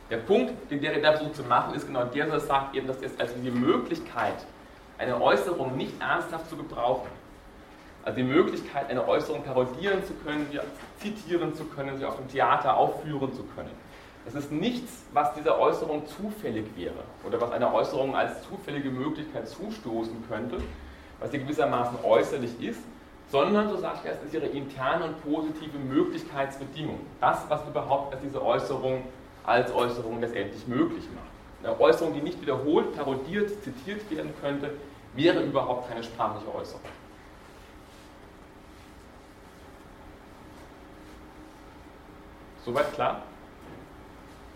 Der 0.09 0.17
Punkt, 0.17 0.53
den 0.71 0.81
Derrida 0.81 1.11
versucht 1.11 1.35
zu 1.35 1.43
machen, 1.43 1.75
ist 1.75 1.85
genau 1.85 2.05
der, 2.05 2.25
dass 2.25 2.41
er 2.41 2.47
sagt 2.47 2.75
eben, 2.75 2.87
dass 2.87 3.03
es 3.03 3.19
also 3.19 3.35
die 3.37 3.51
Möglichkeit, 3.51 4.47
eine 4.97 5.21
Äußerung 5.21 5.77
nicht 5.77 5.93
ernsthaft 6.01 6.49
zu 6.49 6.57
gebrauchen, 6.57 7.11
also 8.03 8.15
die 8.15 8.23
Möglichkeit, 8.23 8.89
eine 8.89 9.07
Äußerung 9.07 9.43
parodieren 9.43 10.03
zu 10.03 10.13
können, 10.25 10.47
sie 10.51 10.59
zitieren 10.99 11.53
zu 11.53 11.65
können, 11.65 11.97
sie 11.97 12.05
auf 12.05 12.17
dem 12.17 12.27
Theater 12.27 12.75
aufführen 12.75 13.33
zu 13.33 13.43
können. 13.55 13.71
Das 14.25 14.35
ist 14.35 14.51
nichts, 14.51 15.03
was 15.13 15.33
dieser 15.33 15.59
Äußerung 15.59 16.05
zufällig 16.05 16.65
wäre 16.75 17.03
oder 17.25 17.41
was 17.41 17.51
einer 17.51 17.73
Äußerung 17.73 18.15
als 18.15 18.43
zufällige 18.43 18.91
Möglichkeit 18.91 19.47
zustoßen 19.47 20.23
könnte, 20.29 20.57
was 21.19 21.31
sie 21.31 21.39
gewissermaßen 21.39 21.97
äußerlich 22.03 22.61
ist, 22.61 22.81
sondern, 23.29 23.69
so 23.69 23.77
sagt 23.77 24.05
er, 24.05 24.13
es 24.13 24.23
ist 24.23 24.33
ihre 24.33 24.47
interne 24.47 25.05
und 25.05 25.23
positive 25.23 25.77
Möglichkeitsbedingung. 25.77 26.99
Das, 27.19 27.45
was 27.49 27.65
überhaupt 27.67 28.15
diese 28.23 28.43
Äußerung 28.43 29.03
als 29.43 29.73
Äußerung 29.73 30.19
letztendlich 30.19 30.67
möglich 30.67 31.05
macht. 31.15 31.31
Eine 31.63 31.79
Äußerung, 31.79 32.13
die 32.13 32.21
nicht 32.21 32.41
wiederholt, 32.41 32.95
parodiert, 32.95 33.49
zitiert 33.63 34.09
werden 34.11 34.33
könnte, 34.41 34.71
wäre 35.15 35.41
überhaupt 35.41 35.89
keine 35.89 36.03
sprachliche 36.03 36.53
Äußerung. 36.53 36.81
Soweit 42.63 42.93
klar? 42.93 43.23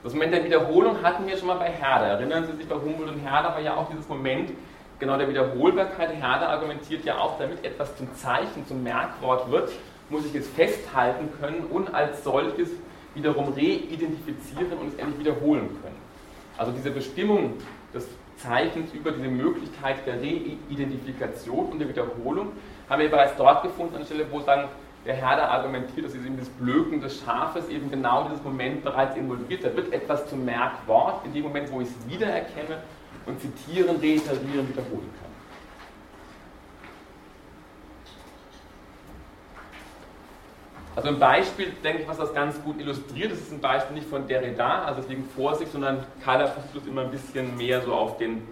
Das 0.03 0.13
Moment 0.13 0.33
der 0.33 0.43
Wiederholung 0.43 1.01
hatten 1.01 1.25
wir 1.25 1.35
schon 1.35 1.47
mal 1.47 1.57
bei 1.57 1.71
Herder. 1.71 2.05
Erinnern 2.05 2.45
Sie 2.45 2.55
sich, 2.57 2.67
bei 2.67 2.75
Humboldt 2.75 3.11
und 3.11 3.19
Herder 3.19 3.49
war 3.49 3.59
ja 3.59 3.75
auch 3.75 3.89
dieses 3.89 4.07
Moment 4.07 4.51
genau 4.99 5.17
der 5.17 5.27
Wiederholbarkeit. 5.27 6.13
Herder 6.13 6.49
argumentiert 6.49 7.03
ja 7.05 7.17
auch, 7.17 7.39
damit 7.39 7.65
etwas 7.65 7.95
zum 7.97 8.13
Zeichen, 8.15 8.67
zum 8.67 8.83
Merkwort 8.83 9.49
wird, 9.49 9.71
muss 10.09 10.25
ich 10.25 10.35
es 10.35 10.47
festhalten 10.47 11.29
können 11.39 11.65
und 11.71 11.93
als 11.93 12.23
solches 12.23 12.69
wiederum 13.15 13.53
reidentifizieren 13.53 14.73
und 14.79 14.89
es 14.89 14.99
endlich 14.99 15.19
wiederholen 15.19 15.69
können. 15.81 15.97
Also 16.57 16.71
diese 16.71 16.91
Bestimmung 16.91 17.53
des 17.91 18.07
Zeichens 18.37 18.93
über 18.93 19.11
diese 19.11 19.27
Möglichkeit 19.27 20.05
der 20.05 20.21
Reidentifikation 20.21 21.71
und 21.71 21.79
der 21.79 21.89
Wiederholung 21.89 22.51
haben 22.87 23.01
wir 23.01 23.09
bereits 23.09 23.35
dort 23.37 23.63
gefunden, 23.63 23.95
an 23.95 24.01
der 24.01 24.05
Stelle, 24.05 24.25
wo 24.29 24.39
sagen, 24.41 24.69
der 25.05 25.15
Herder 25.15 25.51
argumentiert, 25.51 26.05
dass 26.05 26.15
eben 26.15 26.37
das 26.37 26.49
Blöken 26.49 26.99
des 26.99 27.21
Schafes 27.21 27.69
eben 27.69 27.91
genau 27.91 28.23
dieses 28.27 28.43
Moment 28.43 28.83
bereits 28.83 29.15
involviert. 29.15 29.63
Da 29.63 29.75
wird 29.75 29.93
etwas 29.93 30.27
zum 30.27 30.43
Merkwort 30.43 31.23
in 31.25 31.33
dem 31.33 31.43
Moment, 31.43 31.71
wo 31.71 31.81
ich 31.81 31.87
es 31.87 32.09
wiedererkenne 32.09 32.79
und 33.27 33.39
zitieren, 33.39 33.97
reiterieren, 33.97 34.67
wiederholen 34.67 35.09
kann. 35.19 35.25
Also 40.95 41.09
ein 41.09 41.19
Beispiel, 41.19 41.73
denke 41.83 42.03
ich, 42.03 42.07
was 42.07 42.17
das 42.17 42.33
ganz 42.33 42.61
gut 42.63 42.79
illustriert, 42.79 43.31
das 43.31 43.39
ist 43.39 43.51
ein 43.51 43.59
Beispiel 43.59 43.95
nicht 43.95 44.07
von 44.07 44.27
Derrida, 44.27 44.85
also 44.85 45.01
deswegen 45.01 45.25
Vorsicht, 45.35 45.71
sondern 45.71 46.05
Kahler 46.23 46.47
versucht 46.47 46.83
es 46.83 46.87
immer 46.87 47.01
ein 47.01 47.11
bisschen 47.11 47.55
mehr 47.57 47.81
so 47.81 47.93
auf 47.93 48.17
den, 48.17 48.47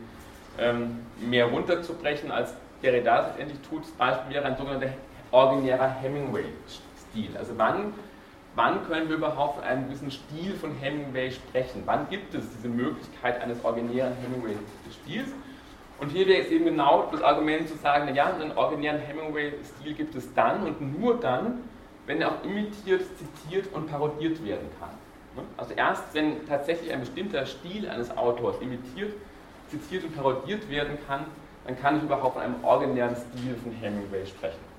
ähm, 0.60 1.00
mehr 1.22 1.46
runterzubrechen, 1.46 2.32
als 2.32 2.54
Derrida 2.84 3.22
es 3.22 3.28
letztendlich 3.28 3.60
tut. 3.62 3.84
Das 3.84 3.92
Beispiel 3.92 4.36
wäre 4.36 4.46
ein 4.46 4.58
sogenannter 4.58 4.90
originärer 5.34 5.90
Hemingway-Stil. 5.90 7.36
Also 7.38 7.54
wann, 7.58 7.94
wann 8.56 8.86
können 8.88 9.10
wir 9.10 9.18
überhaupt 9.18 9.56
von 9.56 9.64
einem 9.64 9.88
gewissen 9.88 10.12
Stil 10.12 10.54
von 10.54 10.76
Hemingway 10.76 11.32
sprechen? 11.32 11.84
Wann 11.86 12.08
gibt 12.10 12.34
es 12.36 12.46
diese 12.56 12.70
Möglichkeit 12.70 13.42
eines 13.42 13.64
originären 13.66 14.14
Hemingway-Stils? 14.22 15.34
Und 16.00 16.10
hier 16.10 16.28
wäre 16.28 16.42
es 16.42 16.50
eben 16.50 16.66
genau 16.66 17.08
das 17.12 17.22
Argument 17.22 17.68
zu 17.68 17.76
sagen, 17.76 18.06
naja, 18.06 18.34
einen 18.34 18.56
originären 18.56 19.00
Hemingway-Stil 19.00 19.94
gibt 19.94 20.16
es 20.16 20.34
dann 20.34 20.66
und 20.66 21.00
nur 21.00 21.20
dann, 21.20 21.62
wenn 22.06 22.22
er 22.22 22.30
auch 22.30 22.44
imitiert, 22.44 23.02
zitiert 23.18 23.74
und 23.74 23.90
parodiert 23.90 24.44
werden 24.46 24.68
kann. 24.80 24.90
Also 25.58 25.74
erst 25.74 26.04
wenn 26.14 26.46
tatsächlich 26.48 26.94
ein 26.94 27.00
bestimmter 27.00 27.46
Stil 27.46 27.90
eines 27.90 28.16
Autors 28.16 28.58
imitiert, 28.62 29.14
zitiert 29.70 30.04
und 30.04 30.16
parodiert 30.16 30.70
werden 30.70 30.98
kann, 31.08 31.26
dann 31.66 31.80
kann 31.80 31.98
ich 31.98 32.04
überhaupt 32.04 32.34
von 32.34 32.44
einem 32.44 32.64
originären 32.64 33.16
Stil 33.16 33.56
von 33.64 33.72
Hemingway 33.72 34.26
sprechen. 34.26 34.73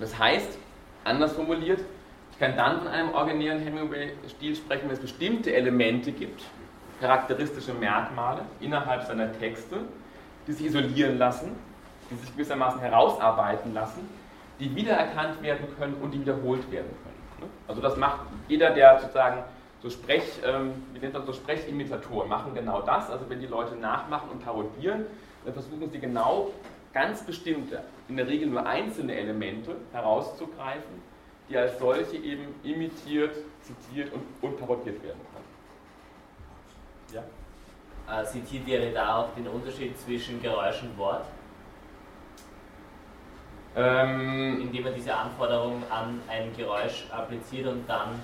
Das 0.00 0.18
heißt, 0.18 0.58
anders 1.04 1.32
formuliert, 1.32 1.80
ich 2.32 2.38
kann 2.38 2.56
dann 2.56 2.78
von 2.78 2.88
einem 2.88 3.14
originären 3.14 3.60
Hemingway-Stil 3.60 4.56
sprechen, 4.56 4.84
wenn 4.86 4.94
es 4.94 5.00
bestimmte 5.00 5.54
Elemente 5.54 6.10
gibt, 6.10 6.42
charakteristische 7.00 7.74
Merkmale 7.74 8.42
innerhalb 8.60 9.04
seiner 9.04 9.30
Texte, 9.38 9.82
die 10.46 10.52
sich 10.52 10.66
isolieren 10.66 11.18
lassen, 11.18 11.52
die 12.10 12.16
sich 12.16 12.32
gewissermaßen 12.32 12.80
herausarbeiten 12.80 13.74
lassen, 13.74 14.08
die 14.58 14.74
wiedererkannt 14.74 15.42
werden 15.42 15.66
können 15.78 15.94
und 15.94 16.12
die 16.12 16.20
wiederholt 16.20 16.70
werden 16.70 16.90
können. 17.04 17.50
Also 17.68 17.80
das 17.80 17.96
macht 17.96 18.20
jeder, 18.48 18.70
der 18.70 19.00
sozusagen 19.00 19.42
so 19.82 19.88
Sprech, 19.88 20.24
ähm, 20.44 20.72
wie 20.92 20.98
nennt 20.98 21.14
man 21.14 21.24
so 21.24 21.32
Sprechimitatoren, 21.32 22.28
machen 22.28 22.54
genau 22.54 22.82
das. 22.82 23.08
Also 23.10 23.28
wenn 23.28 23.40
die 23.40 23.46
Leute 23.46 23.76
nachmachen 23.76 24.30
und 24.30 24.44
parodieren, 24.44 25.06
dann 25.44 25.54
versuchen 25.54 25.90
sie 25.90 25.98
genau 25.98 26.50
ganz 26.92 27.22
bestimmte, 27.22 27.82
in 28.10 28.16
der 28.16 28.26
Regel 28.26 28.48
nur 28.48 28.66
einzelne 28.66 29.14
Elemente 29.14 29.76
herauszugreifen, 29.92 31.00
die 31.48 31.56
als 31.56 31.78
solche 31.78 32.16
eben 32.16 32.54
imitiert, 32.64 33.36
zitiert 33.62 34.12
und, 34.12 34.22
und 34.42 34.58
parodiert 34.58 35.00
werden 35.02 35.20
können. 35.32 35.44
Ja? 37.14 38.20
Äh, 38.20 38.24
zitiert 38.24 38.66
ihr 38.66 38.92
da 38.92 39.18
auch 39.18 39.34
den 39.34 39.46
Unterschied 39.46 39.96
zwischen 39.96 40.42
Geräusch 40.42 40.82
und 40.82 40.98
Wort? 40.98 41.24
Ähm, 43.76 44.60
Indem 44.60 44.82
man 44.82 44.94
diese 44.94 45.14
Anforderung 45.14 45.84
an 45.88 46.20
ein 46.28 46.50
Geräusch 46.56 47.06
appliziert 47.12 47.68
und 47.68 47.88
dann 47.88 48.20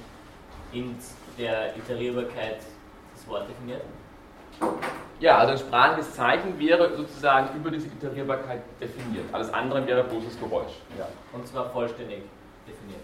in 0.72 0.96
der 1.38 1.76
Iterierbarkeit 1.76 2.58
das 3.14 3.28
Wort 3.28 3.48
definiert? 3.48 3.84
Ja, 5.18 5.38
also 5.38 5.52
ein 5.52 5.58
sprachliches 5.58 6.14
Zeichen 6.14 6.58
wäre 6.58 6.94
sozusagen 6.94 7.56
über 7.56 7.70
diese 7.70 7.86
Iterierbarkeit 7.86 8.60
definiert. 8.80 9.24
Alles 9.32 9.52
andere 9.52 9.86
wäre 9.86 10.04
bloßes 10.04 10.38
Geräusch. 10.38 10.72
Ja. 10.98 11.08
Und 11.32 11.46
zwar 11.46 11.70
vollständig 11.70 12.22
definiert. 12.66 13.00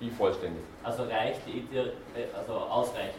Wie 0.00 0.10
vollständig? 0.10 0.62
Also 0.82 1.04
reicht 1.04 1.40
die 1.46 1.58
Iter 1.58 1.86
äh, 2.14 2.26
also 2.36 2.52
ausreichend, 2.54 3.14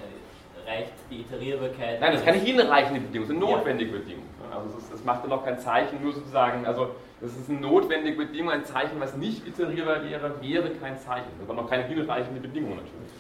reicht 0.68 0.91
die 1.10 1.22
Iterierbarkeit. 1.22 2.02
Nein, 2.02 2.12
das 2.12 2.22
ist 2.22 2.26
keine 2.26 2.38
hinreichende 2.40 2.99
Bedingung, 2.99 3.28
das 3.28 3.36
ist 3.36 3.44
eine 3.44 3.52
notwendige 3.54 3.91
ja. 3.91 3.99
Bedingung. 3.99 4.26
Also 4.54 4.76
das, 4.76 4.90
das 4.90 5.04
macht 5.04 5.24
dann 5.24 5.32
auch 5.32 5.44
kein 5.44 5.60
Zeichen, 5.60 6.02
nur 6.04 6.14
sozusagen, 6.14 6.66
also 6.66 6.91
das 7.22 7.32
ist 7.32 7.49
eine 7.49 7.60
notwendige 7.60 8.18
Bedingung, 8.18 8.52
ein 8.52 8.66
Zeichen, 8.66 8.99
was 8.99 9.16
nicht 9.16 9.48
iterierbar 9.48 10.04
wäre, 10.04 10.41
wäre 10.41 10.70
kein 10.72 10.99
Zeichen. 10.99 11.30
Das 11.40 11.48
war 11.48 11.56
noch 11.56 11.70
keine 11.70 11.84
hinreichende 11.84 12.41
Bedingung 12.41 12.72
natürlich. 12.72 13.12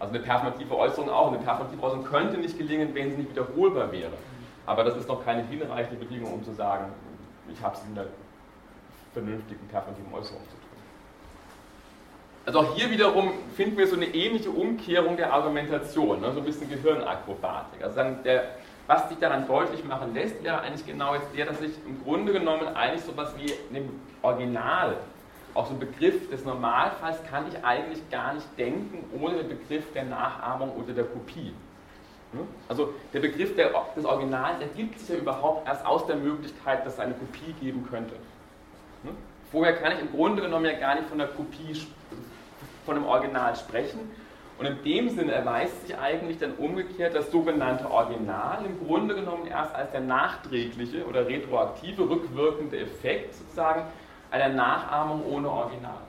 Also 0.00 0.14
eine 0.14 0.22
performative 0.22 0.76
Äußerung 0.76 1.10
auch. 1.10 1.28
Eine 1.28 1.38
performative 1.38 1.82
Äußerung 1.82 2.04
könnte 2.04 2.38
nicht 2.38 2.58
gelingen, 2.58 2.94
wenn 2.94 3.10
sie 3.10 3.18
nicht 3.18 3.30
wiederholbar 3.30 3.92
wäre. 3.92 4.12
Aber 4.66 4.82
das 4.82 4.96
ist 4.96 5.06
noch 5.06 5.24
keine 5.24 5.46
hinreichende 5.46 5.96
Bedingung, 5.96 6.32
um 6.32 6.44
zu 6.44 6.52
sagen, 6.52 6.86
ich 7.52 7.62
habe 7.62 7.76
es 7.76 7.82
in 7.84 7.98
einer 7.98 8.08
vernünftigen 9.12 9.66
performativen 9.68 10.12
Äußerung 10.12 10.42
zu 10.44 10.56
tun. 10.56 10.70
Also 12.46 12.60
auch 12.60 12.74
hier 12.74 12.90
wiederum 12.90 13.32
finden 13.54 13.76
wir 13.76 13.86
so 13.86 13.96
eine 13.96 14.06
ähnliche 14.06 14.50
Umkehrung 14.50 15.16
der 15.16 15.32
Argumentation, 15.32 16.20
ne? 16.20 16.32
so 16.32 16.38
ein 16.38 16.44
bisschen 16.44 16.70
Gehirnakrobatik. 16.70 17.82
Also 17.82 18.00
der, 18.24 18.54
was 18.86 19.08
sich 19.08 19.18
daran 19.18 19.46
deutlich 19.46 19.84
machen 19.84 20.14
lässt, 20.14 20.42
wäre 20.42 20.60
eigentlich 20.62 20.86
genau 20.86 21.14
jetzt 21.14 21.28
der, 21.36 21.46
dass 21.46 21.60
ich 21.60 21.72
im 21.86 22.02
Grunde 22.02 22.32
genommen 22.32 22.68
eigentlich 22.74 23.02
so 23.04 23.12
etwas 23.12 23.34
wie 23.36 23.52
dem 23.74 23.90
Original 24.22 24.96
auch 25.54 25.66
so 25.66 25.74
ein 25.74 25.80
Begriff 25.80 26.30
des 26.30 26.44
Normalfalls 26.44 27.18
kann 27.30 27.46
ich 27.48 27.64
eigentlich 27.64 28.08
gar 28.10 28.34
nicht 28.34 28.46
denken 28.58 29.04
ohne 29.20 29.38
den 29.38 29.48
Begriff 29.48 29.92
der 29.92 30.04
Nachahmung 30.04 30.70
oder 30.76 30.92
der 30.92 31.04
Kopie. 31.04 31.52
Hm? 32.32 32.46
Also 32.68 32.94
der 33.12 33.20
Begriff 33.20 33.54
des 33.56 34.04
Originals 34.04 34.60
ergibt 34.60 34.98
sich 34.98 35.08
ja 35.08 35.16
überhaupt 35.16 35.66
erst 35.66 35.84
aus 35.84 36.06
der 36.06 36.16
Möglichkeit, 36.16 36.86
dass 36.86 36.94
es 36.94 37.00
eine 37.00 37.14
Kopie 37.14 37.52
geben 37.60 37.86
könnte. 37.90 38.14
Hm? 39.02 39.16
Vorher 39.50 39.76
kann 39.76 39.92
ich 39.92 40.00
im 40.00 40.12
Grunde 40.12 40.42
genommen 40.42 40.64
ja 40.64 40.78
gar 40.78 40.94
nicht 40.94 41.08
von 41.08 41.18
der 41.18 41.28
Kopie, 41.28 41.80
von 42.86 42.94
dem 42.94 43.04
Original 43.04 43.56
sprechen. 43.56 44.00
Und 44.58 44.66
in 44.66 44.84
dem 44.84 45.08
Sinne 45.08 45.32
erweist 45.32 45.86
sich 45.86 45.96
eigentlich 45.96 46.38
dann 46.38 46.52
umgekehrt 46.52 47.14
das 47.14 47.30
sogenannte 47.30 47.90
Original 47.90 48.62
im 48.66 48.86
Grunde 48.86 49.14
genommen 49.14 49.46
erst 49.46 49.74
als 49.74 49.90
der 49.90 50.02
nachträgliche 50.02 51.06
oder 51.06 51.26
retroaktive, 51.26 52.08
rückwirkende 52.08 52.78
Effekt 52.78 53.34
sozusagen 53.34 53.84
einer 54.30 54.48
Nachahmung 54.48 55.24
ohne 55.26 55.50
Original. 55.50 56.00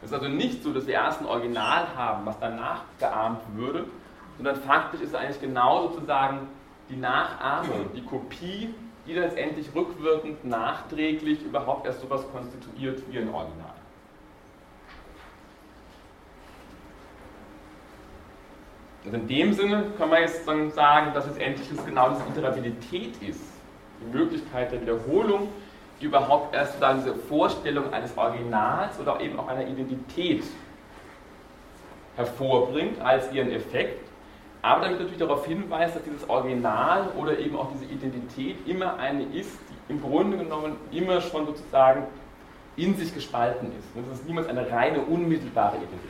Es 0.00 0.10
ist 0.10 0.14
also 0.14 0.28
nicht 0.28 0.62
so, 0.62 0.72
dass 0.72 0.86
wir 0.86 0.94
erst 0.94 1.20
ein 1.20 1.26
Original 1.26 1.86
haben, 1.96 2.26
was 2.26 2.38
dann 2.40 2.56
nachgeahmt 2.56 3.40
würde, 3.54 3.86
sondern 4.36 4.56
faktisch 4.56 5.00
ist 5.00 5.10
es 5.10 5.14
eigentlich 5.14 5.40
genau 5.40 5.88
sozusagen 5.88 6.48
die 6.88 6.96
Nachahmung, 6.96 7.92
die 7.94 8.04
Kopie, 8.04 8.74
die 9.06 9.14
letztendlich 9.14 9.68
rückwirkend, 9.74 10.44
nachträglich 10.44 11.42
überhaupt 11.42 11.86
erst 11.86 12.00
sowas 12.00 12.24
konstituiert 12.32 13.02
wie 13.10 13.18
ein 13.18 13.32
Original. 13.32 13.74
Also 19.04 19.16
in 19.16 19.26
dem 19.26 19.52
Sinne 19.52 19.92
kann 19.98 20.10
man 20.10 20.20
jetzt 20.20 20.46
dann 20.46 20.70
sagen, 20.70 21.12
dass 21.12 21.26
letztendlich 21.26 21.68
das 21.68 21.84
genau 21.84 22.10
diese 22.10 22.24
Iterabilität 22.28 23.20
ist, 23.22 23.44
die 24.00 24.16
Möglichkeit 24.16 24.70
der 24.70 24.80
Wiederholung 24.80 25.48
die 26.02 26.06
überhaupt 26.06 26.52
erst 26.52 26.82
dann 26.82 26.98
diese 26.98 27.14
Vorstellung 27.14 27.92
eines 27.92 28.16
Originals 28.18 28.98
oder 28.98 29.20
eben 29.20 29.38
auch 29.38 29.46
einer 29.46 29.66
Identität 29.66 30.42
hervorbringt 32.16 33.00
als 33.00 33.32
ihren 33.32 33.52
Effekt, 33.52 34.00
aber 34.62 34.82
damit 34.82 34.98
natürlich 34.98 35.18
darauf 35.18 35.46
hinweist, 35.46 35.96
dass 35.96 36.02
dieses 36.02 36.28
Original 36.28 37.08
oder 37.16 37.38
eben 37.38 37.56
auch 37.56 37.70
diese 37.72 37.84
Identität 37.84 38.56
immer 38.66 38.96
eine 38.98 39.22
ist, 39.22 39.58
die 39.70 39.92
im 39.92 40.02
Grunde 40.02 40.38
genommen 40.38 40.76
immer 40.90 41.20
schon 41.20 41.46
sozusagen 41.46 42.06
in 42.76 42.96
sich 42.96 43.14
gespalten 43.14 43.68
ist. 43.78 43.88
Das 43.94 44.18
ist 44.18 44.26
niemals 44.26 44.48
eine 44.48 44.70
reine 44.70 45.00
unmittelbare 45.02 45.76
Identität. 45.76 46.00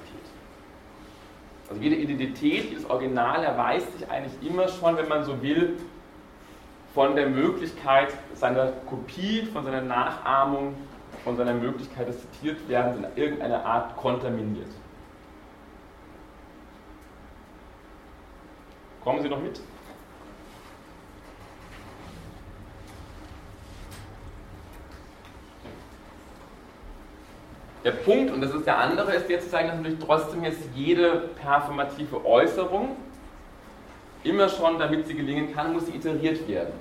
Also 1.68 1.82
jede 1.82 1.96
Identität, 1.96 2.70
jedes 2.70 2.88
Original 2.88 3.44
erweist 3.44 3.92
sich 3.98 4.10
eigentlich 4.10 4.50
immer 4.50 4.68
schon, 4.68 4.96
wenn 4.96 5.08
man 5.08 5.24
so 5.24 5.42
will, 5.42 5.78
von 6.94 7.16
der 7.16 7.28
Möglichkeit 7.28 8.08
seiner 8.34 8.72
Kopie, 8.88 9.46
von 9.52 9.64
seiner 9.64 9.80
Nachahmung, 9.80 10.74
von 11.24 11.36
seiner 11.36 11.54
Möglichkeit 11.54 12.08
des 12.08 12.20
Zitiertwerdens 12.20 12.98
in 12.98 13.22
irgendeiner 13.22 13.64
Art 13.64 13.96
kontaminiert. 13.96 14.68
Kommen 19.02 19.22
Sie 19.22 19.28
noch 19.28 19.40
mit? 19.40 19.60
Der 27.84 27.90
Punkt, 27.90 28.32
und 28.32 28.40
das 28.40 28.54
ist 28.54 28.64
der 28.64 28.78
andere, 28.78 29.12
ist 29.12 29.28
jetzt 29.28 29.46
zu 29.46 29.50
zeigen, 29.50 29.68
dass 29.68 29.78
natürlich 29.78 29.98
trotzdem 29.98 30.44
jetzt 30.44 30.60
jede 30.72 31.30
performative 31.42 32.24
Äußerung 32.24 32.96
immer 34.24 34.48
schon, 34.48 34.78
damit 34.78 35.06
sie 35.06 35.14
gelingen 35.14 35.54
kann, 35.54 35.72
muss 35.72 35.86
sie 35.86 35.92
iteriert 35.92 36.46
werden. 36.48 36.72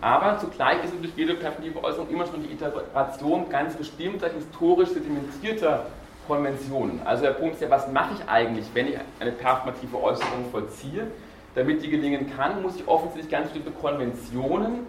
Aber 0.00 0.38
zugleich 0.38 0.84
ist 0.84 0.92
durch 1.00 1.12
jede 1.16 1.34
perspektive 1.34 1.82
Äußerung 1.82 2.10
immer 2.10 2.26
schon 2.26 2.42
die 2.42 2.52
Iteration 2.52 3.48
ganz 3.48 3.74
bestimmter 3.74 4.28
historisch 4.28 4.90
sedimentierter 4.90 5.86
Konventionen. 6.26 7.00
Also 7.04 7.24
der 7.24 7.32
Punkt 7.32 7.54
ist 7.54 7.62
ja, 7.62 7.70
was 7.70 7.90
mache 7.90 8.14
ich 8.14 8.28
eigentlich, 8.28 8.66
wenn 8.74 8.88
ich 8.88 8.98
eine 9.18 9.32
performative 9.32 10.02
Äußerung 10.02 10.50
vollziehe? 10.50 11.06
Damit 11.54 11.82
die 11.82 11.90
gelingen 11.90 12.30
kann, 12.36 12.62
muss 12.62 12.76
ich 12.76 12.86
offensichtlich 12.86 13.30
ganz 13.30 13.48
bestimmte 13.48 13.72
Konventionen 13.72 14.86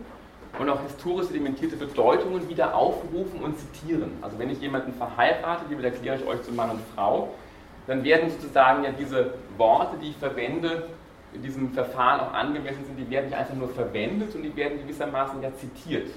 und 0.60 0.70
auch 0.70 0.82
historisch 0.84 1.28
sedimentierte 1.28 1.78
Bedeutungen 1.78 2.48
wieder 2.50 2.76
aufrufen 2.76 3.42
und 3.42 3.58
zitieren. 3.58 4.12
Also 4.22 4.38
wenn 4.38 4.50
ich 4.50 4.60
jemanden 4.60 4.94
verheirate, 4.94 5.64
hiermit 5.70 5.86
erkläre 5.86 6.18
ich 6.18 6.28
euch 6.28 6.44
zu 6.44 6.52
Mann 6.52 6.70
und 6.70 6.82
Frau, 6.96 7.30
dann 7.88 8.04
werden 8.04 8.30
sozusagen 8.30 8.84
ja 8.84 8.92
diese 8.92 9.34
Worte, 9.58 9.98
die 10.02 10.10
ich 10.10 10.18
verwende, 10.18 10.90
in 11.34 11.42
diesem 11.42 11.72
Verfahren 11.72 12.20
auch 12.20 12.34
angemessen 12.34 12.84
sind, 12.86 12.98
die 12.98 13.10
werden 13.10 13.28
nicht 13.28 13.38
einfach 13.38 13.56
nur 13.56 13.70
verwendet 13.70 14.36
und 14.36 14.44
die 14.44 14.56
werden 14.56 14.80
gewissermaßen 14.80 15.42
ja 15.42 15.54
zitiert. 15.56 16.10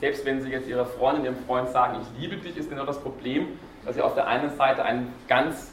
Selbst 0.00 0.24
wenn 0.24 0.40
Sie 0.42 0.50
jetzt 0.50 0.68
Ihrer 0.68 0.86
Freundin, 0.86 1.24
Ihrem 1.24 1.44
Freund 1.46 1.68
sagen, 1.68 1.98
ich 2.02 2.20
liebe 2.20 2.36
dich, 2.36 2.56
ist 2.56 2.70
genau 2.70 2.84
das 2.84 3.00
Problem, 3.00 3.48
dass 3.84 3.94
Sie 3.96 4.02
auf 4.02 4.14
der 4.14 4.26
einen 4.26 4.54
Seite 4.56 4.84
einen 4.84 5.12
ganz 5.28 5.72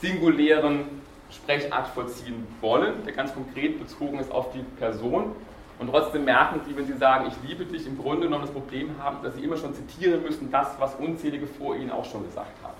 singulären 0.00 0.84
Sprechakt 1.30 1.88
vollziehen 1.88 2.46
wollen, 2.60 3.04
der 3.04 3.12
ganz 3.12 3.34
konkret 3.34 3.78
bezogen 3.78 4.18
ist 4.20 4.30
auf 4.30 4.52
die 4.52 4.62
Person. 4.78 5.32
Und 5.78 5.90
trotzdem 5.90 6.24
merken 6.24 6.60
Sie, 6.66 6.74
wenn 6.76 6.86
Sie 6.86 6.96
sagen, 6.96 7.26
ich 7.26 7.48
liebe 7.48 7.64
dich, 7.66 7.86
im 7.86 7.98
Grunde 7.98 8.22
genommen 8.22 8.44
das 8.44 8.52
Problem 8.52 8.90
haben, 9.02 9.22
dass 9.22 9.34
Sie 9.34 9.42
immer 9.42 9.56
schon 9.56 9.74
zitieren 9.74 10.22
müssen, 10.22 10.50
das, 10.50 10.68
was 10.78 10.94
unzählige 10.94 11.46
vor 11.46 11.76
Ihnen 11.76 11.90
auch 11.90 12.04
schon 12.04 12.24
gesagt 12.24 12.62
haben. 12.62 12.75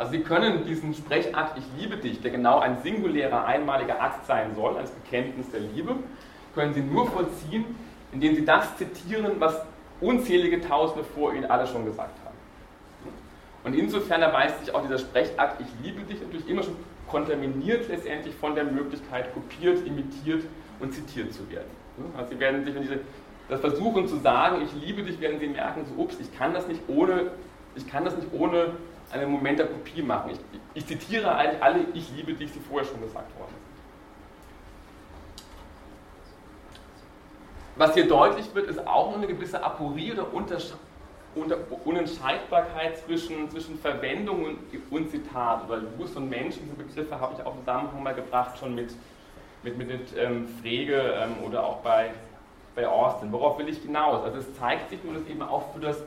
Also 0.00 0.12
Sie 0.12 0.20
können 0.20 0.64
diesen 0.64 0.94
Sprechakt 0.94 1.58
Ich 1.58 1.64
liebe 1.78 1.98
dich, 1.98 2.22
der 2.22 2.30
genau 2.30 2.58
ein 2.58 2.78
singulärer, 2.82 3.44
einmaliger 3.44 4.00
Akt 4.00 4.24
sein 4.24 4.54
soll, 4.54 4.78
als 4.78 4.90
Bekenntnis 4.92 5.50
der 5.50 5.60
Liebe, 5.60 5.94
können 6.54 6.72
Sie 6.72 6.80
nur 6.80 7.06
vollziehen, 7.06 7.66
indem 8.10 8.34
Sie 8.34 8.46
das 8.46 8.78
zitieren, 8.78 9.32
was 9.40 9.60
unzählige 10.00 10.62
Tausende 10.62 11.04
vor 11.04 11.34
Ihnen 11.34 11.44
alle 11.44 11.66
schon 11.66 11.84
gesagt 11.84 12.18
haben. 12.24 12.34
Und 13.62 13.74
insofern 13.74 14.22
erweist 14.22 14.64
sich 14.64 14.74
auch 14.74 14.80
dieser 14.80 14.96
Sprechakt, 14.96 15.60
ich 15.60 15.66
liebe 15.84 16.00
dich, 16.04 16.18
natürlich 16.22 16.48
immer 16.48 16.62
schon 16.62 16.76
kontaminiert 17.06 17.86
letztendlich 17.90 18.34
von 18.36 18.54
der 18.54 18.64
Möglichkeit, 18.64 19.34
kopiert, 19.34 19.86
imitiert 19.86 20.44
und 20.78 20.94
zitiert 20.94 21.34
zu 21.34 21.40
werden. 21.50 21.68
Also 22.16 22.30
Sie 22.32 22.40
werden 22.40 22.64
sich, 22.64 22.74
wenn 22.74 22.84
Sie 22.84 23.00
das 23.50 23.60
versuchen 23.60 24.08
zu 24.08 24.16
sagen, 24.16 24.62
ich 24.62 24.72
liebe 24.82 25.02
dich, 25.02 25.20
werden 25.20 25.38
Sie 25.38 25.48
merken, 25.48 25.84
so, 25.84 26.02
ups, 26.02 26.16
ich 26.18 26.34
kann 26.38 26.54
das 26.54 26.66
nicht 26.68 26.80
ohne, 26.88 27.32
ich 27.76 27.86
kann 27.86 28.06
das 28.06 28.16
nicht 28.16 28.28
ohne 28.32 28.72
einen 29.12 29.30
Moment 29.30 29.58
der 29.58 29.66
Kopie 29.66 30.02
machen. 30.02 30.30
Ich, 30.32 30.38
ich 30.74 30.86
zitiere 30.86 31.34
eigentlich 31.34 31.62
alle 31.62 31.80
Ich 31.94 32.10
liebe 32.16 32.32
dich, 32.34 32.52
die 32.52 32.60
vorher 32.60 32.88
schon 32.88 33.00
gesagt 33.00 33.38
worden 33.38 33.50
sind. 33.50 33.70
Was 37.76 37.94
hier 37.94 38.06
deutlich 38.06 38.54
wird, 38.54 38.68
ist 38.68 38.86
auch 38.86 39.16
eine 39.16 39.26
gewisse 39.26 39.64
Aporie 39.64 40.12
oder 40.12 40.26
Unentscheidbarkeit 41.84 42.98
zwischen, 42.98 43.50
zwischen 43.50 43.78
Verwendung 43.78 44.44
und, 44.44 44.58
und 44.90 45.10
Zitat. 45.10 45.66
Oder 45.66 45.78
Lewis 45.78 46.14
und 46.14 46.28
Menschen, 46.28 46.64
diese 46.64 46.76
Begriffe 46.76 47.18
habe 47.18 47.34
ich 47.38 47.46
auch 47.46 47.54
im 47.54 47.60
Zusammenhang 47.60 48.02
mal 48.02 48.14
gebracht, 48.14 48.58
schon 48.58 48.74
mit, 48.74 48.92
mit, 49.62 49.78
mit, 49.78 49.88
mit 49.88 50.08
ähm, 50.18 50.46
Frege 50.60 50.94
ähm, 50.94 51.36
oder 51.46 51.64
auch 51.64 51.78
bei, 51.78 52.10
bei 52.74 52.86
Austin. 52.86 53.32
Worauf 53.32 53.58
will 53.58 53.68
ich 53.68 53.78
hinaus? 53.78 54.24
Also 54.24 54.38
es 54.38 54.58
zeigt 54.58 54.90
sich 54.90 55.02
nur, 55.02 55.14
dass 55.14 55.26
eben 55.26 55.40
auch 55.40 55.72
für 55.72 55.80
das 55.80 56.02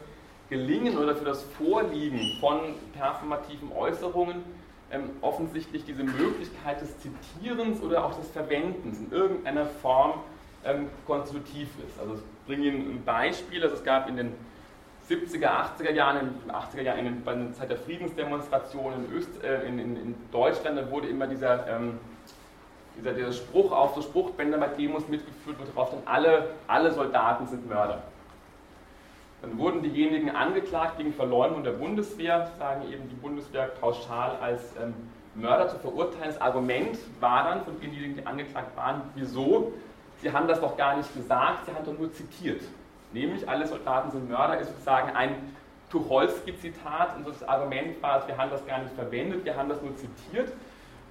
Gelingen 0.54 1.00
oder 1.00 1.16
für 1.16 1.26
das 1.26 1.42
Vorliegen 1.58 2.38
von 2.40 2.76
performativen 2.96 3.72
Äußerungen 3.72 4.44
ähm, 4.92 5.10
offensichtlich 5.22 5.84
diese 5.84 6.04
Möglichkeit 6.04 6.80
des 6.80 6.96
Zitierens 7.00 7.82
oder 7.82 8.06
auch 8.06 8.16
des 8.16 8.30
Verwendens 8.30 9.00
in 9.00 9.12
irgendeiner 9.12 9.66
Form 9.66 10.20
ähm, 10.64 10.90
konstitutiv 11.08 11.70
ist. 11.84 12.00
Also 12.00 12.14
ich 12.14 12.46
bringe 12.46 12.68
Ihnen 12.68 12.92
ein 12.92 13.04
Beispiel, 13.04 13.64
also 13.64 13.76
es 13.76 13.84
gab 13.84 14.08
in 14.08 14.16
den 14.16 14.34
70er, 15.10 15.48
80er 15.48 15.92
Jahren, 15.92 16.20
in 16.20 16.30
den 16.46 16.52
80er 16.52 16.82
Jahren, 16.84 17.06
in, 17.08 17.24
bei 17.24 17.34
der 17.34 17.52
Zeit 17.54 17.72
der 17.72 17.78
Friedensdemonstration 17.78 18.94
in, 18.94 19.18
Öst, 19.18 19.44
äh, 19.44 19.68
in, 19.68 19.80
in, 19.80 19.96
in, 19.96 20.16
Deutschland, 20.32 20.78
da 20.78 20.92
wurde 20.92 21.08
immer 21.08 21.26
dieser, 21.26 21.68
ähm, 21.68 21.98
dieser, 22.96 23.14
dieser 23.14 23.34
Spruch 23.34 23.72
auf 23.72 23.96
so 23.96 24.04
Spruchbänder 24.04 24.60
bei 24.60 24.68
Demos 24.68 25.08
mitgeführt, 25.08 25.58
wo 25.60 25.74
drauf 25.74 25.90
dann 25.90 26.04
alle, 26.06 26.52
alle 26.68 26.92
Soldaten 26.92 27.48
sind 27.48 27.68
Mörder. 27.68 28.04
Dann 29.44 29.58
wurden 29.58 29.84
diejenigen 29.84 30.30
angeklagt 30.30 30.98
wegen 31.00 31.14
Verleumdung 31.14 31.66
der 31.66 31.74
Bundeswehr, 31.74 32.50
sagen 32.58 32.84
eben 32.90 33.10
die 33.10 33.16
Bundeswehr 33.16 33.66
pauschal 33.66 34.38
als 34.42 34.62
ähm, 34.82 34.94
Mörder 35.36 35.68
zu 35.68 35.78
verurteilen. 35.80 36.28
Das 36.28 36.40
Argument 36.40 36.98
war 37.20 37.44
dann 37.44 37.66
von 37.66 37.78
denjenigen, 37.82 38.16
die 38.16 38.26
angeklagt 38.26 38.76
waren, 38.78 39.02
wieso? 39.16 39.74
Sie 40.22 40.32
haben 40.32 40.48
das 40.48 40.62
doch 40.62 40.78
gar 40.78 40.96
nicht 40.96 41.14
gesagt, 41.14 41.66
Sie 41.66 41.76
haben 41.76 41.84
doch 41.84 42.00
nur 42.00 42.14
zitiert. 42.14 42.62
Nämlich, 43.12 43.48
alle 43.48 43.68
Soldaten 43.68 44.12
sind 44.12 44.30
Mörder, 44.30 44.60
ist 44.60 44.70
sozusagen 44.70 45.14
ein 45.14 45.36
Tucholsky-Zitat 45.92 47.18
und 47.18 47.28
das 47.28 47.44
Argument 47.46 48.02
war, 48.02 48.26
wir 48.26 48.38
haben 48.38 48.50
das 48.50 48.66
gar 48.66 48.80
nicht 48.80 48.96
verwendet, 48.96 49.44
wir 49.44 49.58
haben 49.58 49.68
das 49.68 49.82
nur 49.82 49.94
zitiert. 49.98 50.54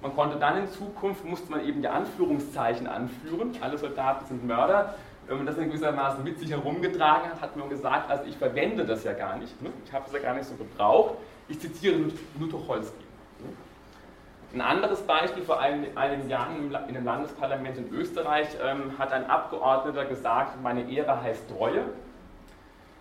Man 0.01 0.15
konnte 0.15 0.37
dann 0.39 0.57
in 0.57 0.67
Zukunft, 0.69 1.23
musste 1.23 1.51
man 1.51 1.63
eben 1.63 1.83
die 1.83 1.87
Anführungszeichen 1.87 2.87
anführen, 2.87 3.55
alle 3.61 3.77
Soldaten 3.77 4.25
sind 4.25 4.45
Mörder, 4.45 4.95
wenn 5.27 5.37
man 5.37 5.45
das 5.45 5.57
in 5.57 5.67
gewissermaßen 5.67 6.23
mit 6.23 6.39
sich 6.39 6.51
herumgetragen 6.51 7.29
hat, 7.29 7.41
hat 7.41 7.55
man 7.55 7.69
gesagt, 7.69 8.09
also 8.09 8.25
ich 8.25 8.37
verwende 8.37 8.85
das 8.85 9.03
ja 9.03 9.13
gar 9.13 9.37
nicht, 9.37 9.61
ne? 9.61 9.69
ich 9.85 9.93
habe 9.93 10.05
es 10.07 10.13
ja 10.13 10.19
gar 10.19 10.33
nicht 10.33 10.45
so 10.45 10.55
gebraucht, 10.55 11.15
ich 11.47 11.59
zitiere 11.59 11.97
nur 12.37 12.49
Tucholsky. 12.49 13.03
Ein 14.53 14.61
anderes 14.61 15.01
Beispiel, 15.01 15.43
vor 15.43 15.59
einigen 15.59 16.29
Jahren 16.29 16.67
in 16.67 16.75
einem 16.75 17.05
Landesparlament 17.05 17.75
in 17.75 17.91
Österreich 17.91 18.47
ähm, 18.63 18.99
hat 18.99 19.11
ein 19.11 19.27
Abgeordneter 19.27 20.05
gesagt, 20.05 20.61
meine 20.61 20.87
Ehre 20.91 21.23
heißt 21.23 21.49
Treue. 21.49 21.85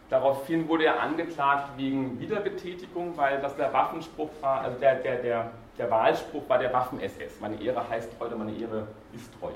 Daraufhin 0.08 0.66
wurde 0.66 0.86
er 0.86 1.00
angeklagt 1.00 1.76
wegen 1.76 2.18
Wiederbetätigung, 2.18 3.18
weil 3.18 3.40
das 3.40 3.54
der 3.56 3.70
Waffenspruch 3.72 4.30
war, 4.40 4.62
also 4.62 4.78
der, 4.78 4.94
der, 4.96 5.16
der, 5.16 5.50
der 5.76 5.90
Wahlspruch 5.90 6.48
war 6.48 6.58
der 6.58 6.72
Waffen-SS. 6.72 7.40
Meine 7.40 7.60
Ehre 7.62 7.86
heißt 7.86 8.16
Treue, 8.18 8.34
meine 8.34 8.54
Ehre 8.56 8.86
ist 9.14 9.30
Treue. 9.38 9.52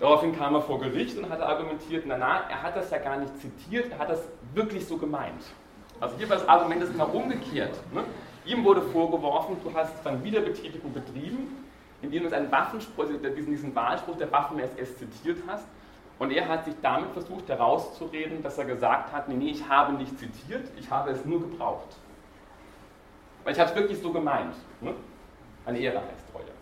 Daraufhin 0.00 0.36
kam 0.36 0.54
er 0.54 0.62
vor 0.62 0.78
Gericht 0.78 1.18
und 1.18 1.28
hat 1.28 1.40
argumentiert, 1.40 2.04
na, 2.06 2.16
na, 2.16 2.48
er 2.48 2.62
hat 2.62 2.76
das 2.76 2.90
ja 2.90 2.98
gar 2.98 3.16
nicht 3.16 3.32
zitiert, 3.40 3.90
er 3.90 3.98
hat 3.98 4.10
das 4.10 4.22
wirklich 4.54 4.86
so 4.86 4.96
gemeint. 4.96 5.42
Also 6.00 6.16
hier 6.16 6.28
war 6.28 6.36
das 6.36 6.48
Argument 6.48 6.82
ist 6.82 6.92
genau 6.92 7.06
umgekehrt. 7.06 7.80
Ne? 7.92 8.04
Ihm 8.44 8.64
wurde 8.64 8.80
vorgeworfen, 8.80 9.56
du 9.62 9.74
hast 9.74 9.94
dann 10.04 10.22
Wiederbetätigung 10.22 10.92
betrieben, 10.92 11.64
indem 12.00 12.28
du 12.28 12.36
einen 12.36 12.50
Waffenspruch, 12.52 13.04
also 13.04 13.16
diesen, 13.16 13.50
diesen 13.50 13.74
Wahlspruch 13.74 14.16
der 14.16 14.30
Waffen-SS 14.30 14.98
zitiert 14.98 15.38
hast. 15.48 15.66
Und 16.20 16.32
er 16.32 16.48
hat 16.48 16.64
sich 16.64 16.74
damit 16.82 17.10
versucht 17.10 17.48
herauszureden, 17.48 18.42
dass 18.42 18.58
er 18.58 18.64
gesagt 18.64 19.12
hat, 19.12 19.28
nee, 19.28 19.34
nee, 19.34 19.50
ich 19.50 19.68
habe 19.68 19.92
nicht 19.94 20.18
zitiert, 20.18 20.68
ich 20.78 20.90
habe 20.90 21.10
es 21.10 21.24
nur 21.24 21.40
gebraucht. 21.40 21.96
Weil 23.44 23.52
ich 23.52 23.60
habe 23.60 23.70
es 23.70 23.76
wirklich 23.76 24.00
so 24.00 24.12
gemeint. 24.12 24.54
Ne? 24.80 24.94
Eine 25.64 25.78
Ehre 25.78 25.98
heißt 25.98 26.32
Treue. 26.32 26.57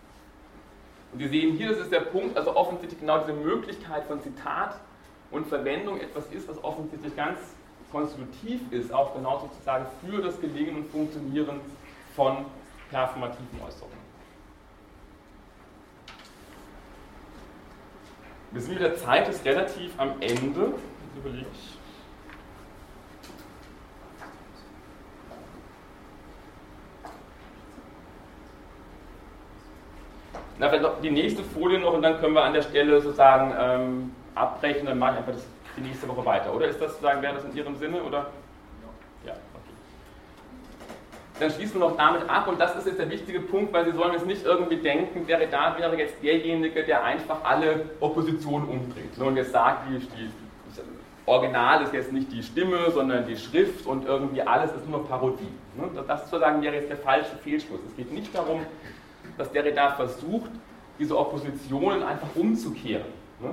Und 1.17 1.21
wir 1.21 1.31
sehen 1.31 1.57
hier, 1.57 1.71
das 1.71 1.79
ist 1.79 1.93
der 1.93 2.01
Punkt, 2.01 2.37
also 2.37 2.55
offensichtlich 2.55 3.01
genau 3.01 3.17
diese 3.21 3.33
Möglichkeit 3.33 4.05
von 4.05 4.21
Zitat 4.21 4.79
und 5.31 5.47
Verwendung 5.47 5.99
etwas 5.99 6.27
ist, 6.27 6.47
was 6.47 6.63
offensichtlich 6.63 7.17
ganz 7.17 7.39
konstitutiv 7.91 8.61
ist, 8.71 8.93
auch 8.93 9.15
genau 9.15 9.41
sozusagen 9.41 9.87
für 10.05 10.21
das 10.21 10.39
Gelingen 10.43 10.77
und 10.77 10.91
Funktionieren 10.91 11.63
von 12.15 12.45
performativen 12.91 13.59
Äußerungen. 13.67 13.97
Wir 18.51 18.61
sind 18.61 18.75
mit 18.75 18.83
der 18.83 18.97
Zeit 18.97 19.27
ist 19.31 19.43
relativ 19.47 19.99
am 19.99 20.21
Ende. 20.21 20.75
Jetzt 20.75 21.17
überlege 21.17 21.47
ich. 21.51 21.76
Na, 30.59 30.75
noch 30.79 31.01
die 31.03 31.11
nächste 31.11 31.43
Folie 31.43 31.79
noch 31.79 31.93
und 31.93 32.03
dann 32.03 32.19
können 32.19 32.35
wir 32.35 32.43
an 32.43 32.55
der 32.55 32.63
Stelle 32.63 33.01
sozusagen 33.01 33.55
ähm, 33.59 34.13
abbrechen, 34.35 34.87
dann 34.87 34.99
mache 34.99 35.13
ich 35.13 35.19
einfach 35.19 35.33
das, 35.33 35.47
die 35.77 35.83
nächste 35.83 36.09
Woche 36.09 36.25
weiter. 36.25 36.55
Oder 36.55 36.69
ist 36.69 36.81
das 36.81 36.93
sozusagen, 36.93 37.21
wäre 37.21 37.35
das 37.35 37.45
in 37.45 37.55
Ihrem 37.55 37.77
Sinne? 37.77 38.03
Oder? 38.03 38.31
Ja, 39.27 39.33
okay. 39.33 39.75
Dann 41.41 41.51
schließen 41.51 41.79
wir 41.79 41.89
noch 41.89 41.97
damit 41.97 42.29
ab 42.29 42.49
und 42.49 42.59
das 42.59 42.75
ist 42.77 42.87
jetzt 42.87 42.99
der 42.99 43.11
wichtige 43.11 43.41
Punkt, 43.41 43.73
weil 43.75 43.85
Sie 43.85 43.93
sollen 43.93 44.13
jetzt 44.13 44.27
nicht 44.27 44.45
irgendwie 44.47 44.77
denken, 44.77 45.27
der 45.27 45.41
Redar 45.41 45.79
wäre 45.79 45.97
jetzt 45.99 46.23
derjenige, 46.23 46.85
der 46.85 47.05
einfach 47.05 47.45
alle 47.45 47.91
Oppositionen 48.01 48.67
umdreht 48.67 49.19
und 49.19 49.37
jetzt 49.37 49.53
sagt, 49.53 49.91
die, 49.91 49.99
die 49.99 50.31
Original 51.27 51.83
ist 51.83 51.93
jetzt 51.93 52.13
nicht 52.13 52.33
die 52.33 52.43
Stimme, 52.43 52.91
sondern 52.93 53.27
die 53.27 53.37
Schrift 53.37 53.85
und 53.85 54.07
irgendwie 54.07 54.43
alles 54.43 54.73
ist 54.73 54.89
nur 54.89 55.07
Parodie. 55.07 55.49
Ne? 55.75 55.91
Das 56.07 56.31
sozusagen 56.31 56.63
wäre 56.63 56.77
jetzt 56.77 56.89
der 56.89 56.97
falsche 56.97 57.37
Fehlschluss. 57.43 57.81
Es 57.89 57.97
geht 57.97 58.13
nicht 58.13 58.33
darum, 58.33 58.61
dass 59.37 59.51
Derrida 59.53 59.91
versucht, 59.91 60.51
diese 60.99 61.17
Oppositionen 61.19 62.03
einfach 62.03 62.29
umzukehren. 62.35 63.07
Ne? 63.41 63.51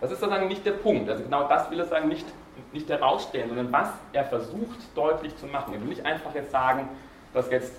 Das 0.00 0.10
ist 0.12 0.20
sozusagen 0.20 0.48
nicht 0.48 0.64
der 0.64 0.72
Punkt. 0.72 1.08
Also 1.08 1.24
genau 1.24 1.48
das 1.48 1.70
will 1.70 1.80
er 1.80 1.86
sagen, 1.86 2.08
nicht, 2.08 2.26
nicht 2.72 2.88
herausstellen, 2.88 3.48
sondern 3.48 3.72
was 3.72 3.88
er 4.12 4.24
versucht 4.24 4.78
deutlich 4.94 5.36
zu 5.38 5.46
machen. 5.46 5.74
Er 5.74 5.80
will 5.80 5.88
nicht 5.88 6.04
einfach 6.04 6.34
jetzt 6.34 6.50
sagen, 6.50 6.88
dass 7.32 7.50
jetzt 7.50 7.72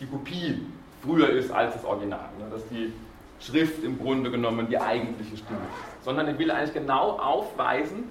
die 0.00 0.06
Kopie 0.06 0.66
früher 1.02 1.30
ist 1.30 1.50
als 1.50 1.74
das 1.74 1.84
Original, 1.84 2.28
ne? 2.38 2.46
dass 2.50 2.66
die 2.68 2.92
Schrift 3.40 3.84
im 3.84 3.98
Grunde 3.98 4.30
genommen 4.30 4.68
die 4.68 4.78
eigentliche 4.78 5.36
Stimme 5.36 5.60
ist, 5.60 6.04
sondern 6.04 6.26
er 6.26 6.38
will 6.38 6.50
eigentlich 6.50 6.74
genau 6.74 7.18
aufweisen, 7.18 8.04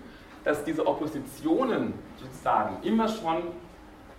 dass 0.44 0.64
diese 0.64 0.86
Oppositionen 0.88 1.94
sozusagen 2.18 2.78
immer 2.84 3.08
schon 3.08 3.44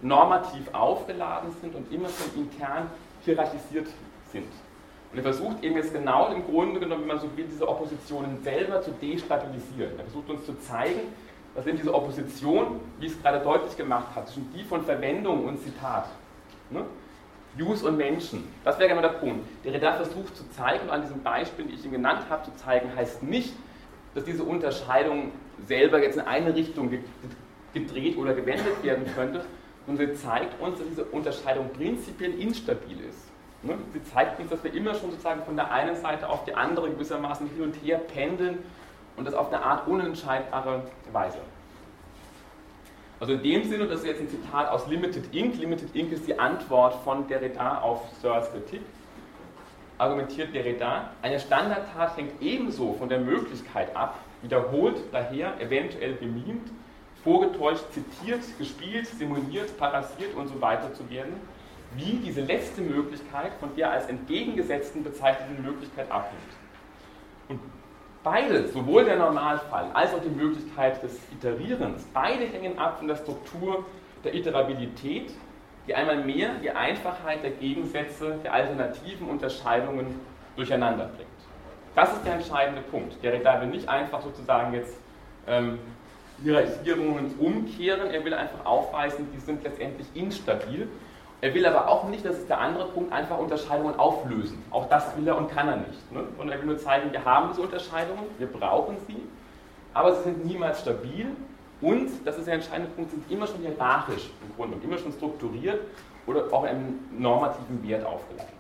normativ 0.03 0.63
aufgeladen 0.73 1.51
sind 1.63 1.75
und 1.75 1.91
immer 1.93 2.09
schon 2.09 2.43
intern 2.43 2.91
hierarchisiert 3.25 3.87
sind. 4.33 4.49
Und 5.11 5.19
er 5.19 5.23
versucht 5.23 5.65
eben 5.65 5.77
jetzt 5.77 5.93
genau 5.93 6.33
im 6.33 6.45
Grunde 6.45 6.81
genommen, 6.81 7.03
wenn 7.03 7.09
man 7.09 7.21
so 7.21 7.29
will, 7.37 7.47
diese 7.51 7.67
Oppositionen 7.67 8.43
selber 8.43 8.83
zu 8.83 8.91
destabilisieren. 8.91 9.99
Er 9.99 10.05
versucht 10.05 10.29
uns 10.29 10.45
zu 10.45 10.59
zeigen, 10.61 11.01
dass 11.55 11.67
eben 11.67 11.79
diese 11.79 11.95
Opposition, 11.95 12.81
wie 13.01 13.07
es 13.07 13.21
gerade 13.23 13.41
deutlich 13.41 13.77
gemacht 13.77 14.15
hat, 14.15 14.29
zwischen 14.29 14.53
die 14.53 14.65
von 14.65 14.83
Verwendung 14.85 15.47
und 15.47 15.63
Zitat, 15.63 16.09
ne? 16.71 16.85
Use 17.59 17.89
und 17.89 17.97
Menschen, 17.97 18.45
das 18.63 18.79
wäre 18.79 18.91
genau 18.91 19.01
der 19.01 19.09
Punkt. 19.09 19.45
Der 19.65 19.73
Redar 19.73 19.97
versucht 19.97 20.37
zu 20.37 20.49
zeigen, 20.51 20.85
und 20.85 20.91
an 20.91 21.03
diesem 21.03 21.23
Beispiel, 21.23 21.65
die 21.65 21.75
ich 21.75 21.83
Ihnen 21.83 21.95
genannt 21.95 22.27
habe, 22.29 22.45
zu 22.45 22.55
zeigen, 22.55 22.95
heißt 22.95 23.23
nicht, 23.23 23.55
dass 24.15 24.25
diese 24.25 24.45
Unterscheidung 24.45 25.33
selber 25.67 26.01
jetzt 26.01 26.17
in 26.17 26.23
eine 26.27 26.55
Richtung 26.55 26.91
gedreht 27.73 28.17
oder 28.17 28.35
gewendet 28.35 28.83
werden 28.83 29.07
könnte, 29.15 29.45
und 29.89 29.97
sie 29.97 30.13
zeigt 30.15 30.61
uns, 30.61 30.79
dass 30.79 30.87
diese 30.87 31.05
Unterscheidung 31.07 31.71
prinzipiell 31.71 32.39
instabil 32.39 33.01
ist. 33.09 33.31
Ne? 33.63 33.77
Sie 33.93 34.03
zeigt 34.05 34.39
uns, 34.39 34.51
dass 34.51 34.63
wir 34.63 34.73
immer 34.75 34.95
schon 34.95 35.11
sozusagen 35.11 35.43
von 35.43 35.57
der 35.57 35.73
einen 35.73 35.97
Seite 35.97 36.29
auf 36.29 36.45
die 36.45 36.55
andere 36.55 36.91
gewissermaßen 36.91 37.49
hin 37.49 37.63
und 37.63 37.75
her 37.83 37.99
pendeln 37.99 38.59
und 39.17 39.27
das 39.27 39.35
auf 39.35 39.53
eine 39.53 39.65
Art 39.65 39.89
unentscheidbare 39.89 40.85
Weise. 41.13 41.39
Also 43.19 43.33
in 43.33 43.43
dem 43.43 43.65
Sinne, 43.65 43.87
das 43.87 44.01
ist 44.01 44.07
jetzt 44.07 44.21
ein 44.21 44.29
Zitat 44.29 44.71
aus 44.71 44.87
Limited 44.87 45.35
Ink. 45.35 45.59
Limited 45.59 45.97
Ink 45.97 46.13
ist 46.13 46.29
die 46.29 46.39
Antwort 46.39 46.95
von 47.03 47.27
Derrida 47.27 47.79
auf 47.79 48.03
Searles 48.21 48.51
Kritik. 48.53 48.83
Argumentiert 49.97 50.55
Derrida, 50.55 51.11
eine 51.23 51.41
Standardtat 51.41 52.17
hängt 52.17 52.41
ebenso 52.41 52.93
von 52.93 53.09
der 53.09 53.19
Möglichkeit 53.19 53.97
ab, 53.97 54.21
wiederholt 54.43 54.97
daher, 55.11 55.61
eventuell 55.61 56.13
bemimt, 56.13 56.71
vorgetäuscht 57.29 57.85
zitiert, 57.93 58.41
gespielt, 58.59 59.07
simuliert, 59.07 59.77
parasiert 59.77 60.35
und 60.35 60.49
so 60.49 60.59
weiter 60.63 60.95
zu 60.95 61.09
werden, 61.11 61.35
wie 61.95 62.21
diese 62.25 62.41
letzte 62.41 62.81
Möglichkeit 62.81 63.53
von 63.61 63.77
der 63.77 63.91
als 63.91 64.07
entgegengesetzten 64.07 65.05
bezeichneten 65.05 65.63
Möglichkeit 65.63 66.11
abhängt. 66.11 66.41
Und 67.51 67.61
beide, 68.25 68.69
sowohl 68.69 69.05
der 69.05 69.17
Normalfall 69.17 69.91
als 69.93 70.15
auch 70.15 70.23
die 70.23 70.31
Möglichkeit 70.31 71.03
des 71.03 71.19
Iterierens, 71.31 72.07
beide 72.15 72.47
hängen 72.47 72.79
ab 72.79 72.99
von 72.99 73.09
der 73.09 73.17
Struktur 73.17 73.85
der 74.25 74.35
Iterabilität, 74.35 75.31
die 75.87 75.95
einmal 75.95 76.25
mehr 76.25 76.55
die 76.63 76.71
Einfachheit 76.71 77.43
der 77.43 77.51
Gegensätze, 77.51 78.39
der 78.43 78.55
alternativen 78.55 79.29
Unterscheidungen 79.29 80.19
durcheinander 80.57 81.11
bringt. 81.15 81.29
Das 81.95 82.11
ist 82.11 82.25
der 82.25 82.35
entscheidende 82.35 82.81
Punkt. 82.81 83.23
Der 83.23 83.39
da 83.39 83.61
will 83.61 83.69
nicht 83.69 83.89
einfach 83.89 84.23
sozusagen 84.23 84.73
jetzt 84.73 84.97
ähm, 85.47 85.79
Hierarchisierungen 86.43 87.35
umkehren, 87.39 88.11
er 88.11 88.25
will 88.25 88.35
einfach 88.35 88.65
aufweisen, 88.65 89.29
die 89.35 89.41
sind 89.41 89.63
letztendlich 89.65 90.07
instabil. 90.15 90.89
Er 91.41 91.55
will 91.55 91.67
aber 91.67 91.89
auch 91.89 92.09
nicht, 92.09 92.25
das 92.25 92.39
ist 92.39 92.49
der 92.49 92.61
andere 92.61 92.89
Punkt, 92.89 93.13
einfach 93.13 93.39
Unterscheidungen 93.39 93.99
auflösen. 93.99 94.63
Auch 94.71 94.89
das 94.89 95.17
will 95.17 95.27
er 95.27 95.37
und 95.37 95.51
kann 95.51 95.69
er 95.69 95.77
nicht. 95.77 96.13
Ne? 96.13 96.25
Und 96.37 96.49
er 96.49 96.59
will 96.59 96.67
nur 96.67 96.79
zeigen, 96.79 97.13
wir 97.13 97.25
haben 97.25 97.51
diese 97.51 97.63
Unterscheidungen, 97.63 98.25
wir 98.39 98.49
brauchen 98.49 98.97
sie, 99.07 99.23
aber 99.95 100.17
sie 100.17 100.25
sind 100.25 100.45
niemals 100.45 100.81
stabil 100.81 101.29
und, 101.81 102.11
das 102.25 102.39
ist 102.39 102.47
der 102.47 102.55
entscheidende 102.55 102.91
Punkt, 102.91 103.13
sind 103.13 103.31
immer 103.31 103.47
schon 103.47 103.61
hierarchisch 103.61 104.31
im 104.43 104.57
Grunde 104.57 104.77
und 104.77 104.85
immer 104.85 104.99
schon 104.99 105.13
strukturiert 105.13 105.81
oder 106.27 106.53
auch 106.53 106.65
einem 106.65 106.99
normativen 107.17 107.87
Wert 107.89 108.05
aufgeladen. 108.05 108.58